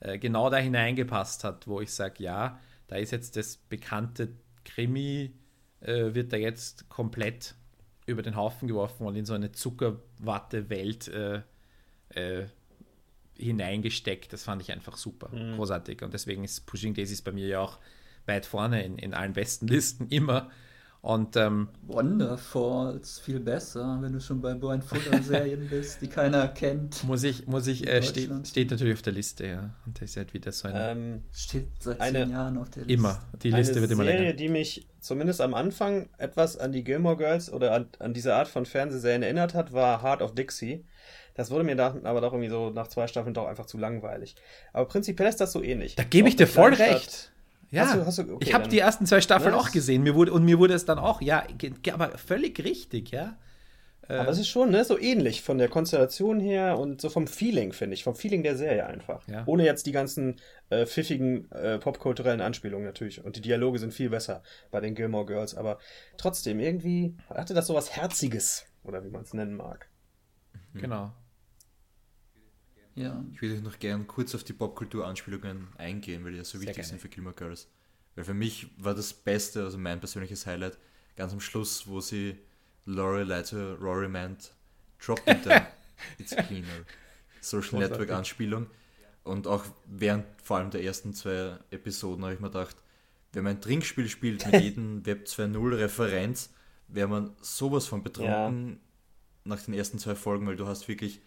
äh, 0.00 0.18
genau 0.18 0.50
da 0.50 0.58
hineingepasst 0.58 1.44
hat, 1.44 1.66
wo 1.66 1.80
ich 1.80 1.92
sage, 1.92 2.22
ja, 2.22 2.60
da 2.86 2.96
ist 2.96 3.10
jetzt 3.10 3.36
das 3.36 3.56
bekannte 3.56 4.28
Krimi, 4.64 5.34
äh, 5.80 6.14
wird 6.14 6.32
da 6.32 6.36
jetzt 6.36 6.88
komplett 6.88 7.54
über 8.06 8.22
den 8.22 8.36
Haufen 8.36 8.68
geworfen 8.68 9.06
und 9.06 9.16
in 9.16 9.26
so 9.26 9.34
eine 9.34 9.52
Zuckerwatte-Welt 9.52 11.08
äh, 11.08 11.42
äh, 12.10 12.46
hineingesteckt. 13.36 14.32
Das 14.32 14.44
fand 14.44 14.62
ich 14.62 14.72
einfach 14.72 14.96
super, 14.96 15.28
großartig. 15.56 16.02
Und 16.02 16.14
deswegen 16.14 16.42
ist 16.44 16.66
Pushing 16.66 16.94
Daisies 16.94 17.22
bei 17.22 17.32
mir 17.32 17.46
ja 17.46 17.60
auch 17.60 17.78
weit 18.26 18.46
vorne 18.46 18.82
in, 18.82 18.98
in 18.98 19.14
allen 19.14 19.34
besten 19.34 19.68
Listen 19.68 20.06
immer. 20.10 20.50
Und 21.00 21.36
ähm, 21.36 21.68
Wonderfalls, 21.86 23.20
viel 23.20 23.40
besser, 23.40 23.98
wenn 24.00 24.12
du 24.12 24.20
schon 24.20 24.40
bei 24.40 24.54
Brian 24.54 24.82
Fuller 24.82 25.22
Serien 25.22 25.68
bist, 25.68 26.02
die 26.02 26.08
keiner 26.08 26.48
kennt. 26.48 27.04
muss 27.04 27.22
ich, 27.22 27.46
muss 27.46 27.66
ich, 27.66 27.86
äh, 27.86 28.02
steht, 28.02 28.30
steht 28.46 28.70
natürlich 28.70 28.94
auf 28.94 29.02
der 29.02 29.12
Liste, 29.12 29.46
ja. 29.46 29.70
Und 29.86 30.00
das 30.00 30.10
ist 30.10 30.16
halt 30.16 30.34
wieder 30.34 30.50
so 30.52 30.68
eine. 30.68 30.90
Ähm, 30.90 31.22
Steht 31.32 31.68
seit 31.80 32.00
Eine- 32.00 32.22
zehn 32.24 32.30
Jahren 32.32 32.58
auf 32.58 32.70
der 32.70 32.82
Liste. 32.84 32.92
immer. 32.94 33.20
Die 33.42 33.48
eine 33.48 33.58
Liste 33.58 33.80
wird 33.80 33.90
immer 33.92 34.04
Serie, 34.04 34.20
länger. 34.20 34.32
die 34.34 34.48
mich 34.48 34.86
zumindest 35.00 35.40
am 35.40 35.54
Anfang 35.54 36.08
etwas 36.18 36.56
an 36.58 36.72
die 36.72 36.82
Gilmore 36.84 37.16
Girls 37.16 37.52
oder 37.52 37.72
an, 37.74 37.86
an 38.00 38.12
diese 38.12 38.34
Art 38.34 38.48
von 38.48 38.66
Fernsehserien 38.66 39.22
erinnert 39.22 39.54
hat, 39.54 39.72
war 39.72 40.02
Heart 40.02 40.20
of 40.22 40.34
Dixie. 40.34 40.84
Das 41.34 41.52
wurde 41.52 41.62
mir 41.62 41.76
da, 41.76 41.94
aber 42.02 42.20
doch 42.20 42.32
irgendwie 42.32 42.50
so 42.50 42.70
nach 42.70 42.88
zwei 42.88 43.06
Staffeln 43.06 43.32
doch 43.34 43.46
einfach 43.46 43.66
zu 43.66 43.78
langweilig. 43.78 44.34
Aber 44.72 44.86
prinzipiell 44.88 45.28
ist 45.28 45.40
das 45.40 45.52
so 45.52 45.62
ähnlich. 45.62 45.94
Da 45.94 46.02
gebe 46.02 46.28
ich 46.28 46.34
dir 46.34 46.44
eine 46.46 46.52
voll 46.52 46.72
Kleinstadt- 46.72 46.96
recht. 46.96 47.32
Ja, 47.70 47.82
Hast 47.84 47.94
du- 47.96 48.06
hast 48.06 48.18
du- 48.18 48.34
okay, 48.34 48.44
ich 48.46 48.54
habe 48.54 48.68
die 48.68 48.78
ersten 48.78 49.04
zwei 49.06 49.20
Staffeln 49.20 49.52
Ja, 49.52 49.60
auch 49.60 49.70
gesehen. 49.70 50.02
Mir 50.02 50.14
wurde, 50.14 50.32
und 50.32 50.44
mir 50.44 50.58
wurde 50.58 50.74
es 50.74 50.84
dann 50.86 50.98
auch, 50.98 51.20
ja, 51.20 51.44
aber 51.92 52.16
völlig 52.18 52.62
richtig, 52.64 53.10
ja. 53.10 53.36
Aber 54.10 54.30
es 54.30 54.38
ist 54.38 54.48
schon 54.48 54.70
ne, 54.70 54.86
so 54.86 54.98
ähnlich 54.98 55.42
von 55.42 55.58
der 55.58 55.68
Konstellation 55.68 56.40
her 56.40 56.78
und 56.78 56.98
so 57.02 57.10
vom 57.10 57.26
Feeling, 57.26 57.74
finde 57.74 57.92
ich. 57.92 58.04
Vom 58.04 58.14
Feeling 58.14 58.42
der 58.42 58.56
Serie 58.56 58.86
einfach. 58.86 59.28
Ja. 59.28 59.42
Ohne 59.44 59.66
jetzt 59.66 59.84
die 59.84 59.92
ganzen 59.92 60.36
äh, 60.70 60.86
pfiffigen 60.86 61.50
äh, 61.52 61.76
popkulturellen 61.78 62.40
Anspielungen 62.40 62.86
natürlich. 62.86 63.22
Und 63.22 63.36
die 63.36 63.42
Dialoge 63.42 63.78
sind 63.78 63.92
viel 63.92 64.08
besser 64.08 64.42
bei 64.70 64.80
den 64.80 64.94
Gilmore 64.94 65.26
Girls. 65.26 65.54
Aber 65.54 65.76
trotzdem, 66.16 66.58
irgendwie 66.58 67.16
hatte 67.28 67.52
das 67.52 67.66
so 67.66 67.74
was 67.74 67.94
Herziges. 67.96 68.64
Oder 68.82 69.04
wie 69.04 69.10
man 69.10 69.24
es 69.24 69.34
nennen 69.34 69.54
mag. 69.56 69.90
Genau. 70.72 71.12
Ja. 72.98 73.24
Ich 73.32 73.40
würde 73.40 73.62
noch 73.62 73.78
gern 73.78 74.08
kurz 74.08 74.34
auf 74.34 74.42
die 74.42 74.52
Popkultur-Anspielungen 74.52 75.68
eingehen, 75.78 76.24
weil 76.24 76.32
die 76.32 76.38
ja 76.38 76.44
so 76.44 76.58
Sehr 76.58 76.62
wichtig 76.62 76.76
gerne. 76.76 76.88
sind 76.88 77.00
für 77.00 77.08
Gilmore 77.08 77.34
Girls. 77.34 77.68
Weil 78.16 78.24
für 78.24 78.34
mich 78.34 78.70
war 78.76 78.94
das 78.94 79.12
Beste, 79.12 79.62
also 79.62 79.78
mein 79.78 80.00
persönliches 80.00 80.46
Highlight, 80.46 80.76
ganz 81.14 81.32
am 81.32 81.40
Schluss, 81.40 81.86
wo 81.86 82.00
sie 82.00 82.36
Lorelei 82.86 83.42
zu 83.42 83.74
Rory 83.74 84.08
meint, 84.08 84.52
drop 84.98 85.20
it 85.28 85.46
down, 85.46 85.62
it's 86.18 86.34
cleaner. 86.34 86.66
Social. 87.40 87.78
Network-Anspielung. 87.78 88.66
Und 89.22 89.46
auch 89.46 89.64
während 89.86 90.24
vor 90.42 90.56
allem 90.56 90.70
der 90.70 90.82
ersten 90.82 91.14
zwei 91.14 91.56
Episoden 91.70 92.24
habe 92.24 92.34
ich 92.34 92.40
mir 92.40 92.48
gedacht, 92.48 92.76
wenn 93.32 93.44
man 93.44 93.56
ein 93.56 93.60
Trinkspiel 93.60 94.08
spielt 94.08 94.44
mit 94.44 94.60
jedem 94.60 95.06
Web 95.06 95.26
2.0 95.26 95.76
Referenz, 95.78 96.50
wäre 96.88 97.06
man 97.06 97.36
sowas 97.40 97.86
von 97.86 98.02
betrunken 98.02 98.80
nach 99.44 99.62
den 99.62 99.74
ersten 99.74 99.98
zwei 99.98 100.16
Folgen, 100.16 100.46
weil 100.48 100.56
du 100.56 100.66
hast 100.66 100.88
wirklich 100.88 101.20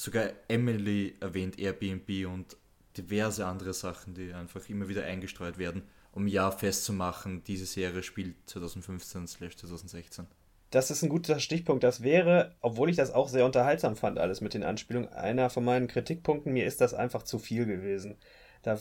sogar 0.00 0.30
Emily 0.48 1.14
erwähnt, 1.20 1.58
Airbnb 1.58 2.26
und 2.26 2.56
diverse 2.96 3.44
andere 3.44 3.74
Sachen, 3.74 4.14
die 4.14 4.32
einfach 4.32 4.66
immer 4.70 4.88
wieder 4.88 5.04
eingestreut 5.04 5.58
werden, 5.58 5.82
um 6.12 6.26
ja 6.26 6.50
festzumachen, 6.50 7.44
diese 7.44 7.66
Serie 7.66 8.02
spielt 8.02 8.34
2015/2016. 8.48 10.24
Das 10.70 10.90
ist 10.90 11.02
ein 11.02 11.10
guter 11.10 11.38
Stichpunkt. 11.38 11.84
Das 11.84 12.02
wäre, 12.02 12.54
obwohl 12.60 12.88
ich 12.88 12.96
das 12.96 13.12
auch 13.12 13.28
sehr 13.28 13.44
unterhaltsam 13.44 13.94
fand, 13.94 14.18
alles 14.18 14.40
mit 14.40 14.54
den 14.54 14.62
Anspielungen, 14.62 15.10
einer 15.10 15.50
von 15.50 15.64
meinen 15.64 15.86
Kritikpunkten. 15.88 16.52
Mir 16.52 16.64
ist 16.64 16.80
das 16.80 16.94
einfach 16.94 17.22
zu 17.22 17.38
viel 17.38 17.66
gewesen. 17.66 18.16
Da, 18.62 18.78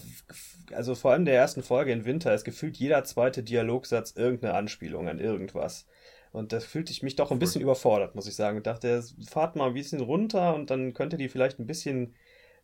also 0.71 0.95
vor 0.95 1.11
allem 1.11 1.25
der 1.25 1.35
ersten 1.35 1.63
Folge 1.63 1.91
in 1.91 2.05
Winter 2.05 2.33
ist 2.33 2.45
gefühlt 2.45 2.77
jeder 2.77 3.03
zweite 3.03 3.43
Dialogsatz 3.43 4.13
irgendeine 4.15 4.53
Anspielung 4.53 5.09
an 5.09 5.19
irgendwas. 5.19 5.85
Und 6.31 6.53
da 6.53 6.59
fühlte 6.59 6.91
ich 6.91 7.01
mich 7.01 7.15
doch 7.15 7.31
ein 7.31 7.39
bisschen 7.39 7.61
überfordert, 7.61 8.15
muss 8.15 8.27
ich 8.27 8.35
sagen. 8.35 8.57
Ich 8.57 8.63
dachte, 8.63 9.03
fahrt 9.27 9.55
mal 9.55 9.67
ein 9.67 9.73
bisschen 9.73 10.01
runter 10.01 10.53
und 10.53 10.69
dann 10.69 10.93
könnte 10.93 11.17
die 11.17 11.29
vielleicht 11.29 11.59
ein 11.59 11.65
bisschen 11.65 12.13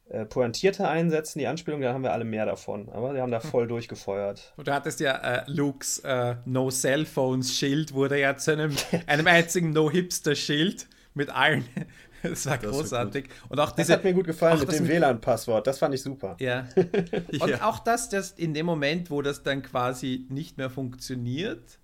äh, 0.07 0.25
pointierter 0.25 0.87
einsetzen, 0.87 1.39
die 1.39 1.47
Anspielung, 1.47 1.81
dann 1.81 1.95
haben 1.95 2.03
wir 2.03 2.13
alle 2.13 2.25
mehr 2.25 2.45
davon. 2.45 2.89
Aber 2.89 3.13
die 3.13 3.21
haben 3.21 3.31
da 3.31 3.39
voll 3.39 3.67
durchgefeuert. 3.67 4.53
Und 4.55 4.67
du 4.67 4.73
hattest 4.73 4.99
ja 4.99 5.15
äh, 5.15 5.43
Lukes 5.47 5.99
äh, 5.99 6.35
No 6.45 6.69
Cell 6.69 7.05
Phones 7.05 7.57
Schild, 7.57 7.93
wurde 7.93 8.19
ja 8.19 8.37
zu 8.37 8.51
einem, 8.51 8.75
einem 9.07 9.25
einzigen 9.25 9.71
No 9.71 9.89
Hipster 9.89 10.35
Schild 10.35 10.87
mit 11.13 11.29
allen. 11.29 11.65
Das 12.23 12.47
war 12.47 12.57
das 12.57 12.71
großartig. 12.71 13.29
Und 13.49 13.59
auch 13.59 13.69
diese, 13.73 13.89
das 13.89 13.97
hat 13.97 14.03
mir 14.03 14.15
gut 14.15 14.25
gefallen 14.25 14.59
mit 14.59 14.71
dem 14.71 14.87
WLAN-Passwort. 14.87 15.67
Das 15.67 15.77
fand 15.77 15.93
ich 15.93 16.01
super. 16.01 16.35
Ja. 16.39 16.67
Und 16.75 17.49
ja. 17.49 17.69
auch 17.69 17.77
das, 17.77 18.09
dass 18.09 18.31
in 18.31 18.55
dem 18.55 18.65
Moment, 18.65 19.11
wo 19.11 19.21
das 19.21 19.43
dann 19.43 19.61
quasi 19.61 20.25
nicht 20.29 20.57
mehr 20.57 20.71
funktioniert 20.71 21.77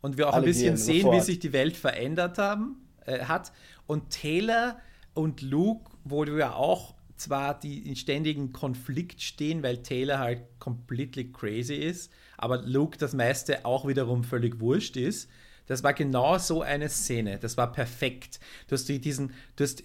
und 0.00 0.16
wir 0.16 0.28
auch 0.28 0.34
Alle 0.34 0.44
ein 0.44 0.46
bisschen 0.46 0.76
sehen, 0.76 1.02
sofort. 1.02 1.16
wie 1.16 1.20
sich 1.20 1.38
die 1.38 1.52
Welt 1.52 1.76
verändert 1.76 2.38
haben, 2.38 2.76
äh, 3.06 3.24
hat. 3.24 3.52
Und 3.86 4.10
Taylor 4.10 4.78
und 5.14 5.42
Luke, 5.42 5.90
wo 6.04 6.24
du 6.24 6.38
ja 6.38 6.54
auch 6.54 6.94
zwar 7.16 7.58
die 7.58 7.86
in 7.86 7.96
ständigen 7.96 8.52
Konflikt 8.52 9.20
stehen, 9.20 9.62
weil 9.62 9.82
Taylor 9.82 10.18
halt 10.18 10.42
completely 10.58 11.30
crazy 11.30 11.74
ist, 11.74 12.10
aber 12.38 12.62
Luke 12.62 12.96
das 12.96 13.12
meiste 13.12 13.64
auch 13.66 13.86
wiederum 13.86 14.24
völlig 14.24 14.60
wurscht 14.60 14.96
ist. 14.96 15.28
Das 15.66 15.84
war 15.84 15.92
genau 15.92 16.38
so 16.38 16.62
eine 16.62 16.88
Szene. 16.88 17.38
Das 17.38 17.56
war 17.56 17.70
perfekt. 17.70 18.40
Du 18.66 18.72
hast 18.72 18.88
diesen, 18.88 19.32
du 19.54 19.64
hast, 19.64 19.84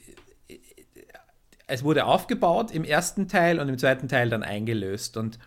es 1.67 1.83
wurde 1.83 2.05
aufgebaut 2.05 2.71
im 2.71 2.83
ersten 2.83 3.27
Teil 3.27 3.59
und 3.59 3.69
im 3.69 3.77
zweiten 3.77 4.07
Teil 4.07 4.29
dann 4.29 4.41
eingelöst. 4.41 5.17
Und 5.17 5.37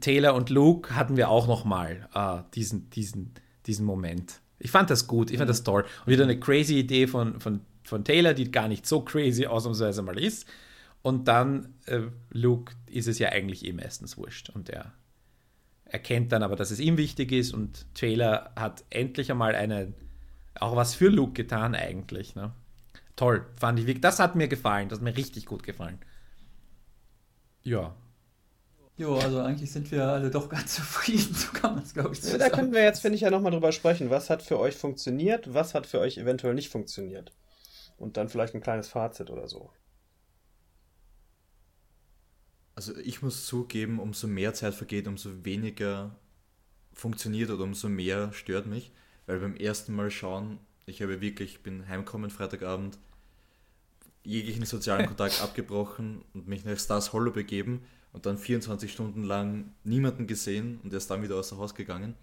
Taylor 0.00 0.34
und 0.34 0.50
Luke 0.50 0.94
hatten 0.94 1.16
wir 1.16 1.30
auch 1.30 1.48
noch 1.48 1.64
mal 1.64 2.08
äh, 2.14 2.42
diesen, 2.54 2.90
diesen, 2.90 3.34
diesen 3.66 3.84
Moment. 3.84 4.40
Ich 4.58 4.70
fand 4.70 4.90
das 4.90 5.06
gut, 5.06 5.30
ich 5.30 5.38
fand 5.38 5.50
das 5.50 5.64
toll. 5.64 5.84
Und 6.04 6.12
wieder 6.12 6.24
eine 6.24 6.38
crazy 6.38 6.78
Idee 6.78 7.06
von, 7.06 7.40
von, 7.40 7.60
von 7.82 8.04
Taylor, 8.04 8.34
die 8.34 8.50
gar 8.50 8.68
nicht 8.68 8.86
so 8.86 9.02
crazy 9.02 9.46
ausnahmsweise 9.46 10.02
mal 10.02 10.18
ist. 10.18 10.46
Und 11.02 11.28
dann, 11.28 11.74
äh, 11.86 12.00
Luke, 12.30 12.74
ist 12.86 13.06
es 13.06 13.18
ja 13.18 13.28
eigentlich 13.28 13.64
eh 13.64 13.72
meistens 13.72 14.16
wurscht. 14.16 14.50
Und 14.50 14.70
er 14.70 14.92
erkennt 15.84 16.32
dann 16.32 16.42
aber, 16.42 16.56
dass 16.56 16.70
es 16.70 16.80
ihm 16.80 16.96
wichtig 16.96 17.32
ist. 17.32 17.52
Und 17.52 17.86
Taylor 17.94 18.50
hat 18.56 18.84
endlich 18.90 19.30
einmal 19.30 19.54
eine, 19.54 19.92
auch 20.54 20.74
was 20.74 20.94
für 20.94 21.08
Luke 21.08 21.34
getan, 21.34 21.74
eigentlich. 21.74 22.34
Ne? 22.34 22.52
Toll, 23.14 23.46
fand 23.58 23.78
ich. 23.78 24.00
Das 24.00 24.18
hat 24.18 24.36
mir 24.36 24.48
gefallen. 24.48 24.88
Das 24.88 24.98
hat 24.98 25.04
mir 25.04 25.16
richtig 25.16 25.46
gut 25.46 25.62
gefallen. 25.62 25.98
Ja. 27.62 27.94
Jo, 28.98 29.16
also 29.18 29.40
eigentlich 29.40 29.70
sind 29.70 29.90
wir 29.90 30.04
alle 30.04 30.30
doch 30.30 30.48
ganz 30.48 30.74
zufrieden, 30.76 31.34
so 31.34 31.52
kann 31.52 31.74
man 31.74 31.84
es, 31.84 31.92
glaube 31.92 32.14
ich, 32.14 32.22
sagen. 32.22 32.38
Da 32.38 32.48
könnten 32.48 32.72
wir 32.72 32.82
jetzt, 32.82 33.00
finde 33.00 33.16
ich, 33.16 33.22
ja 33.22 33.30
nochmal 33.30 33.52
drüber 33.52 33.72
sprechen. 33.72 34.10
Was 34.10 34.30
hat 34.30 34.42
für 34.42 34.58
euch 34.58 34.74
funktioniert, 34.74 35.52
was 35.52 35.74
hat 35.74 35.86
für 35.86 36.00
euch 36.00 36.16
eventuell 36.16 36.54
nicht 36.54 36.70
funktioniert? 36.70 37.32
Und 37.98 38.16
dann 38.16 38.28
vielleicht 38.28 38.54
ein 38.54 38.62
kleines 38.62 38.88
Fazit 38.88 39.30
oder 39.30 39.48
so. 39.48 39.70
Also 42.74 42.96
ich 42.98 43.22
muss 43.22 43.46
zugeben, 43.46 43.98
umso 44.00 44.26
mehr 44.26 44.52
Zeit 44.52 44.74
vergeht, 44.74 45.08
umso 45.08 45.44
weniger 45.44 46.14
funktioniert 46.92 47.50
oder 47.50 47.64
umso 47.64 47.88
mehr 47.88 48.32
stört 48.32 48.66
mich. 48.66 48.92
Weil 49.26 49.40
beim 49.40 49.56
ersten 49.56 49.94
Mal 49.94 50.10
schauen, 50.10 50.58
ich 50.86 51.02
habe 51.02 51.20
wirklich, 51.20 51.62
bin 51.62 51.88
heimgekommen 51.88 52.30
Freitagabend, 52.30 52.98
jeglichen 54.24 54.64
sozialen 54.64 55.06
Kontakt 55.06 55.40
abgebrochen 55.42 56.22
und 56.32 56.48
mich 56.48 56.64
nach 56.64 56.78
Stars 56.78 57.12
Hollow 57.12 57.32
begeben 57.32 57.82
und 58.16 58.26
dann 58.26 58.36
24 58.36 58.90
Stunden 58.90 59.22
lang 59.22 59.72
niemanden 59.84 60.26
gesehen 60.26 60.80
und 60.82 60.92
erst 60.92 61.08
dann 61.12 61.22
wieder 61.22 61.36
außer 61.36 61.56
Haus 61.56 61.76
gegangen. 61.76 62.16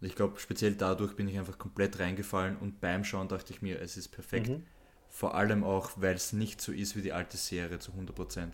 Und 0.00 0.06
ich 0.06 0.14
glaube, 0.14 0.38
speziell 0.38 0.74
dadurch 0.74 1.16
bin 1.16 1.26
ich 1.28 1.38
einfach 1.38 1.56
komplett 1.56 1.98
reingefallen 1.98 2.58
und 2.58 2.82
beim 2.82 3.04
Schauen 3.04 3.28
dachte 3.28 3.54
ich 3.54 3.62
mir, 3.62 3.80
es 3.80 3.96
ist 3.96 4.08
perfekt. 4.08 4.50
Mhm. 4.50 4.64
Vor 5.08 5.34
allem 5.34 5.64
auch, 5.64 5.92
weil 5.96 6.16
es 6.16 6.34
nicht 6.34 6.60
so 6.60 6.72
ist 6.72 6.96
wie 6.96 7.00
die 7.00 7.12
alte 7.12 7.38
Serie 7.38 7.78
zu 7.78 7.92
100% 7.92 8.48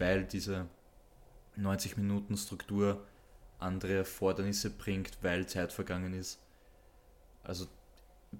weil 0.00 0.24
diese 0.24 0.66
90 1.56 1.96
Minuten 1.98 2.36
Struktur 2.36 3.06
andere 3.58 3.98
Erfordernisse 3.98 4.70
bringt, 4.70 5.18
weil 5.22 5.46
Zeit 5.46 5.72
vergangen 5.72 6.14
ist. 6.14 6.40
Also 7.44 7.66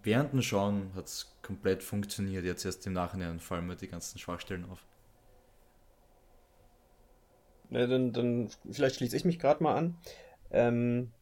während 0.02 0.32
dem 0.32 0.42
Schauen 0.42 0.92
hat 0.94 1.06
es 1.06 1.36
komplett 1.42 1.82
funktioniert. 1.82 2.44
Jetzt 2.44 2.64
erst 2.64 2.86
im 2.86 2.94
Nachhinein 2.94 3.38
fallen 3.38 3.66
mir 3.66 3.76
die 3.76 3.88
ganzen 3.88 4.18
Schwachstellen 4.18 4.64
auf. 4.64 4.84
Ja, 7.70 7.86
dann, 7.86 8.12
dann 8.12 8.50
vielleicht 8.70 8.96
schließe 8.96 9.16
ich 9.16 9.24
mich 9.24 9.38
gerade 9.38 9.62
mal 9.62 9.76
an. 9.76 9.96
Ähm, 10.50 11.12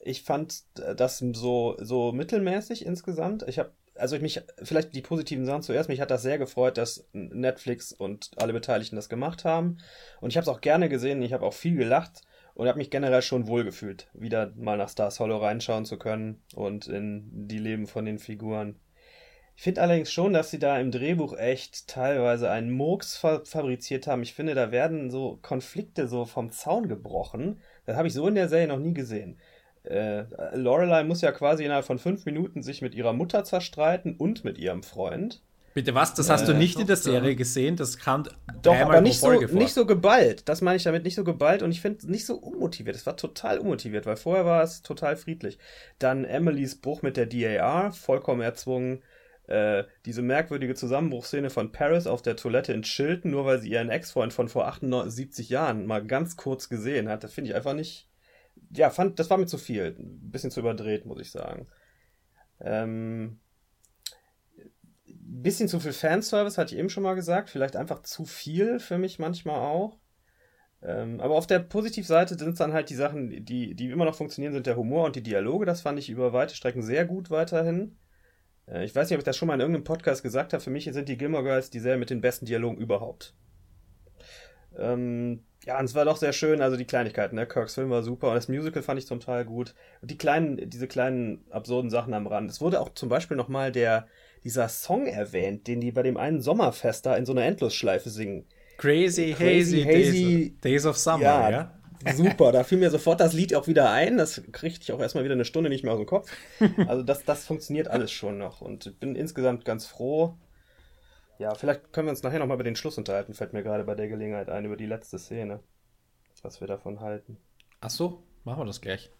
ich 0.00 0.22
fand 0.22 0.64
das 0.74 1.18
so, 1.18 1.76
so 1.80 2.12
mittelmäßig 2.12 2.84
insgesamt. 2.84 3.44
Ich 3.48 3.58
habe 3.58 3.72
also 3.98 4.16
ich 4.16 4.22
mich, 4.22 4.42
vielleicht 4.62 4.94
die 4.94 5.02
positiven 5.02 5.46
Sachen 5.46 5.62
zuerst, 5.62 5.88
mich 5.88 6.00
hat 6.00 6.10
das 6.10 6.22
sehr 6.22 6.38
gefreut, 6.38 6.76
dass 6.76 7.08
Netflix 7.12 7.92
und 7.92 8.30
alle 8.36 8.52
Beteiligten 8.52 8.96
das 8.96 9.08
gemacht 9.08 9.44
haben. 9.44 9.78
Und 10.20 10.30
ich 10.30 10.36
habe 10.36 10.42
es 10.42 10.48
auch 10.48 10.60
gerne 10.60 10.88
gesehen, 10.88 11.22
ich 11.22 11.32
habe 11.32 11.44
auch 11.44 11.54
viel 11.54 11.76
gelacht 11.76 12.22
und 12.54 12.68
habe 12.68 12.78
mich 12.78 12.90
generell 12.90 13.22
schon 13.22 13.46
wohlgefühlt, 13.46 14.08
wieder 14.14 14.52
mal 14.56 14.76
nach 14.76 14.88
Stars 14.88 15.20
Hollow 15.20 15.38
reinschauen 15.38 15.84
zu 15.84 15.98
können 15.98 16.42
und 16.54 16.86
in 16.88 17.48
die 17.48 17.58
Leben 17.58 17.86
von 17.86 18.04
den 18.04 18.18
Figuren. 18.18 18.76
Ich 19.56 19.62
finde 19.62 19.80
allerdings 19.80 20.12
schon, 20.12 20.34
dass 20.34 20.50
sie 20.50 20.58
da 20.58 20.78
im 20.78 20.90
Drehbuch 20.90 21.36
echt 21.36 21.88
teilweise 21.88 22.50
einen 22.50 22.70
Murks 22.70 23.16
fabriziert 23.16 24.06
haben. 24.06 24.22
Ich 24.22 24.34
finde, 24.34 24.54
da 24.54 24.70
werden 24.70 25.10
so 25.10 25.38
Konflikte 25.40 26.08
so 26.08 26.26
vom 26.26 26.50
Zaun 26.50 26.88
gebrochen. 26.88 27.58
Das 27.86 27.96
habe 27.96 28.06
ich 28.06 28.14
so 28.14 28.28
in 28.28 28.34
der 28.34 28.48
Serie 28.48 28.68
noch 28.68 28.78
nie 28.78 28.94
gesehen 28.94 29.38
äh, 29.88 30.24
Lorelei 30.54 31.04
muss 31.04 31.20
ja 31.20 31.32
quasi 31.32 31.64
innerhalb 31.64 31.84
von 31.84 31.98
fünf 31.98 32.26
Minuten 32.26 32.62
sich 32.62 32.82
mit 32.82 32.94
ihrer 32.94 33.12
Mutter 33.12 33.44
zerstreiten 33.44 34.16
und 34.16 34.44
mit 34.44 34.58
ihrem 34.58 34.82
Freund. 34.82 35.42
Bitte 35.74 35.94
was? 35.94 36.14
Das 36.14 36.30
hast 36.30 36.44
äh, 36.44 36.46
du 36.46 36.54
nicht 36.54 36.80
in 36.80 36.86
der 36.86 36.96
Serie 36.96 37.36
gesehen? 37.36 37.76
Das 37.76 37.98
kam 37.98 38.24
doch, 38.62 38.74
aber 38.74 39.02
nicht 39.02 39.20
so, 39.20 39.30
nicht 39.30 39.74
so 39.74 39.84
geballt. 39.84 40.48
Das 40.48 40.62
meine 40.62 40.76
ich 40.76 40.84
damit 40.84 41.04
nicht 41.04 41.14
so 41.14 41.22
geballt 41.22 41.62
und 41.62 41.70
ich 41.70 41.82
finde 41.82 42.10
nicht 42.10 42.24
so 42.24 42.36
unmotiviert. 42.36 42.96
Es 42.96 43.04
war 43.04 43.16
total 43.16 43.58
unmotiviert, 43.58 44.06
weil 44.06 44.16
vorher 44.16 44.46
war 44.46 44.62
es 44.62 44.82
total 44.82 45.16
friedlich. 45.16 45.58
Dann 45.98 46.24
Emilys 46.24 46.80
Bruch 46.80 47.02
mit 47.02 47.18
der 47.18 47.26
DAR, 47.26 47.92
vollkommen 47.92 48.40
erzwungen. 48.40 49.02
Äh, 49.46 49.84
diese 50.04 50.22
merkwürdige 50.22 50.74
Zusammenbruchsszene 50.74 51.50
von 51.50 51.70
Paris 51.70 52.06
auf 52.06 52.20
der 52.20 52.36
Toilette 52.36 52.72
in 52.72 52.82
Chilton, 52.82 53.30
nur 53.30 53.44
weil 53.44 53.60
sie 53.60 53.70
ihren 53.70 53.90
Ex-Freund 53.90 54.32
von 54.32 54.48
vor 54.48 54.66
78 54.66 55.48
Jahren 55.48 55.86
mal 55.86 56.04
ganz 56.04 56.36
kurz 56.36 56.68
gesehen 56.68 57.08
hat, 57.08 57.22
das 57.22 57.32
finde 57.32 57.50
ich 57.50 57.56
einfach 57.56 57.74
nicht, 57.74 58.10
ja, 58.70 58.90
fand, 58.90 59.18
das 59.18 59.30
war 59.30 59.38
mir 59.38 59.46
zu 59.46 59.58
viel. 59.58 59.94
Ein 59.98 60.30
bisschen 60.30 60.50
zu 60.50 60.60
überdreht, 60.60 61.06
muss 61.06 61.20
ich 61.20 61.30
sagen. 61.30 61.68
Ähm, 62.60 63.38
bisschen 65.04 65.68
zu 65.68 65.78
viel 65.78 65.92
Fanservice, 65.92 66.58
hatte 66.58 66.74
ich 66.74 66.80
eben 66.80 66.90
schon 66.90 67.02
mal 67.02 67.14
gesagt. 67.14 67.50
Vielleicht 67.50 67.76
einfach 67.76 68.02
zu 68.02 68.24
viel 68.24 68.80
für 68.80 68.98
mich 68.98 69.18
manchmal 69.18 69.60
auch. 69.60 69.98
Ähm, 70.82 71.20
aber 71.20 71.34
auf 71.34 71.46
der 71.46 71.60
Positivseite 71.60 72.36
sind 72.36 72.52
es 72.52 72.58
dann 72.58 72.72
halt 72.72 72.90
die 72.90 72.94
Sachen, 72.94 73.44
die, 73.44 73.74
die 73.74 73.90
immer 73.90 74.04
noch 74.04 74.14
funktionieren, 74.14 74.52
sind 74.52 74.66
der 74.66 74.76
Humor 74.76 75.04
und 75.04 75.16
die 75.16 75.22
Dialoge. 75.22 75.66
Das 75.66 75.82
fand 75.82 75.98
ich 75.98 76.10
über 76.10 76.32
weite 76.32 76.54
Strecken 76.54 76.82
sehr 76.82 77.04
gut 77.04 77.30
weiterhin. 77.30 77.96
Äh, 78.70 78.84
ich 78.84 78.94
weiß 78.94 79.08
nicht, 79.08 79.16
ob 79.16 79.20
ich 79.20 79.24
das 79.24 79.36
schon 79.36 79.48
mal 79.48 79.54
in 79.54 79.60
irgendeinem 79.60 79.84
Podcast 79.84 80.22
gesagt 80.22 80.52
habe. 80.52 80.62
Für 80.62 80.70
mich 80.70 80.84
sind 80.84 81.08
die 81.08 81.16
Gilmore 81.16 81.44
Girls 81.44 81.70
die 81.70 81.80
Serie 81.80 81.98
mit 81.98 82.10
den 82.10 82.20
besten 82.20 82.46
Dialogen 82.46 82.78
überhaupt. 82.78 83.34
Ähm, 84.78 85.40
ja, 85.64 85.78
und 85.78 85.86
es 85.86 85.94
war 85.94 86.04
doch 86.04 86.16
sehr 86.16 86.32
schön, 86.32 86.60
also 86.60 86.76
die 86.76 86.84
Kleinigkeiten, 86.84 87.34
ne? 87.34 87.46
Kirks 87.46 87.74
Film 87.74 87.90
war 87.90 88.02
super 88.02 88.28
und 88.28 88.34
das 88.34 88.48
Musical 88.48 88.82
fand 88.82 89.00
ich 89.00 89.06
zum 89.06 89.20
Teil 89.20 89.44
gut. 89.44 89.74
Und 90.00 90.10
die 90.10 90.18
kleinen, 90.18 90.70
diese 90.70 90.86
kleinen 90.86 91.44
absurden 91.50 91.90
Sachen 91.90 92.14
am 92.14 92.26
Rand. 92.26 92.50
Es 92.50 92.60
wurde 92.60 92.80
auch 92.80 92.90
zum 92.94 93.08
Beispiel 93.08 93.36
nochmal 93.36 93.72
der, 93.72 94.06
dieser 94.44 94.68
Song 94.68 95.06
erwähnt, 95.06 95.66
den 95.66 95.80
die 95.80 95.92
bei 95.92 96.02
dem 96.02 96.16
einen 96.16 96.40
Sommerfest 96.40 97.06
da 97.06 97.16
in 97.16 97.26
so 97.26 97.32
einer 97.32 97.44
Endlosschleife 97.44 98.10
singen. 98.10 98.46
Crazy, 98.76 99.32
Crazy, 99.32 99.82
Hazy, 99.82 99.84
Days, 99.84 100.60
Days 100.60 100.86
of 100.86 100.98
Summer, 100.98 101.22
ja, 101.22 101.50
ja? 101.50 101.78
Super, 102.14 102.52
da 102.52 102.64
fiel 102.64 102.78
mir 102.78 102.90
sofort 102.90 103.20
das 103.20 103.32
Lied 103.32 103.54
auch 103.54 103.66
wieder 103.66 103.90
ein. 103.90 104.16
Das 104.16 104.42
kriegte 104.52 104.80
ich 104.82 104.92
auch 104.92 105.00
erstmal 105.00 105.24
wieder 105.24 105.34
eine 105.34 105.44
Stunde 105.44 105.68
nicht 105.70 105.84
mehr 105.84 105.92
aus 105.92 105.98
dem 105.98 106.06
Kopf. 106.06 106.30
Also 106.86 107.02
das, 107.02 107.24
das 107.24 107.44
funktioniert 107.46 107.88
alles 107.88 108.10
schon 108.12 108.38
noch 108.38 108.60
und 108.60 108.86
ich 108.86 108.98
bin 108.98 109.16
insgesamt 109.16 109.64
ganz 109.64 109.86
froh, 109.86 110.36
ja, 111.38 111.54
vielleicht 111.54 111.92
können 111.92 112.06
wir 112.06 112.10
uns 112.12 112.22
nachher 112.22 112.38
nochmal 112.38 112.54
über 112.56 112.64
den 112.64 112.76
Schluss 112.76 112.96
unterhalten, 112.98 113.34
fällt 113.34 113.52
mir 113.52 113.62
gerade 113.62 113.84
bei 113.84 113.94
der 113.94 114.08
Gelegenheit 114.08 114.48
ein, 114.48 114.64
über 114.64 114.76
die 114.76 114.86
letzte 114.86 115.18
Szene. 115.18 115.60
Was 116.42 116.60
wir 116.60 116.66
davon 116.68 117.00
halten. 117.00 117.38
Ach 117.80 117.90
so, 117.90 118.22
machen 118.44 118.60
wir 118.60 118.66
das 118.66 118.80
gleich. 118.80 119.10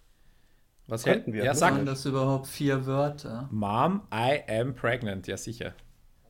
Was 0.86 1.03
Könnten 1.03 1.32
wir. 1.32 1.44
Ja, 1.44 1.53
Ne? 1.53 1.59
sag 1.59 1.74
Waren 1.74 1.86
das 1.86 2.07
überhaupt 2.07 2.47
vier 2.47 2.86
Wörter? 2.86 3.48
Mom, 3.51 4.03
I 4.15 4.40
am 4.48 4.74
pregnant. 4.74 5.27
Ja, 5.27 5.36
sicher. 5.36 5.74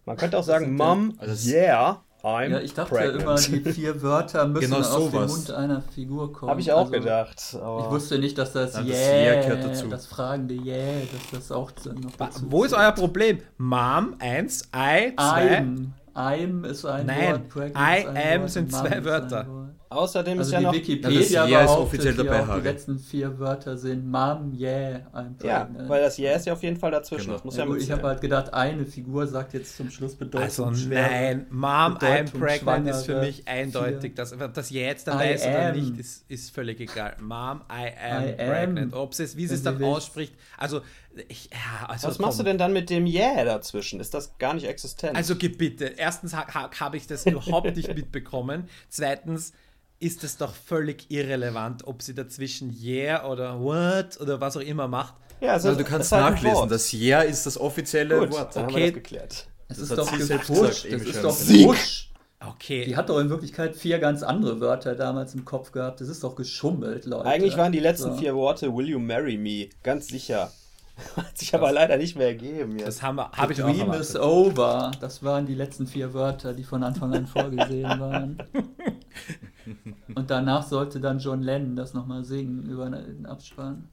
Man 0.07 0.17
könnte 0.17 0.39
auch 0.39 0.43
sagen, 0.45 0.75
Mom, 0.75 1.15
Also- 1.19 1.51
yeah, 1.51 2.05
I'm 2.23 2.51
Ja, 2.51 2.59
ich 2.61 2.75
dachte 2.75 2.95
pregnant. 2.95 3.23
immer, 3.23 3.35
die 3.37 3.61
vier 3.73 4.03
Wörter 4.03 4.47
müssen 4.49 4.71
Genau 4.73 4.79
aus 4.87 5.11
dem. 5.11 5.27
Mund 5.27 5.51
einer 5.51 5.83
Figur 5.83 6.33
kommen. 6.33 6.51
Habe 6.51 6.61
ich 6.61 6.73
auch 6.73 6.79
Also, 6.81 6.93
gedacht. 6.93 7.57
Aber 7.63 7.81
Ich 7.85 7.91
wusste 7.91 8.19
nicht, 8.19 8.37
dass 8.39 8.53
das 8.53 8.73
Ja, 8.75 8.81
das 8.81 8.89
Yeah, 8.89 9.15
Yeah 9.35 9.43
gehört 9.43 9.65
dazu. 9.65 9.89
das 9.89 10.07
fragende 10.07 10.55
Yeah, 10.55 11.01
dass 11.13 11.31
das 11.41 11.53
auch 11.53 11.71
noch 11.85 12.13
dazu 12.19 12.43
Wo 12.51 12.65
ist 12.65 12.73
euer 12.75 12.93
Problem? 12.93 13.39
Mom, 13.59 14.17
1, 14.19 14.63
I, 14.75 15.13
2. 15.15 15.15
I'm. 15.19 15.87
I'm 16.15 16.65
ist 16.65 16.85
ein 16.87 17.07
Nein, 17.07 17.33
Wort, 17.33 17.49
pregnant 17.51 17.77
I 17.77 18.07
am 18.35 18.49
sind 18.49 18.73
Mom 18.73 18.81
zwei 18.81 19.05
Wörter. 19.05 19.47
Außerdem 19.89 20.41
ist 20.41 20.47
Also 20.47 20.53
ja 20.53 20.59
die 20.59 20.65
noch. 20.67 20.73
Wikipedia 20.75 21.21
das 21.43 21.51
Yeah 21.51 21.65
ist 21.65 21.71
offiziell 21.71 22.15
dabei, 22.15 22.59
die 22.59 22.65
letzten 22.65 22.99
vier 22.99 23.39
Wörter 23.39 23.77
sind 23.79 24.11
Mom, 24.11 24.53
Yeah, 24.59 25.07
I'm 25.15 25.35
Ja, 25.47 25.65
pregnant. 25.65 25.89
weil 25.89 26.03
das 26.03 26.19
Yeah 26.19 26.37
ist 26.37 26.47
ja 26.47 26.53
auf 26.55 26.63
jeden 26.63 26.77
Fall 26.77 26.91
dazwischen. 26.91 27.27
Genau. 27.27 27.35
Das 27.35 27.45
muss 27.45 27.57
ja, 27.57 27.65
ja, 27.65 27.71
gut, 27.71 27.81
ich 27.83 27.91
habe 27.91 28.03
halt 28.03 28.21
gedacht, 28.21 28.53
eine 28.53 28.85
Figur 28.85 29.27
sagt 29.27 29.55
jetzt 29.55 29.77
zum 29.77 29.91
Schluss 29.91 30.17
Bedeutung 30.17 30.43
Also 30.43 30.71
nein, 30.89 31.47
Mom, 31.51 31.63
I 31.63 31.71
am 31.79 31.95
Bedeutung 31.95 32.41
pregnant 32.41 32.89
ist 32.89 32.97
für 33.03 33.05
schwangere 33.13 33.27
mich 33.27 33.47
eindeutig. 33.49 34.15
Das, 34.17 34.35
das 34.53 34.71
jetzt 34.71 35.07
dann 35.09 35.19
I 35.19 35.23
weiß 35.23 35.43
oder 35.47 35.69
am. 35.69 35.77
nicht, 35.77 35.99
ist, 35.99 36.25
ist 36.31 36.51
völlig 36.55 36.81
egal. 36.81 37.17
Mom, 37.21 37.61
I 37.71 37.91
am 38.13 38.25
I 38.29 38.33
pregnant. 38.33 38.93
Ob 38.95 39.13
es, 39.13 39.37
wie 39.37 39.45
sie 39.47 39.51
Wenn 39.51 39.55
es 39.57 39.63
dann 39.63 39.83
ausspricht. 39.85 40.35
Also, 40.59 40.81
ich, 41.29 41.49
ja, 41.51 41.87
also 41.89 42.09
Was 42.09 42.19
machst 42.19 42.39
du 42.39 42.43
komm. 42.43 42.47
denn 42.51 42.59
dann 42.59 42.73
mit 42.75 42.91
dem 42.91 43.07
Yeah 43.07 43.45
dazwischen? 43.45 44.01
Ist 44.01 44.13
das 44.15 44.37
gar 44.39 44.53
nicht 44.53 44.67
existent? 44.67 45.17
Also 45.17 45.37
gib 45.37 45.57
bitte. 45.59 45.85
Erstens 45.97 46.35
ha 46.35 46.45
ha 46.53 46.71
habe 46.81 46.97
ich 46.99 47.07
das 47.07 47.25
überhaupt 47.25 47.75
nicht 47.75 47.89
mitbekommen. 47.95 48.69
Zweitens 48.91 49.53
ist 49.99 50.25
es 50.25 50.37
doch 50.37 50.55
völlig 50.55 51.11
irrelevant, 51.11 51.87
ob 51.87 52.03
sie 52.03 52.15
dazwischen 52.15 52.75
yeah 52.83 53.27
oder 53.27 53.61
what 53.61 54.21
oder 54.21 54.41
was 54.41 54.57
auch 54.57 54.61
immer 54.63 54.89
macht. 54.89 55.15
ja, 55.41 55.53
also, 55.53 55.69
Also 55.69 55.81
du 55.83 55.89
kannst 55.89 56.13
ein 56.13 56.21
nachlesen, 56.35 56.69
das 56.69 56.93
Yeah 56.93 57.23
ist 57.23 57.47
das 57.47 57.59
offizielle 57.59 58.19
Gut, 58.19 58.33
Wort. 58.33 58.55
dann 58.57 58.65
haben 58.65 58.71
Okay. 58.73 58.81
wir 58.85 58.87
das 58.93 58.95
geklärt. 58.95 59.49
Es 59.69 59.79
Das 59.79 59.91
ist 59.91 59.99
doch 59.99 60.13
gesagt, 60.17 60.49
Das 60.51 60.59
ist 61.03 61.25
doch 61.25 61.47
gepusht. 61.47 62.11
Okay. 62.39 62.85
Die 62.85 62.97
hat 62.97 63.09
doch 63.09 63.19
in 63.19 63.31
Wirklichkeit 63.31 63.75
vier 63.75 63.99
ganz 63.99 64.23
andere 64.23 64.61
Wörter 64.61 64.95
damals 64.95 65.35
im 65.35 65.45
Kopf 65.47 65.73
gehabt. 65.73 66.01
Das 66.03 66.09
ist 66.09 66.23
doch 66.23 66.37
geschummelt, 66.37 67.07
Leute. 67.07 67.25
Eigentlich 67.27 67.57
waren 67.57 67.73
die 67.73 67.81
letzten 67.81 68.13
So. 68.13 68.17
vier 68.19 68.35
Worte 68.37 68.73
Will 68.77 68.89
you 68.91 68.99
marry 68.99 69.39
me? 69.39 69.71
Ganz 69.83 70.09
sicher. 70.09 70.53
Hat 71.17 71.37
sich 71.37 71.55
aber 71.55 71.73
leider 71.73 71.97
nicht 71.97 72.17
mehr 72.17 72.29
ergeben 72.29 72.79
jetzt. 72.79 72.87
das 72.89 73.03
haben 73.03 73.17
wir, 73.17 73.31
habe 73.33 73.53
ich 73.53 73.63
auch 73.63 73.67
Dream 73.71 73.93
is 73.95 74.15
erwartet. 74.15 74.21
over. 74.23 74.91
Das 75.01 75.23
waren 75.23 75.47
die 75.47 75.55
letzten 75.55 75.87
vier 75.87 76.15
Wörter, 76.15 76.53
die 76.55 76.65
von 76.65 76.83
Anfang 76.83 77.13
an 77.15 77.27
vorgesehen 77.27 77.99
waren. 78.01 78.39
Und 80.15 80.31
danach 80.31 80.67
sollte 80.67 81.01
dann 81.01 81.19
John 81.19 81.43
Lennon 81.43 81.77
das 81.77 81.95
nochmal 81.95 82.25
singen 82.25 82.69
über 82.69 82.89
den 82.91 83.27
Abspann. 83.27 83.89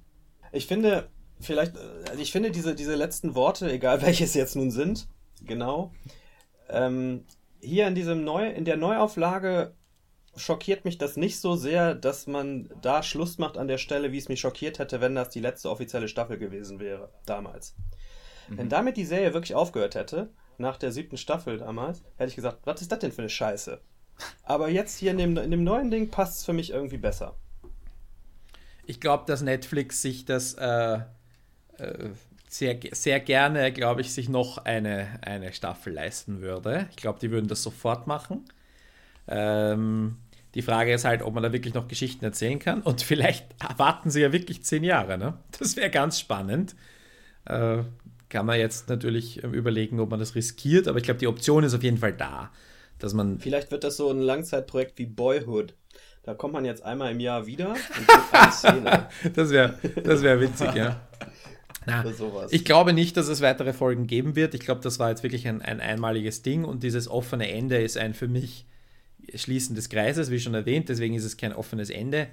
Ich 0.51 0.67
finde, 0.67 1.09
vielleicht, 1.39 1.77
also 2.09 2.21
ich 2.21 2.31
finde 2.31 2.51
diese, 2.51 2.75
diese 2.75 2.95
letzten 2.95 3.35
Worte, 3.35 3.71
egal 3.71 4.01
welche 4.05 4.23
es 4.23 4.33
jetzt 4.33 4.55
nun 4.55 4.71
sind, 4.71 5.07
genau, 5.45 5.91
ähm, 6.69 7.25
hier 7.59 7.87
in 7.87 7.95
diesem 7.95 8.23
Neu, 8.23 8.49
in 8.49 8.65
der 8.65 8.77
Neuauflage 8.77 9.73
schockiert 10.35 10.83
mich 10.83 10.97
das 10.97 11.15
nicht 11.15 11.39
so 11.39 11.55
sehr, 11.55 11.93
dass 11.93 12.27
man 12.27 12.69
da 12.81 13.03
Schluss 13.03 13.37
macht 13.37 13.57
an 13.57 13.67
der 13.67 13.77
Stelle, 13.77 14.11
wie 14.11 14.17
es 14.17 14.29
mich 14.29 14.39
schockiert 14.39 14.79
hätte, 14.79 14.99
wenn 14.99 15.15
das 15.15 15.29
die 15.29 15.39
letzte 15.39 15.69
offizielle 15.69 16.07
Staffel 16.07 16.37
gewesen 16.37 16.79
wäre, 16.79 17.11
damals. 17.25 17.75
Wenn 18.49 18.67
damit 18.67 18.97
die 18.97 19.05
Serie 19.05 19.33
wirklich 19.33 19.55
aufgehört 19.55 19.95
hätte, 19.95 20.29
nach 20.57 20.77
der 20.77 20.91
siebten 20.91 21.17
Staffel 21.17 21.57
damals, 21.57 22.03
hätte 22.17 22.29
ich 22.29 22.35
gesagt, 22.35 22.59
was 22.65 22.81
ist 22.81 22.91
das 22.91 22.99
denn 22.99 23.11
für 23.11 23.21
eine 23.21 23.29
Scheiße? 23.29 23.79
Aber 24.43 24.69
jetzt 24.69 24.97
hier 24.97 25.11
in 25.11 25.17
dem, 25.17 25.37
in 25.37 25.51
dem 25.51 25.63
neuen 25.63 25.91
Ding 25.91 26.09
passt 26.09 26.39
es 26.39 26.45
für 26.45 26.53
mich 26.53 26.71
irgendwie 26.71 26.97
besser. 26.97 27.35
Ich 28.85 28.99
glaube, 28.99 29.23
dass 29.27 29.41
Netflix 29.41 30.01
sich 30.01 30.25
das 30.25 30.53
äh, 30.55 30.99
äh, 31.77 32.09
sehr, 32.47 32.77
sehr 32.91 33.19
gerne, 33.19 33.71
glaube 33.71 34.01
ich, 34.01 34.13
sich 34.13 34.29
noch 34.29 34.59
eine, 34.59 35.19
eine 35.21 35.53
Staffel 35.53 35.93
leisten 35.93 36.41
würde. 36.41 36.87
Ich 36.91 36.97
glaube, 36.97 37.19
die 37.19 37.31
würden 37.31 37.47
das 37.47 37.63
sofort 37.63 38.07
machen. 38.07 38.45
Ähm, 39.27 40.17
die 40.53 40.61
Frage 40.61 40.93
ist 40.93 41.05
halt, 41.05 41.23
ob 41.23 41.33
man 41.33 41.41
da 41.41 41.51
wirklich 41.51 41.73
noch 41.73 41.87
Geschichten 41.87 42.23
erzählen 42.25 42.59
kann. 42.59 42.81
Und 42.81 43.01
vielleicht 43.03 43.45
warten 43.77 44.11
sie 44.11 44.21
ja 44.21 44.31
wirklich 44.31 44.63
zehn 44.63 44.83
Jahre. 44.83 45.17
Ne? 45.17 45.37
Das 45.57 45.75
wäre 45.75 45.89
ganz 45.89 46.19
spannend. 46.19 46.75
Äh, 47.45 47.79
kann 48.29 48.45
man 48.45 48.59
jetzt 48.59 48.89
natürlich 48.89 49.43
ähm, 49.43 49.53
überlegen, 49.53 49.99
ob 49.99 50.09
man 50.09 50.19
das 50.19 50.35
riskiert. 50.35 50.87
Aber 50.87 50.97
ich 50.97 51.03
glaube, 51.03 51.19
die 51.19 51.27
Option 51.27 51.63
ist 51.63 51.73
auf 51.73 51.83
jeden 51.83 51.97
Fall 51.97 52.13
da, 52.13 52.51
dass 53.03 53.13
man 53.13 53.37
Vielleicht 53.39 53.69
wird 53.69 53.83
das 53.83 53.97
so 53.97 54.09
ein 54.09 54.21
Langzeitprojekt 54.21 54.97
wie 54.97 55.05
Boyhood. 55.05 55.75
Da 56.23 56.33
kommt 56.33 56.53
man 56.53 56.63
jetzt 56.63 56.85
einmal 56.85 57.11
im 57.11 57.19
Jahr 57.19 57.45
wieder 57.45 57.71
und 57.71 58.31
eine 58.31 58.51
Szene 58.51 59.09
das 59.35 59.49
wäre 59.49 59.77
das 60.01 60.21
wär 60.21 60.39
witzig, 60.39 60.73
ja. 60.73 61.05
Na, 61.85 62.05
ich 62.49 62.63
glaube 62.63 62.93
nicht, 62.93 63.17
dass 63.17 63.27
es 63.27 63.41
weitere 63.41 63.73
Folgen 63.73 64.07
geben 64.07 64.37
wird. 64.37 64.53
Ich 64.53 64.61
glaube, 64.61 64.79
das 64.79 64.99
war 64.99 65.09
jetzt 65.09 65.21
wirklich 65.21 65.45
ein, 65.49 65.61
ein 65.61 65.81
einmaliges 65.81 66.43
Ding 66.43 66.63
und 66.63 66.81
dieses 66.81 67.09
offene 67.09 67.51
Ende 67.51 67.81
ist 67.81 67.97
ein 67.97 68.13
für 68.13 68.29
mich 68.29 68.65
Schließen 69.35 69.75
des 69.75 69.89
Kreises, 69.89 70.31
wie 70.31 70.39
schon 70.39 70.53
erwähnt, 70.53 70.87
deswegen 70.87 71.13
ist 71.13 71.25
es 71.25 71.35
kein 71.35 71.51
offenes 71.51 71.89
Ende. 71.89 72.27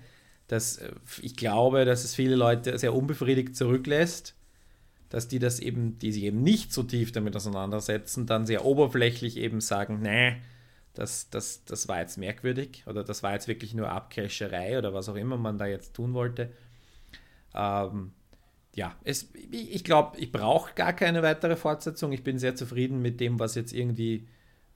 Das, 0.47 0.76
äh, 0.76 0.92
ich 1.20 1.34
glaube, 1.34 1.84
dass 1.84 2.05
es 2.05 2.14
viele 2.14 2.36
Leute 2.36 2.78
sehr 2.78 2.94
unbefriedigt 2.94 3.56
zurücklässt, 3.56 4.36
dass 5.09 5.26
die 5.26 5.40
das 5.40 5.59
eben, 5.59 5.98
die 5.98 6.12
sich 6.12 6.22
eben 6.22 6.42
nicht 6.44 6.72
so 6.72 6.84
tief 6.84 7.10
damit 7.10 7.34
auseinandersetzen, 7.34 8.26
dann 8.26 8.47
sehr 8.47 8.64
oberflächlich 8.64 9.36
eben 9.36 9.60
sagen, 9.60 9.98
nee, 10.01 10.36
das, 10.94 11.30
das, 11.30 11.64
das 11.64 11.88
war 11.88 12.00
jetzt 12.00 12.18
merkwürdig 12.18 12.84
oder 12.86 13.04
das 13.04 13.22
war 13.22 13.32
jetzt 13.32 13.48
wirklich 13.48 13.74
nur 13.74 13.90
Abcasherei 13.90 14.78
oder 14.78 14.92
was 14.92 15.08
auch 15.08 15.14
immer 15.14 15.36
man 15.36 15.58
da 15.58 15.66
jetzt 15.66 15.94
tun 15.94 16.14
wollte. 16.14 16.52
Ähm, 17.54 18.12
ja, 18.74 18.94
es, 19.04 19.30
ich 19.50 19.84
glaube, 19.84 20.18
ich 20.18 20.30
brauche 20.30 20.74
gar 20.74 20.92
keine 20.92 21.22
weitere 21.22 21.56
Fortsetzung. 21.56 22.12
Ich 22.12 22.22
bin 22.22 22.38
sehr 22.38 22.54
zufrieden 22.54 23.02
mit 23.02 23.20
dem, 23.20 23.38
was 23.38 23.54
jetzt 23.54 23.72
irgendwie 23.72 24.28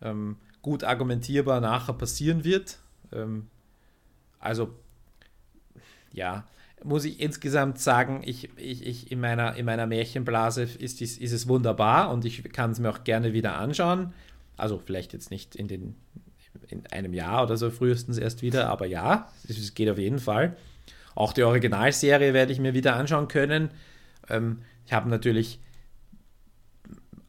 ähm, 0.03 0.36
gut 0.62 0.85
argumentierbar 0.85 1.61
nachher 1.61 1.95
passieren 1.95 2.45
wird. 2.45 2.78
Ähm, 3.12 3.49
also, 4.39 4.74
ja, 6.12 6.47
muss 6.82 7.05
ich 7.05 7.20
insgesamt 7.20 7.78
sagen, 7.78 8.23
ich, 8.24 8.51
ich, 8.59 8.86
ich 8.86 9.11
in, 9.12 9.20
meiner, 9.20 9.57
in 9.57 9.65
meiner 9.65 9.86
Märchenblase 9.86 10.62
ist, 10.62 11.01
ist 11.01 11.32
es 11.32 11.49
wunderbar 11.49 12.11
und 12.11 12.24
ich 12.24 12.43
kann 12.53 12.73
es 12.73 12.78
mir 12.78 12.91
auch 12.91 13.05
gerne 13.05 13.32
wieder 13.32 13.57
anschauen. 13.57 14.12
Also 14.57 14.79
vielleicht 14.79 15.13
jetzt 15.13 15.31
nicht 15.31 15.57
in, 15.57 15.69
den, 15.69 15.95
in 16.69 16.87
einem 16.89 17.15
Jahr 17.15 17.43
oder 17.43 17.57
so 17.57 17.71
frühestens 17.71 18.19
erst 18.19 18.43
wieder, 18.43 18.69
aber 18.69 18.87
ja, 18.87 19.31
es 19.49 19.75
geht 19.75 19.89
auf 19.89 19.99
jeden 19.99 20.19
Fall. 20.19 20.57
Auch 21.15 21.33
die 21.33 21.43
Originalserie 21.43 22.35
werde 22.35 22.53
ich 22.53 22.59
mir 22.59 22.75
wieder 22.75 22.97
anschauen 22.97 23.29
können. 23.29 23.71
Ähm, 24.29 24.59
ich 24.87 24.93
habe 24.93 25.09
natürlich, 25.09 25.61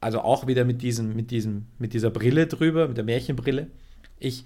also 0.02 0.22
auch 0.22 0.48
wieder 0.48 0.66
mit, 0.66 0.82
diesem, 0.82 1.16
mit, 1.16 1.32
diesem, 1.32 1.68
mit 1.78 1.94
dieser 1.94 2.10
Brille 2.10 2.48
drüber, 2.48 2.88
mit 2.88 2.98
der 2.98 3.04
Märchenbrille. 3.04 3.68
Ich 4.20 4.46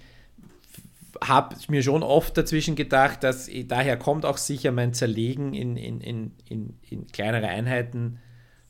habe 1.22 1.56
mir 1.68 1.82
schon 1.82 2.02
oft 2.02 2.36
dazwischen 2.36 2.76
gedacht, 2.76 3.24
dass 3.24 3.50
daher 3.66 3.96
kommt 3.96 4.24
auch 4.24 4.36
sicher 4.36 4.72
mein 4.72 4.94
Zerlegen 4.94 5.54
in, 5.54 5.76
in, 5.76 6.00
in, 6.00 6.32
in, 6.48 6.78
in 6.88 7.06
kleinere 7.08 7.48
Einheiten, 7.48 8.18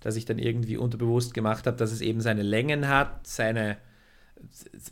dass 0.00 0.16
ich 0.16 0.24
dann 0.24 0.38
irgendwie 0.38 0.76
unterbewusst 0.76 1.34
gemacht 1.34 1.66
habe, 1.66 1.76
dass 1.76 1.92
es 1.92 2.00
eben 2.00 2.20
seine 2.20 2.42
Längen 2.42 2.88
hat, 2.88 3.26
seine 3.26 3.76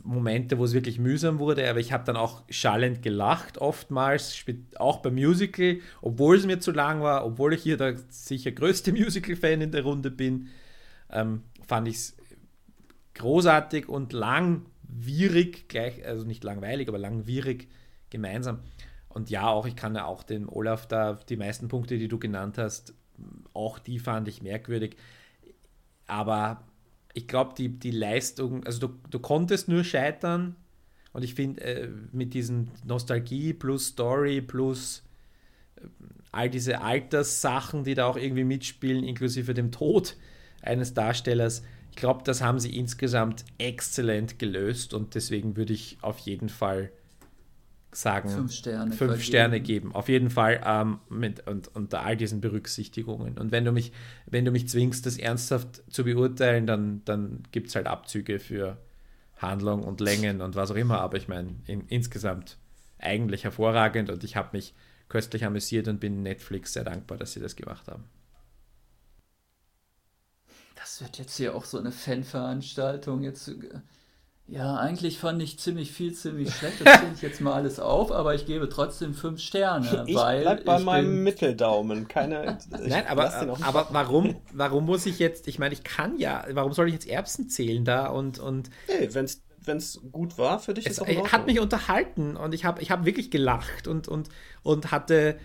Momente, 0.03 0.57
wo 0.57 0.65
es 0.65 0.73
wirklich 0.73 0.99
mühsam 0.99 1.39
wurde, 1.39 1.69
aber 1.69 1.79
ich 1.79 1.91
habe 1.91 2.03
dann 2.03 2.15
auch 2.15 2.43
schallend 2.49 3.01
gelacht 3.01 3.57
oftmals, 3.57 4.45
auch 4.77 4.97
beim 4.97 5.15
Musical, 5.15 5.79
obwohl 6.01 6.37
es 6.37 6.45
mir 6.45 6.59
zu 6.59 6.71
lang 6.71 7.01
war, 7.01 7.25
obwohl 7.25 7.53
ich 7.53 7.63
hier 7.63 7.77
der 7.77 7.97
sicher 8.09 8.51
größte 8.51 8.91
Musical-Fan 8.93 9.61
in 9.61 9.71
der 9.71 9.83
Runde 9.83 10.11
bin, 10.11 10.47
ähm, 11.11 11.43
fand 11.67 11.87
ich 11.87 11.95
es 11.95 12.17
großartig 13.15 13.89
und 13.89 14.13
langwierig, 14.13 15.67
gleich, 15.67 16.05
also 16.05 16.25
nicht 16.25 16.43
langweilig, 16.43 16.87
aber 16.87 16.99
langwierig 16.99 17.67
gemeinsam. 18.09 18.59
Und 19.09 19.29
ja, 19.29 19.47
auch 19.47 19.65
ich 19.65 19.75
kann 19.75 19.95
ja 19.95 20.05
auch 20.05 20.23
dem 20.23 20.47
Olaf 20.47 20.87
da 20.87 21.13
die 21.27 21.37
meisten 21.37 21.67
Punkte, 21.67 21.97
die 21.97 22.07
du 22.07 22.19
genannt 22.19 22.57
hast, 22.57 22.93
auch 23.53 23.79
die 23.79 23.99
fand 23.99 24.27
ich 24.27 24.41
merkwürdig. 24.41 24.95
Aber 26.07 26.63
ich 27.13 27.27
glaube, 27.27 27.53
die, 27.57 27.69
die 27.69 27.91
Leistung, 27.91 28.63
also 28.65 28.87
du, 28.87 28.93
du 29.09 29.19
konntest 29.19 29.67
nur 29.67 29.83
scheitern 29.83 30.55
und 31.13 31.23
ich 31.23 31.33
finde, 31.33 31.61
äh, 31.63 31.89
mit 32.11 32.33
diesen 32.33 32.71
Nostalgie 32.85 33.53
plus 33.53 33.87
Story 33.87 34.41
plus 34.41 35.03
äh, 35.75 35.81
all 36.31 36.49
diese 36.49 36.81
Alterssachen, 36.81 37.83
die 37.83 37.95
da 37.95 38.05
auch 38.05 38.17
irgendwie 38.17 38.43
mitspielen, 38.43 39.03
inklusive 39.03 39.53
dem 39.53 39.71
Tod 39.71 40.15
eines 40.61 40.93
Darstellers, 40.93 41.63
ich 41.91 41.95
glaube, 41.95 42.23
das 42.23 42.41
haben 42.41 42.59
sie 42.59 42.75
insgesamt 42.77 43.43
exzellent 43.57 44.37
gelöst 44.39 44.93
und 44.93 45.15
deswegen 45.15 45.57
würde 45.57 45.73
ich 45.73 45.97
auf 46.01 46.19
jeden 46.19 46.49
Fall 46.49 46.91
sagen, 47.91 48.29
Fünf 48.29 48.53
Sterne. 48.53 48.91
fünf. 48.91 49.23
Sterne 49.23 49.59
geben. 49.59 49.93
Auf 49.93 50.09
jeden 50.09 50.29
Fall 50.29 50.61
ähm, 50.63 50.99
mit, 51.09 51.47
und, 51.47 51.75
unter 51.75 52.03
all 52.03 52.15
diesen 52.15 52.39
Berücksichtigungen. 52.41 53.37
Und 53.37 53.51
wenn 53.51 53.65
du 53.65 53.71
mich, 53.71 53.91
wenn 54.27 54.45
du 54.45 54.51
mich 54.51 54.67
zwingst, 54.69 55.05
das 55.05 55.17
ernsthaft 55.17 55.81
zu 55.91 56.03
beurteilen, 56.03 56.67
dann, 56.67 57.01
dann 57.05 57.43
gibt 57.51 57.69
es 57.69 57.75
halt 57.75 57.87
Abzüge 57.87 58.39
für 58.39 58.77
Handlung 59.37 59.83
und 59.83 60.01
Längen 60.01 60.41
und 60.41 60.55
was 60.55 60.71
auch 60.71 60.75
immer. 60.75 61.01
Aber 61.01 61.17
ich 61.17 61.27
meine, 61.27 61.55
in, 61.65 61.87
insgesamt 61.87 62.57
eigentlich 62.99 63.43
hervorragend 63.43 64.09
und 64.09 64.23
ich 64.23 64.35
habe 64.35 64.49
mich 64.53 64.73
köstlich 65.07 65.45
amüsiert 65.45 65.87
und 65.87 65.99
bin 65.99 66.21
Netflix 66.21 66.73
sehr 66.73 66.83
dankbar, 66.83 67.17
dass 67.17 67.33
sie 67.33 67.39
das 67.39 67.55
gemacht 67.55 67.87
haben. 67.87 68.03
Das 70.75 71.01
wird 71.01 71.17
jetzt 71.17 71.35
hier 71.37 71.55
auch 71.55 71.65
so 71.65 71.79
eine 71.79 71.91
Fanveranstaltung. 71.91 73.23
Jetzt, 73.23 73.47
äh, 73.47 73.81
ja, 74.51 74.77
eigentlich 74.77 75.19
fand 75.19 75.41
ich 75.43 75.59
ziemlich 75.59 75.91
viel, 75.91 76.13
ziemlich 76.13 76.53
schlecht. 76.53 76.83
Das 76.83 76.99
zähle 76.99 77.11
ich 77.13 77.21
jetzt 77.21 77.39
mal 77.39 77.53
alles 77.53 77.79
auf, 77.79 78.11
aber 78.11 78.33
ich 78.33 78.47
gebe 78.47 78.67
trotzdem 78.67 79.13
fünf 79.13 79.39
Sterne. 79.39 80.05
Ich 80.07 80.15
weil 80.15 80.41
bleib 80.41 80.65
bei 80.65 80.79
ich 80.79 80.85
meinem 80.85 81.11
bin, 81.11 81.23
Mitteldaumen. 81.23 82.07
Keine. 82.07 82.57
Nein, 82.69 83.05
aber, 83.07 83.31
aber 83.61 83.87
warum, 83.91 84.35
warum 84.51 84.85
muss 84.85 85.05
ich 85.05 85.19
jetzt, 85.19 85.47
ich 85.47 85.59
meine, 85.59 85.73
ich 85.73 85.83
kann 85.83 86.17
ja, 86.17 86.45
warum 86.51 86.73
soll 86.73 86.87
ich 86.87 86.93
jetzt 86.93 87.07
Erbsen 87.07 87.47
zählen 87.49 87.85
da 87.85 88.07
und, 88.07 88.39
und 88.39 88.71
Hey, 88.87 89.13
wenn's, 89.13 89.43
wenn's 89.63 90.01
gut 90.11 90.39
war 90.39 90.59
für 90.59 90.73
dich, 90.73 90.87
es 90.87 90.93
ist 90.93 91.01
auch 91.01 91.31
hat 91.31 91.45
mich 91.45 91.59
unterhalten 91.59 92.35
und 92.35 92.55
ich 92.55 92.65
habe 92.65 92.81
ich 92.81 92.89
hab 92.89 93.05
wirklich 93.05 93.29
gelacht 93.29 93.87
und, 93.87 94.07
und, 94.07 94.29
und 94.63 94.91
hatte 94.91 95.37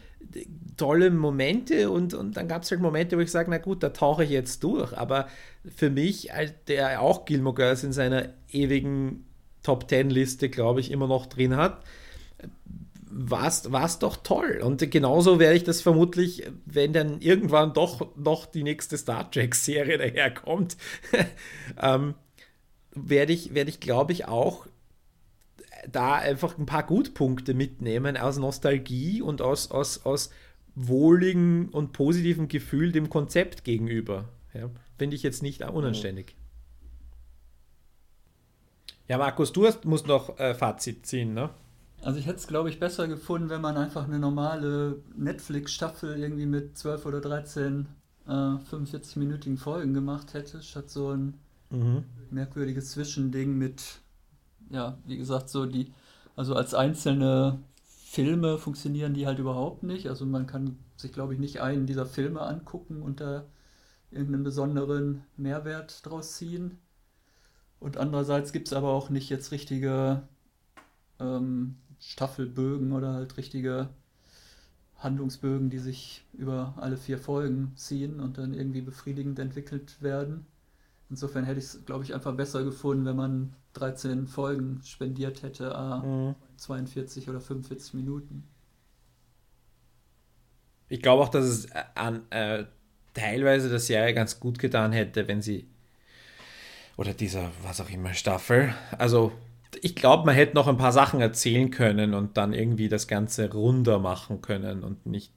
tolle 0.76 1.10
Momente 1.10 1.90
und, 1.90 2.14
und 2.14 2.36
dann 2.36 2.48
gab 2.48 2.62
es 2.62 2.70
halt 2.70 2.81
Momente, 2.81 3.16
wo 3.16 3.20
ich 3.20 3.31
sage, 3.31 3.51
na 3.51 3.59
gut, 3.59 3.82
da 3.82 3.90
tauche 3.90 4.24
ich 4.24 4.31
jetzt 4.31 4.64
durch. 4.64 4.97
Aber 4.97 5.28
für 5.76 5.90
mich, 5.90 6.32
als 6.32 6.52
der 6.66 7.01
auch 7.01 7.24
Gilmore 7.24 7.55
Girls 7.55 7.85
in 7.85 7.93
seiner 7.93 8.28
ewigen 8.55 9.24
Top 9.62 9.89
Ten 9.89 10.10
Liste, 10.10 10.48
glaube 10.48 10.81
ich, 10.81 10.90
immer 10.90 11.06
noch 11.06 11.26
drin 11.26 11.56
hat, 11.56 11.82
war 13.10 13.47
es 13.47 13.98
doch 13.98 14.16
toll. 14.16 14.60
Und 14.62 14.90
genauso 14.90 15.39
werde 15.39 15.56
ich 15.56 15.64
das 15.64 15.81
vermutlich, 15.81 16.44
wenn 16.66 16.93
dann 16.93 17.20
irgendwann 17.20 17.72
doch 17.72 18.16
noch 18.16 18.47
die 18.47 18.62
nächste 18.62 18.98
Star 18.98 19.31
Trek-Serie 19.31 19.98
daherkommt, 19.98 20.76
ähm, 21.81 22.14
werde 22.93 23.32
ich, 23.32 23.55
werde 23.55 23.70
ich 23.70 23.81
glaube 23.81 24.12
ich, 24.12 24.26
auch 24.26 24.66
da 25.90 26.14
einfach 26.14 26.59
ein 26.59 26.66
paar 26.66 26.85
Gutpunkte 26.85 27.55
mitnehmen 27.55 28.16
aus 28.16 28.39
Nostalgie 28.39 29.22
und 29.22 29.43
aus, 29.43 29.70
aus, 29.70 30.05
aus 30.05 30.31
wohligen 30.74 31.68
und 31.68 31.93
positivem 31.93 32.48
Gefühl 32.48 32.90
dem 32.90 33.10
Konzept 33.10 33.64
gegenüber. 33.64 34.28
Ja, 34.55 34.70
Finde 34.98 35.16
ich 35.16 35.22
jetzt 35.22 35.43
nicht 35.43 35.62
unanständig. 35.62 36.35
Ja, 39.09 39.16
Markus, 39.18 39.52
du 39.52 39.66
hast, 39.66 39.85
musst 39.86 40.06
noch 40.06 40.39
äh, 40.39 40.55
Fazit 40.55 41.06
ziehen, 41.06 41.32
ne? 41.35 41.51
Also 42.02 42.18
ich 42.18 42.26
hätte 42.26 42.36
es, 42.39 42.47
glaube 42.47 42.68
ich, 42.68 42.78
besser 42.81 43.09
gefunden, 43.09 43.48
wenn 43.48 43.60
man 43.62 43.76
einfach 43.76 44.05
eine 44.05 44.18
normale 44.18 45.02
Netflix-Staffel 45.16 46.18
irgendwie 46.18 46.47
mit 46.47 46.76
12 46.76 47.06
oder 47.06 47.20
13 47.20 47.89
äh, 48.26 48.31
45-minütigen 48.59 49.56
Folgen 49.59 49.94
gemacht 49.94 50.35
hätte, 50.35 50.62
statt 50.62 50.90
so 50.90 51.10
ein 51.10 51.35
Mhm. 51.70 52.05
merkwürdiges 52.31 52.93
Zwischending 52.93 53.56
mit, 53.59 54.01
ja, 54.70 54.98
wie 55.06 55.18
gesagt, 55.18 55.48
so 55.51 55.66
die, 55.66 55.93
also 56.36 56.55
als 56.56 56.74
einzelne 56.74 57.60
Filme 57.86 58.59
funktionieren 58.59 59.14
die 59.14 59.26
halt 59.26 59.39
überhaupt 59.40 59.82
nicht. 59.85 60.09
Also 60.09 60.26
man 60.26 60.47
kann 60.47 60.78
sich, 60.97 61.12
glaube 61.12 61.35
ich, 61.35 61.40
nicht 61.40 61.60
einen 61.62 61.86
dieser 61.86 62.06
Filme 62.06 62.43
angucken 62.43 63.02
und 63.02 63.20
da 63.20 63.44
irgendeinen 64.10 64.44
besonderen 64.44 65.24
Mehrwert 65.36 66.05
draus 66.06 66.32
ziehen. 66.36 66.78
Und 67.85 67.98
andererseits 67.98 68.52
gibt 68.52 68.66
es 68.69 68.73
aber 68.74 68.89
auch 68.90 69.11
nicht 69.11 69.31
jetzt 69.31 69.52
richtige 69.52 70.23
ähm, 71.20 71.77
Staffelbögen 72.01 72.93
oder 72.93 73.15
halt 73.15 73.36
richtige 73.36 73.90
Handlungsbögen, 74.97 75.70
die 75.70 75.78
sich 75.78 76.24
über 76.32 76.74
alle 76.78 76.97
vier 76.97 77.19
Folgen 77.19 77.73
ziehen 77.77 78.19
und 78.20 78.39
dann 78.39 78.55
irgendwie 78.55 78.81
befriedigend 78.81 79.39
entwickelt 79.39 80.01
werden. 80.02 80.47
Insofern 81.11 81.44
hätte 81.44 81.61
ich 81.61 81.66
es, 81.66 81.86
glaube 81.86 82.05
ich, 82.05 82.15
einfach 82.15 82.35
besser 82.36 82.65
gefunden, 82.65 83.06
wenn 83.06 83.16
man 83.16 83.55
13 83.74 84.28
Folgen 84.28 84.81
spendiert 84.85 85.43
hätte, 85.43 85.74
a 85.77 86.01
Mhm. 86.02 86.35
42 86.56 87.31
oder 87.31 87.40
45 87.40 87.94
Minuten. 87.94 88.44
Ich 90.89 91.02
glaube 91.02 91.23
auch, 91.23 91.28
dass 91.28 91.44
es 91.44 91.66
äh, 91.66 91.82
an, 91.94 92.23
äh, 92.31 92.65
teilweise 93.15 93.69
der 93.69 93.78
Serie 93.78 94.15
ganz 94.15 94.40
gut 94.40 94.59
getan 94.59 94.93
hätte, 94.93 95.28
wenn 95.28 95.43
sie 95.43 95.69
oder 96.97 97.15
dieser, 97.15 97.51
was 97.62 97.81
auch 97.81 97.91
immer, 97.91 98.15
Staffel. 98.15 98.75
Also, 98.99 99.33
ich 99.83 99.97
glaube, 99.97 100.27
man 100.27 100.35
hätte 100.35 100.55
noch 100.55 100.69
ein 100.69 100.77
paar 100.77 100.93
Sachen 100.93 101.21
erzählen 101.21 101.71
können 101.71 102.15
und 102.15 102.37
dann 102.37 102.53
irgendwie 102.53 102.89
das 102.89 103.09
Ganze 103.09 103.53
runder 103.53 103.99
machen 103.99 104.41
können 104.41 104.85
und 104.85 105.07
nicht. 105.07 105.33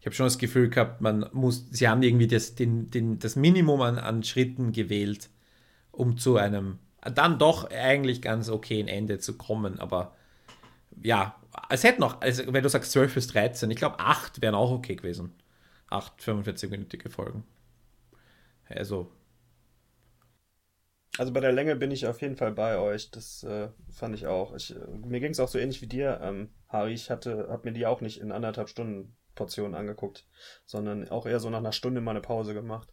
Ich 0.00 0.06
habe 0.06 0.14
schon 0.14 0.26
das 0.26 0.38
Gefühl 0.38 0.68
gehabt, 0.68 1.00
man 1.00 1.26
muss, 1.32 1.66
sie 1.70 1.88
haben 1.88 2.02
irgendwie 2.02 2.26
das, 2.26 2.54
den, 2.54 2.90
den, 2.90 3.18
das 3.18 3.36
Minimum 3.36 3.80
an, 3.82 3.98
an 3.98 4.22
Schritten 4.22 4.72
gewählt, 4.72 5.30
um 5.92 6.18
zu 6.18 6.36
einem 6.36 6.78
dann 7.00 7.38
doch 7.38 7.70
eigentlich 7.70 8.22
ganz 8.22 8.48
okayen 8.48 8.88
Ende 8.88 9.18
zu 9.18 9.36
kommen. 9.36 9.78
Aber 9.78 10.14
ja, 11.02 11.36
es 11.70 11.84
hätte 11.84 12.00
noch, 12.00 12.20
also 12.20 12.52
wenn 12.52 12.62
du 12.62 12.68
sagst 12.68 12.92
12 12.92 13.14
bis 13.14 13.26
13, 13.28 13.70
ich 13.70 13.76
glaube 13.76 14.00
8 14.00 14.42
wären 14.42 14.54
auch 14.54 14.70
okay 14.70 14.96
gewesen. 14.96 15.32
8 15.90 16.20
45-minütige 16.20 17.08
Folgen. 17.08 17.44
Also, 18.68 19.10
Also 21.18 21.32
bei 21.32 21.40
der 21.40 21.52
Länge 21.52 21.76
bin 21.76 21.90
ich 21.90 22.06
auf 22.06 22.20
jeden 22.20 22.36
Fall 22.36 22.52
bei 22.52 22.78
euch. 22.78 23.10
Das 23.10 23.42
äh, 23.42 23.68
fand 23.90 24.14
ich 24.14 24.26
auch. 24.26 24.54
Ich, 24.54 24.74
äh, 24.74 24.86
mir 24.88 25.20
ging 25.20 25.32
es 25.32 25.40
auch 25.40 25.48
so 25.48 25.58
ähnlich 25.58 25.80
wie 25.80 25.86
dir, 25.86 26.20
ähm, 26.22 26.50
Harry. 26.68 26.92
Ich 26.92 27.10
hatte, 27.10 27.48
hab 27.48 27.64
mir 27.64 27.72
die 27.72 27.86
auch 27.86 28.00
nicht 28.00 28.20
in 28.20 28.32
anderthalb 28.32 28.68
Stunden 28.68 29.16
Portionen 29.34 29.74
angeguckt, 29.74 30.26
sondern 30.64 31.08
auch 31.08 31.26
eher 31.26 31.40
so 31.40 31.48
nach 31.50 31.58
einer 31.58 31.72
Stunde 31.72 32.00
mal 32.00 32.10
eine 32.12 32.20
Pause 32.20 32.54
gemacht. 32.54 32.92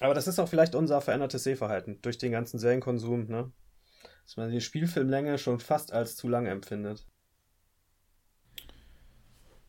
Aber 0.00 0.12
das 0.12 0.26
ist 0.26 0.38
auch 0.38 0.48
vielleicht 0.48 0.74
unser 0.74 1.00
verändertes 1.00 1.44
Sehverhalten 1.44 2.00
durch 2.02 2.18
den 2.18 2.32
ganzen 2.32 2.58
Serienkonsum, 2.58 3.28
ne? 3.28 3.50
Dass 4.24 4.36
man 4.36 4.50
die 4.50 4.60
Spielfilmlänge 4.60 5.38
schon 5.38 5.60
fast 5.60 5.92
als 5.92 6.16
zu 6.16 6.28
lang 6.28 6.46
empfindet. 6.46 7.06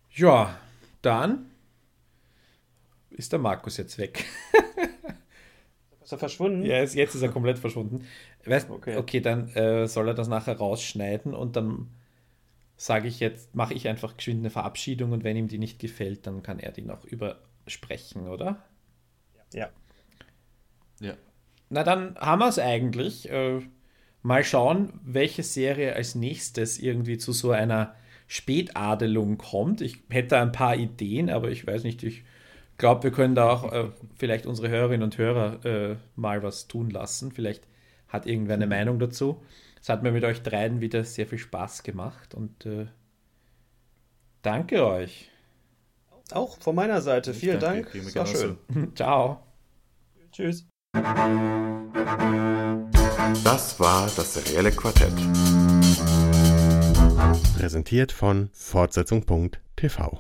ja, 0.10 0.60
dann 1.02 1.52
ist 3.12 3.32
der 3.32 3.40
Markus 3.40 3.78
jetzt 3.78 3.98
weg. 3.98 4.26
Ist 6.08 6.14
er 6.14 6.20
verschwunden? 6.20 6.64
Ja, 6.64 6.78
jetzt, 6.78 6.96
jetzt 6.96 7.16
ist 7.16 7.22
er 7.22 7.28
komplett 7.28 7.60
verschwunden. 7.60 8.06
Weißt, 8.46 8.70
okay. 8.70 8.96
Okay. 8.96 9.20
dann 9.20 9.50
äh, 9.50 9.90
soll 9.90 10.08
er 10.08 10.14
das 10.14 10.30
nachher 10.30 10.56
rausschneiden 10.56 11.34
und 11.34 11.58
dann 11.58 11.90
sage 12.78 13.10
ich 13.10 13.20
jetzt, 13.20 13.54
mache 13.54 13.74
ich 13.74 13.90
einfach 13.90 14.16
geschwind 14.16 14.40
eine 14.40 14.50
Verabschiedung 14.50 15.12
und 15.12 15.26
wenn 15.26 15.36
ihm 15.36 15.50
die 15.50 15.58
nicht 15.58 15.80
gefällt, 15.80 16.26
dann 16.26 16.44
kann 16.44 16.60
er 16.60 16.72
die 16.72 16.84
noch 16.84 17.04
übersprechen, 17.04 18.30
oder? 18.30 18.64
Ja. 19.54 19.68
Ja. 21.02 21.16
Na, 21.68 21.84
dann 21.84 22.16
haben 22.16 22.40
wir 22.40 22.48
es 22.48 22.58
eigentlich. 22.58 23.30
Äh, 23.30 23.60
mal 24.22 24.46
schauen, 24.46 25.02
welche 25.04 25.44
Serie 25.44 25.94
als 25.94 26.16
nächstes 26.16 26.80
irgendwie 26.80 27.18
zu 27.18 27.34
so 27.34 27.52
einer 27.52 27.96
Spätadelung 28.28 29.38
kommt. 29.38 29.82
Ich 29.82 30.04
hätte 30.10 30.40
ein 30.40 30.54
paar 30.54 30.78
Ideen, 30.78 31.30
aber 31.30 31.52
ich 31.52 31.68
weiß 31.68 31.84
nicht, 31.84 32.02
ich 32.04 32.24
glaube, 32.78 33.04
wir 33.04 33.12
können 33.12 33.36
da 33.36 33.50
auch 33.50 33.72
äh, 33.72 33.90
vielleicht 34.16 34.46
unsere 34.46 34.70
Hörerinnen 34.70 35.04
und 35.04 35.18
Hörer 35.18 35.66
äh, 35.66 35.96
mal 36.16 36.44
was 36.44 36.68
tun 36.68 36.90
lassen. 36.90 37.32
Vielleicht 37.32 37.68
hat 38.08 38.26
irgendwer 38.26 38.56
eine 38.56 38.68
Meinung 38.68 39.00
dazu. 39.00 39.42
Es 39.82 39.90
hat 39.90 40.04
mir 40.04 40.12
mit 40.12 40.24
euch 40.24 40.42
dreien 40.44 40.82
wieder 40.82 41.04
sehr 41.04 41.28
viel 41.28 41.38
Spaß 41.38 41.84
gemacht 41.84 42.34
und 42.34 42.66
äh, 42.66 42.88
danke 44.42 44.86
euch. 44.86 45.30
Auch 46.32 46.58
von 46.60 46.76
meiner 46.76 47.02
Seite. 47.02 47.32
Ich 47.32 47.38
Vielen 47.38 47.60
danke, 47.60 48.00
Dank. 48.00 48.16
war 48.16 48.26
schön. 48.26 48.58
Ciao. 48.96 49.40
Tschüss. 50.32 50.68
Das 53.44 53.80
war 53.80 54.10
das 54.16 54.34
serielle 54.34 54.72
Quartett. 54.72 55.14
Präsentiert 57.58 58.12
von 58.12 58.50
Fortsetzung.tv. 58.54 60.20